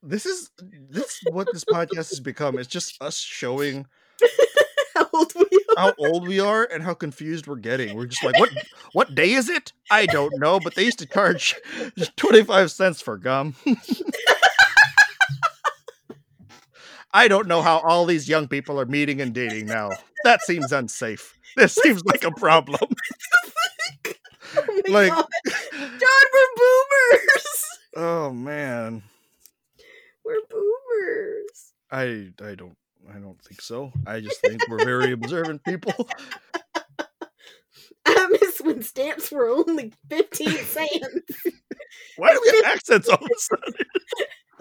This 0.03 0.25
is 0.25 0.49
this 0.89 1.05
is 1.05 1.21
what 1.31 1.47
this 1.53 1.63
podcast 1.63 2.09
has 2.09 2.19
become. 2.19 2.57
It's 2.57 2.67
just 2.67 3.01
us 3.01 3.17
showing 3.17 3.85
How 4.95 5.07
old 5.13 5.33
we 5.35 5.43
are. 5.43 5.75
how 5.77 5.93
old 5.97 6.27
we 6.27 6.39
are 6.39 6.67
and 6.71 6.83
how 6.83 6.93
confused 6.93 7.47
we're 7.47 7.55
getting. 7.55 7.95
We're 7.95 8.05
just 8.07 8.23
like, 8.23 8.37
what 8.39 8.49
what 8.93 9.15
day 9.15 9.31
is 9.31 9.49
it? 9.49 9.71
I 9.89 10.05
don't 10.05 10.37
know, 10.39 10.59
but 10.59 10.75
they 10.75 10.83
used 10.83 10.99
to 10.99 11.05
charge 11.05 11.55
25 12.17 12.71
cents 12.71 13.01
for 13.01 13.17
gum. 13.17 13.55
I 17.13 17.27
don't 17.27 17.47
know 17.47 17.61
how 17.61 17.79
all 17.79 18.05
these 18.05 18.27
young 18.29 18.47
people 18.47 18.79
are 18.79 18.85
meeting 18.85 19.21
and 19.21 19.33
dating 19.33 19.65
now. 19.67 19.89
That 20.23 20.41
seems 20.43 20.71
unsafe. 20.71 21.37
This 21.57 21.75
seems 21.75 22.03
like 22.05 22.23
a 22.23 22.31
problem. 22.31 22.89
Oh 24.57 24.81
like 24.89 25.09
god. 25.11 25.25
John, 25.79 26.25
we're 26.33 26.55
boomers. 26.57 27.65
oh 27.95 28.31
man. 28.33 29.03
We're 30.25 30.41
boomers. 30.49 31.73
I 31.91 32.29
I 32.45 32.55
don't 32.55 32.77
I 33.13 33.19
don't 33.19 33.41
think 33.41 33.61
so. 33.61 33.91
I 34.07 34.19
just 34.21 34.39
think 34.41 34.67
we're 34.69 34.83
very 34.85 35.11
observant 35.11 35.63
people. 35.63 36.09
I 38.05 38.27
miss 38.31 38.61
when 38.61 38.81
stamps 38.81 39.31
were 39.31 39.49
only 39.49 39.93
15 40.09 40.49
cents. 40.49 41.43
Why 42.17 42.33
do 42.33 42.41
we 42.43 42.57
have 42.57 42.73
accents 42.75 43.09
all 43.09 43.15
of 43.15 43.21
a 43.23 43.39
sudden? 43.39 43.73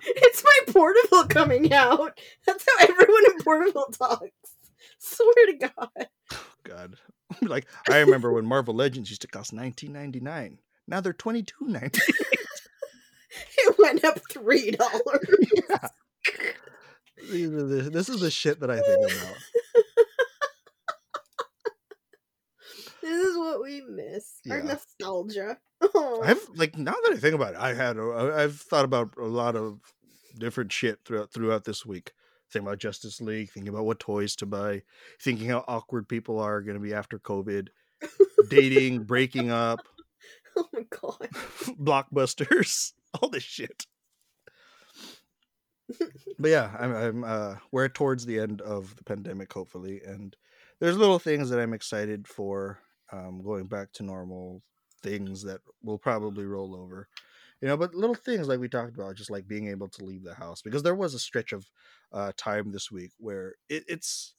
It's 0.03 0.43
my 0.43 0.73
portable 0.73 1.25
coming 1.25 1.75
out. 1.75 2.19
That's 2.47 2.65
how 2.67 2.87
everyone 2.87 3.23
in 3.27 3.45
portable 3.45 3.85
talks. 3.93 4.31
Swear 4.99 5.47
to 5.49 5.71
God. 5.77 6.09
God. 6.65 6.97
Like 7.43 7.67
I 7.87 7.99
remember 7.99 8.33
when 8.33 8.47
Marvel 8.47 8.73
Legends 8.73 9.11
used 9.11 9.21
to 9.23 9.29
cost 9.29 9.53
nineteen 9.53 9.93
ninety 9.93 10.19
nine. 10.19 10.59
Now 10.89 11.03
they're 11.03 11.13
twenty 11.13 11.43
two 11.43 11.67
ninety. 11.67 12.01
It 13.59 13.79
went 13.79 14.05
up 14.05 14.21
$3. 14.33 14.77
This 17.29 18.09
is 18.09 18.21
the 18.21 18.31
shit 18.31 18.61
that 18.61 18.71
I 18.71 18.81
think 18.81 19.13
about. 19.13 19.37
This 23.03 23.27
is 23.29 23.37
what 23.37 23.63
we 23.63 23.83
miss. 23.89 24.41
Our 24.51 24.63
nostalgia. 24.63 25.59
I've 26.23 26.47
like 26.55 26.77
now 26.77 26.93
that 27.05 27.13
I 27.15 27.17
think 27.17 27.35
about 27.35 27.55
it, 27.55 27.61
I 27.61 27.73
had 27.75 27.97
a- 27.97 28.35
I've 28.37 28.57
thought 28.61 28.85
about 28.85 29.15
a 29.19 29.25
lot 29.25 29.57
of 29.57 29.81
different 30.39 30.71
shit 30.71 31.01
throughout 31.05 31.33
throughout 31.33 31.65
this 31.65 31.85
week. 31.87 32.13
Thinking 32.53 32.67
about 32.69 32.79
Justice 32.79 33.21
League, 33.21 33.51
thinking 33.51 33.73
about 33.73 33.85
what 33.87 34.01
toys 34.01 34.37
to 34.37 34.47
buy, 34.47 34.83
thinking 35.23 35.49
how 35.49 35.65
awkward 35.67 36.09
people 36.09 36.39
are 36.41 36.61
going 36.61 36.75
to 36.75 36.83
be 36.83 36.93
after 36.93 37.19
COVID, 37.19 37.69
dating, 38.49 39.05
breaking 39.05 39.51
up, 39.51 39.81
oh 40.57 40.69
my 40.73 40.85
god. 40.91 41.29
blockbusters, 41.81 42.93
all 43.21 43.29
this 43.31 43.43
shit. 43.45 43.87
But 46.39 46.51
yeah, 46.51 46.75
I'm, 46.79 46.95
I'm 46.95 47.25
uh, 47.25 47.55
we're 47.73 47.89
towards 47.89 48.27
the 48.27 48.39
end 48.39 48.61
of 48.61 48.97
the 48.97 49.05
pandemic, 49.05 49.53
hopefully, 49.53 50.01
and 50.05 50.37
there's 50.81 50.97
little 50.97 51.19
things 51.19 51.51
that 51.51 51.61
I'm 51.61 51.75
excited 51.75 52.27
for. 52.27 52.81
Um, 53.13 53.43
going 53.43 53.67
back 53.67 53.93
to 53.95 54.05
normal 54.05 54.63
things 55.03 55.43
that 55.43 55.61
will 55.83 55.99
probably 55.99 56.45
roll 56.45 56.77
over, 56.77 57.09
you 57.61 57.67
know. 57.67 57.77
But 57.77 57.95
little 57.95 58.15
things 58.15 58.47
like 58.47 58.61
we 58.61 58.69
talked 58.69 58.95
about, 58.95 59.17
just 59.17 59.31
like 59.31 59.49
being 59.49 59.69
able 59.69 59.89
to 59.89 60.05
leave 60.05 60.23
the 60.23 60.35
house, 60.35 60.63
because 60.63 60.85
there 60.85 60.95
was 60.95 61.13
a 61.15 61.19
stretch 61.19 61.53
of 61.53 61.69
uh, 62.13 62.31
time 62.37 62.71
this 62.71 62.91
week 62.91 63.11
where 63.19 63.55
it, 63.69 63.85
it's, 63.89 64.35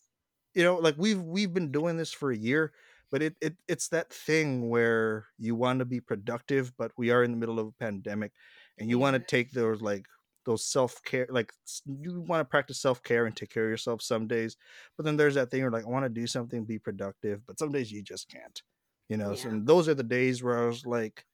you 0.53 0.63
know, 0.63 0.75
like 0.77 0.95
we've 0.97 1.21
we've 1.21 1.53
been 1.53 1.71
doing 1.71 1.97
this 1.97 2.13
for 2.13 2.31
a 2.31 2.37
year, 2.37 2.71
but 3.11 3.21
it, 3.21 3.35
it 3.41 3.57
it's 3.67 3.89
that 3.89 4.11
thing 4.11 4.69
where 4.69 5.27
you 5.37 5.53
want 5.53 5.79
to 5.79 5.85
be 5.85 5.99
productive 5.99 6.71
but 6.77 6.91
we 6.97 7.11
are 7.11 7.23
in 7.23 7.31
the 7.31 7.37
middle 7.37 7.59
of 7.59 7.67
a 7.67 7.71
pandemic 7.73 8.31
and 8.79 8.89
you 8.89 8.97
want 8.97 9.13
to 9.15 9.19
take 9.19 9.51
those 9.51 9.81
like 9.81 10.05
those 10.45 10.65
self-care 10.65 11.27
like 11.29 11.53
you 11.85 12.21
want 12.21 12.41
to 12.41 12.45
practice 12.45 12.79
self-care 12.81 13.25
and 13.25 13.35
take 13.35 13.49
care 13.49 13.65
of 13.65 13.69
yourself 13.69 14.01
some 14.01 14.27
days 14.27 14.57
but 14.97 15.05
then 15.05 15.17
there's 15.17 15.35
that 15.35 15.51
thing 15.51 15.61
where 15.61 15.71
like 15.71 15.85
i 15.85 15.89
want 15.89 16.05
to 16.05 16.09
do 16.09 16.27
something 16.27 16.65
be 16.65 16.79
productive 16.79 17.45
but 17.45 17.59
some 17.59 17.71
days 17.71 17.91
you 17.91 18.01
just 18.01 18.29
can't 18.29 18.63
you 19.09 19.17
know 19.17 19.35
so 19.35 19.49
and 19.49 19.67
those 19.67 19.87
are 19.87 19.93
the 19.93 20.03
days 20.03 20.41
where 20.43 20.59
i 20.63 20.65
was 20.65 20.85
like 20.85 21.25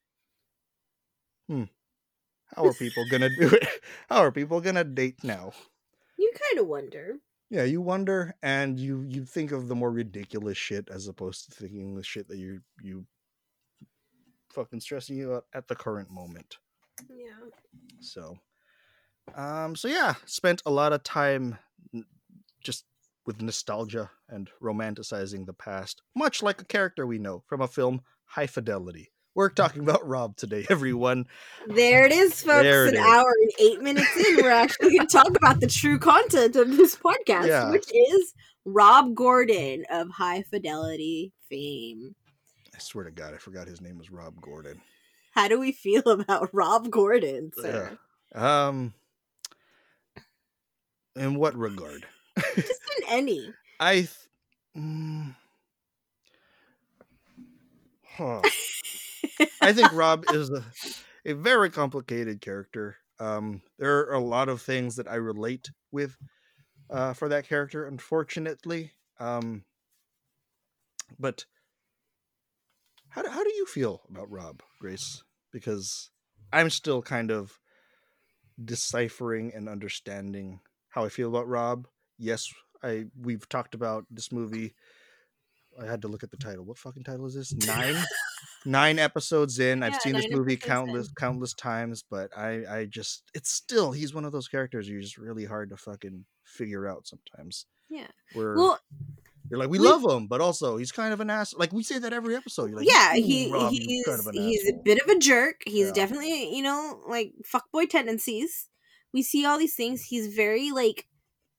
hmm 1.48 1.64
how 2.56 2.66
are 2.68 2.74
people 2.74 3.06
gonna 3.12 3.30
do 3.30 3.50
it 3.50 3.68
how 4.10 4.20
are 4.20 4.32
people 4.32 4.62
gonna 4.62 4.84
date 4.84 5.24
now 5.24 5.52
You 6.18 6.32
kind 6.50 6.60
of 6.60 6.68
wonder. 6.68 7.20
yeah, 7.50 7.64
you 7.64 7.82
wonder, 7.82 8.36
and 8.42 8.80
you 8.80 9.02
you 9.04 9.26
think 9.26 9.52
of 9.52 9.68
the 9.68 9.76
more 9.76 9.92
ridiculous 9.92 10.58
shit 10.58 10.90
as 10.90 11.08
opposed 11.08 11.46
to 11.46 11.52
thinking 11.52 11.96
the 11.96 12.04
shit 12.04 12.28
that 12.28 12.38
you 12.38 12.62
you 12.82 13.06
fucking 14.52 14.80
stressing 14.80 15.18
you 15.18 15.34
out 15.36 15.46
at 15.54 15.68
the 15.68 15.76
current 15.76 16.10
moment. 16.10 16.58
Yeah. 17.10 17.50
So, 18.00 18.38
um, 19.36 19.76
so 19.76 19.88
yeah, 19.88 20.16
spent 20.26 20.62
a 20.66 20.72
lot 20.72 20.94
of 20.94 21.04
time 21.04 21.58
just 22.64 22.86
with 23.26 23.42
nostalgia 23.42 24.10
and 24.30 24.50
romanticizing 24.62 25.46
the 25.46 25.54
past, 25.54 26.02
much 26.16 26.42
like 26.42 26.62
a 26.62 26.66
character 26.66 27.06
we 27.06 27.20
know 27.20 27.44
from 27.48 27.62
a 27.62 27.68
film, 27.68 28.02
High 28.26 28.48
Fidelity. 28.48 29.12
We're 29.36 29.50
talking 29.50 29.84
about 29.84 30.08
Rob 30.08 30.36
today, 30.36 30.66
everyone. 30.70 31.26
There 31.68 32.06
it 32.06 32.12
is, 32.12 32.42
folks. 32.42 32.66
It 32.66 32.88
An 32.90 32.94
is. 32.96 33.00
hour 33.00 33.32
and 33.42 33.52
eight 33.60 33.82
minutes 33.82 34.16
in, 34.18 34.38
we're 34.38 34.50
actually 34.52 34.96
going 34.98 35.08
to 35.08 35.18
talk 35.18 35.30
about 35.38 35.60
the 35.60 35.68
true 35.68 36.00
content 36.00 36.56
of 36.56 36.76
this 36.76 36.96
podcast, 37.28 37.48
Yeah. 37.48 37.70
which 37.70 37.88
is 37.94 38.34
Rob 38.66 39.14
Gordon 39.14 39.84
of 39.92 40.10
High 40.10 40.42
Fidelity 40.42 41.34
fame. 41.50 42.16
I 42.76 42.80
swear 42.80 43.06
to 43.06 43.12
God, 43.12 43.34
I 43.36 43.38
forgot 43.38 43.68
his 43.68 43.80
name 43.82 43.98
was 44.00 44.10
Rob 44.12 44.42
Gordon. 44.42 44.82
How 45.34 45.48
do 45.48 45.60
we 45.60 45.72
feel 45.72 46.02
about 46.08 46.50
Rob 46.52 46.90
Gordon, 46.90 47.52
sir? 47.56 47.98
Um, 48.34 48.94
In 51.18 51.36
what 51.36 51.56
regard? 51.56 52.06
Just 52.56 52.82
in 53.02 53.10
any. 53.10 53.54
I. 53.80 53.94
Th- 53.94 54.10
mm, 54.78 55.36
huh. 58.04 58.42
I 59.62 59.74
think 59.74 59.92
Rob 59.94 60.26
is 60.34 60.50
a, 60.50 60.64
a 61.26 61.34
very 61.34 61.70
complicated 61.70 62.42
character. 62.42 62.98
Um, 63.20 63.62
there 63.80 64.00
are 64.00 64.14
a 64.14 64.20
lot 64.20 64.50
of 64.50 64.62
things 64.62 64.96
that 64.98 65.08
I 65.08 65.16
relate 65.16 65.72
with 65.92 66.16
uh, 66.90 67.14
for 67.14 67.30
that 67.30 67.48
character, 67.48 67.86
unfortunately. 67.86 68.94
Um, 69.20 69.64
but 71.20 71.46
how 73.10 73.22
do, 73.24 73.30
how 73.30 73.44
do 73.44 73.54
you 73.54 73.66
feel 73.66 74.02
about 74.10 74.30
Rob, 74.32 74.62
Grace? 74.80 75.24
Because 75.52 76.12
I'm 76.54 76.70
still 76.70 77.02
kind 77.02 77.32
of 77.32 77.60
deciphering 78.64 79.52
and 79.56 79.68
understanding 79.70 80.60
how 80.98 81.06
I 81.06 81.10
feel 81.10 81.30
about 81.30 81.48
Rob. 81.48 81.88
Yes, 82.18 82.52
I 82.82 83.06
we've 83.22 83.48
talked 83.48 83.76
about 83.76 84.06
this 84.10 84.32
movie. 84.32 84.74
I 85.80 85.86
had 85.86 86.02
to 86.02 86.08
look 86.08 86.24
at 86.24 86.32
the 86.32 86.38
title. 86.38 86.66
What 86.66 86.80
fucking 86.80 87.04
title 87.04 87.28
is 87.28 87.36
this? 87.36 87.54
Nine, 87.54 87.96
nine 88.66 88.98
episodes 88.98 89.60
in. 89.60 89.84
I've 89.84 90.02
seen 90.02 90.14
this 90.14 90.26
movie 90.32 90.58
countless 90.58 91.10
in. 91.10 91.14
countless 91.16 91.54
times, 91.54 92.04
but 92.10 92.36
I 92.36 92.64
I 92.68 92.86
just 92.86 93.22
it's 93.36 93.52
still 93.52 93.92
he's 93.92 94.12
one 94.16 94.26
of 94.26 94.32
those 94.32 94.48
characters 94.48 94.90
you're 94.90 95.02
just 95.02 95.20
really 95.20 95.46
hard 95.46 95.70
to 95.70 95.78
fucking 95.78 96.26
figure 96.44 96.88
out 96.88 97.06
sometimes. 97.06 97.68
Yeah. 97.92 98.08
Where 98.34 98.56
Well, 98.56 98.80
you're 99.52 99.60
like 99.60 99.70
we, 99.70 99.78
we- 99.78 99.86
love 99.88 100.04
him, 100.04 100.26
but 100.26 100.42
also 100.42 100.78
he's 100.78 100.92
kind 100.92 101.14
of 101.14 101.20
an 101.20 101.30
ass. 101.30 101.54
Like 101.54 101.72
we 101.72 101.84
say 101.84 102.00
that 102.00 102.12
every 102.12 102.36
episode. 102.36 102.72
You're 102.72 102.80
like, 102.80 102.90
yeah, 102.90 103.14
he 103.14 103.52
Rob, 103.54 103.72
he's 103.72 103.86
you're 103.88 104.04
kind 104.18 104.28
of 104.28 104.34
he's 104.34 104.68
a 104.68 104.74
bit 104.84 105.00
of 105.00 105.08
a 105.10 105.20
jerk. 105.20 105.62
He's 105.68 105.88
Yeah. 105.90 105.94
definitely 105.94 106.56
you 106.56 106.64
know 106.64 107.02
like 107.08 107.34
fuckboy 107.54 107.88
tendencies. 107.88 108.68
We 109.18 109.24
see 109.24 109.46
all 109.48 109.58
these 109.58 109.74
things. 109.74 110.04
He's 110.04 110.28
very 110.36 110.70
like 110.72 111.08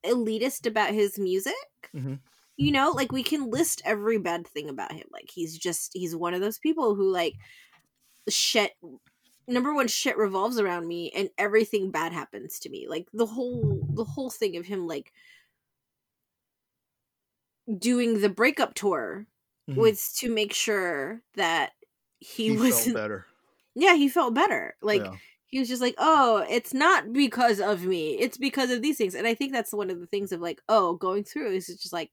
elitist 0.05 0.65
about 0.65 0.93
his 0.93 1.19
music. 1.19 1.53
Mhm. 1.93 2.19
You 2.55 2.71
know, 2.71 2.91
like 2.91 3.11
we 3.11 3.21
can 3.21 3.49
list 3.49 3.81
every 3.83 4.17
bad 4.17 4.47
thing 4.47 4.69
about 4.69 4.93
him. 4.93 5.07
Like 5.11 5.29
he's 5.29 5.57
just 5.57 5.91
he's 5.93 6.15
one 6.15 6.33
of 6.33 6.39
those 6.39 6.57
people 6.57 6.95
who 6.95 7.11
like 7.11 7.33
shit. 8.29 8.71
Number 9.45 9.73
one, 9.73 9.89
shit 9.89 10.15
revolves 10.17 10.57
around 10.57 10.87
me, 10.87 11.11
and 11.11 11.29
everything 11.37 11.91
bad 11.91 12.13
happens 12.13 12.59
to 12.59 12.69
me. 12.69 12.87
Like 12.87 13.07
the 13.11 13.25
whole 13.25 13.85
the 13.93 14.05
whole 14.05 14.29
thing 14.29 14.55
of 14.55 14.65
him 14.65 14.87
like 14.87 15.11
doing 17.77 18.21
the 18.21 18.29
breakup 18.29 18.73
tour 18.73 19.27
Mhm. 19.69 19.75
was 19.75 20.13
to 20.13 20.33
make 20.33 20.53
sure 20.53 21.21
that 21.35 21.73
he, 22.19 22.51
he 22.51 22.57
was 22.57 22.83
felt 22.85 22.95
better. 22.95 23.25
yeah 23.75 23.95
he 23.95 24.09
felt 24.09 24.33
better 24.33 24.75
like 24.81 25.03
Yeah. 25.03 25.17
He 25.49 25.59
was 25.59 25.67
just 25.67 25.81
like 25.81 25.95
oh 25.97 26.45
it's 26.49 26.73
not 26.73 27.11
because 27.11 27.59
of 27.59 27.83
me 27.83 28.11
it's 28.11 28.37
because 28.37 28.71
of 28.71 28.81
these 28.81 28.97
things 28.97 29.15
and 29.15 29.27
i 29.27 29.33
think 29.33 29.51
that's 29.51 29.73
one 29.73 29.89
of 29.89 29.99
the 29.99 30.07
things 30.07 30.31
of 30.31 30.41
like 30.41 30.61
oh 30.69 30.93
going 30.95 31.23
through 31.23 31.51
is 31.51 31.67
just 31.67 31.93
like 31.93 32.11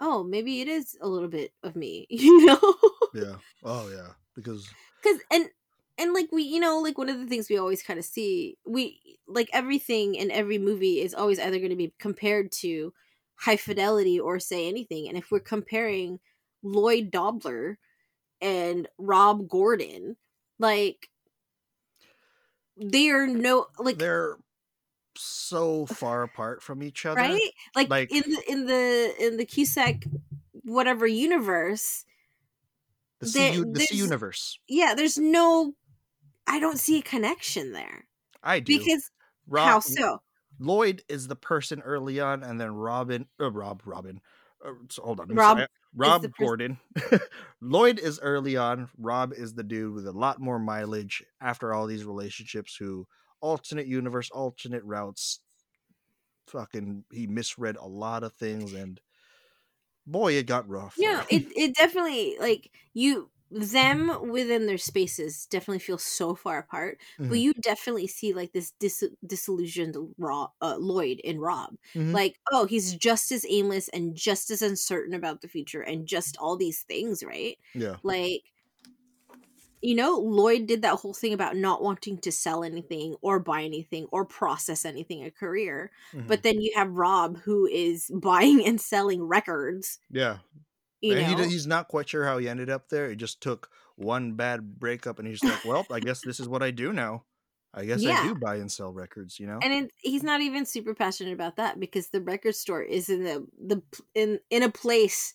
oh 0.00 0.24
maybe 0.24 0.60
it 0.60 0.68
is 0.68 0.96
a 1.00 1.08
little 1.08 1.28
bit 1.28 1.52
of 1.62 1.76
me 1.76 2.06
you 2.10 2.46
know 2.46 2.74
yeah. 3.14 3.36
Oh 3.62 3.88
yeah. 3.88 4.08
Because 4.34 4.68
because 5.02 5.20
and 5.32 5.48
and 5.96 6.12
like 6.12 6.28
we 6.32 6.42
you 6.42 6.58
know 6.58 6.80
like 6.80 6.98
one 6.98 7.08
of 7.08 7.18
the 7.18 7.26
things 7.26 7.48
we 7.48 7.56
always 7.56 7.82
kind 7.82 7.98
of 7.98 8.04
see 8.04 8.58
we 8.66 9.00
like 9.28 9.48
everything 9.52 10.16
in 10.16 10.30
every 10.30 10.58
movie 10.58 11.00
is 11.00 11.14
always 11.14 11.38
either 11.38 11.58
going 11.58 11.70
to 11.70 11.76
be 11.76 11.94
compared 11.98 12.50
to 12.50 12.92
high 13.36 13.56
fidelity 13.56 14.18
or 14.18 14.38
say 14.38 14.68
anything 14.68 15.08
and 15.08 15.16
if 15.16 15.30
we're 15.30 15.40
comparing 15.40 16.18
lloyd 16.62 17.10
dobler 17.10 17.78
and 18.40 18.88
rob 18.98 19.48
gordon 19.48 20.16
like 20.58 21.08
they 22.76 23.08
are 23.10 23.26
no 23.26 23.66
like 23.78 23.98
they're 23.98 24.36
so 25.16 25.86
far 25.86 26.22
apart 26.24 26.62
from 26.62 26.82
each 26.82 27.06
other. 27.06 27.20
right 27.20 27.50
like, 27.76 27.88
like- 27.88 28.10
in 28.12 28.22
the 28.30 28.42
in 28.50 28.66
the 28.66 29.14
in 29.20 29.36
the 29.36 29.44
cusack 29.44 30.04
whatever 30.64 31.06
universe 31.06 32.04
The 33.20 33.26
C, 33.28 33.38
there- 33.50 33.64
the 33.64 33.80
C 33.80 33.96
universe. 33.96 34.58
yeah 34.68 34.94
there's 34.96 35.16
no 35.18 35.74
i 36.46 36.58
don't 36.58 36.78
see 36.78 36.98
a 36.98 37.02
connection 37.02 37.72
there 37.72 38.06
I 38.42 38.60
do. 38.60 38.76
because 38.78 39.10
Rob, 39.46 39.66
how 39.68 39.80
so 39.80 40.20
Lloyd 40.58 41.02
is 41.08 41.26
the 41.28 41.36
person 41.36 41.80
early 41.80 42.20
on, 42.20 42.42
and 42.44 42.60
then 42.60 42.74
Robin, 42.74 43.26
uh, 43.40 43.50
Rob, 43.50 43.82
Robin. 43.84 44.20
Uh, 44.64 44.72
so 44.88 45.02
hold 45.02 45.18
on, 45.20 45.28
Rob. 45.28 45.58
Rob 45.94 46.26
Gordon. 46.38 46.78
Lloyd 47.60 47.98
is 47.98 48.20
early 48.20 48.56
on. 48.56 48.88
Rob 48.98 49.32
is 49.32 49.54
the 49.54 49.62
dude 49.62 49.94
with 49.94 50.06
a 50.06 50.12
lot 50.12 50.40
more 50.40 50.58
mileage 50.58 51.22
after 51.40 51.72
all 51.72 51.86
these 51.86 52.04
relationships. 52.04 52.76
Who 52.76 53.06
alternate 53.40 53.86
universe, 53.86 54.30
alternate 54.30 54.84
routes. 54.84 55.40
Fucking, 56.48 57.04
he 57.12 57.26
misread 57.26 57.76
a 57.76 57.86
lot 57.86 58.22
of 58.22 58.32
things, 58.34 58.74
and 58.74 59.00
boy, 60.06 60.32
it 60.34 60.46
got 60.46 60.68
rough. 60.68 60.94
Yeah, 60.98 61.24
it 61.30 61.46
it 61.56 61.74
definitely 61.74 62.36
like 62.38 62.70
you 62.92 63.30
them 63.54 64.30
within 64.30 64.66
their 64.66 64.78
spaces 64.78 65.46
definitely 65.46 65.78
feel 65.80 65.98
so 65.98 66.34
far 66.34 66.58
apart, 66.58 67.00
but 67.28 67.38
Mhm. 67.38 67.40
you 67.40 67.52
definitely 67.54 68.06
see 68.08 68.32
like 68.34 68.52
this 68.52 68.72
dis- 68.72 69.04
disillusioned 69.26 69.96
Rob, 70.18 70.52
uh, 70.60 70.76
Lloyd 70.78 71.20
in 71.20 71.40
Rob. 71.40 71.76
Mhm. 71.94 72.12
Like, 72.12 72.38
oh, 72.52 72.66
he's 72.66 72.94
just 72.96 73.32
as 73.32 73.46
aimless 73.48 73.88
and 73.90 74.14
just 74.16 74.50
as 74.50 74.62
uncertain 74.62 75.14
about 75.14 75.40
the 75.40 75.48
future 75.48 75.82
and 75.82 76.06
just 76.06 76.36
all 76.38 76.56
these 76.56 76.82
things, 76.82 77.22
right? 77.24 77.58
yeah, 77.74 77.96
Like, 78.02 78.42
you 79.82 79.94
know, 79.94 80.16
Lloyd 80.18 80.66
did 80.66 80.82
that 80.82 80.96
whole 81.00 81.12
thing 81.12 81.34
about 81.34 81.56
not 81.56 81.82
wanting 81.82 82.18
to 82.18 82.32
sell 82.32 82.64
anything 82.64 83.16
or 83.20 83.38
buy 83.38 83.62
anything 83.62 84.06
or 84.12 84.24
process 84.24 84.84
anything 84.84 85.22
a 85.22 85.30
career. 85.30 85.90
Mhm. 86.12 86.26
But 86.26 86.42
then 86.42 86.60
you 86.60 86.72
have 86.74 86.90
Rob 86.90 87.38
who 87.40 87.66
is 87.66 88.10
buying 88.14 88.64
and 88.66 88.80
selling 88.80 89.22
records. 89.22 89.98
yeah. 90.10 90.38
You 91.04 91.16
and 91.16 91.40
he, 91.40 91.50
he's 91.50 91.66
not 91.66 91.88
quite 91.88 92.08
sure 92.08 92.24
how 92.24 92.38
he 92.38 92.48
ended 92.48 92.70
up 92.70 92.88
there. 92.88 93.10
He 93.10 93.16
just 93.16 93.40
took 93.40 93.68
one 93.96 94.34
bad 94.34 94.78
breakup, 94.78 95.18
and 95.18 95.28
he's 95.28 95.44
like, 95.44 95.64
"Well, 95.64 95.86
I 95.90 96.00
guess 96.00 96.22
this 96.24 96.40
is 96.40 96.48
what 96.48 96.62
I 96.62 96.70
do 96.70 96.92
now. 96.92 97.24
I 97.74 97.84
guess 97.84 98.04
I 98.04 98.22
do 98.22 98.34
buy 98.34 98.56
and 98.56 98.70
sell 98.72 98.92
records." 98.92 99.38
You 99.38 99.46
know. 99.46 99.58
and 99.62 99.72
it, 99.72 99.90
he's 99.98 100.22
not 100.22 100.40
even 100.40 100.64
super 100.64 100.94
passionate 100.94 101.34
about 101.34 101.56
that 101.56 101.78
because 101.78 102.08
the 102.08 102.20
record 102.20 102.54
store 102.54 102.82
is 102.82 103.08
in 103.08 103.24
the 103.24 103.46
the 103.62 103.82
in 104.14 104.40
in 104.50 104.62
a 104.62 104.70
place 104.70 105.34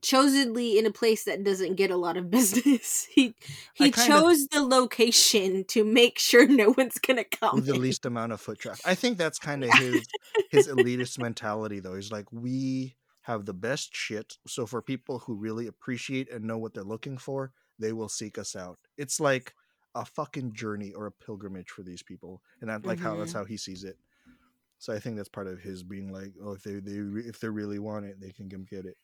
chosenly 0.00 0.76
in 0.76 0.86
a 0.86 0.90
place 0.90 1.24
that 1.24 1.44
doesn't 1.44 1.74
get 1.74 1.90
a 1.90 1.96
lot 1.96 2.16
of 2.16 2.30
business 2.30 3.06
he 3.10 3.34
he 3.74 3.90
chose 3.90 4.46
the 4.48 4.62
location 4.62 5.64
to 5.64 5.84
make 5.84 6.18
sure 6.18 6.46
no 6.48 6.74
one's 6.76 6.98
gonna 6.98 7.24
come 7.24 7.64
the 7.64 7.74
in. 7.74 7.80
least 7.80 8.06
amount 8.06 8.32
of 8.32 8.40
foot 8.40 8.58
traffic. 8.58 8.86
I 8.86 8.94
think 8.94 9.18
that's 9.18 9.38
kind 9.38 9.64
of 9.64 9.72
his 9.74 10.06
his 10.50 10.68
elitist 10.68 11.18
mentality 11.18 11.80
though. 11.80 11.94
He's 11.94 12.12
like, 12.12 12.30
we 12.32 12.96
have 13.28 13.46
the 13.46 13.54
best 13.54 13.94
shit. 13.96 14.38
So 14.48 14.66
for 14.66 14.82
people 14.82 15.20
who 15.20 15.34
really 15.36 15.68
appreciate 15.68 16.30
and 16.32 16.44
know 16.46 16.58
what 16.58 16.74
they're 16.74 16.84
looking 16.84 17.18
for, 17.18 17.52
they 17.78 17.92
will 17.94 18.10
seek 18.10 18.38
us 18.38 18.56
out. 18.56 18.80
It's 18.98 19.20
like 19.20 19.54
a 19.94 20.04
fucking 20.04 20.54
journey 20.54 20.92
or 20.94 21.06
a 21.06 21.12
pilgrimage 21.12 21.70
for 21.70 21.84
these 21.84 22.02
people. 22.02 22.42
And 22.60 22.70
that 22.70 22.84
like 22.86 23.00
how 23.00 23.16
that's 23.18 23.32
how 23.34 23.44
he 23.46 23.58
sees 23.58 23.84
it. 23.84 23.98
So 24.78 24.92
I 24.94 25.00
think 25.00 25.16
that's 25.16 25.28
part 25.28 25.48
of 25.48 25.60
his 25.60 25.82
being 25.84 26.12
like, 26.12 26.34
oh, 26.42 26.52
if 26.52 26.62
they, 26.64 26.80
they 26.80 26.98
if 27.28 27.40
they 27.40 27.48
really 27.50 27.78
want 27.80 28.06
it, 28.06 28.20
they 28.20 28.32
can 28.32 28.50
come 28.50 28.64
get 28.64 28.86
it. 28.86 28.96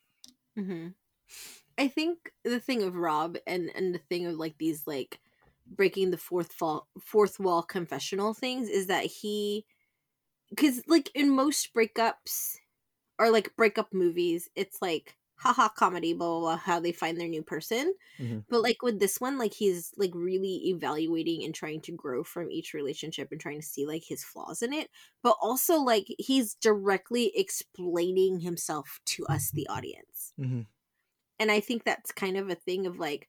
hmm 0.57 0.89
I 1.79 1.89
think 1.89 2.33
the 2.45 2.61
thing 2.61 2.83
of 2.85 2.97
Rob 2.97 3.39
and 3.47 3.71
and 3.75 3.95
the 3.95 4.01
thing 4.01 4.27
of 4.27 4.37
like 4.37 4.59
these 4.59 4.87
like 4.87 5.21
breaking 5.67 6.11
the 6.13 6.19
fourth 6.19 6.53
fall 6.53 6.89
fourth 7.01 7.41
wall 7.41 7.63
confessional 7.65 8.35
things 8.35 8.69
is 8.69 8.89
that 8.89 9.07
he 9.07 9.67
because 10.51 10.83
like 10.89 11.11
in 11.15 11.31
most 11.31 11.75
breakups 11.75 12.57
or 13.19 13.31
like 13.31 13.55
breakup 13.57 13.93
movies 13.93 14.49
it's 14.55 14.81
like 14.83 15.17
haha 15.37 15.69
comedy 15.69 16.13
blah 16.15 16.29
blah 16.29 16.41
blah 16.41 16.57
how 16.57 16.79
they 16.79 16.93
find 16.93 17.19
their 17.19 17.29
new 17.29 17.43
person 17.43 17.93
Mhm. 18.21 18.45
but 18.49 18.63
like 18.63 18.83
with 18.83 19.01
this 19.01 19.21
one 19.21 19.37
like 19.37 19.53
he's 19.53 19.93
like 19.97 20.13
really 20.15 20.69
evaluating 20.69 21.43
and 21.45 21.53
trying 21.55 21.81
to 21.83 21.93
grow 21.93 22.23
from 22.23 22.51
each 22.53 22.73
relationship 22.73 23.33
and 23.33 23.41
trying 23.41 23.61
to 23.61 23.67
see 23.67 23.85
like 23.85 24.05
his 24.05 24.23
flaws 24.23 24.63
in 24.63 24.73
it 24.73 24.91
but 25.23 25.37
also 25.43 25.79
like 25.79 26.07
he's 26.19 26.55
directly 26.55 27.33
explaining 27.35 28.41
himself 28.41 29.01
to 29.07 29.27
us 29.27 29.51
the 29.51 29.67
audience 29.69 30.33
Mm-hmm. 30.41 30.63
and 31.41 31.51
i 31.51 31.59
think 31.61 31.83
that's 31.85 32.13
kind 32.13 32.37
of 32.37 32.49
a 32.49 32.55
thing 32.55 32.87
of 32.87 32.99
like 33.01 33.29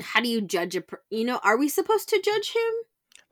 how 0.00 0.20
do 0.20 0.28
you 0.28 0.40
judge 0.40 0.74
a 0.74 0.80
per- 0.80 1.02
you 1.10 1.24
know 1.24 1.38
are 1.44 1.56
we 1.56 1.68
supposed 1.68 2.08
to 2.08 2.20
judge 2.20 2.52
him 2.52 2.72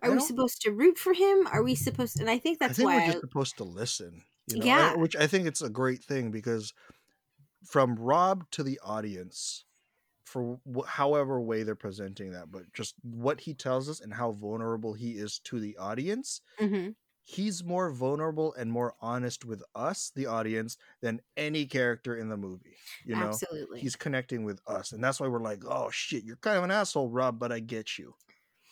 are 0.02 0.10
we 0.12 0.20
supposed 0.20 0.62
to 0.62 0.70
root 0.70 0.98
for 0.98 1.12
him 1.12 1.46
are 1.48 1.62
we 1.62 1.74
supposed 1.74 2.20
and 2.20 2.30
i 2.30 2.38
think 2.38 2.58
I 2.60 2.66
that's 2.68 2.78
think 2.78 2.88
why 2.88 2.96
we're 2.96 3.02
I, 3.02 3.06
just 3.08 3.20
supposed 3.20 3.56
to 3.58 3.64
listen. 3.64 4.22
You 4.46 4.58
know? 4.58 4.66
Yeah. 4.66 4.92
I- 4.92 4.96
which 4.96 5.16
I 5.16 5.26
think 5.26 5.46
it's 5.46 5.62
a 5.62 5.70
great 5.70 6.02
thing 6.04 6.30
because 6.30 6.72
from 7.66 7.96
Rob 7.96 8.50
to 8.52 8.62
the 8.62 8.80
audience, 8.82 9.64
for 10.24 10.60
wh- 10.66 10.86
however 10.86 11.40
way 11.40 11.62
they're 11.64 11.76
presenting 11.76 12.32
that, 12.32 12.50
but 12.52 12.72
just 12.74 12.96
what 13.02 13.40
he 13.42 13.54
tells 13.54 13.88
us 13.88 14.00
and 14.00 14.14
how 14.14 14.32
vulnerable 14.32 14.94
he 14.94 15.12
is 15.18 15.38
to 15.40 15.60
the 15.60 15.76
audience, 15.78 16.42
Mhm. 16.60 16.94
he's 17.22 17.64
more 17.64 17.92
vulnerable 17.92 18.54
and 18.54 18.72
more 18.72 18.94
honest 19.00 19.44
with 19.44 19.62
us, 19.74 20.10
the 20.14 20.26
audience, 20.26 20.76
than 21.02 21.20
any 21.36 21.66
character 21.66 22.16
in 22.16 22.28
the 22.30 22.36
movie. 22.36 22.80
You 23.04 23.16
know, 23.16 23.26
absolutely 23.28 23.80
he's 23.80 23.96
connecting 23.96 24.44
with 24.44 24.60
us, 24.66 24.92
and 24.92 25.02
that's 25.04 25.20
why 25.20 25.28
we're 25.28 25.40
like, 25.42 25.64
"Oh 25.66 25.90
shit, 25.90 26.24
you're 26.24 26.36
kind 26.38 26.58
of 26.58 26.64
an 26.64 26.70
asshole, 26.72 27.10
Rob, 27.10 27.38
but 27.38 27.52
I 27.52 27.60
get 27.60 27.98
you." 27.98 28.16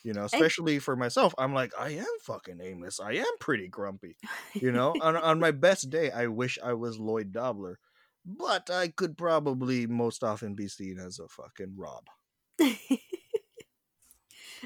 You 0.02 0.14
know, 0.14 0.24
especially 0.24 0.78
for 0.78 0.96
myself, 0.96 1.34
I'm 1.36 1.52
like, 1.52 1.72
I 1.78 1.90
am 1.90 2.06
fucking 2.22 2.60
aimless. 2.62 3.00
I 3.00 3.12
am 3.12 3.38
pretty 3.38 3.68
grumpy. 3.68 4.16
You 4.54 4.72
know, 4.72 4.94
on, 5.00 5.16
on 5.16 5.38
my 5.38 5.52
best 5.52 5.90
day, 5.90 6.10
I 6.10 6.26
wish 6.26 6.58
I 6.62 6.72
was 6.74 6.98
Lloyd 6.98 7.32
Dobler, 7.32 7.78
but 8.24 8.68
I 8.70 8.88
could 8.88 9.16
probably 9.16 9.86
most 9.86 10.24
often 10.24 10.54
be 10.54 10.68
seen 10.68 10.98
as 10.98 11.18
a 11.18 11.28
fucking 11.28 11.74
Rob. 11.76 12.04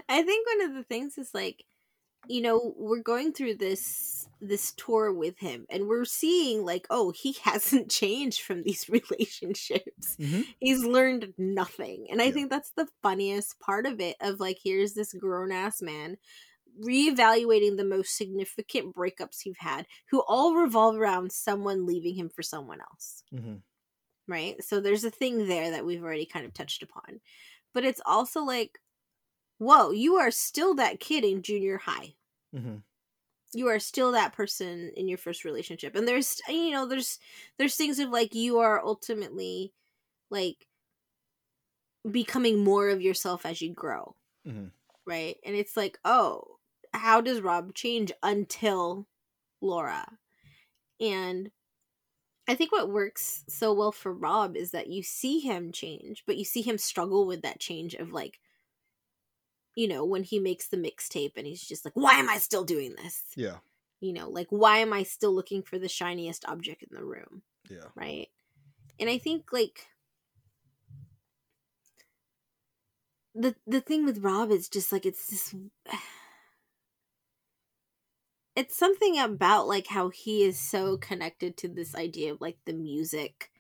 I 0.09 0.23
think 0.23 0.47
one 0.47 0.63
of 0.69 0.75
the 0.75 0.83
things 0.83 1.19
is 1.19 1.31
like, 1.35 1.65
you 2.29 2.41
know, 2.41 2.75
we're 2.77 3.03
going 3.03 3.33
through 3.33 3.57
this 3.57 4.29
this 4.41 4.73
tour 4.75 5.13
with 5.13 5.39
him 5.39 5.65
and 5.71 5.87
we're 5.87 6.05
seeing 6.05 6.65
like, 6.65 6.87
oh, 6.91 7.13
he 7.13 7.33
hasn't 7.45 7.91
changed 7.91 8.43
from 8.43 8.63
these 8.63 8.89
relationships. 8.91 10.17
Mhm. 10.19 10.55
He's 10.61 10.85
learned 10.85 11.33
nothing. 11.39 12.07
And 12.11 12.21
I 12.21 12.31
Yeah. 12.31 12.33
think 12.33 12.51
that's 12.51 12.73
the 12.77 12.89
funniest 13.03 13.59
part 13.61 13.87
of 13.87 14.01
it 14.01 14.17
of 14.21 14.41
like 14.41 14.59
here's 14.63 14.95
this 14.95 15.13
grown 15.15 15.53
ass 15.53 15.81
man 15.83 16.17
reevaluating 16.81 17.77
the 17.77 17.85
most 17.85 18.17
significant 18.17 18.95
breakups 18.97 19.47
you've 19.47 19.59
had 19.59 19.87
who 20.11 20.23
all 20.29 20.55
revolve 20.57 20.97
around 20.97 21.33
someone 21.33 21.87
leaving 21.87 22.15
him 22.17 22.29
for 22.31 22.43
someone 22.43 22.81
else 22.81 23.25
hmm 23.33 23.57
right? 24.27 24.63
So 24.63 24.81
there's 24.81 25.05
a 25.05 25.11
thing 25.11 25.47
there 25.49 25.71
that 25.71 25.85
we've 25.85 26.03
already 26.03 26.27
kind 26.27 26.47
of 26.47 26.55
touched 26.55 26.83
upon. 26.83 27.21
But 27.73 27.85
it's 27.85 28.01
also 28.07 28.43
like, 28.43 28.79
whoa, 29.59 29.91
you 29.91 30.17
are 30.17 30.31
still 30.31 30.75
that 30.77 31.01
kid 31.01 31.25
in 31.25 31.43
junior 31.43 31.79
high. 31.79 32.15
hmm 32.53 32.77
You 33.53 33.69
are 33.69 33.79
still 33.79 34.11
that 34.13 34.33
person 34.33 34.91
in 34.97 35.07
your 35.09 35.19
first 35.19 35.45
relationship. 35.45 35.95
And 35.95 36.09
there's 36.09 36.41
you 36.49 36.71
know, 36.73 36.87
there's 36.87 37.19
there's 37.57 37.77
things 37.77 37.99
of 37.99 38.11
like 38.11 38.35
you 38.35 38.59
are 38.59 38.85
ultimately 38.85 39.73
like 40.31 40.69
becoming 42.11 42.63
more 42.63 42.89
of 42.89 43.03
yourself 43.03 43.47
as 43.47 43.61
you 43.61 43.73
grow. 43.73 44.17
hmm 44.45 44.67
Right? 45.07 45.39
And 45.45 45.57
it's 45.57 45.77
like, 45.77 45.99
oh, 46.05 46.59
how 46.95 47.21
does 47.21 47.41
Rob 47.43 47.75
change 47.75 48.13
until 48.23 49.09
Laura? 49.61 50.19
And 51.01 51.51
I 52.49 52.55
think 52.55 52.73
what 52.73 52.91
works 52.91 53.45
so 53.49 53.73
well 53.73 53.93
for 53.93 54.13
Rob 54.13 54.57
is 54.57 54.73
that 54.73 54.89
you 54.89 55.03
see 55.03 55.41
him 55.41 55.73
change, 55.73 56.25
but 56.27 56.37
you 56.37 56.45
see 56.45 56.63
him 56.63 56.79
struggle 56.79 57.27
with 57.27 57.43
that 57.43 57.61
change 57.61 57.95
of 57.95 58.13
like, 58.13 58.41
you 59.75 59.89
know, 59.89 60.05
when 60.05 60.23
he 60.23 60.39
makes 60.39 60.69
the 60.69 60.77
mixtape 60.77 61.33
and 61.37 61.47
he's 61.47 61.63
just 61.63 61.85
like, 61.85 61.95
why 61.95 62.15
am 62.15 62.31
I 62.31 62.39
still 62.39 62.65
doing 62.65 62.95
this? 62.97 63.23
Yeah. 63.37 63.57
You 64.01 64.13
know, 64.13 64.29
like, 64.29 64.49
why 64.51 64.79
am 64.79 64.93
I 64.93 65.03
still 65.03 65.35
looking 65.35 65.63
for 65.63 65.79
the 65.79 65.89
shiniest 65.89 66.45
object 66.47 66.83
in 66.83 66.97
the 66.97 67.05
room? 67.05 67.43
Yeah. 67.69 67.89
Right. 67.95 68.29
And 69.01 69.11
I 69.11 69.19
think 69.19 69.53
like 69.53 69.87
the 73.35 73.57
the 73.67 73.81
thing 73.81 74.05
with 74.05 74.23
Rob 74.23 74.51
is 74.51 74.69
just 74.69 74.93
like 74.93 75.05
it's 75.07 75.27
this 75.27 75.55
it's 78.57 78.77
something 78.77 79.19
about 79.19 79.67
like 79.67 79.89
how 79.89 80.11
he 80.11 80.45
is 80.45 80.59
so 80.59 80.97
connected 80.97 81.57
to 81.57 81.69
this 81.69 81.95
idea 81.95 82.33
of 82.33 82.41
like 82.41 82.59
the 82.67 82.73
music 82.73 83.51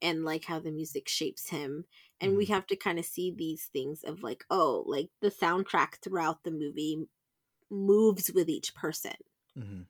and 0.00 0.24
like 0.24 0.44
how 0.46 0.58
the 0.58 0.70
music 0.70 1.08
shapes 1.08 1.50
him 1.50 1.84
and 2.20 2.36
we 2.36 2.46
Mhm. 2.46 2.48
have 2.48 2.66
to 2.68 2.76
kind 2.76 2.98
of 2.98 3.04
see 3.04 3.30
these 3.32 3.66
things 3.66 4.04
of 4.04 4.22
like 4.22 4.44
oh 4.50 4.84
like 4.86 5.10
the 5.20 5.30
soundtrack 5.30 5.96
throughout 6.02 6.44
the 6.44 6.50
movie 6.50 7.08
moves 7.70 8.32
with 8.32 8.48
each 8.50 8.74
person. 8.74 9.14
Hmm 9.54 9.82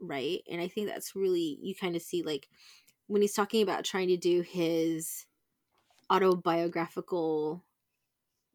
right? 0.00 0.42
And 0.50 0.60
i 0.60 0.68
think 0.68 0.88
that's 0.88 1.14
really 1.14 1.58
you 1.62 1.74
kind 1.74 1.96
of 1.96 2.02
see 2.02 2.22
like 2.22 2.48
when 3.06 3.22
he's 3.22 3.34
talking 3.34 3.62
about 3.62 3.84
trying 3.84 4.08
to 4.08 4.16
do 4.16 4.42
his 4.42 5.26
autobiographical 6.10 7.64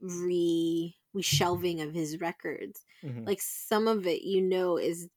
re 0.01 0.97
shelving 1.21 1.81
of 1.81 1.93
his 1.93 2.21
records 2.21 2.85
hmm 3.01 3.27
like 3.27 3.41
some 3.41 3.87
of 3.87 4.07
it 4.07 4.23
you 4.23 4.41
know 4.41 4.77
is 4.77 5.09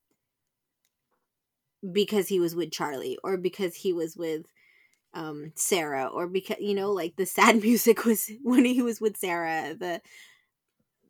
because 1.92 2.28
he 2.28 2.40
was 2.40 2.54
with 2.56 2.70
Charlie 2.72 3.18
or 3.22 3.36
because 3.36 3.74
he 3.76 3.92
was 3.92 4.16
with 4.16 4.46
um 5.14 5.52
Sarah 5.54 6.06
or 6.06 6.26
because 6.26 6.58
you 6.60 6.74
know 6.74 6.92
like 6.92 7.16
the 7.16 7.26
sad 7.26 7.62
music 7.62 8.04
was 8.04 8.30
when 8.42 8.64
he 8.64 8.82
was 8.82 9.00
with 9.00 9.16
Sarah 9.16 9.74
the 9.78 10.00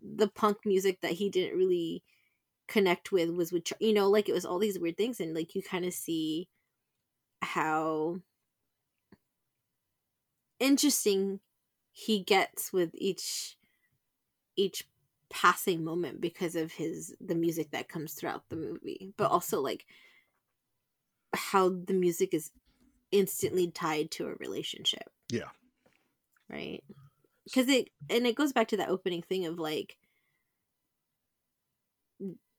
the 0.02 0.28
punk 0.28 0.58
music 0.64 1.00
that 1.00 1.12
he 1.12 1.28
didn't 1.28 1.58
really 1.58 2.02
connect 2.68 3.10
with 3.10 3.30
was 3.30 3.52
with 3.52 3.72
you 3.80 3.92
know 3.92 4.08
like 4.08 4.28
it 4.28 4.34
was 4.34 4.44
all 4.44 4.58
these 4.58 4.78
weird 4.78 4.96
things 4.96 5.20
and 5.20 5.34
like 5.34 5.54
you 5.54 5.62
kind 5.62 5.84
of 5.84 5.92
see 5.92 6.48
how 7.42 8.18
interesting 10.60 11.40
he 11.92 12.20
gets 12.22 12.72
with 12.72 12.90
each 12.94 13.56
each 14.56 14.84
passing 15.30 15.84
moment 15.84 16.20
because 16.20 16.56
of 16.56 16.72
his 16.72 17.14
the 17.20 17.34
music 17.34 17.70
that 17.70 17.88
comes 17.88 18.14
throughout 18.14 18.48
the 18.48 18.56
movie 18.56 19.12
but 19.16 19.30
also 19.30 19.60
like 19.60 19.84
how 21.34 21.68
the 21.68 21.92
music 21.92 22.32
is 22.32 22.50
instantly 23.12 23.70
tied 23.70 24.10
to 24.12 24.26
a 24.26 24.34
relationship. 24.34 25.08
Yeah. 25.30 25.48
right? 26.50 26.82
Because 27.44 27.68
it 27.68 27.88
and 28.10 28.26
it 28.26 28.36
goes 28.36 28.52
back 28.52 28.68
to 28.68 28.76
that 28.78 28.88
opening 28.90 29.22
thing 29.22 29.46
of 29.46 29.58
like 29.58 29.96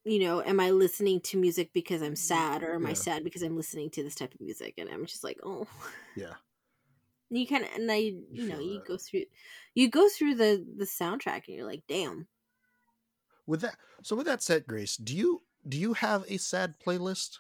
you 0.05 0.19
know 0.19 0.41
am 0.41 0.59
i 0.59 0.71
listening 0.71 1.19
to 1.19 1.37
music 1.37 1.71
because 1.73 2.01
i'm 2.01 2.15
sad 2.15 2.63
or 2.63 2.73
am 2.73 2.85
i 2.85 2.93
sad 2.93 3.23
because 3.23 3.41
i'm 3.41 3.57
listening 3.57 3.89
to 3.89 4.01
this 4.03 4.15
type 4.15 4.33
of 4.33 4.41
music? 4.41 4.75
And 4.77 4.89
i'm 4.89 5.05
just 5.05 5.23
like 5.23 5.37
oh. 5.43 5.67
Yeah. 6.15 6.33
you 7.29 7.45
kind 7.45 7.65
of 7.65 7.69
and 7.75 7.91
i 7.91 7.95
you, 7.95 8.23
You 8.31 8.47
know 8.49 8.59
you 8.59 8.73
that. 8.75 8.87
go 8.87 8.97
through 8.97 9.25
you 9.75 9.89
go 9.89 10.07
through 10.09 10.35
the 10.35 10.65
the 10.77 10.85
soundtrack 10.85 11.47
and 11.47 11.55
you're 11.57 11.67
like 11.67 11.83
damn. 11.87 12.27
With 13.45 13.61
that, 13.61 13.77
so 14.03 14.15
with 14.15 14.27
that 14.27 14.43
said, 14.43 14.67
Grace, 14.67 14.95
do 14.95 15.15
you 15.15 15.41
do 15.67 15.77
you 15.77 15.93
have 15.93 16.23
a 16.27 16.37
sad 16.37 16.75
playlist 16.79 17.39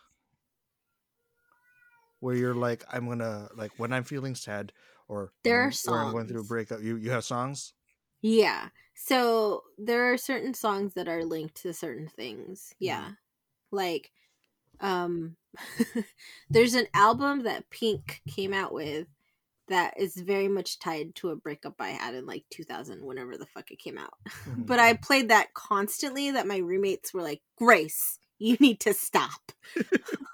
where 2.19 2.35
you're 2.35 2.55
like, 2.55 2.83
I'm 2.89 3.07
gonna 3.07 3.49
like 3.55 3.73
when 3.77 3.93
I'm 3.93 4.03
feeling 4.03 4.35
sad 4.35 4.73
or 5.07 5.33
There 5.43 5.61
are 5.63 5.71
I'm, 5.87 5.93
I'm 5.93 6.11
going 6.11 6.27
through 6.27 6.41
a 6.41 6.45
breakup. 6.45 6.81
You 6.81 6.97
you 6.97 7.11
have 7.11 7.23
songs? 7.25 7.73
Yeah. 8.21 8.69
So 8.95 9.63
there 9.77 10.11
are 10.11 10.17
certain 10.17 10.53
songs 10.53 10.93
that 10.95 11.07
are 11.07 11.23
linked 11.23 11.55
to 11.57 11.73
certain 11.73 12.07
things. 12.07 12.73
Mhm. 12.81 13.05
Yeah. 13.05 13.11
Like 13.71 14.11
um 14.81 15.37
there's 16.49 16.75
an 16.75 16.87
album 16.93 17.43
that 17.43 17.69
Pink 17.71 18.21
came 18.27 18.53
out 18.53 18.73
with 18.73 19.07
that 19.69 19.99
is 19.99 20.15
very 20.17 20.47
much 20.49 20.79
tied 20.79 21.15
to 21.15 21.29
a 21.31 21.35
breakup 21.37 21.75
I 21.79 21.89
had 21.91 22.15
in 22.15 22.25
like 22.25 22.45
2000 22.51 23.05
whenever 23.05 23.37
the 23.37 23.47
fuck 23.47 23.71
it 23.71 23.79
came 23.79 23.97
out. 23.97 24.13
Mhm. 24.45 24.69
But 24.69 24.79
I 24.79 24.95
played 24.95 25.29
that 25.29 25.53
constantly 25.55 26.31
that 26.31 26.47
my 26.47 26.57
roommates 26.57 27.13
were 27.13 27.23
like, 27.23 27.41
"Grace, 27.57 28.19
you 28.39 28.57
need 28.59 28.81
to 28.81 28.93
stop." 28.93 29.51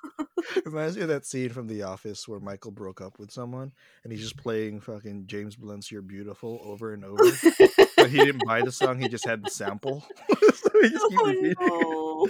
Reminds 0.65 0.95
me 0.95 1.03
of 1.03 1.09
that 1.09 1.25
scene 1.25 1.49
from 1.49 1.67
The 1.67 1.83
Office 1.83 2.27
where 2.27 2.39
Michael 2.39 2.71
broke 2.71 3.01
up 3.01 3.19
with 3.19 3.31
someone 3.31 3.71
and 4.03 4.11
he's 4.11 4.21
just 4.21 4.37
playing 4.37 4.81
fucking 4.81 5.27
James 5.27 5.55
Blunt's 5.55 5.91
"You're 5.91 6.01
Beautiful" 6.01 6.61
over 6.63 6.93
and 6.93 7.03
over. 7.03 7.23
but 7.97 8.09
he 8.09 8.17
didn't 8.17 8.45
buy 8.45 8.61
the 8.61 8.71
song; 8.71 8.99
he 8.99 9.07
just 9.07 9.25
had 9.25 9.43
the 9.43 9.49
sample. 9.49 10.05
so 10.53 10.69
oh 10.73 11.53
no. 11.59 12.27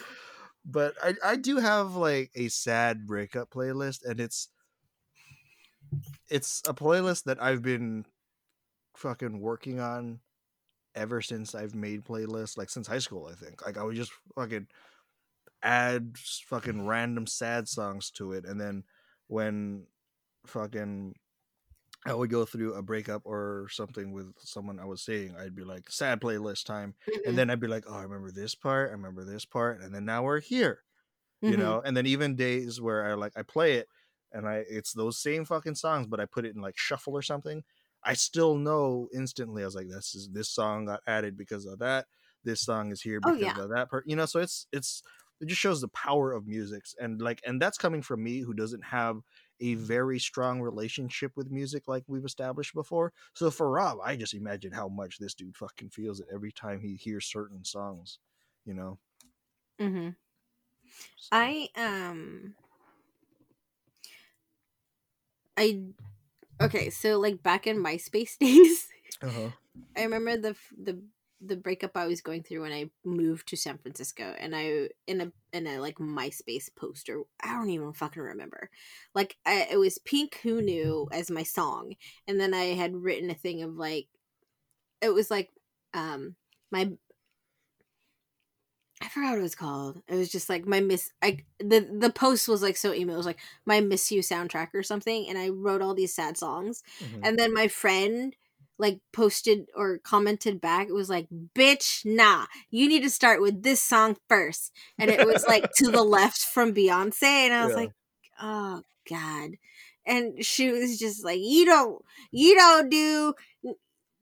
but 0.65 0.95
I 1.03 1.15
I 1.23 1.35
do 1.35 1.57
have 1.57 1.95
like 1.95 2.31
a 2.35 2.47
sad 2.47 3.05
breakup 3.05 3.49
playlist, 3.49 4.05
and 4.05 4.19
it's 4.19 4.49
it's 6.29 6.61
a 6.67 6.73
playlist 6.73 7.23
that 7.23 7.41
I've 7.41 7.61
been 7.61 8.05
fucking 8.95 9.39
working 9.39 9.79
on 9.79 10.19
ever 10.95 11.21
since 11.21 11.53
I've 11.53 11.75
made 11.75 12.05
playlists, 12.05 12.57
like 12.57 12.69
since 12.69 12.87
high 12.87 12.99
school. 12.99 13.29
I 13.31 13.35
think 13.35 13.65
like 13.65 13.77
I 13.77 13.83
was 13.83 13.97
just 13.97 14.11
fucking 14.35 14.67
add 15.63 16.17
fucking 16.17 16.85
random 16.85 17.27
sad 17.27 17.67
songs 17.67 18.11
to 18.11 18.33
it, 18.33 18.45
and 18.45 18.59
then 18.59 18.83
when 19.27 19.87
fucking 20.47 21.15
I 22.05 22.13
would 22.13 22.29
go 22.29 22.45
through 22.45 22.75
a 22.75 22.83
breakup 22.83 23.23
or 23.25 23.67
something 23.71 24.11
with 24.11 24.33
someone 24.39 24.79
I 24.79 24.85
was 24.85 25.03
seeing, 25.03 25.35
I'd 25.35 25.55
be 25.55 25.63
like 25.63 25.89
sad 25.89 26.21
playlist 26.21 26.65
time, 26.65 26.95
Mhm. 27.07 27.21
and 27.25 27.37
then 27.37 27.49
I'd 27.49 27.59
be 27.59 27.67
like, 27.67 27.85
oh, 27.87 27.95
I 27.95 28.03
remember 28.03 28.31
this 28.31 28.53
part, 28.55 28.89
I 28.89 28.93
remember 28.93 29.23
this 29.23 29.45
part, 29.45 29.81
and 29.81 29.93
then 29.93 30.05
now 30.05 30.23
we're 30.23 30.41
here 30.41 30.83
you 31.45 31.57
Mhm. 31.57 31.57
know 31.57 31.81
and 31.85 31.95
then 31.97 32.05
even 32.05 32.35
days 32.35 32.81
where 32.81 33.05
i 33.05 33.13
like 33.13 33.33
i 33.35 33.43
play 33.43 33.73
it 33.73 33.87
and 34.31 34.47
i 34.47 34.57
it's 34.69 34.93
those 34.93 35.17
same 35.21 35.45
fucking 35.45 35.75
songs 35.75 36.07
but 36.07 36.19
i 36.19 36.25
put 36.25 36.45
it 36.45 36.55
in 36.55 36.61
like 36.61 36.77
shuffle 36.77 37.13
or 37.13 37.21
something 37.21 37.63
i 38.03 38.13
still 38.13 38.55
know 38.57 39.07
instantly 39.13 39.61
i 39.61 39.65
was 39.65 39.75
like 39.75 39.87
this 39.89 40.15
is 40.15 40.29
this 40.31 40.49
song 40.49 40.85
got 40.85 41.01
added 41.07 41.37
because 41.37 41.65
of 41.65 41.79
that 41.79 42.07
this 42.43 42.61
song 42.61 42.91
is 42.91 43.01
here 43.01 43.21
Oh, 43.23 43.33
because 43.33 43.35
yeah. 43.35 43.57
of 43.57 43.69
that 43.69 43.89
part 43.89 44.05
you 44.07 44.15
know 44.15 44.25
so 44.25 44.39
it's 44.39 44.67
it's 44.71 45.01
it 45.41 45.47
just 45.47 45.59
shows 45.61 45.81
the 45.81 45.87
power 45.89 46.31
of 46.31 46.47
music 46.47 46.85
and 46.99 47.21
like 47.21 47.41
and 47.45 47.61
that's 47.61 47.77
coming 47.77 48.01
from 48.01 48.23
me 48.23 48.39
who 48.41 48.53
doesn't 48.53 48.83
have 48.83 49.21
a 49.59 49.75
very 49.75 50.19
strong 50.19 50.61
relationship 50.61 51.31
with 51.35 51.51
music 51.51 51.87
like 51.87 52.03
we've 52.07 52.25
established 52.25 52.73
before 52.73 53.13
so 53.33 53.49
for 53.51 53.69
rob 53.69 53.97
i 54.03 54.15
just 54.15 54.33
imagine 54.33 54.71
how 54.71 54.87
much 54.87 55.17
this 55.19 55.33
dude 55.33 55.55
fucking 55.55 55.89
feels 55.89 56.19
it 56.19 56.27
every 56.33 56.51
time 56.51 56.79
he 56.81 56.95
hears 56.95 57.25
certain 57.25 57.63
songs 57.63 58.19
you 58.65 58.73
know? 58.73 58.99
Mm-hmm. 59.79 60.09
So- 61.17 61.31
I 61.31 61.69
um 61.75 62.55
I 65.57 65.85
okay, 66.61 66.89
so 66.89 67.19
like 67.19 67.43
back 67.43 67.67
in 67.67 67.77
MySpace 67.77 68.37
days, 68.39 68.89
uh-huh. 69.21 69.51
I 69.95 70.03
remember 70.03 70.37
the 70.37 70.57
the 70.77 71.03
the 71.45 71.55
breakup 71.57 71.91
I 71.95 72.07
was 72.07 72.21
going 72.21 72.43
through 72.43 72.61
when 72.61 72.71
I 72.71 72.89
moved 73.03 73.47
to 73.49 73.57
San 73.57 73.77
Francisco, 73.77 74.35
and 74.39 74.55
I 74.55 74.89
in 75.07 75.21
a 75.21 75.31
in 75.53 75.67
a 75.67 75.79
like 75.79 75.95
MySpace 75.97 76.69
poster. 76.75 77.21
I 77.41 77.53
don't 77.53 77.69
even 77.69 77.93
fucking 77.93 78.21
remember. 78.21 78.69
Like 79.13 79.37
I, 79.45 79.67
it 79.71 79.77
was 79.77 79.97
Pink 79.99 80.39
Who 80.43 80.61
Knew 80.61 81.07
as 81.11 81.31
my 81.31 81.43
song, 81.43 81.95
and 82.27 82.39
then 82.39 82.53
I 82.53 82.73
had 82.75 82.95
written 82.95 83.29
a 83.29 83.35
thing 83.35 83.63
of 83.63 83.75
like, 83.77 84.07
it 85.01 85.09
was 85.09 85.31
like, 85.31 85.51
um, 85.93 86.35
my 86.71 86.91
I 89.01 89.09
forgot 89.09 89.31
what 89.31 89.39
it 89.39 89.41
was 89.41 89.55
called. 89.55 90.01
It 90.07 90.15
was 90.15 90.29
just 90.31 90.49
like 90.49 90.65
my 90.65 90.79
miss. 90.79 91.11
I 91.21 91.39
the 91.59 91.81
the 91.99 92.09
post 92.09 92.47
was 92.47 92.61
like 92.61 92.77
so 92.77 92.93
emo. 92.93 93.13
It 93.13 93.17
was 93.17 93.25
like 93.25 93.39
my 93.65 93.81
miss 93.81 94.09
you 94.11 94.21
soundtrack 94.21 94.69
or 94.73 94.83
something, 94.83 95.27
and 95.27 95.37
I 95.37 95.49
wrote 95.49 95.81
all 95.81 95.93
these 95.93 96.13
sad 96.15 96.37
songs. 96.37 96.81
Mhm. 97.01 97.19
And 97.23 97.37
then 97.37 97.53
my 97.53 97.67
friend 97.67 98.35
like 98.77 98.99
posted 99.13 99.67
or 99.75 99.99
commented 99.99 100.59
back. 100.59 100.87
It 100.87 100.93
was 100.93 101.09
like, 101.09 101.27
"Bitch, 101.55 102.05
nah, 102.05 102.45
you 102.69 102.87
need 102.87 103.03
to 103.03 103.09
start 103.09 103.41
with 103.41 103.63
this 103.63 103.81
song 103.81 104.17
first. 104.27 104.71
And 104.99 105.09
it 105.09 105.25
was 105.25 105.45
like 105.47 105.71
to 105.77 105.91
the 105.91 106.03
left 106.17 106.39
from 106.39 106.73
Beyonce, 106.73 107.23
and 107.23 107.53
I 107.53 107.65
was 107.65 107.71
Yeah. 107.71 107.81
like, 107.83 107.91
"Oh 108.41 108.81
God." 109.09 109.51
And 110.05 110.45
she 110.45 110.69
was 110.71 110.99
just 110.99 111.23
like, 111.25 111.39
"You 111.41 111.65
don't, 111.65 112.03
you 112.31 112.55
don't 112.55 112.89
do." 112.89 113.33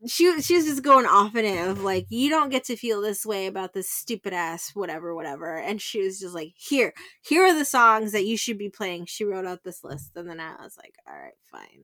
She 0.06 0.42
she 0.42 0.56
was 0.58 0.66
just 0.66 0.84
going 0.84 1.06
off 1.06 1.34
in 1.36 1.46
it 1.46 1.68
of 1.68 1.82
like, 1.82 2.06
"You 2.10 2.30
don't 2.30 2.50
get 2.50 2.66
to 2.66 2.76
feel 2.76 3.02
this 3.02 3.26
way 3.26 3.48
about 3.48 3.74
this 3.74 3.90
stupid 3.90 4.34
ass 4.34 4.72
whatever, 4.76 5.16
whatever." 5.16 5.58
And 5.58 5.82
she 5.82 6.02
was 6.02 6.20
just 6.20 6.36
like, 6.36 6.54
"Here, 6.58 6.94
here 7.22 7.44
are 7.46 7.54
the 7.58 7.66
songs 7.66 8.12
that 8.12 8.26
you 8.26 8.36
should 8.38 8.58
be 8.58 8.70
playing." 8.70 9.06
She 9.06 9.24
wrote 9.24 9.46
out 9.46 9.64
this 9.64 9.84
list, 9.84 10.12
and 10.16 10.30
then 10.30 10.40
I 10.42 10.56
was 10.62 10.78
like, 10.78 10.96
"All 11.08 11.18
right, 11.18 11.34
fine." 11.52 11.84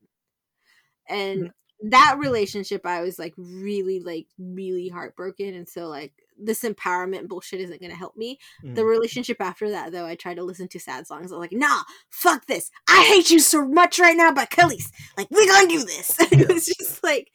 And 1.08 1.52
that 1.82 2.18
relationship, 2.20 2.86
I 2.86 3.02
was 3.02 3.18
like 3.20 3.34
really, 3.38 4.00
like 4.00 4.28
really 4.38 4.90
heartbroken, 4.90 5.54
and 5.54 5.68
so 5.68 5.88
like 5.88 6.14
this 6.38 6.64
empowerment 6.64 7.28
bullshit 7.28 7.62
isn't 7.62 7.82
gonna 7.82 7.96
help 7.96 8.16
me. 8.18 8.40
The 8.74 8.82
Mhm. 8.82 8.90
relationship 8.90 9.38
after 9.42 9.70
that, 9.72 9.92
though, 9.92 10.06
I 10.06 10.16
tried 10.16 10.36
to 10.36 10.44
listen 10.44 10.68
to 10.70 10.80
sad 10.80 11.08
songs. 11.08 11.32
I 11.32 11.36
was 11.36 11.42
like, 11.42 11.52
"Nah, 11.54 11.84
fuck 12.10 12.46
this! 12.48 12.70
I 12.88 13.04
hate 13.06 13.30
you 13.32 13.40
so 13.40 13.68
much 13.68 14.00
right 14.00 14.16
now, 14.18 14.32
but 14.34 14.50
Kelly's 14.50 14.92
like, 15.18 15.30
we 15.32 15.48
gonna 15.48 15.68
do 15.68 15.84
this." 15.86 16.16
it 16.32 16.48
was 16.50 16.66
just 16.66 17.04
like, 17.04 17.32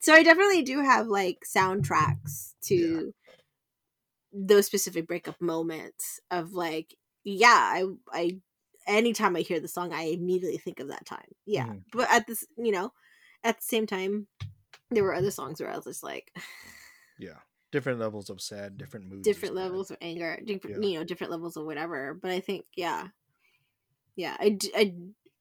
so 0.00 0.12
I 0.14 0.22
definitely 0.22 0.62
do 0.62 0.80
have 0.80 1.06
like 1.08 1.40
soundtracks 1.46 2.54
to 2.64 3.14
those 4.32 4.66
specific 4.66 5.06
breakup 5.06 5.40
moments 5.40 6.20
of 6.30 6.52
like, 6.52 6.94
yeah, 7.24 7.48
I, 7.48 7.84
I, 8.12 8.38
anytime 8.86 9.36
I 9.36 9.40
hear 9.40 9.60
the 9.60 9.68
song, 9.68 9.92
I 9.92 10.04
immediately 10.04 10.58
think 10.58 10.80
of 10.80 10.88
that 10.88 11.06
time. 11.06 11.28
Yeah, 11.46 11.66
Mhm. 11.66 11.84
but 11.92 12.10
at 12.10 12.26
this, 12.26 12.44
you 12.56 12.72
know, 12.72 12.92
at 13.44 13.56
the 13.58 13.62
same 13.64 13.86
time, 13.86 14.26
there 14.90 15.04
were 15.04 15.14
other 15.14 15.30
songs 15.30 15.60
where 15.60 15.70
I 15.70 15.76
was 15.76 15.84
just 15.86 16.02
like, 16.02 16.32
yeah, 17.18 17.38
different 17.70 17.98
levels 17.98 18.30
of 18.30 18.40
sad, 18.40 18.76
different 18.78 19.06
moods, 19.06 19.22
different 19.22 19.54
levels 19.54 19.90
of 19.90 19.96
anger, 20.00 20.38
different, 20.44 20.82
Yeah. 20.82 20.88
you 20.88 20.98
know, 20.98 21.04
different 21.04 21.30
levels 21.30 21.56
of 21.56 21.64
whatever. 21.64 22.14
But 22.14 22.30
I 22.30 22.40
think, 22.40 22.64
yeah, 22.76 23.08
yeah, 24.16 24.36
I, 24.38 24.58
I, 24.76 24.94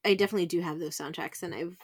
I 0.06 0.14
definitely 0.16 0.46
do 0.48 0.62
have 0.62 0.80
those 0.80 0.98
soundtracks, 0.98 1.44
and 1.44 1.54
I've, 1.54 1.76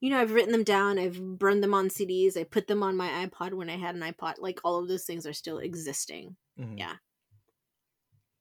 you 0.00 0.10
know, 0.10 0.18
I've 0.18 0.32
written 0.32 0.52
them 0.52 0.64
down. 0.64 0.98
I've 0.98 1.20
burned 1.20 1.62
them 1.62 1.74
on 1.74 1.88
CDs. 1.88 2.36
I 2.36 2.44
put 2.44 2.66
them 2.68 2.82
on 2.82 2.96
my 2.96 3.26
iPod 3.26 3.54
when 3.54 3.68
I 3.70 3.76
had 3.76 3.94
an 3.94 4.02
iPod. 4.02 4.34
Like 4.38 4.60
all 4.64 4.78
of 4.78 4.88
those 4.88 5.04
things 5.04 5.26
are 5.26 5.32
still 5.32 5.58
existing. 5.58 6.36
Mhm. 6.58 6.78
Yeah. 6.78 6.94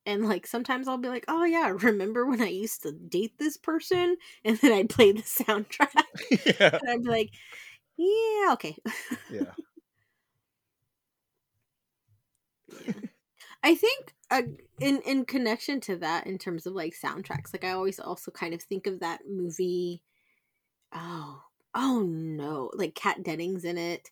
And 0.07 0.25
like 0.25 0.47
sometimes 0.47 0.87
I'll 0.87 0.97
be 0.97 1.09
like, 1.09 1.25
oh 1.27 1.43
yeah, 1.43 1.67
remember 1.81 2.25
when 2.25 2.41
I 2.41 2.47
used 2.47 2.81
to 2.83 2.93
date 2.93 3.37
this 3.37 3.57
person? 3.57 4.15
And 4.45 4.57
then 4.57 4.71
I'd 4.71 4.89
play 4.89 5.11
the 5.11 5.21
soundtrack, 5.21 5.89
yeah, 6.31 6.79
and 6.81 6.89
I'd 6.89 7.03
be 7.03 7.09
like, 7.09 7.31
yeah, 7.97 8.53
okay. 8.53 8.77
yeah. 9.29 9.51
I 13.61 13.75
think 13.75 14.13
uh, 14.31 14.43
in 14.79 15.01
in 15.01 15.25
connection 15.25 15.81
to 15.81 15.97
that, 15.97 16.25
in 16.25 16.37
terms 16.37 16.65
of 16.65 16.73
like 16.73 16.95
soundtracks, 16.95 17.51
like 17.51 17.65
I 17.65 17.71
always 17.71 17.99
also 17.99 18.31
kind 18.31 18.53
of 18.53 18.61
think 18.61 18.87
of 18.87 19.01
that 19.01 19.23
movie. 19.29 20.01
Oh, 20.93 21.41
oh 21.75 22.01
no! 22.01 22.71
Like 22.75 22.95
Kat 22.95 23.23
Dennings 23.23 23.65
in 23.65 23.77
it. 23.77 24.09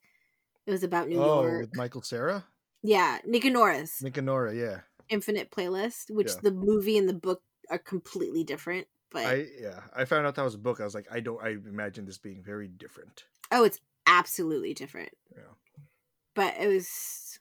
It 0.66 0.72
was 0.72 0.84
about 0.84 1.08
New 1.08 1.22
oh, 1.22 1.44
York. 1.44 1.62
with 1.62 1.76
Michael 1.78 2.02
Cera, 2.02 2.44
Yeah, 2.84 3.20
Nick 3.26 3.46
and 3.46 3.54
Nora's 3.54 4.02
Nick 4.02 4.18
and 4.18 4.26
Nora. 4.26 4.54
Yeah, 4.54 4.80
Infinite 5.10 5.52
Playlist, 5.52 6.10
which 6.12 6.28
Yeah. 6.28 6.40
the 6.42 6.52
movie 6.52 6.98
and 6.98 7.08
the 7.08 7.14
book 7.14 7.42
are 7.70 7.78
completely 7.80 8.44
different. 8.44 8.88
But 9.10 9.26
I 9.26 9.48
yeah, 9.60 9.84
I 9.94 10.06
found 10.06 10.26
out 10.28 10.36
that 10.36 10.44
was 10.44 10.56
a 10.56 10.60
book. 10.60 10.80
I 10.82 10.84
was 10.84 10.96
like, 10.96 11.08
I 11.12 11.20
don't. 11.20 11.42
I 11.42 11.50
imagine 11.50 12.06
this 12.06 12.18
being 12.18 12.44
very 12.44 12.68
different. 12.68 13.26
oh, 13.52 13.64
it's 13.64 13.80
absolutely 14.08 14.74
different. 14.74 15.12
Yeah. 15.36 15.54
But 16.34 16.56
it 16.60 16.68
was, 16.68 17.40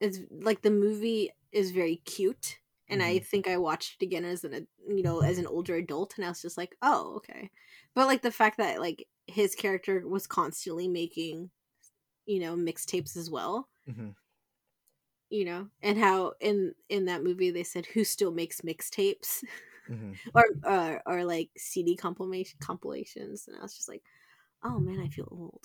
it's 0.00 0.18
like 0.30 0.62
the 0.62 0.70
movie 0.70 1.30
is 1.52 1.70
very 1.70 1.96
cute, 2.04 2.58
and 2.88 3.02
I 3.02 3.18
think 3.18 3.48
I 3.48 3.56
watched 3.56 4.00
it 4.00 4.04
again 4.04 4.24
as 4.24 4.44
an 4.44 4.66
you 4.86 5.02
know 5.02 5.20
as 5.20 5.38
an 5.38 5.46
older 5.46 5.76
adult, 5.76 6.14
and 6.16 6.24
I 6.24 6.28
was 6.28 6.42
just 6.42 6.58
like, 6.58 6.76
oh 6.82 7.14
okay. 7.16 7.50
But 7.94 8.06
like 8.06 8.22
the 8.22 8.30
fact 8.30 8.58
that 8.58 8.80
like 8.80 9.06
his 9.26 9.54
character 9.54 10.06
was 10.06 10.26
constantly 10.26 10.88
making, 10.88 11.50
you 12.26 12.40
know, 12.40 12.54
mixtapes 12.56 13.16
as 13.16 13.30
well, 13.30 13.68
Mhm. 13.88 14.14
You 15.30 15.44
know, 15.44 15.70
and 15.82 15.98
how 15.98 16.34
in 16.40 16.74
in 16.88 17.06
that 17.06 17.22
movie 17.24 17.50
they 17.50 17.64
said 17.64 17.86
who 17.86 18.04
still 18.04 18.32
makes 18.32 18.60
mixtapes 18.62 19.44
Mhm. 19.88 20.20
or 20.34 20.44
or 20.64 21.02
or 21.06 21.24
like 21.24 21.50
CD 21.56 21.96
compilation 21.96 22.58
compilations, 22.60 23.48
and 23.48 23.56
I 23.56 23.62
was 23.62 23.76
just 23.76 23.88
like, 23.88 24.04
oh 24.64 24.80
man, 24.80 25.00
I 25.00 25.08
feel 25.08 25.28
old. 25.30 25.64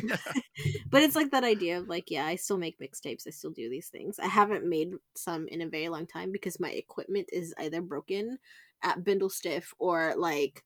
but 0.90 1.02
it's 1.02 1.16
like 1.16 1.30
that 1.30 1.44
idea 1.44 1.78
of 1.78 1.88
like, 1.88 2.10
yeah, 2.10 2.26
I 2.26 2.36
still 2.36 2.58
make 2.58 2.78
mixtapes. 2.80 3.26
I 3.26 3.30
still 3.30 3.50
do 3.50 3.68
these 3.70 3.88
things. 3.88 4.18
I 4.18 4.26
haven't 4.26 4.68
made 4.68 4.94
some 5.16 5.48
in 5.48 5.60
a 5.62 5.68
very 5.68 5.88
long 5.88 6.06
time 6.06 6.32
because 6.32 6.60
my 6.60 6.70
equipment 6.70 7.28
is 7.32 7.54
either 7.58 7.82
broken 7.82 8.38
at 8.82 9.04
Bindle 9.04 9.30
Stiff 9.30 9.74
or 9.78 10.14
like 10.16 10.64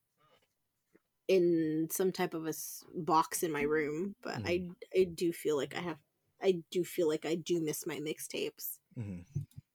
in 1.27 1.87
some 1.91 2.11
type 2.11 2.33
of 2.33 2.45
a 2.47 2.53
box 2.93 3.43
in 3.43 3.51
my 3.51 3.63
room. 3.63 4.15
But 4.21 4.41
I 4.45 4.67
I 4.95 5.05
do 5.05 5.33
feel 5.33 5.57
like 5.57 5.75
I 5.75 5.81
have 5.81 5.99
I 6.41 6.63
do 6.71 6.83
feel 6.83 7.07
like 7.07 7.25
I 7.25 7.35
do 7.35 7.61
miss 7.61 7.85
my 7.87 7.97
mixtapes 7.99 8.79
Mhm. 8.97 9.25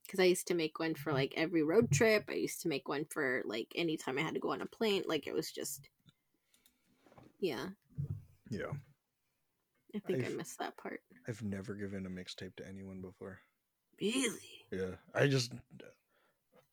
because 0.03 0.21
I 0.21 0.25
used 0.25 0.47
to 0.49 0.55
make 0.55 0.79
one 0.79 0.95
for 0.95 1.13
like 1.13 1.33
every 1.37 1.63
road 1.63 1.91
trip. 1.91 2.25
I 2.29 2.35
used 2.35 2.61
to 2.63 2.69
make 2.69 2.89
one 2.89 3.05
for 3.07 3.43
like 3.45 3.73
anytime 3.75 4.19
I 4.19 4.23
had 4.23 4.35
to 4.35 4.41
go 4.41 4.53
on 4.53 4.61
a 4.61 4.67
plane. 4.67 5.03
Like 5.07 5.27
it 5.27 5.35
was 5.35 5.51
just, 5.51 5.89
yeah. 7.41 7.71
Yeah, 8.51 8.73
I 9.95 9.99
think 10.01 10.25
I 10.25 10.27
I've- 10.27 10.37
missed 10.37 10.59
that 10.59 10.77
part. 10.77 11.03
I've 11.29 11.43
never 11.43 11.75
given 11.75 12.07
a 12.07 12.11
mixtape 12.11 12.57
to 12.57 12.67
anyone 12.67 13.01
before. 13.01 13.41
Really? 14.01 14.67
Yeah, 14.73 14.97
I 15.15 15.29
just, 15.29 15.53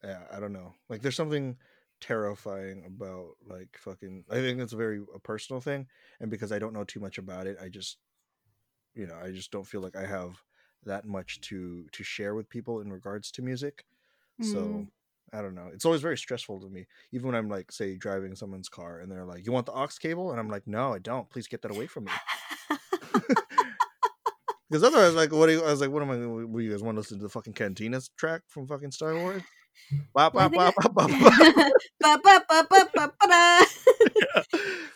yeah, 0.04 0.26
I 0.32 0.40
don't 0.40 0.54
know. 0.54 0.74
Like, 0.90 1.02
there's 1.02 1.16
something 1.16 1.58
terrifying 2.00 2.86
about 2.86 3.36
like 3.46 3.78
fucking. 3.78 4.26
I 4.30 4.36
think 4.36 4.60
it's 4.62 4.74
a 4.74 4.78
very 4.78 5.04
a 5.14 5.20
personal 5.20 5.62
thing, 5.62 5.88
and 6.20 6.32
because 6.32 6.52
I 6.52 6.60
don't 6.60 6.74
know 6.74 6.84
too 6.86 7.00
much 7.00 7.18
about 7.18 7.48
it, 7.48 7.58
I 7.62 7.70
just, 7.70 7.98
you 8.98 9.08
know, 9.08 9.16
I 9.24 9.32
just 9.32 9.52
don't 9.52 9.68
feel 9.68 9.82
like 9.82 9.96
I 9.96 10.06
have 10.06 10.42
that 10.86 11.06
much 11.06 11.42
to 11.42 11.86
to 11.92 12.04
share 12.04 12.36
with 12.36 12.50
people 12.50 12.82
in 12.82 12.92
regards 12.92 13.32
to 13.32 13.42
music. 13.42 13.86
So 14.42 14.58
Mm. 14.58 14.88
I 15.34 15.42
don't 15.42 15.56
know. 15.56 15.70
It's 15.74 15.84
always 15.84 16.02
very 16.02 16.18
stressful 16.18 16.62
to 16.62 16.70
me, 16.70 16.88
even 17.12 17.28
when 17.28 17.36
I'm 17.36 17.50
like, 17.50 17.70
say, 17.72 17.98
driving 17.98 18.34
someone's 18.36 18.70
car, 18.70 19.00
and 19.02 19.12
they're 19.12 19.26
like, 19.26 19.46
"You 19.46 19.52
want 19.52 19.66
the 19.66 19.74
aux 19.74 19.90
cable?" 20.00 20.32
and 20.32 20.40
I'm 20.40 20.50
like, 20.50 20.66
"No, 20.66 20.94
I 20.94 21.00
don't. 21.00 21.30
Please 21.30 21.48
get 21.48 21.62
that 21.64 21.72
away 21.72 21.88
from 21.88 22.06
me." 22.06 22.12
Because 24.70 24.84
otherwise, 24.84 25.16
like, 25.16 25.32
what 25.32 25.48
do 25.48 25.54
you, 25.54 25.64
I 25.64 25.72
was 25.72 25.80
like, 25.80 25.90
what 25.92 26.04
am 26.04 26.12
I? 26.12 26.18
What, 26.46 26.60
you 26.60 26.72
guys 26.72 26.84
want 26.84 26.96
to 26.96 27.00
listen 27.00 27.20
to 27.20 27.24
the 27.24 27.30
fucking 27.30 27.54
Cantinas 27.54 28.10
track 28.18 28.42
from 28.48 28.68
fucking 28.68 28.92
Star 28.92 29.16
Wars? 29.16 29.42
Bop, 30.14 30.34
bop, 30.34 30.52
bop, 30.52 30.76
bop, 30.76 30.94
bop, 32.02 32.22
bop. 33.20 34.88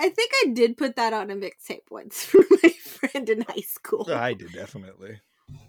I 0.00 0.08
think 0.08 0.32
I 0.44 0.48
did 0.52 0.76
put 0.78 0.96
that 0.96 1.12
on 1.12 1.30
a 1.30 1.36
mixtape 1.36 1.90
once 1.90 2.24
for 2.30 2.40
my 2.62 2.70
friend 2.70 3.28
in 3.28 3.42
high 3.42 3.60
school. 3.60 4.10
I 4.10 4.32
did 4.34 4.52
definitely. 4.52 5.20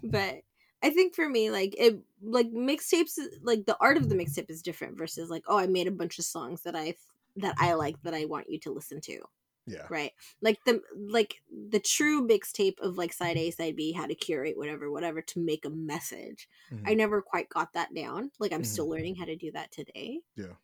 but 0.02 0.40
I 0.82 0.90
think 0.90 1.14
for 1.14 1.28
me, 1.28 1.50
like 1.50 1.74
it, 1.78 2.00
like 2.22 2.50
mixtapes, 2.50 3.18
like 3.42 3.66
the 3.66 3.76
art 3.80 3.96
of 3.98 4.08
the 4.08 4.14
mixtape 4.16 4.50
is 4.50 4.62
different 4.62 4.98
versus 4.98 5.30
like, 5.30 5.44
oh, 5.46 5.58
I 5.58 5.66
made 5.68 5.86
a 5.86 5.92
bunch 5.92 6.18
of 6.18 6.24
songs 6.24 6.62
that 6.62 6.74
I 6.74 6.94
that 7.36 7.54
I 7.58 7.74
like 7.74 7.96
that 8.02 8.14
I 8.14 8.24
want 8.24 8.50
you 8.50 8.58
to 8.60 8.72
listen 8.72 9.00
to, 9.02 9.20
Yeah. 9.66 9.86
right? 9.88 10.12
Like 10.40 10.58
the 10.66 10.80
like 10.96 11.36
the 11.50 11.78
true 11.80 12.26
mixtape 12.26 12.80
of 12.80 12.98
like 12.98 13.12
side 13.12 13.36
A, 13.36 13.50
side 13.52 13.76
B, 13.76 13.92
how 13.92 14.06
to 14.06 14.14
curate 14.14 14.56
whatever, 14.56 14.90
whatever 14.90 15.22
to 15.22 15.40
make 15.40 15.64
a 15.64 15.70
message. 15.70 16.48
Mhm. 16.72 16.82
I 16.86 16.94
never 16.94 17.22
quite 17.22 17.48
got 17.48 17.72
that 17.74 17.94
down. 17.94 18.32
Like 18.40 18.52
I'm 18.52 18.62
Mhm. 18.62 18.66
still 18.66 18.88
learning 18.88 19.16
how 19.16 19.26
to 19.26 19.36
do 19.36 19.52
that 19.52 19.70
today. 19.72 20.20
Yeah. 20.36 20.54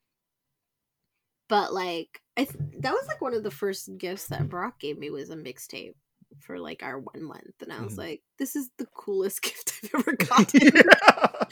But 1.48 1.72
like 1.72 2.20
I 2.36 2.44
th- 2.44 2.56
that 2.80 2.92
was 2.92 3.06
like 3.08 3.20
one 3.20 3.34
of 3.34 3.42
the 3.42 3.50
first 3.50 3.90
gifts 3.98 4.28
that 4.28 4.48
Brock 4.48 4.78
gave 4.80 4.98
me 4.98 5.10
was 5.10 5.30
a 5.30 5.36
mixtape 5.36 5.94
for 6.40 6.58
like 6.58 6.82
our 6.82 6.98
one 6.98 7.22
month, 7.22 7.62
and 7.62 7.72
I 7.72 7.80
was 7.82 7.94
Mhm. 7.94 7.98
like, 7.98 8.22
this 8.38 8.54
is 8.54 8.68
the 8.78 8.86
coolest 8.94 9.42
gift 9.42 9.72
I've 9.82 9.94
ever 9.94 10.12
gotten. 10.16 10.60
yeah. 10.62 11.44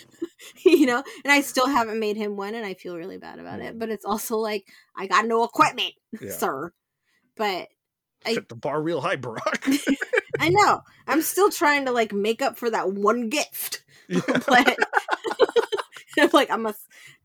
you 0.65 0.87
know, 0.87 1.03
and 1.25 1.33
I 1.33 1.41
still 1.41 1.67
haven't 1.67 1.99
made 1.99 2.17
him 2.17 2.37
one, 2.37 2.55
and 2.55 2.65
I 2.67 2.75
feel 2.75 2.97
really 2.97 3.17
bad 3.19 3.39
about 3.39 3.61
it. 3.61 3.75
Mm. 3.75 3.79
But 3.79 3.89
it's 3.91 4.05
also 4.05 4.37
like 4.37 4.67
I 4.97 5.07
got 5.07 5.27
no 5.27 5.45
equipment, 5.45 5.95
Yeah. 6.21 6.31
sir. 6.33 6.73
But 7.37 7.69
I- 8.25 8.35
Set 8.35 8.49
the 8.49 8.55
bar 8.57 8.83
real 8.83 9.01
high, 9.01 9.17
Brock. 9.17 9.67
I 10.39 10.51
know. 10.51 10.83
I'm 11.07 11.23
still 11.23 11.51
trying 11.51 11.87
to 11.87 11.93
like 11.93 12.13
make 12.13 12.43
up 12.43 12.59
for 12.59 12.69
that 12.71 12.93
one 12.93 13.29
gift. 13.31 13.83
Yeah. 14.09 14.21
But 14.27 14.77
I'm 16.19 16.31
like, 16.33 16.51
I 16.51 16.57
must 16.57 16.81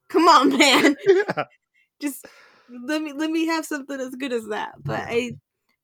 come 0.10 0.28
on, 0.28 0.58
man. 0.58 0.96
Just 2.02 2.26
let 2.86 3.02
me 3.02 3.14
let 3.14 3.30
me 3.32 3.46
have 3.48 3.66
something 3.66 4.00
as 4.00 4.16
good 4.16 4.34
as 4.34 4.48
that. 4.48 4.76
But 4.86 5.06
I 5.08 5.34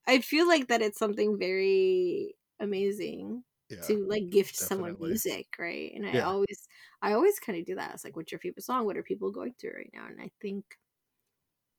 I 0.07 0.21
feel 0.21 0.47
like 0.47 0.67
that 0.69 0.81
it's 0.81 0.99
something 0.99 1.37
very 1.39 2.35
amazing 2.59 3.43
Yeah. 3.69 3.77
to 3.83 4.05
like 4.09 4.29
gift 4.31 4.55
someone 4.57 4.97
music, 4.99 5.47
right? 5.59 5.91
And 5.95 6.07
I 6.07 6.19
always 6.19 6.67
I 7.01 7.13
always 7.13 7.39
kind 7.39 7.59
of 7.59 7.65
do 7.65 7.75
that. 7.75 7.93
It's 7.95 8.03
like, 8.05 8.15
what's 8.17 8.31
your 8.31 8.39
favorite 8.41 8.63
song? 8.65 8.85
What 8.85 8.97
are 8.97 9.03
people 9.03 9.31
going 9.31 9.55
through 9.59 9.73
right 9.75 9.91
now? 9.93 10.07
And 10.07 10.21
I 10.21 10.31
think 10.41 10.65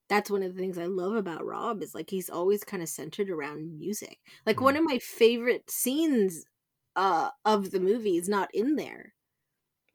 that's 0.08 0.30
one 0.30 0.42
of 0.42 0.54
the 0.54 0.60
things 0.60 0.78
I 0.78 0.86
love 0.86 1.14
about 1.14 1.44
Rob 1.44 1.82
is 1.82 1.94
like 1.94 2.10
he's 2.10 2.30
always 2.30 2.64
kind 2.64 2.82
of 2.82 2.88
centered 2.88 3.28
around 3.30 3.78
music. 3.78 4.18
Like 4.46 4.60
one 4.60 4.76
Mhm. 4.76 4.76
of 4.76 4.84
my 4.84 4.98
favorite 4.98 5.70
scenes 5.70 6.44
uh 6.96 7.30
of 7.44 7.70
the 7.70 7.80
movie 7.80 8.16
is 8.16 8.28
not 8.28 8.48
in 8.54 8.76
there. 8.76 9.14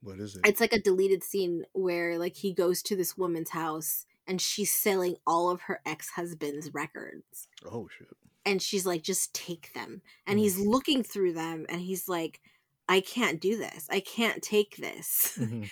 What 0.02 0.20
is 0.20 0.36
it? 0.36 0.46
It's 0.46 0.60
like 0.60 0.74
a 0.74 0.82
deleted 0.82 1.24
scene 1.24 1.66
where 1.74 2.18
like 2.18 2.36
he 2.36 2.54
goes 2.54 2.82
to 2.84 2.96
this 2.96 3.18
woman's 3.18 3.52
house 3.52 4.06
and 4.28 4.40
she's 4.42 4.72
selling 4.74 5.16
all 5.28 5.50
of 5.50 5.62
her 5.62 5.82
ex-husband's 5.86 6.74
records 6.74 7.48
oh 7.66 7.88
shit. 7.88 8.08
and 8.46 8.62
she's 8.62 8.86
like 8.86 9.04
just 9.04 9.34
take 9.34 9.74
them 9.74 10.02
and 10.28 10.38
Mhm. 10.40 10.42
he's 10.42 10.58
looking 10.60 11.04
through 11.04 11.34
them 11.34 11.66
and 11.70 11.82
he's 11.82 12.08
like 12.10 12.42
i 12.90 13.00
can't 13.02 13.40
do 13.42 13.58
this 13.58 13.88
i 13.90 14.00
can't 14.00 14.42
take 14.44 14.76
this 14.78 15.38
Mhm. 15.42 15.70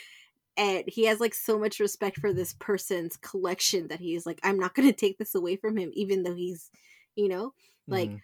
and 0.57 0.84
he 0.88 1.06
has 1.06 1.19
like 1.19 1.34
so 1.34 1.57
much 1.57 1.80
respect 1.80 2.18
for 2.19 2.34
this 2.34 2.53
person's 2.60 3.18
collection 3.18 3.88
that 3.88 3.99
he's 3.99 4.26
like 4.26 4.40
i'm 4.44 4.60
not 4.60 4.73
going 4.76 4.88
to 4.88 4.94
take 4.95 5.18
this 5.18 5.36
away 5.36 5.56
from 5.56 5.78
him 5.78 5.91
even 5.94 6.23
though 6.23 6.36
he's 6.36 6.69
you 7.15 7.28
know 7.30 7.53
like 7.88 8.10
Mhm. 8.10 8.22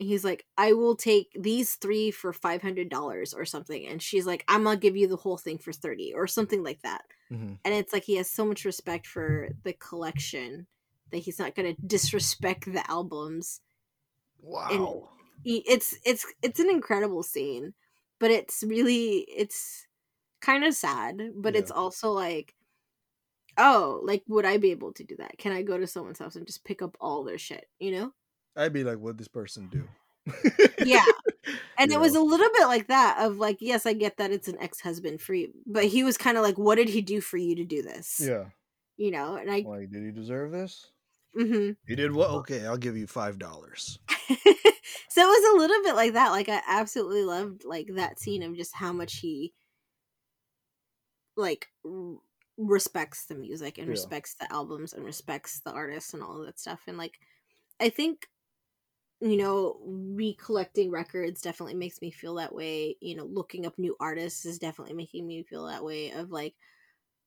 He's 0.00 0.24
like 0.24 0.44
i 0.58 0.72
will 0.72 0.96
take 0.96 1.28
these 1.38 1.76
three 1.76 2.10
for 2.10 2.32
$500 2.32 3.34
or 3.34 3.44
something 3.44 3.86
and 3.86 4.02
she's 4.02 4.26
like 4.26 4.44
i'm 4.48 4.64
gonna 4.64 4.76
give 4.78 4.96
you 4.96 5.06
the 5.06 5.16
whole 5.16 5.36
thing 5.38 5.58
for 5.58 5.72
30 5.72 6.12
or 6.14 6.26
something 6.26 6.62
like 6.62 6.80
that. 6.82 7.02
Mhm. 7.30 7.58
and 7.64 7.74
it's 7.74 7.92
like 7.92 8.04
he 8.04 8.16
has 8.16 8.30
so 8.30 8.44
much 8.46 8.64
respect 8.64 9.06
for 9.06 9.50
the 9.62 9.74
collection 9.74 10.66
that 11.10 11.18
he's 11.18 11.38
not 11.38 11.54
going 11.54 11.74
to 11.74 11.82
disrespect 11.82 12.64
the 12.72 12.88
albums. 12.90 13.60
Wow. 14.40 15.10
he- 15.44 15.64
it's 15.68 15.96
it's 16.04 16.26
it's 16.42 16.60
an 16.60 16.70
incredible 16.70 17.22
scene 17.22 17.74
but 18.18 18.30
it's 18.30 18.62
really 18.62 19.18
it's 19.28 19.86
kind 20.40 20.64
of 20.64 20.74
sad 20.74 21.32
but 21.36 21.54
it's 21.56 21.70
also 21.70 22.10
like 22.12 22.54
oh 23.58 24.00
like 24.04 24.22
would 24.28 24.44
i 24.46 24.56
be 24.56 24.70
able 24.70 24.92
to 24.92 25.04
do 25.04 25.16
that? 25.16 25.36
Can 25.38 25.52
i 25.52 25.62
go 25.62 25.78
to 25.78 25.86
someone's 25.86 26.18
house 26.18 26.36
and 26.36 26.46
just 26.46 26.64
pick 26.64 26.82
up 26.82 26.96
all 27.00 27.24
their 27.24 27.38
shit 27.38 27.66
you 27.78 27.92
know 27.92 28.12
I'd 28.56 28.72
be 28.72 28.84
like, 28.84 28.98
what 28.98 29.16
this 29.18 29.28
person 29.28 29.68
do? 29.68 29.88
yeah 30.84 31.04
and 31.78 31.90
You 31.90 31.96
it 31.96 32.00
was 32.00 32.14
a 32.14 32.20
little 32.20 32.48
bit 32.52 32.66
like 32.66 32.88
that 32.88 33.16
of 33.20 33.38
like 33.38 33.56
yes 33.60 33.86
i 33.86 33.94
get 33.94 34.18
that 34.18 34.30
it's 34.30 34.48
an 34.48 34.58
ex-husband 34.60 35.20
for 35.22 35.32
you 35.32 35.50
but 35.66 35.84
he 35.86 36.04
was 36.04 36.18
kind 36.18 36.36
of 36.36 36.42
like 36.42 36.58
what 36.58 36.74
did 36.74 36.90
he 36.90 37.00
do 37.00 37.22
for 37.22 37.38
you 37.38 37.56
to 37.56 37.64
do 37.64 37.80
this 37.82 38.20
Yeah. 38.22 38.44
you 38.98 39.10
know 39.10 39.36
and 39.36 39.50
i 39.50 39.64
Like, 39.66 39.90
did 39.90 40.04
he 40.04 40.10
deserve 40.12 40.52
this? 40.52 40.90
Mm-hmm. 41.36 41.70
He 41.86 41.96
did 41.96 42.12
what? 42.12 42.30
Okay, 42.30 42.66
I'll 42.66 42.76
give 42.76 42.96
you 42.98 43.06
five 43.06 43.38
dollars. 43.38 43.98
so 44.08 44.36
it 44.36 44.44
was 45.16 45.54
a 45.54 45.58
little 45.58 45.82
bit 45.84 45.94
like 45.94 46.12
that 46.12 46.30
like 46.30 46.48
i 46.50 46.60
absolutely 46.68 47.24
loved 47.24 47.64
like 47.64 47.88
that 47.94 48.18
scene 48.20 48.42
of 48.42 48.54
just 48.56 48.74
how 48.74 48.92
much 48.92 49.16
he 49.16 49.52
like 51.36 51.68
r- 51.84 52.16
respects 52.58 53.24
the 53.26 53.34
music 53.34 53.78
and 53.78 53.86
Yeah. 53.86 53.92
respects 53.92 54.34
the 54.34 54.52
albums 54.52 54.92
and 54.92 55.04
respects 55.04 55.60
the 55.60 55.72
artists 55.72 56.12
and 56.14 56.22
all 56.22 56.40
of 56.40 56.46
that 56.46 56.60
stuff 56.60 56.80
and 56.86 56.98
like 56.98 57.18
i 57.80 57.88
think 57.88 58.26
you 59.20 59.36
know 59.36 59.78
recollecting 59.84 60.90
records 60.90 61.42
definitely 61.42 61.74
makes 61.74 62.00
me 62.00 62.10
feel 62.10 62.34
that 62.36 62.54
way 62.54 62.96
you 63.00 63.14
know 63.16 63.24
looking 63.24 63.66
up 63.66 63.78
new 63.78 63.96
artists 64.00 64.46
is 64.46 64.58
definitely 64.58 64.94
making 64.94 65.26
me 65.26 65.42
feel 65.42 65.66
that 65.66 65.84
way 65.84 66.10
of 66.10 66.30
like 66.30 66.54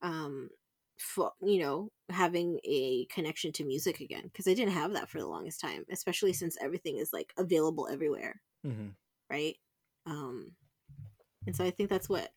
um 0.02 0.50
fo- 0.98 1.34
you 1.42 1.60
know 1.60 1.90
having 2.10 2.60
a 2.64 3.06
connection 3.06 3.52
to 3.52 3.64
music 3.64 4.00
again 4.00 4.22
because 4.24 4.48
i 4.48 4.54
didn't 4.54 4.72
have 4.74 4.92
that 4.92 5.08
for 5.08 5.18
the 5.20 5.26
longest 5.26 5.60
time 5.60 5.84
especially 5.90 6.32
since 6.32 6.56
everything 6.60 6.98
is 6.98 7.12
like 7.12 7.32
available 7.38 7.88
everywhere 7.90 8.40
Mm-hmm. 8.66 8.88
right 9.30 9.56
um 10.06 10.52
and 11.46 11.56
so 11.56 11.64
i 11.64 11.70
think 11.70 11.90
that's 11.90 12.08
what 12.08 12.30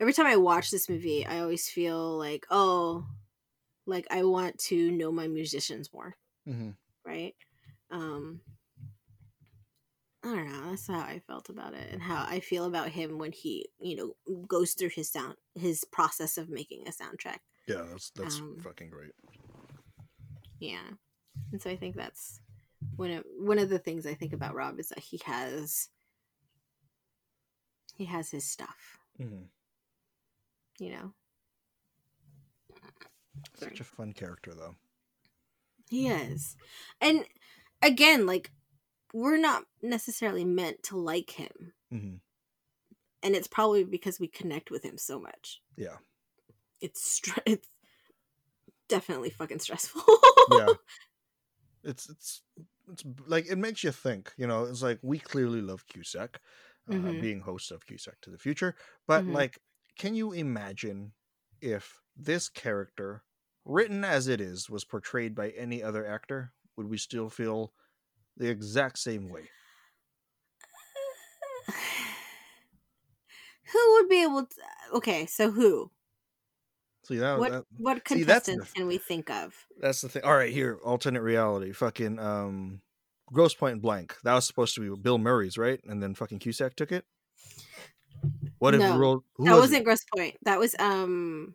every 0.00 0.12
time 0.12 0.26
i 0.26 0.36
watch 0.36 0.70
this 0.70 0.88
movie 0.88 1.26
i 1.26 1.40
always 1.40 1.68
feel 1.68 2.18
like 2.18 2.46
oh 2.50 3.06
like 3.86 4.06
i 4.10 4.24
want 4.24 4.58
to 4.58 4.90
know 4.92 5.12
my 5.12 5.28
musicians 5.28 5.92
more 5.92 6.16
Mm-hmm. 6.48 6.70
right 7.04 7.34
um 7.90 8.40
i 10.24 10.28
don't 10.28 10.50
know 10.50 10.70
that's 10.70 10.86
how 10.88 10.98
i 10.98 11.20
felt 11.26 11.48
about 11.48 11.74
it 11.74 11.88
and 11.92 12.02
how 12.02 12.24
i 12.28 12.40
feel 12.40 12.64
about 12.64 12.88
him 12.88 13.18
when 13.18 13.30
he 13.32 13.68
you 13.80 13.96
know 13.96 14.36
goes 14.46 14.72
through 14.74 14.88
his 14.88 15.10
sound 15.10 15.34
his 15.54 15.84
process 15.84 16.36
of 16.38 16.48
making 16.48 16.86
a 16.88 16.90
soundtrack 16.90 17.38
Yeah, 17.66 17.84
that's 17.90 18.10
that's 18.10 18.38
Um, 18.40 18.56
fucking 18.62 18.90
great. 18.90 19.12
yeah 20.58 20.88
and 21.52 21.62
so 21.62 21.70
i 21.70 21.76
think 21.76 21.94
that's 21.96 22.40
one 22.96 23.10
of 23.12 23.24
one 23.38 23.58
of 23.58 23.68
the 23.68 23.78
things 23.78 24.06
i 24.06 24.14
think 24.14 24.32
about 24.32 24.54
rob 24.54 24.78
is 24.80 24.88
that 24.88 24.98
he 24.98 25.20
has 25.24 25.88
he 27.96 28.04
has 28.04 28.30
his 28.30 28.44
stuff 28.44 28.98
Mm-hmm. 29.20 29.44
you 30.78 30.90
know. 30.92 31.12
Such 33.56 33.80
a 33.80 33.84
fun 33.84 34.12
character, 34.12 34.52
though. 34.54 34.74
he 35.90 36.06
is 36.08 36.56
and 37.00 37.24
again 37.82 38.26
like 38.26 38.52
we're 39.12 39.38
not 39.38 39.64
necessarily 39.82 40.44
meant 40.44 40.82
to 40.84 40.96
like 40.96 41.30
him 41.30 41.72
Mm-hmm. 41.92 42.16
and 43.22 43.34
it's 43.34 43.48
probably 43.48 43.84
because 43.84 44.18
we 44.20 44.28
connect 44.28 44.70
with 44.70 44.82
him 44.82 44.98
so 44.98 45.18
much 45.20 45.62
Yeah, 45.76 45.98
it's 46.80 47.02
str- 47.10 47.40
it's 47.46 47.68
definitely 48.88 49.30
fucking 49.30 49.58
stressful 49.58 50.02
yeah. 50.46 50.74
It's 51.82 52.08
it's 52.08 52.42
it's 52.90 53.04
like 53.26 53.46
it 53.46 53.56
makes 53.56 53.84
you 53.84 53.92
think. 53.92 54.32
You 54.36 54.46
know, 54.46 54.64
it's 54.64 54.82
like 54.82 54.98
we 55.02 55.18
clearly 55.18 55.60
love 55.60 55.86
Cusack, 55.86 56.40
uh, 56.88 57.12
Mhm. 57.12 57.18
being 57.20 57.40
host 57.40 57.70
of 57.70 57.86
Cusack 57.86 58.20
to 58.22 58.30
the 58.30 58.38
Future. 58.38 58.74
But 59.06 59.26
Mhm. 59.26 59.28
like, 59.28 59.58
can 59.98 60.14
you 60.14 60.32
imagine 60.32 61.12
if 61.60 62.00
this 62.16 62.48
character, 62.48 63.24
written 63.64 64.04
as 64.04 64.26
it 64.28 64.40
is, 64.40 64.68
was 64.68 64.84
portrayed 64.84 65.34
by 65.34 65.50
any 65.50 65.82
other 65.82 66.06
actor? 66.06 66.52
Would 66.76 66.88
we 66.88 66.98
still 66.98 67.30
feel 67.30 67.72
the 68.38 68.48
exact 68.48 68.98
same 68.98 69.28
way? 69.28 69.50
who 73.72 73.92
would 73.94 74.08
be 74.08 74.22
able 74.22 74.46
to 74.46 74.96
okay 74.96 75.26
so 75.26 75.50
who 75.50 75.90
See 77.08 77.16
that, 77.16 77.38
what 77.38 77.52
that 77.52 77.64
what 77.78 77.96
see, 78.06 78.16
contestants 78.16 78.72
can 78.72 78.86
we 78.86 78.98
think 78.98 79.30
of 79.30 79.54
That's 79.80 80.02
the 80.02 80.10
thing. 80.10 80.24
All 80.24 80.36
right, 80.36 80.52
here, 80.52 80.78
alternate 80.84 81.22
reality. 81.22 81.72
Fucking 81.72 82.18
um 82.18 82.82
Grosse 83.32 83.54
Pointe 83.54 83.80
Blank. 83.80 84.14
That 84.24 84.34
was 84.34 84.46
supposed 84.46 84.74
to 84.74 84.82
be 84.82 85.00
Bill 85.00 85.16
Murray's, 85.16 85.56
right? 85.56 85.80
And 85.86 86.02
then 86.02 86.14
fucking 86.14 86.38
Cusack 86.38 86.76
took 86.76 86.92
it. 86.92 87.06
What 88.58 88.74
if 88.74 88.82
we 88.82 88.86
rolled 88.88 89.24
who 89.36 89.46
that 89.46 89.52
was 89.52 89.60
wasn't 89.62 89.80
it? 89.80 89.84
Grosse 89.84 90.04
Pointe 90.14 90.36
that 90.42 90.58
was 90.58 90.74
um 90.78 91.54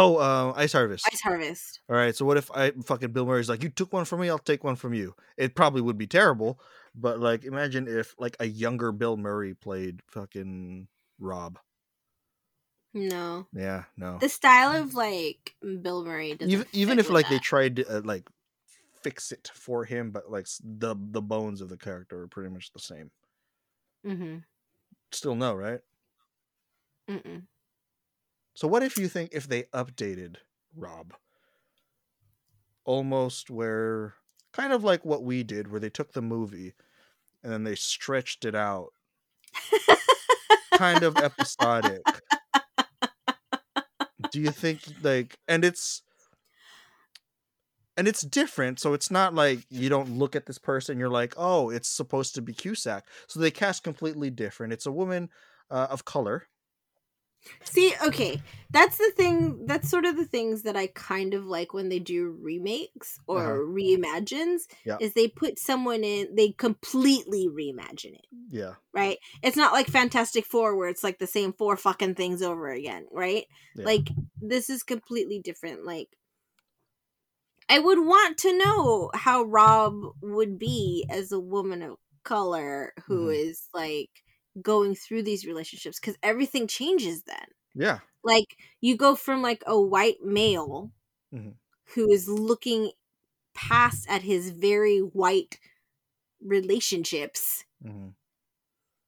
Oh, 0.00 0.16
uh, 0.16 0.52
Ice 0.56 0.72
Harvest. 0.72 1.04
ice 1.12 1.20
harvest 1.22 1.80
All 1.88 1.96
right, 1.96 2.14
so 2.14 2.24
what 2.24 2.36
if 2.36 2.50
I 2.52 2.70
fucking 2.70 3.10
Bill 3.10 3.26
Murray's 3.26 3.48
like, 3.48 3.64
you 3.64 3.68
took 3.68 3.92
one 3.92 4.04
from 4.04 4.20
me, 4.20 4.30
I'll 4.30 4.38
take 4.38 4.62
one 4.62 4.76
from 4.76 4.94
you. 4.94 5.14
It 5.36 5.56
probably 5.56 5.80
would 5.80 5.98
be 5.98 6.06
terrible, 6.06 6.60
but 6.94 7.18
like, 7.18 7.44
imagine 7.44 7.88
if 7.88 8.14
like 8.16 8.36
a 8.38 8.46
younger 8.46 8.92
Bill 8.92 9.16
Murray 9.16 9.54
played 9.54 10.00
fucking 10.06 10.86
Rob. 11.18 11.58
no 12.94 13.48
Yeah, 13.52 13.84
no. 13.96 14.18
the 14.18 14.28
style 14.28 14.80
of 14.80 14.94
like 14.94 15.56
bill 15.82 16.04
murray 16.04 16.34
doesn't 16.34 16.52
Even 16.52 16.66
even 16.72 16.98
if 17.00 17.10
like 17.10 17.28
they 17.28 17.38
tried 17.40 17.76
to 17.76 17.98
uh, 17.98 18.00
like 18.04 18.28
fix 19.02 19.32
it 19.32 19.50
for 19.52 19.84
him, 19.84 20.12
but 20.12 20.30
like 20.30 20.46
the 20.62 20.94
the 20.96 21.22
bones 21.22 21.60
of 21.60 21.68
the 21.68 21.76
character 21.76 22.22
are 22.22 22.28
pretty 22.28 22.50
much 22.50 22.72
the 22.72 22.78
same. 22.78 23.10
Mhm. 24.06 24.44
Still 25.10 25.34
no, 25.34 25.54
right? 25.54 25.80
Mm-mm. 27.08 27.46
So 28.58 28.66
what 28.66 28.82
if 28.82 28.98
you 28.98 29.06
think 29.06 29.30
if 29.32 29.46
they 29.46 29.62
updated 29.72 30.38
Rob 30.74 31.14
almost 32.84 33.50
where 33.50 34.14
kind 34.52 34.72
of 34.72 34.82
like 34.82 35.04
what 35.04 35.22
we 35.22 35.44
did 35.44 35.70
where 35.70 35.78
they 35.78 35.90
took 35.90 36.12
the 36.12 36.22
movie 36.22 36.74
and 37.44 37.52
then 37.52 37.62
they 37.62 37.76
stretched 37.76 38.44
it 38.44 38.56
out 38.56 38.88
kind 40.74 41.04
of 41.04 41.16
episodic. 41.18 42.02
Do 44.32 44.40
you 44.40 44.50
think 44.50 44.80
like 45.04 45.38
and 45.46 45.64
it's 45.64 46.02
and 47.96 48.08
it's 48.08 48.22
different, 48.22 48.80
so 48.80 48.92
it's 48.92 49.08
not 49.12 49.36
like 49.36 49.66
you 49.70 49.88
don't 49.88 50.18
look 50.18 50.34
at 50.34 50.46
this 50.46 50.58
person 50.58 50.98
you're 50.98 51.08
like, 51.08 51.32
"Oh, 51.36 51.70
it's 51.70 51.88
supposed 51.88 52.34
to 52.34 52.42
be 52.42 52.54
Cusack." 52.54 53.04
So 53.28 53.38
they 53.38 53.52
cast 53.52 53.84
completely 53.84 54.30
different. 54.30 54.72
It's 54.72 54.86
a 54.86 54.90
woman 54.90 55.30
uh, 55.70 55.86
of 55.90 56.04
color 56.04 56.48
See, 57.64 57.94
okay, 58.04 58.40
that's 58.70 58.98
the 58.98 59.10
thing. 59.16 59.64
That's 59.66 59.88
sort 59.88 60.04
of 60.04 60.16
the 60.16 60.24
things 60.26 60.62
that 60.62 60.76
I 60.76 60.88
kind 60.88 61.34
of 61.34 61.46
like 61.46 61.72
when 61.72 61.88
they 61.88 61.98
do 61.98 62.28
remakes 62.40 63.18
or 63.26 63.38
Uh-huh. 63.42 63.52
reimagines. 63.72 64.62
Yeah. 64.84 64.98
Is 65.00 65.14
they 65.14 65.28
put 65.28 65.58
someone 65.58 66.04
in, 66.04 66.34
they 66.34 66.52
completely 66.52 67.48
reimagine 67.48 68.14
it, 68.14 68.26
Yeah. 68.50 68.74
right? 68.92 69.18
It's 69.42 69.56
not 69.56 69.72
like 69.72 69.86
Fantastic 69.86 70.44
Four 70.44 70.76
where 70.76 70.88
it's 70.88 71.04
like 71.04 71.18
the 71.18 71.26
same 71.26 71.52
four 71.52 71.76
fucking 71.76 72.16
things 72.16 72.42
over 72.42 72.70
again, 72.70 73.06
right? 73.10 73.46
Yeah. 73.74 73.84
Like 73.86 74.10
this 74.40 74.68
is 74.68 74.82
completely 74.82 75.40
different. 75.40 75.84
Like 75.86 76.08
I 77.68 77.78
would 77.78 77.98
want 77.98 78.38
to 78.38 78.56
know 78.56 79.10
how 79.14 79.42
Rob 79.42 79.94
would 80.22 80.58
be 80.58 81.06
as 81.10 81.32
a 81.32 81.40
woman 81.40 81.82
of 81.82 81.96
color 82.24 82.92
who 83.06 83.28
Mhm. 83.28 83.36
is 83.48 83.68
like 83.74 84.10
going 84.62 84.94
through 84.94 85.22
these 85.22 85.46
relationships 85.46 86.00
because 86.00 86.16
everything 86.22 86.66
changes 86.66 87.24
then 87.24 87.46
Yeah. 87.74 88.00
like 88.24 88.56
you 88.80 88.96
go 88.96 89.14
from 89.16 89.42
like 89.42 89.62
a 89.66 89.80
white 89.80 90.22
male 90.22 90.92
Mhm. 91.32 91.58
who 91.94 92.10
is 92.10 92.28
looking 92.28 92.92
past 93.54 94.06
at 94.10 94.22
his 94.22 94.50
very 94.50 95.00
white 95.00 95.60
relationships 96.42 97.64
hmm 97.82 98.08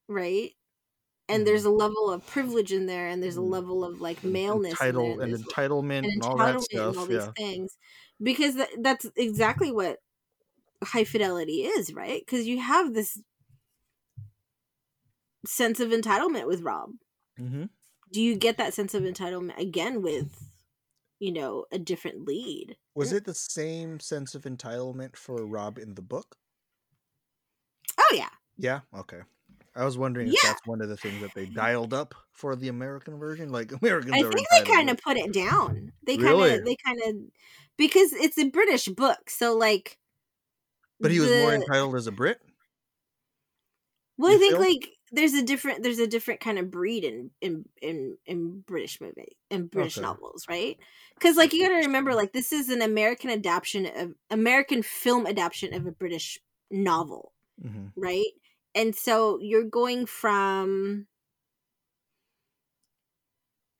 right 0.08 0.52
and 1.28 1.46
there's 1.46 1.64
a 1.64 1.70
level 1.70 2.10
of 2.10 2.26
privilege 2.26 2.72
in 2.72 2.86
there 2.86 3.08
and 3.08 3.22
there's 3.22 3.36
a 3.36 3.42
Mm. 3.42 3.42
level 3.42 3.84
of 3.84 4.00
like 4.00 4.24
maleness 4.24 4.86
in 4.86 4.96
there, 4.96 5.12
Entitle 5.12 5.20
and 5.20 5.32
and 5.32 5.34
entitlement 5.34 6.12
and 6.14 6.22
all 6.22 6.38
that 6.38 6.60
stuff. 6.60 6.98
all 6.98 7.06
these 7.06 7.28
Yeah. 7.28 7.34
things 7.36 7.76
because 8.22 8.56
tha- 8.56 8.68
that's 8.82 9.06
exactly 9.16 9.72
what 9.72 9.98
high 10.84 11.04
fidelity 11.04 11.64
is 11.64 11.94
right 11.94 12.22
because 12.26 12.46
you 12.48 12.60
have 12.60 12.94
this 12.94 13.20
sense 15.46 15.80
of 15.80 15.90
entitlement 15.90 16.46
with 16.46 16.62
rob 16.62 16.92
hmm 17.38 17.64
do 18.12 18.20
you 18.22 18.36
get 18.36 18.56
that 18.56 18.74
sense 18.74 18.94
of 18.94 19.02
entitlement 19.02 19.56
again 19.58 20.02
with 20.02 20.50
you 21.20 21.32
know 21.32 21.66
a 21.72 21.78
different 21.78 22.26
lead 22.26 22.76
Was 22.94 23.10
it 23.10 23.24
the 23.24 23.34
same 23.34 23.98
sense 23.98 24.36
of 24.36 24.44
entitlement 24.44 25.16
for 25.16 25.44
Rob 25.44 25.76
in 25.76 25.96
the 25.96 26.02
book? 26.02 26.38
oh 27.98 28.12
yeah 28.14 28.30
Yeah. 28.56 28.80
Okay. 28.94 29.22
I 29.74 29.84
was 29.84 29.96
wondering 29.96 30.28
if 30.28 30.34
Yeah. 30.34 30.40
that's 30.40 30.60
one 30.64 30.80
of 30.82 30.88
the 30.88 30.96
things 30.96 31.20
that 31.22 31.34
they 31.34 31.46
dialed 31.46 31.94
up 31.94 32.14
for 32.32 32.56
the 32.56 32.68
American 32.68 33.18
version. 33.18 33.50
Like 33.50 33.72
Americans 33.82 34.20
i 34.20 34.22
are 34.22 34.34
think 34.34 34.46
they 34.50 34.72
kind 34.72 34.90
of 34.90 34.98
put 34.98 35.16
it 35.16 35.32
down 35.32 35.92
they 36.06 36.16
kind 36.16 36.40
Really? 36.40 36.58
of 36.58 36.64
they 36.64 36.76
kind 36.84 37.00
of 37.06 37.14
because 37.76 38.12
it's 38.12 38.38
a 38.38 38.50
british 38.50 38.86
book 38.86 39.30
so 39.30 39.56
like 39.56 39.98
But 41.02 41.10
he 41.10 41.20
was 41.20 41.34
more 41.34 41.52
entitled 41.52 41.94
as 41.96 42.06
a 42.06 42.12
Brit. 42.12 42.40
Well, 44.16 44.34
I 44.34 44.38
think 44.38 44.56
feel? 44.56 44.58
like 44.58 44.98
there's 45.12 45.34
a 45.34 45.42
different 45.42 45.82
there's 45.82 45.98
a 45.98 46.06
different 46.06 46.40
kind 46.40 46.58
of 46.58 46.70
breed 46.70 47.04
in 47.04 47.30
in 47.40 47.64
in, 47.82 48.18
in 48.26 48.60
British 48.60 49.00
movie 49.00 49.36
in 49.50 49.66
British 49.66 49.98
Okay. 49.98 50.00
novels, 50.00 50.46
right? 50.48 50.78
Because 51.18 51.36
like 51.36 51.52
you 51.52 51.62
got 51.62 51.70
to 51.70 51.86
remember, 51.86 52.14
like 52.14 52.32
this 52.32 52.52
is 52.52 52.68
an 52.68 52.82
American 52.82 53.30
adaptation 53.30 53.86
of 53.86 54.14
American 54.30 54.82
film 54.82 55.26
adaptation 55.26 55.74
of 55.74 55.86
a 55.86 55.92
British 55.92 56.38
novel, 56.70 57.32
hmm 57.62 57.92
right? 57.96 58.26
And 58.74 58.94
so 58.96 59.40
you're 59.40 59.64
going 59.64 60.06
from 60.06 61.08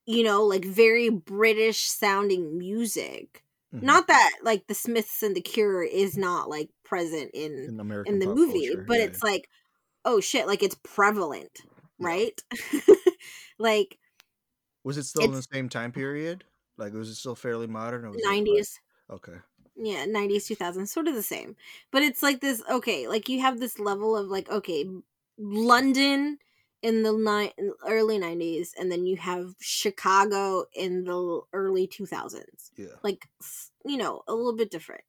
you 0.07 0.23
know 0.23 0.44
like 0.44 0.65
very 0.65 1.09
British 1.11 1.81
sounding 1.82 2.59
music. 2.59 3.44
Mhm. 3.73 3.81
Not 3.81 4.07
that 4.09 4.39
like 4.43 4.66
the 4.66 4.74
Smiths 4.74 5.23
and 5.23 5.35
the 5.36 5.40
Cure 5.40 5.82
is 5.82 6.16
not 6.19 6.48
like 6.51 6.70
present 6.85 7.31
in 7.35 7.70
in 7.70 7.81
American 7.81 8.19
in 8.19 8.19
the 8.19 8.27
movie, 8.27 8.69
culture, 8.69 8.85
but 8.86 8.97
yeah. 8.97 9.01
it's 9.01 9.23
like, 9.23 9.48
oh 10.05 10.21
shit, 10.21 10.47
like 10.47 10.63
it's 10.63 10.77
prevalent, 10.83 11.61
Yeah. 11.99 12.07
right? 12.07 12.43
like 13.59 13.99
was 14.85 14.97
it 14.97 15.05
still 15.05 15.25
in 15.25 15.33
the 15.33 15.43
same 15.43 15.69
time 15.69 15.93
period? 15.93 16.45
Like 16.79 16.93
was 16.95 17.09
it 17.11 17.17
still 17.17 17.35
fairly 17.35 17.67
modern? 17.67 18.05
Or 18.05 18.11
was 18.11 18.17
it, 18.19 18.25
like- 18.25 18.35
nineties, 18.37 18.81
okay. 19.11 19.37
yeah, 19.77 20.05
nineties, 20.07 20.47
two 20.47 20.55
thousands, 20.55 20.91
sort 20.93 21.09
of 21.09 21.15
the 21.15 21.23
same. 21.23 21.57
But 21.91 22.03
it's 22.03 22.23
like 22.23 22.41
this. 22.41 22.63
Okay, 22.71 23.07
like 23.09 23.29
you 23.29 23.41
have 23.41 23.61
this 23.61 23.79
level 23.79 24.17
of 24.17 24.29
like, 24.29 24.51
okay, 24.51 24.87
London 25.39 26.39
in 26.83 27.03
the 27.03 27.13
ni- 27.13 27.53
early 27.87 28.19
nineties, 28.19 28.75
and 28.79 28.91
then 28.91 29.05
you 29.05 29.17
have 29.19 29.55
Chicago 29.61 30.65
in 30.73 31.05
the 31.05 31.41
early 31.53 31.87
two 31.87 32.07
thousands. 32.07 32.71
Yeah. 32.77 32.97
Like, 33.03 33.29
you 33.85 33.99
know, 33.99 34.23
a 34.27 34.35
little 34.35 34.57
bit 34.57 34.71
different. 34.71 35.03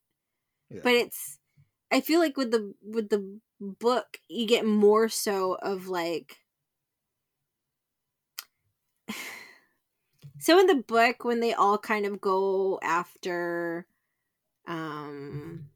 Yeah. 0.70 0.80
but 0.86 0.94
it's 0.94 1.38
i 1.92 2.00
feel 2.00 2.22
like 2.22 2.38
with 2.38 2.52
the 2.52 2.74
with 2.82 3.10
the 3.10 3.40
book 3.62 4.20
you 4.28 4.48
get 4.48 4.66
more 4.66 5.08
so 5.08 5.54
of 5.62 5.88
like 5.88 6.38
so 10.40 10.60
in 10.60 10.66
the 10.68 10.76
book 10.76 11.24
when 11.24 11.40
they 11.40 11.54
all 11.54 11.78
kind 11.78 12.06
of 12.06 12.20
go 12.20 12.80
after 12.82 13.86
um 14.68 15.70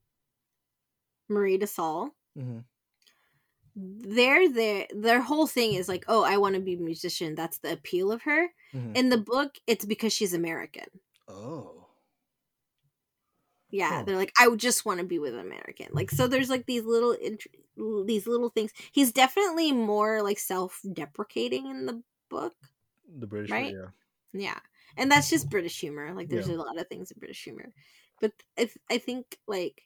marie 1.30 1.58
De 1.58 1.68
Salle, 1.68 2.16
hmm 2.36 2.60
they're 3.78 4.50
there 4.50 4.88
their 4.96 5.22
whole 5.22 5.46
thing 5.48 5.74
is 5.74 5.90
like 5.90 6.06
oh 6.08 6.24
i 6.24 6.38
want 6.38 6.56
to 6.56 6.62
be 6.62 6.76
a 6.76 6.78
musician. 6.78 7.36
That's 7.36 7.58
the 7.58 7.74
appeal 7.74 8.10
of 8.12 8.22
her. 8.22 8.48
Hmm 8.72 8.94
in 8.96 9.10
the 9.10 9.18
book 9.18 9.58
it's 9.68 9.86
because 9.86 10.14
she's 10.14 10.34
american. 10.34 10.86
Oh. 11.28 11.85
Yeah 13.72 14.04
they're 14.04 14.16
like 14.18 14.32
i 14.40 14.48
would 14.48 14.60
just 14.60 14.86
want 14.86 15.00
to 15.00 15.06
be 15.06 15.20
with 15.20 15.34
an 15.34 15.40
american 15.40 15.88
like 15.92 16.12
so 16.12 16.28
there's 16.28 16.50
like 16.50 16.66
these 16.66 16.84
little 16.84 17.12
int- 17.14 17.48
these 18.06 18.28
little 18.28 18.50
things 18.50 18.72
he's 18.92 19.12
definitely 19.12 19.72
more 19.72 20.22
like 20.22 20.40
self-deprecating 20.40 21.66
in 21.68 21.86
the 21.86 22.02
book 22.30 22.56
The 23.20 23.28
British, 23.28 23.52
Right? 23.52 23.74
yeah. 23.74 23.90
yeah 24.34 24.60
and 24.98 25.12
that's 25.12 25.30
just 25.30 25.50
british 25.50 25.80
humor 25.80 26.14
like 26.14 26.30
there's 26.30 26.48
Yeah. 26.48 26.56
a 26.56 26.58
lot 26.58 26.80
of 26.80 26.88
things 26.88 27.12
in 27.12 27.20
british 27.20 27.44
humor 27.44 27.74
but 28.22 28.34
I, 28.58 28.66
th- 28.66 28.78
I 28.92 28.98
think 29.00 29.40
like 29.48 29.84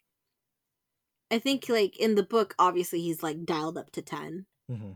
i 1.32 1.40
think 1.40 1.68
like 1.70 1.98
in 2.00 2.14
the 2.16 2.24
book 2.24 2.56
obviously 2.60 3.02
he's 3.02 3.24
like 3.24 3.44
dialed 3.46 3.78
up 3.78 3.92
to 3.92 4.02
10 4.02 4.46
hmm 4.70 4.94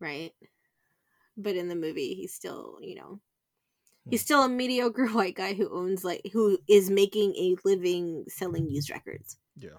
right 0.00 0.34
but 1.36 1.56
in 1.56 1.68
the 1.68 1.74
movie 1.76 2.14
he's 2.14 2.34
still 2.34 2.78
you 2.82 2.94
know. 2.94 3.20
He's 4.10 4.22
still 4.22 4.42
a 4.42 4.48
mediocre 4.48 5.06
white 5.18 5.34
guy 5.36 5.54
who 5.54 5.68
owns 5.72 6.04
like 6.04 6.22
who 6.32 6.58
is 6.68 6.90
making 6.90 7.34
a 7.36 7.56
living 7.64 8.24
selling 8.28 8.68
used 8.68 8.90
records 8.90 9.36
Yeah. 9.56 9.78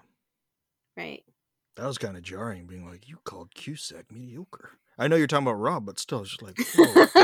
right 0.96 1.22
That 1.76 1.86
was 1.86 1.98
kind 1.98 2.16
of 2.16 2.22
jarring, 2.22 2.66
being 2.66 2.86
like, 2.86 3.08
"You 3.08 3.18
called 3.24 3.54
Cusack 3.54 4.10
mediocre." 4.12 4.70
I 4.98 5.08
know 5.08 5.16
you're 5.16 5.26
talking 5.26 5.46
about 5.46 5.54
Rob, 5.54 5.86
but 5.86 5.98
still, 5.98 6.20
it's 6.22 6.30
just 6.30 6.42
like, 6.42 6.58
"Whoa, 6.76 6.84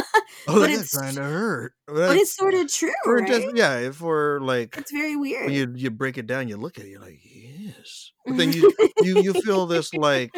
oh, 0.49 0.61
but 0.61 0.61
that 0.61 0.70
it's 0.70 0.97
kind 0.97 1.19
of 1.19 1.24
hurt." 1.24 1.73
but 1.87 2.16
it's 2.16 2.35
sort 2.35 2.55
of 2.55 2.73
true 2.73 2.93
right 3.07 3.27
just- 3.27 3.55
yeah. 3.57 3.78
If 3.81 4.01
we're 4.01 4.41
like, 4.41 4.77
it's 4.78 4.93
very 4.93 5.16
weird 5.16 5.51
you 5.53 5.73
you 5.77 5.91
break 5.91 6.16
it 6.16 6.27
down, 6.27 6.49
you 6.49 6.57
look 6.57 6.78
at 6.78 6.87
it, 6.87 6.91
you're 6.91 7.01
like, 7.01 7.20
"Yes," 7.23 8.12
but 8.24 8.37
then 8.39 8.53
you 8.53 8.73
you 9.03 9.20
you 9.23 9.33
feel 9.43 9.66
this 9.66 9.93
like, 9.93 10.31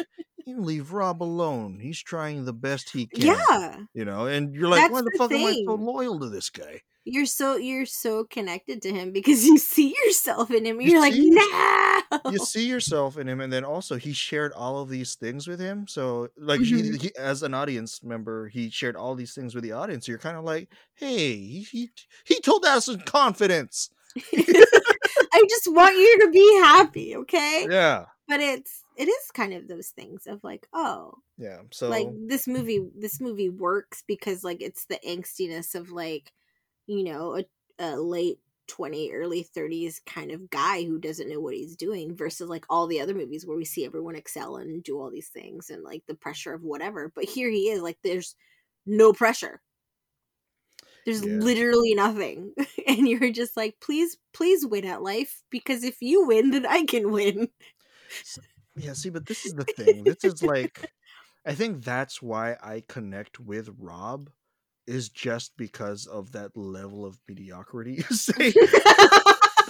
you 0.59 0.65
leave 0.65 0.91
Rob 0.93 1.21
alone. 1.23 1.79
He's 1.79 2.01
trying 2.01 2.45
the 2.45 2.53
best 2.53 2.89
he 2.91 3.07
can. 3.07 3.25
yeah 3.25 3.77
You 3.93 4.05
know, 4.05 4.27
and 4.27 4.53
you're 4.53 4.69
like, 4.69 4.81
That's 4.81 4.93
why 4.93 5.01
the 5.01 5.11
the 5.11 5.17
fuck 5.17 5.31
am 5.31 5.45
I 5.45 5.53
so 5.65 5.75
loyal 5.75 6.19
to 6.19 6.29
this 6.29 6.49
guy? 6.49 6.81
you're 7.05 7.25
so 7.25 7.55
you're 7.55 7.85
so 7.85 8.23
connected 8.25 8.81
to 8.83 8.91
him 8.91 9.11
because 9.11 9.45
you 9.47 9.57
see 9.57 9.95
yourself 10.05 10.51
in 10.51 10.65
him 10.65 10.79
You 10.81 10.91
you're 10.91 10.99
like 10.99 11.13
see 11.13 11.29
no 11.31 12.31
you 12.31 12.37
see 12.39 12.67
yourself 12.67 13.17
in 13.17 13.27
him 13.27 13.39
and 13.41 13.51
then 13.51 13.63
also 13.63 13.95
he 13.95 14.13
shared 14.13 14.51
all 14.53 14.79
of 14.81 14.89
these 14.89 15.15
things 15.15 15.47
with 15.47 15.59
him 15.59 15.87
so 15.87 16.27
like 16.37 16.61
he, 16.61 16.83
Mhm. 16.83 17.01
he 17.01 17.11
as 17.17 17.41
an 17.43 17.53
audience 17.53 18.03
member 18.03 18.47
he 18.49 18.69
shared 18.69 18.95
all 18.95 19.15
these 19.15 19.33
things 19.33 19.55
with 19.55 19.63
the 19.63 19.71
audience 19.71 20.07
you're 20.07 20.17
kind 20.19 20.37
of 20.37 20.43
like 20.43 20.69
hey 20.95 21.35
he, 21.35 21.61
he 21.71 21.89
he 22.25 22.39
told 22.41 22.65
us 22.65 22.87
in 22.87 22.99
confidence 23.01 23.89
i 24.33 25.43
just 25.49 25.71
want 25.73 25.95
you 25.95 26.19
to 26.25 26.31
be 26.31 26.59
happy 26.61 27.15
okay 27.15 27.67
yeah 27.69 28.05
but 28.27 28.39
it's 28.39 28.83
it 28.99 29.07
is 29.09 29.31
kind 29.33 29.53
of 29.55 29.67
those 29.67 29.89
things 29.89 30.27
of 30.27 30.43
like 30.43 30.67
oh 30.73 31.13
yeah 31.37 31.61
so 31.71 31.89
like 31.89 32.07
this 32.27 32.47
movie 32.47 32.89
this 32.95 33.21
movie 33.21 33.49
works 33.49 34.03
because 34.07 34.43
like 34.43 34.61
it's 34.61 34.85
the 34.85 34.99
angstiness 35.07 35.75
of 35.75 35.91
like 35.91 36.33
you 36.87 37.03
know 37.03 37.37
a, 37.37 37.45
a 37.79 37.95
late 37.97 38.39
20 38.67 39.11
early 39.11 39.43
30s 39.43 39.99
kind 40.05 40.31
of 40.31 40.49
guy 40.49 40.83
who 40.83 40.99
doesn't 40.99 41.29
know 41.29 41.39
what 41.39 41.55
he's 41.55 41.75
doing 41.75 42.15
versus 42.15 42.49
like 42.49 42.65
all 42.69 42.87
the 42.87 43.01
other 43.01 43.15
movies 43.15 43.45
where 43.45 43.57
we 43.57 43.65
see 43.65 43.85
everyone 43.85 44.15
excel 44.15 44.57
and 44.57 44.83
do 44.83 44.99
all 44.99 45.09
these 45.09 45.29
things 45.29 45.71
and 45.71 45.83
like 45.83 46.03
the 46.07 46.15
pressure 46.15 46.53
of 46.53 46.63
whatever. 46.63 47.11
But 47.15 47.25
here 47.25 47.49
he 47.49 47.69
is 47.69 47.81
like 47.81 47.97
there's 48.03 48.35
no 48.85 49.11
pressure. 49.13 49.61
There's 51.05 51.25
Yeah. 51.25 51.39
literally 51.39 51.93
nothing. 51.95 52.53
And 52.87 53.07
you're 53.07 53.31
just 53.31 53.55
like 53.55 53.79
please 53.81 54.17
please 54.33 54.65
win 54.65 54.83
at 54.85 55.03
life 55.03 55.43
because 55.51 55.83
if 55.83 56.01
you 56.01 56.25
win 56.25 56.49
then 56.49 56.65
i 56.65 56.83
can 56.85 57.11
win 57.11 57.49
yeah 58.79 58.93
see 58.93 59.09
but 59.09 59.25
this 59.25 59.45
is 59.45 59.53
the 59.53 59.63
thing 59.63 60.03
this 60.03 60.23
is 60.23 60.43
like 60.53 60.91
i 61.45 61.53
think 61.53 61.83
that's 61.83 62.21
why 62.21 62.55
i 62.61 62.83
connect 62.87 63.39
with 63.39 63.69
rob 63.77 64.29
is 64.87 65.09
just 65.09 65.51
because 65.57 66.07
of 66.07 66.31
that 66.31 66.55
level 66.55 67.05
of 67.05 67.19
mediocrity 67.27 67.93
you 68.09 68.15
say 68.15 68.53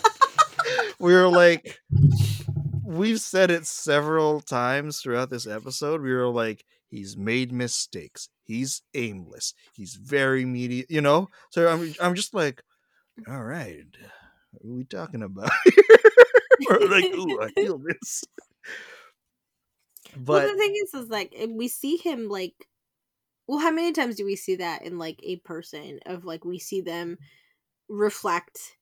we 0.99 1.13
were 1.13 1.27
like 1.27 1.79
we've 2.83 3.21
said 3.21 3.51
it 3.51 3.65
several 3.65 4.39
times 4.39 4.99
throughout 4.99 5.29
this 5.29 5.47
episode 5.47 6.01
we 6.01 6.13
were 6.13 6.29
like 6.29 6.63
he's 6.89 7.17
made 7.17 7.51
mistakes 7.51 8.29
He's 8.49 8.81
aimless. 8.95 9.53
He's 9.73 9.93
very 9.93 10.43
media, 10.43 10.83
you 10.89 11.01
know. 11.01 11.29
So 11.51 11.67
I'm 11.67 11.93
I'm 12.01 12.15
just 12.15 12.33
like, 12.33 12.63
all 13.27 13.43
right, 13.43 13.85
what 14.53 14.71
are 14.71 14.75
we 14.75 14.85
talking 14.85 15.21
about? 15.21 15.51
or 16.67 16.79
like, 16.79 17.05
ooh, 17.13 17.39
I 17.39 17.49
feel 17.51 17.77
this. 17.77 18.23
Well, 20.25 20.41
But 20.41 20.51
the 20.51 20.57
thing 20.57 20.73
is, 20.83 20.93
is 20.93 21.09
like 21.09 21.35
we 21.49 21.67
see 21.67 21.97
him 21.97 22.29
like. 22.29 22.67
Well, 23.47 23.59
how 23.59 23.71
many 23.71 23.93
times 23.93 24.15
do 24.15 24.25
we 24.25 24.35
see 24.35 24.57
that 24.57 24.83
in 24.83 24.99
like 24.99 25.19
a 25.23 25.37
person 25.37 25.99
of 26.05 26.23
like 26.23 26.45
we 26.45 26.59
see 26.59 26.81
them 26.81 27.17
reflect 27.89 28.77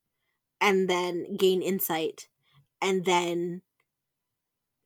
and 0.59 0.89
then 0.89 1.38
gain 1.38 1.61
insight 1.61 2.27
and 2.81 3.05
then 3.05 3.61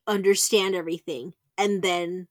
understand 0.06 0.74
everything 0.74 1.34
and 1.58 1.82
then 1.82 2.28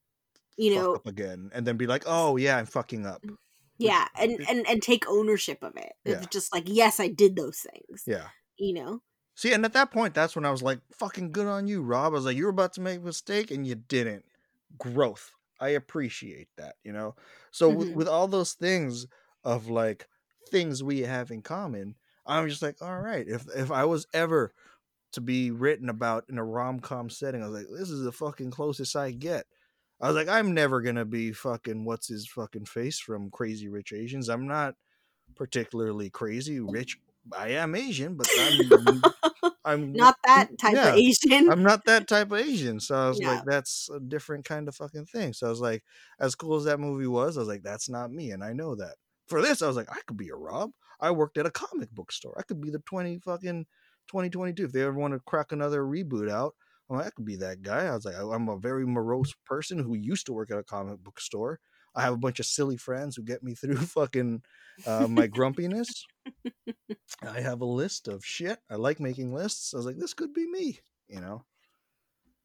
you 0.57 0.75
know 0.75 0.95
up 0.95 1.07
again, 1.07 1.49
and 1.53 1.65
then 1.65 1.77
be 1.77 1.87
like, 1.87 2.03
oh 2.05 2.37
yeah, 2.37 2.57
I'm 2.57 2.65
fucking 2.65 3.05
up. 3.05 3.21
Mm, 3.23 3.37
yeah 3.77 4.07
and 4.15 4.39
and 4.47 4.67
and 4.67 4.81
take 4.81 5.07
ownership 5.09 5.63
of 5.63 5.75
it 5.75 5.93
Yeah. 6.05 6.17
it's 6.17 6.27
just 6.27 6.53
like 6.53 6.65
yes 6.67 6.99
i 6.99 7.07
did 7.07 7.35
those 7.35 7.59
things 7.59 8.03
Yeah. 8.05 8.27
you 8.57 8.73
know 8.73 9.01
See, 9.35 9.53
and 9.53 9.65
at 9.65 9.73
that 9.73 9.91
point, 9.91 10.13
that's 10.13 10.35
when 10.35 10.45
I 10.45 10.51
was 10.51 10.61
like, 10.61 10.79
fucking 10.93 11.31
good 11.31 11.47
on 11.47 11.67
you, 11.67 11.81
Rob. 11.81 12.13
I 12.13 12.15
was 12.15 12.25
like, 12.25 12.37
you 12.37 12.43
were 12.45 12.49
about 12.51 12.73
to 12.73 12.81
make 12.81 12.99
a 12.99 13.03
mistake 13.03 13.49
and 13.51 13.65
you 13.65 13.75
didn't. 13.75 14.25
Growth. 14.77 15.31
I 15.59 15.69
appreciate 15.69 16.49
that, 16.57 16.75
you 16.83 16.91
know? 16.91 17.15
So, 17.51 17.69
with, 17.69 17.89
Mhm. 17.89 17.93
with 17.93 18.07
all 18.07 18.27
those 18.27 18.53
things 18.53 19.07
of 19.43 19.67
like 19.69 20.07
things 20.49 20.83
we 20.83 21.01
have 21.01 21.31
in 21.31 21.41
common, 21.41 21.95
I'm 22.25 22.47
just 22.49 22.61
like, 22.61 22.81
all 22.81 22.99
right, 22.99 23.27
if, 23.27 23.47
if 23.55 23.71
I 23.71 23.85
was 23.85 24.05
ever 24.13 24.53
to 25.13 25.21
be 25.21 25.51
written 25.51 25.89
about 25.89 26.25
in 26.29 26.37
a 26.37 26.43
rom 26.43 26.79
com 26.79 27.09
setting, 27.09 27.43
I 27.43 27.47
was 27.47 27.57
like, 27.59 27.67
this 27.79 27.89
is 27.89 28.03
the 28.03 28.11
fucking 28.11 28.51
closest 28.51 28.95
I 28.95 29.11
get. 29.11 29.45
I 29.99 30.07
was 30.07 30.15
like, 30.15 30.27
I'm 30.29 30.53
never 30.53 30.81
going 30.81 30.95
to 30.95 31.05
be 31.05 31.31
fucking 31.33 31.85
what's 31.85 32.07
his 32.07 32.27
fucking 32.27 32.65
face 32.65 32.99
from 32.99 33.29
Crazy 33.31 33.67
Rich 33.69 33.93
Asians. 33.93 34.29
I'm 34.29 34.47
not 34.47 34.75
particularly 35.35 36.09
crazy 36.09 36.59
rich. 36.59 36.97
I 37.37 37.49
am 37.49 37.75
Asian, 37.75 38.15
but 38.17 38.29
I'm 38.35 39.05
I'm 39.65 39.95
not 39.95 40.15
that 40.25 40.49
type 40.59 40.79
yeah, 40.79 40.85
of 40.85 40.95
asian 40.95 41.51
I'm 41.51 41.63
not 41.63 41.85
that 41.85 42.07
type 42.07 42.31
of 42.31 42.39
Asian. 42.39 42.79
So 42.79 42.95
I 42.95 43.09
was 43.09 43.21
Yeah. 43.21 43.25
like, 43.25 43.43
that's 43.45 43.89
a 43.93 43.99
different 43.99 44.45
kind 44.45 44.67
of 44.67 44.75
fucking 44.75 45.05
thing. 45.07 45.33
So 45.33 45.47
I 45.47 45.49
was 45.49 45.61
like, 45.61 45.83
as 46.19 46.35
cool 46.35 46.55
as 46.57 46.65
that 46.65 46.79
movie 46.79 47.07
was, 47.07 47.37
I 47.37 47.41
was 47.41 47.49
like, 47.49 47.63
that's 47.63 47.89
not 47.89 48.11
me, 48.11 48.31
and 48.31 48.43
I 48.43 48.53
know 48.53 48.75
that. 48.75 48.95
For 49.27 49.41
this, 49.41 49.61
I 49.61 49.67
was 49.67 49.75
like, 49.77 49.91
I 49.91 49.99
could 50.07 50.17
be 50.17 50.29
a 50.29 50.35
Rob. 50.35 50.71
I 51.01 51.11
worked 51.11 51.37
at 51.37 51.45
a 51.47 51.51
comic 51.51 51.91
book 51.91 52.11
store. 52.11 52.35
I 52.39 52.43
could 52.43 52.61
be 52.61 52.69
the 52.71 52.79
twenty 52.79 53.19
fucking 53.19 53.65
twenty 54.07 54.29
twenty 54.29 54.53
two. 54.53 54.65
If 54.65 54.71
they 54.73 54.81
ever 54.83 54.97
want 54.99 55.13
to 55.13 55.19
crack 55.25 55.51
another 55.51 55.83
reboot 55.83 56.29
out, 56.31 56.55
I'm 56.89 56.97
like, 56.97 57.07
I 57.07 57.11
could 57.11 57.25
be 57.25 57.37
that 57.37 57.61
guy. 57.63 57.85
I 57.87 57.95
was 57.95 58.05
like, 58.05 58.15
I'm 58.17 58.49
a 58.49 58.57
very 58.59 58.85
morose 58.85 59.33
person 59.45 59.79
who 59.79 59.95
used 59.95 60.25
to 60.27 60.33
work 60.33 60.51
at 60.51 60.57
a 60.59 60.63
comic 60.63 60.99
book 61.03 61.19
store. 61.19 61.59
I 61.95 62.01
have 62.01 62.13
a 62.13 62.17
bunch 62.17 62.39
of 62.39 62.45
silly 62.45 62.77
friends 62.77 63.15
who 63.15 63.23
get 63.23 63.43
me 63.43 63.55
through 63.55 63.77
fucking 63.77 64.43
uh, 64.85 65.07
my 65.09 65.27
grumpiness. 65.27 66.05
I 67.21 67.41
have 67.41 67.61
a 67.61 67.65
list 67.65 68.07
of 68.07 68.25
shit. 68.25 68.59
I 68.69 68.75
like 68.75 68.99
making 68.99 69.33
lists. 69.33 69.73
I 69.73 69.77
was 69.77 69.85
like, 69.85 69.97
this 69.97 70.13
could 70.13 70.33
be 70.33 70.47
me, 70.47 70.79
you 71.07 71.21
know. 71.21 71.45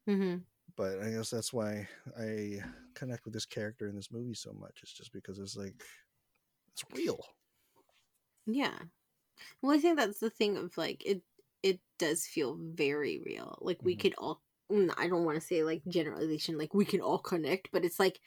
hmm 0.07 0.47
But 0.75 0.99
I 1.01 1.09
guess 1.11 1.29
that's 1.29 1.51
why 1.51 1.87
I 2.17 2.59
connect 2.93 3.25
with 3.25 3.33
this 3.33 3.45
character 3.45 3.87
in 3.87 3.95
this 3.95 4.11
movie 4.11 4.35
so 4.35 4.53
much. 4.53 4.81
It's 4.83 4.93
just 4.93 5.11
because 5.11 5.39
it's 5.39 5.55
like 5.55 5.83
it's 6.71 6.83
real. 6.93 7.25
yeah 8.45 8.79
well 9.61 9.75
i 9.75 9.79
think 9.79 9.97
that's 9.97 10.19
the 10.19 10.29
thing 10.29 10.57
of 10.57 10.77
like 10.77 11.05
it 11.05 11.23
it 11.63 11.81
does 11.99 12.27
feel 12.27 12.57
very 12.61 13.19
real 13.25 13.57
like 13.61 13.83
we 13.83 13.95
Mhm. 13.95 13.97
could 13.97 14.15
all 14.17 14.43
mm, 14.71 14.93
i 14.97 15.07
don't 15.07 15.25
want 15.25 15.35
to 15.35 15.41
say 15.41 15.63
like 15.63 15.83
generalization 15.87 16.57
like 16.57 16.73
we 16.73 16.85
can 16.85 17.01
all 17.01 17.19
connect 17.19 17.69
but 17.71 17.85
it's 17.85 17.99
like 17.99 18.21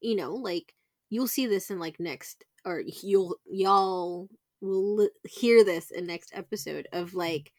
you 0.00 0.16
know 0.16 0.34
like 0.34 0.74
you'll 1.10 1.26
see 1.28 1.46
this 1.46 1.70
in 1.70 1.78
like 1.78 1.98
next 2.00 2.44
or 2.64 2.82
you'll 3.02 3.36
y'all 3.50 4.28
will 4.60 4.96
li- 4.96 5.10
hear 5.24 5.64
this 5.64 5.90
in 5.90 6.06
next 6.06 6.30
episode 6.34 6.88
of 6.92 7.14
like 7.14 7.52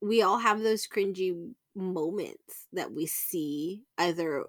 we 0.00 0.22
all 0.22 0.38
have 0.38 0.60
those 0.60 0.86
cringy 0.86 1.52
moments 1.74 2.66
that 2.72 2.92
we 2.92 3.06
see 3.06 3.82
either 3.98 4.44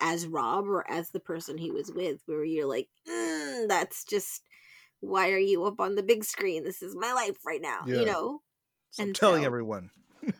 as 0.00 0.26
rob 0.26 0.68
or 0.68 0.88
as 0.90 1.10
the 1.10 1.20
person 1.20 1.56
he 1.58 1.70
was 1.70 1.90
with 1.92 2.20
where 2.26 2.44
you're 2.44 2.66
like 2.66 2.88
"Mm, 3.08 3.68
that's 3.68 4.04
just 4.04 4.42
why 5.00 5.30
are 5.30 5.38
you 5.38 5.64
up 5.64 5.80
on 5.80 5.94
the 5.94 6.02
big 6.02 6.24
screen 6.24 6.64
this 6.64 6.82
is 6.82 6.94
my 6.94 7.12
life 7.12 7.36
right 7.46 7.62
now 7.62 7.80
Yeah. 7.86 8.00
you 8.00 8.06
know 8.06 8.42
So 8.90 9.02
I'm 9.04 9.12
telling 9.12 9.42
so- 9.42 9.46
everyone. 9.46 9.90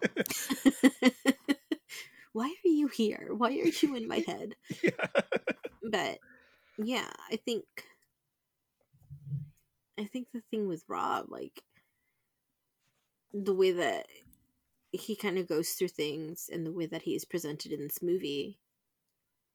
why 2.32 2.46
are 2.64 2.68
you 2.68 2.88
here 2.88 3.28
why 3.36 3.48
are 3.48 3.70
you 3.82 3.94
in 3.96 4.06
my 4.06 4.18
head 4.26 4.54
yeah. 4.82 4.90
but 5.90 6.18
yeah 6.78 7.10
i 7.30 7.36
think 7.36 7.64
i 9.98 10.04
think 10.04 10.28
the 10.32 10.40
thing 10.50 10.68
with 10.68 10.84
rob 10.88 11.26
like 11.30 11.62
the 13.32 13.54
way 13.54 13.72
that 13.72 14.06
he 14.92 15.14
kind 15.16 15.38
of 15.38 15.48
goes 15.48 15.70
through 15.72 15.88
things 15.88 16.48
and 16.52 16.66
the 16.66 16.72
way 16.72 16.86
that 16.86 17.02
he 17.02 17.14
is 17.14 17.24
presented 17.24 17.72
in 17.72 17.82
this 17.82 18.02
movie 18.02 18.58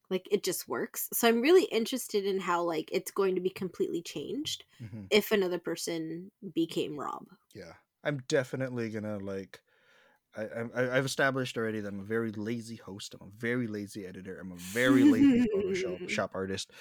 like 0.09 0.27
it 0.31 0.43
just 0.43 0.67
works 0.67 1.09
so 1.13 1.27
i'm 1.27 1.41
really 1.41 1.65
interested 1.65 2.25
in 2.25 2.39
how 2.39 2.61
like 2.61 2.89
it's 2.91 3.11
going 3.11 3.35
to 3.35 3.41
be 3.41 3.49
completely 3.49 4.01
changed 4.01 4.63
Mhm. 4.81 5.07
if 5.09 5.31
another 5.31 5.59
person 5.59 6.31
became 6.53 6.99
rob 6.99 7.25
Yeah. 7.53 7.73
I'm 8.03 8.17
definitely 8.27 8.89
gonna 8.89 9.17
like. 9.17 9.62
I, 10.35 10.43
I, 10.75 10.97
I've 10.97 11.05
established 11.05 11.57
already 11.57 11.79
that 11.79 11.93
I'm 11.93 11.99
a 11.99 12.03
very 12.03 12.31
lazy 12.31 12.75
host. 12.75 13.15
I'm 13.19 13.27
a 13.27 13.31
very 13.39 13.67
lazy 13.67 14.05
editor. 14.05 14.39
I'm 14.39 14.51
a 14.51 14.57
very 14.57 15.03
lazy 15.03 15.47
Photoshop 15.55 16.09
shop 16.09 16.31
artist. 16.33 16.71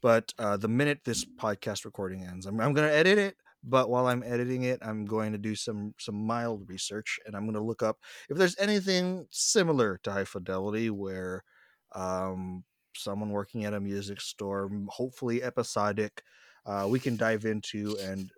But 0.00 0.32
uh, 0.38 0.56
the 0.56 0.68
minute 0.68 1.00
this 1.04 1.24
podcast 1.24 1.84
recording 1.84 2.24
ends, 2.24 2.46
I'm, 2.46 2.60
I'm 2.60 2.72
going 2.72 2.88
to 2.88 2.94
edit 2.94 3.18
it. 3.18 3.36
But 3.64 3.88
while 3.88 4.08
I'm 4.08 4.24
editing 4.24 4.64
it, 4.64 4.80
I'm 4.82 5.04
going 5.04 5.30
to 5.32 5.38
do 5.38 5.54
some 5.54 5.94
some 5.96 6.16
mild 6.16 6.68
research, 6.68 7.20
and 7.24 7.36
I'm 7.36 7.44
going 7.44 7.54
to 7.54 7.60
look 7.60 7.80
up 7.80 7.98
if 8.28 8.36
there's 8.36 8.58
anything 8.58 9.26
similar 9.30 10.00
to 10.02 10.10
High 10.10 10.24
Fidelity, 10.24 10.90
where 10.90 11.44
um, 11.94 12.64
someone 12.96 13.30
working 13.30 13.64
at 13.64 13.74
a 13.74 13.80
music 13.80 14.20
store, 14.20 14.68
hopefully 14.88 15.44
episodic, 15.44 16.24
uh, 16.66 16.86
we 16.88 16.98
can 16.98 17.16
dive 17.16 17.44
into, 17.44 17.96
and 18.02 18.32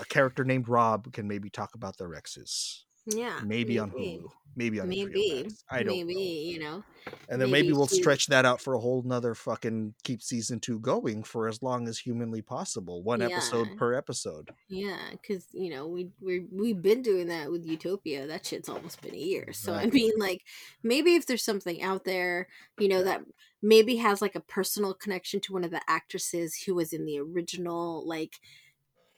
a 0.00 0.04
character 0.04 0.44
named 0.44 0.68
Rob 0.68 1.12
can 1.12 1.26
maybe 1.26 1.50
talk 1.50 1.74
about 1.74 1.98
their 1.98 2.14
exes, 2.14 2.84
yeah 3.14 3.40
maybe, 3.44 3.78
on 3.78 3.90
Hulu, 3.90 4.28
maybe 4.56 4.80
on 4.80 4.88
HBO 4.88 4.88
maybe 4.88 5.42
Max. 5.42 5.64
I 5.70 5.82
don't 5.82 5.96
maybe 5.96 6.14
know. 6.14 6.20
you 6.20 6.58
know 6.58 6.84
And 7.28 7.40
then 7.40 7.50
maybe, 7.50 7.68
maybe 7.68 7.72
we'll 7.72 7.86
stretch 7.86 8.26
that 8.26 8.44
out 8.44 8.60
for 8.60 8.74
a 8.74 8.80
whole 8.80 9.02
nother 9.02 9.34
fucking 9.34 9.94
keep 10.02 10.22
season 10.22 10.60
two 10.60 10.78
going 10.80 11.22
for 11.22 11.48
as 11.48 11.62
long 11.62 11.88
as 11.88 11.98
humanly 11.98 12.42
possible. 12.42 13.02
One 13.02 13.22
episode 13.22 13.68
per 13.76 13.94
episode. 13.94 14.50
Yeah, 14.68 14.98
because 15.12 15.46
you 15.52 15.70
know 15.70 15.86
we 15.86 16.10
we 16.20 16.46
we've 16.50 16.82
been 16.82 17.02
doing 17.02 17.28
that 17.28 17.50
with 17.50 17.66
Utopia. 17.66 18.26
That 18.26 18.46
shit's 18.46 18.68
almost 18.68 19.00
been 19.02 19.14
a 19.14 19.18
year. 19.18 19.52
So 19.52 19.74
I 19.74 19.86
mean, 19.86 20.12
like 20.18 20.42
maybe 20.82 21.14
if 21.14 21.26
there's 21.26 21.44
something 21.44 21.82
out 21.82 22.04
there, 22.04 22.48
you 22.78 22.88
know, 22.88 23.02
that 23.04 23.22
maybe 23.62 23.96
has 23.96 24.22
like 24.22 24.34
a 24.34 24.40
personal 24.40 24.94
connection 24.94 25.40
to 25.40 25.52
one 25.52 25.64
of 25.64 25.70
the 25.70 25.82
actresses 25.88 26.62
who 26.64 26.74
was 26.74 26.92
in 26.92 27.04
the 27.04 27.18
original, 27.18 28.06
like 28.06 28.40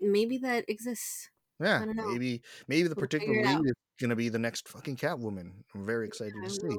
maybe 0.01 0.39
that 0.39 0.65
exists. 0.69 1.31
Yeah. 1.63 1.85
Maybe 1.85 2.43
maybe 2.69 2.89
the 2.89 2.95
We'll 2.95 3.03
particular 3.03 3.43
lead 3.45 3.67
is 3.67 3.75
gonna 4.01 4.17
be 4.17 4.29
the 4.29 4.39
next 4.39 4.69
fucking 4.69 4.97
Catwoman. 4.97 5.53
I'm 5.75 5.87
very 5.87 6.07
excited 6.07 6.35
I 6.43 6.47
to 6.49 6.51
see. 6.51 6.77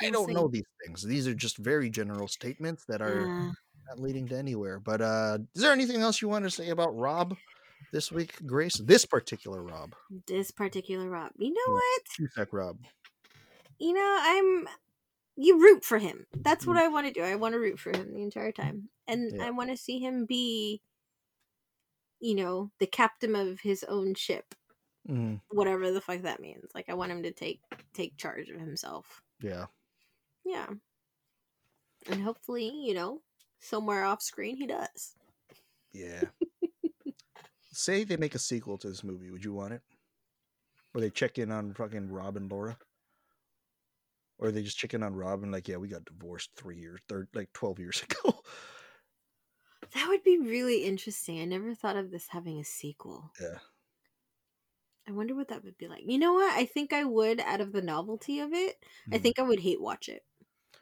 I 0.00 0.10
don't 0.10 0.26
see. 0.28 0.34
know 0.34 0.48
these 0.48 0.64
things. 0.84 1.02
These 1.02 1.28
are 1.28 1.34
just 1.34 1.56
very 1.58 1.88
general 1.90 2.26
statements 2.28 2.84
that 2.88 3.00
are 3.00 3.20
Yeah. 3.26 3.52
not 3.88 4.00
leading 4.00 4.26
to 4.28 4.36
anywhere. 4.36 4.80
But 4.80 5.00
uh 5.00 5.38
is 5.54 5.62
there 5.62 5.72
anything 5.72 6.00
else 6.00 6.20
you 6.20 6.28
want 6.28 6.44
to 6.44 6.50
say 6.50 6.70
about 6.70 6.96
Rob 6.96 7.36
this 7.92 8.10
week, 8.10 8.34
Grace? 8.46 8.76
This 8.76 9.04
particular 9.06 9.62
Rob. 9.62 9.94
this 10.26 10.50
particular 10.50 11.08
Rob. 11.08 11.32
You 11.36 11.50
know 11.50 11.60
Yeah. 11.68 11.74
what? 11.74 12.02
Cusack 12.16 12.52
Rob. 12.52 12.78
You 13.78 13.92
know, 13.92 14.18
I'm 14.20 14.68
you 15.36 15.60
root 15.60 15.84
for 15.84 15.98
him. 15.98 16.26
That's 16.32 16.64
what 16.66 16.76
Mm. 16.76 16.80
I 16.82 16.88
want 16.88 17.06
to 17.08 17.12
do. 17.12 17.20
I 17.22 17.34
want 17.34 17.54
to 17.54 17.58
root 17.58 17.78
for 17.80 17.90
him 17.90 18.12
the 18.14 18.22
entire 18.22 18.52
time. 18.52 18.88
And 19.08 19.32
Yeah. 19.36 19.46
I 19.46 19.50
want 19.50 19.70
to 19.70 19.76
see 19.76 19.98
him 19.98 20.26
be 20.26 20.80
you 22.20 22.34
know, 22.34 22.70
the 22.78 22.86
captain 22.86 23.34
of 23.36 23.60
his 23.60 23.84
own 23.84 24.14
ship, 24.14 24.54
Mhm. 25.08 25.40
whatever 25.48 25.90
the 25.92 26.00
fuck 26.00 26.22
that 26.22 26.40
means. 26.40 26.70
Like 26.74 26.88
I 26.88 26.94
want 26.94 27.12
him 27.12 27.22
to 27.24 27.32
take 27.32 27.60
take 27.92 28.16
charge 28.16 28.48
of 28.50 28.60
himself. 28.60 29.22
Yeah. 29.40 29.66
Yeah. 30.44 30.68
And 32.06 32.22
hopefully, 32.22 32.68
you 32.68 32.94
know, 32.94 33.22
somewhere 33.60 34.04
off 34.04 34.22
screen 34.22 34.56
he 34.56 34.66
does. 34.66 35.16
Yeah. 35.92 36.24
Say 37.72 38.04
they 38.04 38.16
make 38.16 38.34
a 38.34 38.38
sequel 38.38 38.78
to 38.78 38.88
this 38.88 39.02
movie, 39.04 39.30
would 39.30 39.44
you 39.44 39.52
want 39.52 39.72
it? 39.74 39.82
Where 40.92 41.02
they 41.02 41.10
check 41.10 41.38
in 41.38 41.50
on 41.50 41.74
fucking 41.74 42.08
Rob 42.10 42.36
and 42.36 42.50
Laura? 42.50 42.78
Or 44.38 44.50
they 44.50 44.62
just 44.62 44.78
check 44.78 44.94
in 44.94 45.02
on 45.02 45.14
Rob 45.14 45.42
and 45.42 45.52
like, 45.52 45.68
yeah, 45.68 45.76
we 45.76 45.88
got 45.88 46.04
divorced 46.04 46.50
three 46.56 46.78
years, 46.78 47.00
third, 47.08 47.28
like 47.34 47.52
twelve 47.52 47.78
years 47.78 48.02
ago. 48.10 48.42
That 49.94 50.08
would 50.08 50.22
be 50.22 50.38
really 50.38 50.84
interesting. 50.84 51.40
I 51.40 51.44
never 51.46 51.74
thought 51.74 51.96
of 51.96 52.10
this 52.10 52.28
having 52.28 52.58
a 52.58 52.64
sequel. 52.64 53.32
yeah. 53.40 53.58
I 55.06 55.12
wonder 55.12 55.34
what 55.34 55.48
that 55.48 55.64
would 55.64 55.76
be 55.78 55.88
like. 55.88 56.02
You 56.06 56.18
know 56.18 56.32
what? 56.34 56.52
I 56.54 56.64
think 56.64 56.92
I 56.92 57.04
would 57.04 57.40
out 57.40 57.60
of 57.60 57.72
the 57.72 57.82
novelty 57.82 58.40
of 58.40 58.52
it. 58.52 58.84
I 59.12 59.18
Mhm. 59.18 59.22
think 59.22 59.38
I 59.38 59.42
would 59.42 59.60
hate 59.60 59.80
watch 59.80 60.08
it. 60.08 60.24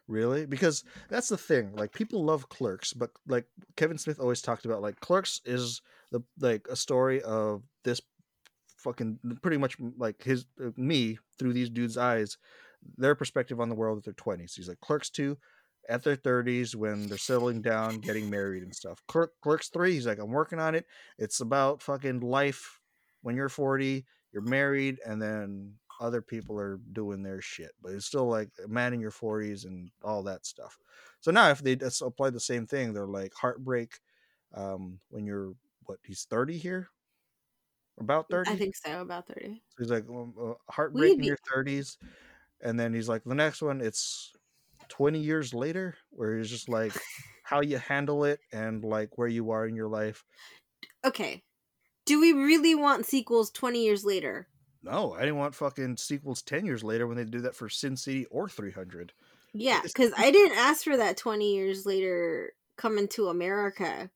Really? 0.08 0.46
Because 0.46 0.84
that's 1.08 1.28
the 1.28 1.38
thing. 1.38 1.74
Like 1.74 1.92
people 1.92 2.24
love 2.24 2.48
Clerks, 2.48 2.92
but 2.92 3.12
like 3.26 3.46
Kevin 3.76 3.98
Smith 3.98 4.18
always 4.20 4.42
talked 4.42 4.64
about, 4.64 4.82
like 4.82 5.00
Clerks 5.00 5.40
is 5.44 5.80
the 6.10 6.20
like 6.38 6.66
a 6.68 6.76
story 6.76 7.22
of 7.22 7.62
this 7.84 8.00
fucking 8.78 9.20
pretty 9.42 9.58
much 9.58 9.76
like 9.96 10.22
his 10.22 10.46
uh, 10.60 10.70
me 10.76 11.18
through 11.38 11.52
these 11.52 11.70
dudes' 11.70 11.96
eyes, 11.96 12.38
their 12.98 13.14
perspective 13.14 13.60
on 13.60 13.68
the 13.68 13.74
world 13.76 13.98
at 13.98 14.04
their 14.04 14.14
twenties. 14.14 14.54
He's 14.54 14.68
like 14.68 14.80
Clerks 14.80 15.10
two, 15.10 15.38
at 15.88 16.04
their 16.04 16.16
thirties 16.16 16.76
when 16.76 17.08
they're 17.08 17.18
settling 17.18 17.62
down, 17.62 17.98
getting 17.98 18.30
married 18.30 18.62
and 18.62 18.74
stuff. 18.74 19.02
Clerk, 19.08 19.32
Clerks 19.42 19.68
three, 19.68 19.92
he's 19.94 20.06
like 20.06 20.18
I'm 20.18 20.30
working 20.30 20.58
on 20.60 20.74
it. 20.74 20.86
It's 21.18 21.40
about 21.40 21.82
fucking 21.82 22.20
life 22.20 22.80
when 23.22 23.36
you're 23.36 23.48
forty, 23.48 24.06
you're 24.32 24.42
married, 24.42 24.98
and 25.06 25.20
then 25.20 25.74
other 26.00 26.22
people 26.22 26.58
are 26.58 26.80
doing 26.92 27.22
their 27.22 27.40
shit, 27.40 27.70
but 27.80 27.92
it's 27.92 28.06
still 28.06 28.26
like 28.26 28.50
a 28.64 28.66
man 28.66 28.92
in 28.92 29.00
your 29.00 29.12
40s 29.12 29.66
and 29.66 29.88
all 30.02 30.24
that 30.24 30.44
stuff. 30.44 30.76
So 31.20 31.30
now 31.30 31.50
if 31.50 31.62
they 31.62 31.76
just 31.76 32.02
apply 32.02 32.30
the 32.30 32.40
same 32.40 32.66
thing, 32.66 32.92
they're 32.92 33.06
like 33.06 33.32
heartbreak 33.34 34.00
um 34.54 34.98
when 35.08 35.24
you're 35.24 35.54
what 35.86 35.98
he's 36.04 36.26
30 36.28 36.58
here 36.58 36.88
about 37.98 38.28
30 38.30 38.50
I 38.50 38.56
think 38.56 38.76
so, 38.76 39.00
about 39.00 39.26
30. 39.26 39.62
so 39.70 39.82
he's 39.82 39.90
like 39.90 40.08
um, 40.08 40.34
uh, 40.40 40.52
heartbreak 40.70 41.12
in 41.14 41.20
be- 41.20 41.26
your 41.26 41.38
30s 41.54 41.96
and 42.60 42.78
then 42.78 42.92
he's 42.92 43.08
like 43.08 43.24
the 43.24 43.34
next 43.34 43.62
one 43.62 43.80
it's 43.80 44.32
20 44.92 45.20
years 45.20 45.54
later 45.54 45.96
where 46.10 46.38
it's 46.38 46.50
just 46.50 46.68
like 46.68 46.96
how 47.44 47.60
you 47.62 47.78
handle 47.78 48.24
it 48.24 48.40
and 48.52 48.84
like 48.84 49.18
where 49.18 49.28
you 49.28 49.50
are 49.50 49.66
in 49.66 49.76
your 49.76 49.88
life 49.88 50.24
Okay. 51.04 51.44
Do 52.06 52.20
we 52.20 52.32
really 52.32 52.74
want 52.74 53.06
sequels 53.06 53.50
20 53.50 53.84
years 53.84 54.04
later? 54.04 54.48
no 54.82 55.14
i 55.14 55.20
didn't 55.20 55.36
want 55.36 55.54
fucking 55.54 55.96
sequels 55.96 56.42
10 56.42 56.64
years 56.66 56.84
later 56.84 57.06
when 57.06 57.16
they 57.16 57.24
do 57.24 57.40
that 57.40 57.54
for 57.56 57.68
sin 57.68 57.96
city 57.96 58.26
or 58.26 58.48
300 58.48 59.12
Yeah, 59.54 59.82
because 59.82 60.12
I 60.16 60.30
didn't 60.30 60.56
ask 60.58 60.84
for 60.84 60.96
that 60.96 61.16
20 61.16 61.54
years 61.54 61.84
later 61.86 62.54
coming 62.76 63.08
to 63.08 63.28
America. 63.28 64.10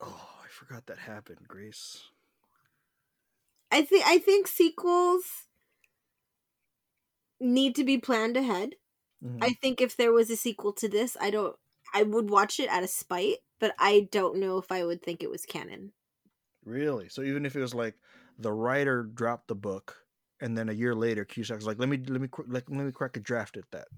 oh 0.00 0.38
i 0.44 0.48
forgot 0.48 0.84
that 0.86 0.98
happened 0.98 1.48
grace 1.48 2.10
I 3.72 3.82
think 3.82 4.06
I 4.06 4.18
think 4.18 4.46
sequels 4.46 5.48
need 7.40 7.74
to 7.74 7.84
be 7.84 7.98
planned 7.98 8.36
ahead. 8.36 8.76
Mhm. 9.20 9.42
I 9.42 9.54
think 9.54 9.80
if 9.80 9.96
there 9.96 10.12
was 10.12 10.30
a 10.30 10.36
sequel 10.36 10.72
to 10.74 10.88
this, 10.88 11.16
I 11.20 11.30
don't 11.30 11.56
I 11.94 12.02
would 12.04 12.30
watch 12.30 12.60
it 12.60 12.68
out 12.68 12.84
of 12.84 12.90
spite, 12.90 13.38
but 13.58 13.74
I 13.78 14.08
don't 14.12 14.38
know 14.38 14.58
if 14.58 14.70
I 14.72 14.84
would 14.84 15.02
think 15.02 15.22
it 15.22 15.30
was 15.30 15.46
canon. 15.46 15.92
Really? 16.64 17.08
So 17.08 17.22
even 17.22 17.44
if 17.46 17.56
it 17.56 17.60
was 17.60 17.74
like 17.74 17.96
the 18.38 18.52
writer 18.52 19.02
dropped 19.02 19.48
the 19.48 19.54
book, 19.54 20.06
and 20.40 20.56
then 20.56 20.68
a 20.68 20.72
year 20.72 20.94
later 20.94 21.24
Cusack's 21.24 21.64
like, 21.66 21.78
"Let 21.78 21.88
me 21.88 21.98
let 21.98 22.20
me 22.20 22.28
let, 22.46 22.68
let 22.70 22.84
me 22.86 22.92
crack 22.92 23.16
a 23.16 23.20
draft 23.20 23.56
at 23.56 23.70
that." 23.72 23.88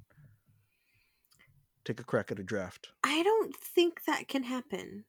Take 1.85 2.01
a 2.01 2.05
crack 2.05 2.32
at 2.32 2.40
a 2.40 2.43
draft. 2.43 2.90
I 3.05 3.23
don't 3.23 3.55
think 3.57 4.07
that 4.07 4.27
can 4.27 4.43
happen. 4.43 5.05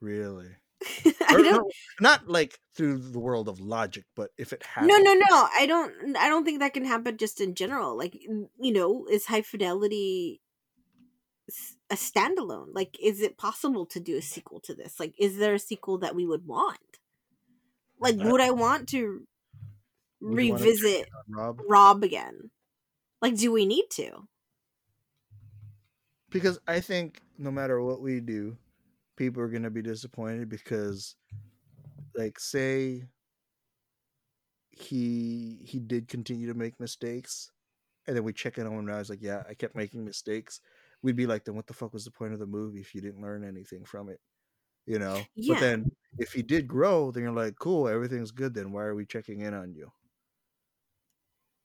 Really? 0.00 0.56
I 1.28 1.34
Or 1.34 1.38
don't 1.38 1.52
no, 1.52 1.70
not 2.00 2.28
like 2.28 2.58
through 2.76 2.98
the 2.98 3.18
world 3.18 3.48
of 3.48 3.60
logic, 3.60 4.04
but 4.14 4.30
if 4.36 4.52
it 4.52 4.62
happens. 4.62 4.90
No, 4.90 4.98
no, 4.98 5.14
no. 5.14 5.48
I 5.56 5.66
don't 5.66 6.16
I 6.16 6.28
don't 6.28 6.44
think 6.44 6.60
that 6.60 6.74
can 6.74 6.84
happen 6.84 7.16
just 7.16 7.40
in 7.40 7.54
general. 7.54 7.96
Like 7.96 8.14
you 8.14 8.72
know, 8.72 9.06
is 9.10 9.26
high 9.26 9.42
fidelity 9.42 10.40
a 11.90 11.94
standalone? 11.94 12.68
Like 12.72 12.96
is 13.02 13.20
it 13.20 13.36
possible 13.36 13.86
to 13.86 14.00
do 14.00 14.16
a 14.16 14.22
sequel 14.22 14.60
to 14.60 14.74
this? 14.74 14.98
Like 14.98 15.14
is 15.18 15.36
there 15.38 15.54
a 15.54 15.58
sequel 15.58 15.98
that 15.98 16.14
we 16.14 16.26
would 16.26 16.46
want? 16.46 16.78
Like 18.00 18.16
would 18.18 18.40
I 18.40 18.50
want 18.50 18.88
to 18.90 19.26
Would 20.20 20.42
you 20.42 20.52
wanna 20.52 20.64
revisit 20.64 21.08
Rob, 21.28 21.60
Rob 21.68 22.04
again? 22.04 22.50
Like 23.20 23.36
do 23.36 23.52
we 23.52 23.66
need 23.66 23.86
to? 23.90 24.28
because 26.34 26.58
I 26.66 26.80
think 26.80 27.22
no 27.38 27.52
matter 27.52 27.80
what 27.80 28.02
we 28.02 28.18
do, 28.18 28.58
people 29.16 29.42
are 29.42 29.48
gonna 29.48 29.70
be 29.70 29.82
disappointed 29.82 30.48
because, 30.48 31.16
like, 32.16 32.38
say 32.40 33.08
he 34.70 35.56
he 35.64 35.78
did 35.80 36.08
continue 36.08 36.46
to 36.48 36.54
make 36.54 36.80
mistakes, 36.80 37.50
and 38.06 38.16
then 38.16 38.24
we 38.24 38.32
check 38.34 38.58
in 38.58 38.66
on 38.66 38.74
him 38.74 38.86
now. 38.86 38.98
He's 38.98 39.10
like, 39.10 39.22
"Yeah, 39.22 39.44
I 39.48 39.54
kept 39.54 39.76
making 39.76 40.04
mistakes." 40.04 40.60
We'd 41.02 41.16
be 41.16 41.26
like, 41.26 41.44
"Then 41.44 41.56
what 41.56 41.66
the 41.68 41.74
fuck 41.74 41.92
was 41.94 42.04
the 42.06 42.12
point 42.12 42.34
of 42.34 42.40
the 42.40 42.46
movie 42.46 42.80
if 42.80 42.94
you 42.94 43.00
didn't 43.02 43.22
learn 43.22 43.44
anything 43.44 43.84
from 43.86 44.08
it?" 44.10 44.20
You 44.86 44.98
know. 45.00 45.30
Yeah. 45.36 45.48
But 45.48 45.60
then 45.60 45.88
if 46.18 46.32
he 46.34 46.42
did 46.42 46.68
grow, 46.68 47.10
then 47.12 47.24
you're 47.24 47.32
like, 47.32 47.56
"Cool, 47.60 47.88
everything's 47.88 48.32
good." 48.32 48.54
Then 48.54 48.72
why 48.72 48.84
are 48.84 48.94
we 48.96 49.06
checking 49.06 49.42
in 49.42 49.54
on 49.54 49.74
you? 49.74 49.92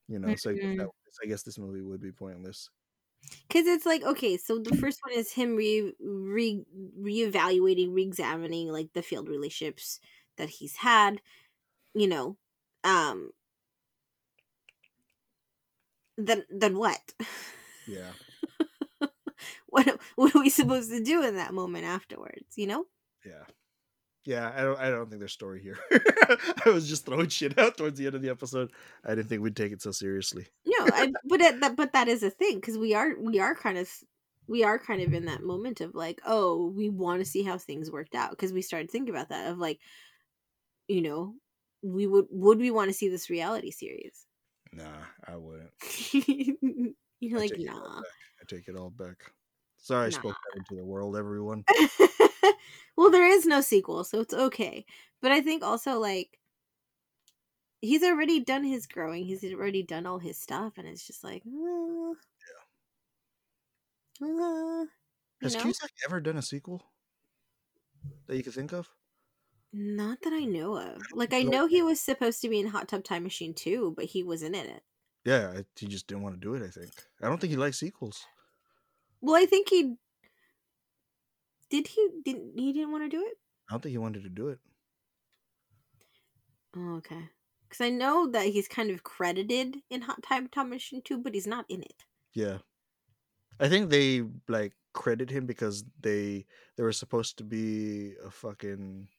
You 0.08 0.20
know. 0.20 0.36
So 0.36 0.50
I 0.52 0.54
guess, 0.54 0.62
Mhm. 0.62 0.78
that, 0.78 0.90
I 1.24 1.28
guess 1.28 1.44
this 1.44 1.58
movie 1.60 1.82
would 1.82 2.02
be 2.02 2.12
pointless. 2.12 2.70
Because 3.48 3.68
it's 3.68 3.86
like 3.86 4.04
okay, 4.04 4.38
so 4.38 4.60
the 4.60 4.76
first 4.78 5.00
one 5.04 5.18
is 5.18 5.32
him 5.32 5.56
re 5.56 5.94
re 6.00 6.64
reevaluating, 7.00 7.94
re-examining 7.94 8.72
like 8.72 8.94
the 8.94 9.02
failed 9.02 9.30
relationships 9.30 10.00
that 10.38 10.50
he's 10.50 10.78
had. 10.78 11.22
You 11.94 12.08
know, 12.08 12.38
um. 12.84 13.32
Then 16.18 16.46
then 16.50 16.78
what? 16.78 17.14
Yeah. 17.88 18.12
what 19.68 20.00
what 20.16 20.36
are 20.36 20.40
we 20.40 20.50
supposed 20.50 20.90
to 20.92 21.04
do 21.04 21.24
in 21.24 21.36
that 21.36 21.54
moment 21.54 21.86
afterwards? 21.86 22.58
You 22.58 22.68
know? 22.68 22.86
Yeah. 23.26 23.46
Yeah, 24.26 24.52
I 24.56 24.62
don't 24.62 24.80
I 24.80 24.90
don't 24.90 25.10
think 25.10 25.20
there's 25.20 25.32
story 25.34 25.62
here. 25.62 25.80
I 26.66 26.70
was 26.70 26.88
just 26.88 27.06
throwing 27.06 27.30
shit 27.30 27.58
out 27.58 27.78
towards 27.78 27.98
the 27.98 28.06
end 28.06 28.16
of 28.16 28.22
the 28.22 28.30
episode. 28.30 28.72
I 29.06 29.16
didn't 29.16 29.30
think 29.30 29.42
we'd 29.42 29.56
take 29.56 29.72
it 29.72 29.82
so 29.82 29.92
seriously. 29.92 30.46
No, 30.66 30.86
I, 30.94 31.12
but 31.26 31.42
it, 31.42 31.60
that 31.62 31.76
but 31.76 31.94
that 31.94 32.08
is 32.08 32.22
a 32.22 32.30
thing 32.30 32.56
because 32.56 32.78
we 32.78 32.94
are 32.94 33.16
we 33.20 33.40
are 33.40 33.56
kind 33.56 33.78
of 33.78 33.90
we 34.48 34.64
are 34.64 34.78
kind 34.78 35.02
of 35.02 35.14
in 35.14 35.26
that 35.26 35.44
moment 35.44 35.80
of 35.82 35.96
like 35.96 36.20
oh 36.26 36.72
we 36.76 36.90
want 36.90 37.20
to 37.22 37.26
see 37.26 37.44
how 37.44 37.58
things 37.58 37.92
worked 37.92 38.14
out 38.16 38.32
because 38.32 38.52
we 38.52 38.62
started 38.62 38.92
thinking 38.92 39.14
about 39.14 39.30
that 39.30 39.50
of 39.52 39.58
like 39.58 39.80
you 40.88 41.02
know 41.02 41.36
we 41.82 42.06
would 42.06 42.26
would 42.30 42.60
we 42.60 42.72
want 42.72 42.90
to 42.90 42.94
see 42.94 43.08
this 43.10 43.30
reality 43.30 43.72
series 43.72 44.26
Nah, 44.72 44.84
I 45.28 45.36
wouldn't. 45.36 45.72
you're 47.20 47.38
I 47.40 47.42
like 47.42 47.52
take 47.52 47.62
it 47.62 47.70
all 47.70 47.80
nah. 47.80 48.00
I 48.02 48.46
take 48.48 48.68
it 48.68 48.76
all 48.76 48.92
back. 48.92 49.32
Sorry 49.78 50.08
I 50.08 50.10
spoke 50.10 50.36
Nah. 50.36 50.58
into 50.58 50.76
the 50.76 50.86
world, 50.86 51.18
everyone. 51.18 51.64
well 52.98 53.10
there 53.10 53.28
is 53.28 53.46
no 53.46 53.62
sequel 53.62 54.04
so 54.04 54.20
it's 54.22 54.34
okay 54.34 54.86
but 55.22 55.32
i 55.32 55.42
think 55.42 55.64
also 55.64 56.00
like 56.00 56.40
he's 57.82 58.04
already 58.04 58.40
done 58.40 58.64
his 58.64 58.88
growing 58.88 59.26
he's 59.26 59.44
already 59.54 59.84
done 59.84 60.06
all 60.06 60.20
his 60.20 60.38
stuff 60.38 60.74
and 60.78 60.88
it's 60.88 61.06
just 61.06 61.24
like 61.24 61.44
uh, 61.48 62.14
uh, 64.22 64.86
Has 65.42 65.56
know? 65.56 65.62
Cusack 65.62 65.92
ever 66.06 66.20
done 66.20 66.38
a 66.38 66.42
sequel 66.42 66.84
that 68.28 68.36
you 68.36 68.44
could 68.44 68.54
think 68.54 68.74
of? 68.74 68.90
Not 69.72 70.20
that 70.24 70.34
I 70.34 70.46
know 70.46 70.78
of. 70.78 71.02
Like 71.14 71.34
I 71.34 71.44
know 71.44 71.68
he 71.68 71.82
was 71.82 72.00
supposed 72.00 72.42
to 72.42 72.50
be 72.50 72.60
in 72.60 72.68
Hot 72.68 72.88
Tub 72.88 73.04
Time 73.04 73.24
Machine 73.24 73.54
too, 73.54 73.94
but 73.96 74.06
he 74.06 74.24
wasn't 74.24 74.56
in 74.56 74.66
it. 74.66 74.84
Yeah, 75.26 75.62
he 75.78 75.88
just 75.88 76.08
didn't 76.08 76.24
want 76.24 76.36
to 76.36 76.42
do 76.42 76.56
it. 76.56 76.64
I 76.64 76.70
think. 76.70 76.92
I 77.22 77.28
don't 77.28 77.40
think 77.40 77.52
he 77.52 77.58
likes 77.58 77.80
sequels. 77.80 78.26
Well, 79.22 79.36
I 79.36 79.46
think 79.46 79.70
he 79.70 79.96
did. 81.70 81.88
He 81.88 82.10
didn't. 82.24 82.60
He 82.60 82.74
didn't 82.74 82.92
want 82.92 83.04
to 83.04 83.10
do 83.10 83.24
it. 83.26 83.38
I 83.70 83.74
don't 83.74 83.82
think 83.82 83.92
he 83.92 83.98
wanted 83.98 84.24
to 84.24 84.30
do 84.30 84.50
it. 84.50 84.60
Oh, 86.76 86.96
okay. 86.96 87.30
Because 87.68 87.82
I 87.82 87.90
know 87.90 88.28
that 88.32 88.48
he's 88.48 88.68
kind 88.68 88.90
of 88.90 89.04
credited 89.04 89.84
in 89.90 90.02
Hot 90.02 90.24
Time 90.24 90.50
Machine 90.70 91.02
too, 91.04 91.18
but 91.20 91.34
he's 91.36 91.48
not 91.48 91.66
in 91.70 91.84
it. 91.84 92.06
Yeah, 92.34 92.60
I 93.60 93.70
think 93.70 93.90
they 93.90 94.24
like 94.48 94.74
credit 94.94 95.30
him 95.30 95.46
because 95.46 95.84
they 96.00 96.46
there 96.78 96.86
was 96.86 96.98
supposed 96.98 97.38
to 97.40 97.44
be 97.44 98.16
a 98.24 98.32
fucking 98.32 99.10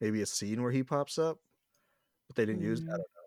maybe 0.00 0.22
a 0.22 0.26
scene 0.26 0.62
where 0.62 0.72
he 0.72 0.82
pops 0.84 1.18
up, 1.18 1.40
but 2.28 2.36
they 2.36 2.46
didn't 2.46 2.62
use. 2.62 2.80
It. 2.80 2.88
I 2.90 2.92
Mm. 2.92 2.96
don't 2.98 2.98
know. 2.98 3.22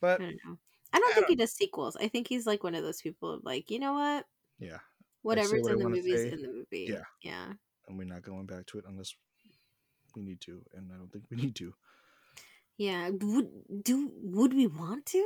But 0.00 0.20
I 0.20 0.24
don't 0.24 0.44
know. 0.44 0.58
I 0.92 0.98
don't 0.98 1.10
I 1.12 1.14
think 1.14 1.28
he 1.28 1.36
does 1.36 1.52
sequels. 1.52 1.96
I 1.96 2.08
think 2.08 2.28
he's 2.28 2.46
like 2.46 2.62
one 2.62 2.74
of 2.74 2.82
those 2.82 3.00
people 3.00 3.30
of 3.30 3.44
like, 3.44 3.70
you 3.70 3.78
know 3.78 3.94
what? 3.94 4.26
yeah, 4.58 4.78
Whatever's 5.22 5.62
what 5.62 5.72
in 5.72 5.78
the 5.78 5.88
movie's 5.88 6.20
say. 6.20 6.32
in 6.32 6.42
the 6.42 6.48
movie. 6.48 6.86
Yeah. 6.88 7.04
Yeah. 7.22 7.52
and 7.88 7.98
we're 7.98 8.04
not 8.04 8.22
going 8.22 8.46
back 8.46 8.66
to 8.66 8.78
it 8.78 8.84
unless 8.88 9.14
we 10.14 10.22
need 10.22 10.40
to, 10.42 10.62
and 10.74 10.90
I 10.92 10.96
don't 10.96 11.10
think 11.12 11.24
we 11.30 11.36
need 11.36 11.54
to. 11.56 11.74
Yeah. 12.76 13.10
Would 13.10 13.48
do 13.82 14.10
would 14.22 14.54
we 14.54 14.66
want 14.66 15.06
to? 15.06 15.24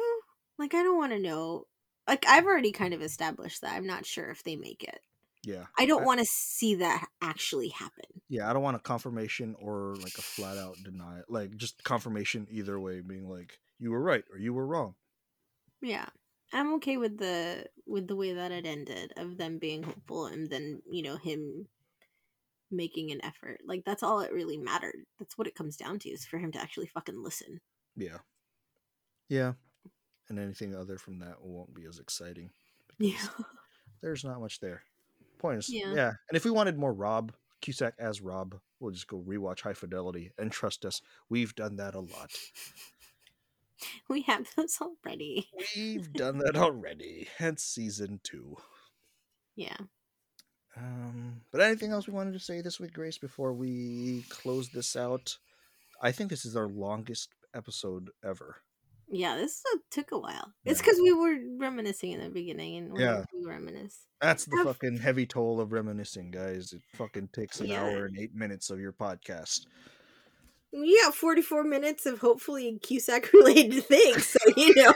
Like 0.58 0.74
I 0.74 0.82
don't 0.82 0.98
want 0.98 1.12
to 1.12 1.18
know. 1.18 1.66
Like 2.06 2.24
I've 2.28 2.44
already 2.46 2.72
kind 2.72 2.94
of 2.94 3.02
established 3.02 3.62
that. 3.62 3.74
I'm 3.74 3.86
not 3.86 4.06
sure 4.06 4.30
if 4.30 4.42
they 4.44 4.56
make 4.56 4.82
it. 4.82 5.00
Yeah, 5.44 5.66
I 5.78 5.86
don't 5.86 6.04
want 6.04 6.18
to 6.18 6.26
see 6.28 6.74
that 6.76 7.06
actually 7.22 7.68
happen. 7.68 8.04
yeah. 8.28 8.50
I 8.50 8.52
don't 8.52 8.62
want 8.62 8.74
a 8.76 8.80
confirmation 8.80 9.54
or 9.60 9.94
like 10.02 10.18
a 10.18 10.22
flat 10.22 10.56
out 10.56 10.76
denial, 10.82 11.22
like 11.28 11.56
just 11.56 11.84
confirmation 11.84 12.48
either 12.50 12.80
way, 12.80 13.00
being 13.00 13.28
like 13.28 13.60
you 13.78 13.92
were 13.92 14.02
right 14.02 14.24
or 14.32 14.38
you 14.38 14.52
were 14.52 14.66
wrong. 14.66 14.96
Yeah. 15.80 16.06
I'm 16.52 16.74
okay 16.74 16.96
with 16.96 17.18
the 17.18 17.66
with 17.86 18.06
the 18.08 18.16
way 18.16 18.32
that 18.34 18.52
it 18.52 18.66
ended 18.66 19.12
of 19.16 19.36
them 19.36 19.58
being 19.58 19.82
hopeful 19.82 20.26
and 20.26 20.48
then, 20.48 20.82
you 20.90 21.02
know, 21.02 21.16
him 21.16 21.66
making 22.70 23.10
an 23.10 23.24
effort. 23.24 23.60
Like 23.66 23.84
that's 23.84 24.02
all 24.02 24.20
it 24.20 24.32
really 24.32 24.56
mattered. 24.56 25.06
That's 25.18 25.36
what 25.36 25.46
it 25.46 25.54
comes 25.54 25.76
down 25.76 25.98
to 26.00 26.08
is 26.10 26.24
for 26.24 26.38
him 26.38 26.52
to 26.52 26.60
actually 26.60 26.86
fucking 26.86 27.22
listen. 27.22 27.60
Yeah, 27.96 28.18
yeah, 29.28 29.52
and 30.28 30.38
anything 30.38 30.74
other 30.74 30.98
from 30.98 31.18
that 31.20 31.42
won't 31.42 31.74
be 31.74 31.84
as 31.86 31.98
exciting 31.98 32.50
Yeah. 32.98 33.26
There's 34.02 34.24
not 34.24 34.40
much 34.40 34.60
there. 34.60 34.82
Point 35.38 35.58
is, 35.58 35.68
Yeah. 35.72 35.94
yeah. 35.94 36.12
And 36.28 36.36
if 36.36 36.44
we 36.44 36.50
wanted 36.50 36.78
more 36.78 36.92
Rob 36.92 37.32
Cusack 37.60 37.94
as 37.98 38.20
Rob, 38.20 38.56
we'll 38.80 38.92
just 38.92 39.08
go 39.08 39.18
rewatch 39.20 39.62
High 39.62 39.74
Fidelity. 39.74 40.32
And 40.38 40.50
trust 40.50 40.84
us, 40.84 41.00
we've 41.28 41.54
done 41.54 41.76
that 41.76 41.94
a 41.94 42.00
lot. 42.00 42.30
We 44.08 44.22
have 44.22 44.46
those 44.56 44.78
already. 44.80 45.48
We've 45.76 46.12
done 46.12 46.38
that 46.38 46.56
already. 46.56 47.28
Hence 47.38 47.62
season 47.62 48.20
two. 48.22 48.56
Yeah. 49.54 49.76
Um, 50.76 51.40
but 51.52 51.60
anything 51.62 51.92
else 51.92 52.06
we 52.06 52.12
wanted 52.14 52.32
to 52.34 52.38
say 52.40 52.60
this 52.60 52.78
week, 52.78 52.92
Grace, 52.92 53.18
before 53.18 53.52
we 53.54 54.24
close 54.28 54.68
this 54.70 54.94
out? 54.96 55.38
I 56.02 56.12
think 56.12 56.28
this 56.30 56.44
is 56.44 56.56
our 56.56 56.68
longest 56.68 57.30
episode 57.54 58.10
ever. 58.24 58.56
Yeah, 59.08 59.36
this 59.36 59.62
uh, 59.72 59.78
took 59.90 60.10
a 60.10 60.18
while. 60.18 60.52
It's 60.64 60.80
because 60.80 60.98
we 61.00 61.12
were 61.12 61.36
reminiscing 61.58 62.10
in 62.12 62.20
the 62.20 62.28
beginning, 62.28 62.76
and 62.76 62.98
Yeah. 62.98 63.18
yeah. 63.18 63.24
we 63.32 63.46
reminisce. 63.48 64.00
That's 64.20 64.44
the 64.46 64.56
Have- 64.58 64.66
fucking 64.66 64.98
heavy 64.98 65.26
toll 65.26 65.60
of 65.60 65.72
reminiscing, 65.72 66.30
guys. 66.32 66.72
It 66.72 66.82
fucking 66.96 67.28
takes 67.32 67.60
an 67.60 67.68
Yeah. 67.68 67.82
hour 67.84 68.06
and 68.06 68.18
eight 68.18 68.34
minutes 68.34 68.68
of 68.68 68.80
your 68.80 68.92
podcast. 68.92 69.66
We 70.78 71.00
got 71.02 71.14
44 71.14 71.64
minutes 71.64 72.06
of 72.06 72.18
hopefully 72.18 72.78
Cusack 72.82 73.32
related 73.32 73.84
things, 73.84 74.26
so 74.28 74.38
you 74.56 74.74
know. 74.74 74.92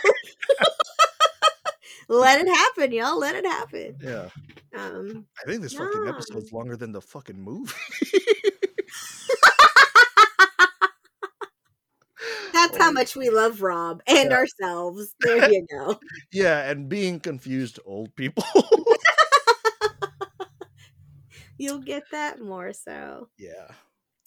let 2.08 2.40
it 2.40 2.48
happen, 2.48 2.92
y'all. 2.92 3.18
Let 3.18 3.34
it 3.34 3.46
happen. 3.46 3.96
Yeah. 4.02 4.28
Um, 4.76 5.26
I 5.40 5.48
think 5.48 5.62
this 5.62 5.72
fucking 5.72 6.02
Yeah. 6.04 6.10
episode's 6.10 6.52
longer 6.52 6.76
than 6.76 6.92
the 6.92 7.00
fucking 7.00 7.40
movie. 7.40 7.72
that's 12.52 12.76
how 12.76 12.90
Oh, 12.90 12.92
much 12.92 13.16
we 13.16 13.30
love 13.30 13.62
Rob 13.62 14.02
and 14.06 14.30
Yeah. 14.30 14.36
ourselves. 14.36 15.14
There 15.20 15.50
you 15.50 15.66
go. 15.70 15.98
Yeah, 16.32 16.70
and 16.70 16.88
being 16.88 17.20
confused 17.20 17.78
old 17.84 18.14
people. 18.16 18.44
You'll 21.58 21.78
get 21.80 22.04
that 22.12 22.40
more 22.40 22.72
so. 22.72 23.28
yeah. 23.38 23.68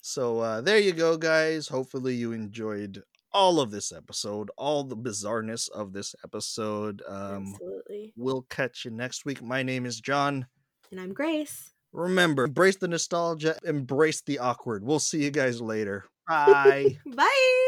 So 0.06 0.40
uh 0.40 0.60
there 0.60 0.78
you 0.78 0.92
go, 0.92 1.16
guys. 1.16 1.66
Hopefully 1.66 2.14
you 2.14 2.32
enjoyed 2.32 3.02
all 3.32 3.58
of 3.58 3.70
this 3.70 3.90
episode, 3.90 4.50
all 4.58 4.84
the 4.84 4.96
bizarreness 4.96 5.70
of 5.70 5.94
this 5.94 6.14
episode. 6.22 7.02
Um 7.08 7.54
Absolutely. 7.54 8.12
we'll 8.14 8.42
catch 8.42 8.84
you 8.84 8.90
next 8.90 9.24
week. 9.24 9.40
My 9.42 9.62
name 9.62 9.86
is 9.86 9.98
John. 9.98 10.46
And 10.90 11.00
I'm 11.00 11.14
Grace. 11.14 11.72
Remember, 11.94 12.44
embrace 12.44 12.76
the 12.76 12.88
nostalgia, 12.88 13.56
embrace 13.64 14.20
the 14.20 14.40
awkward. 14.40 14.84
We'll 14.84 14.98
see 14.98 15.24
you 15.24 15.30
guys 15.30 15.62
later. 15.62 16.04
Bye. 16.28 16.98
Bye. 17.06 17.60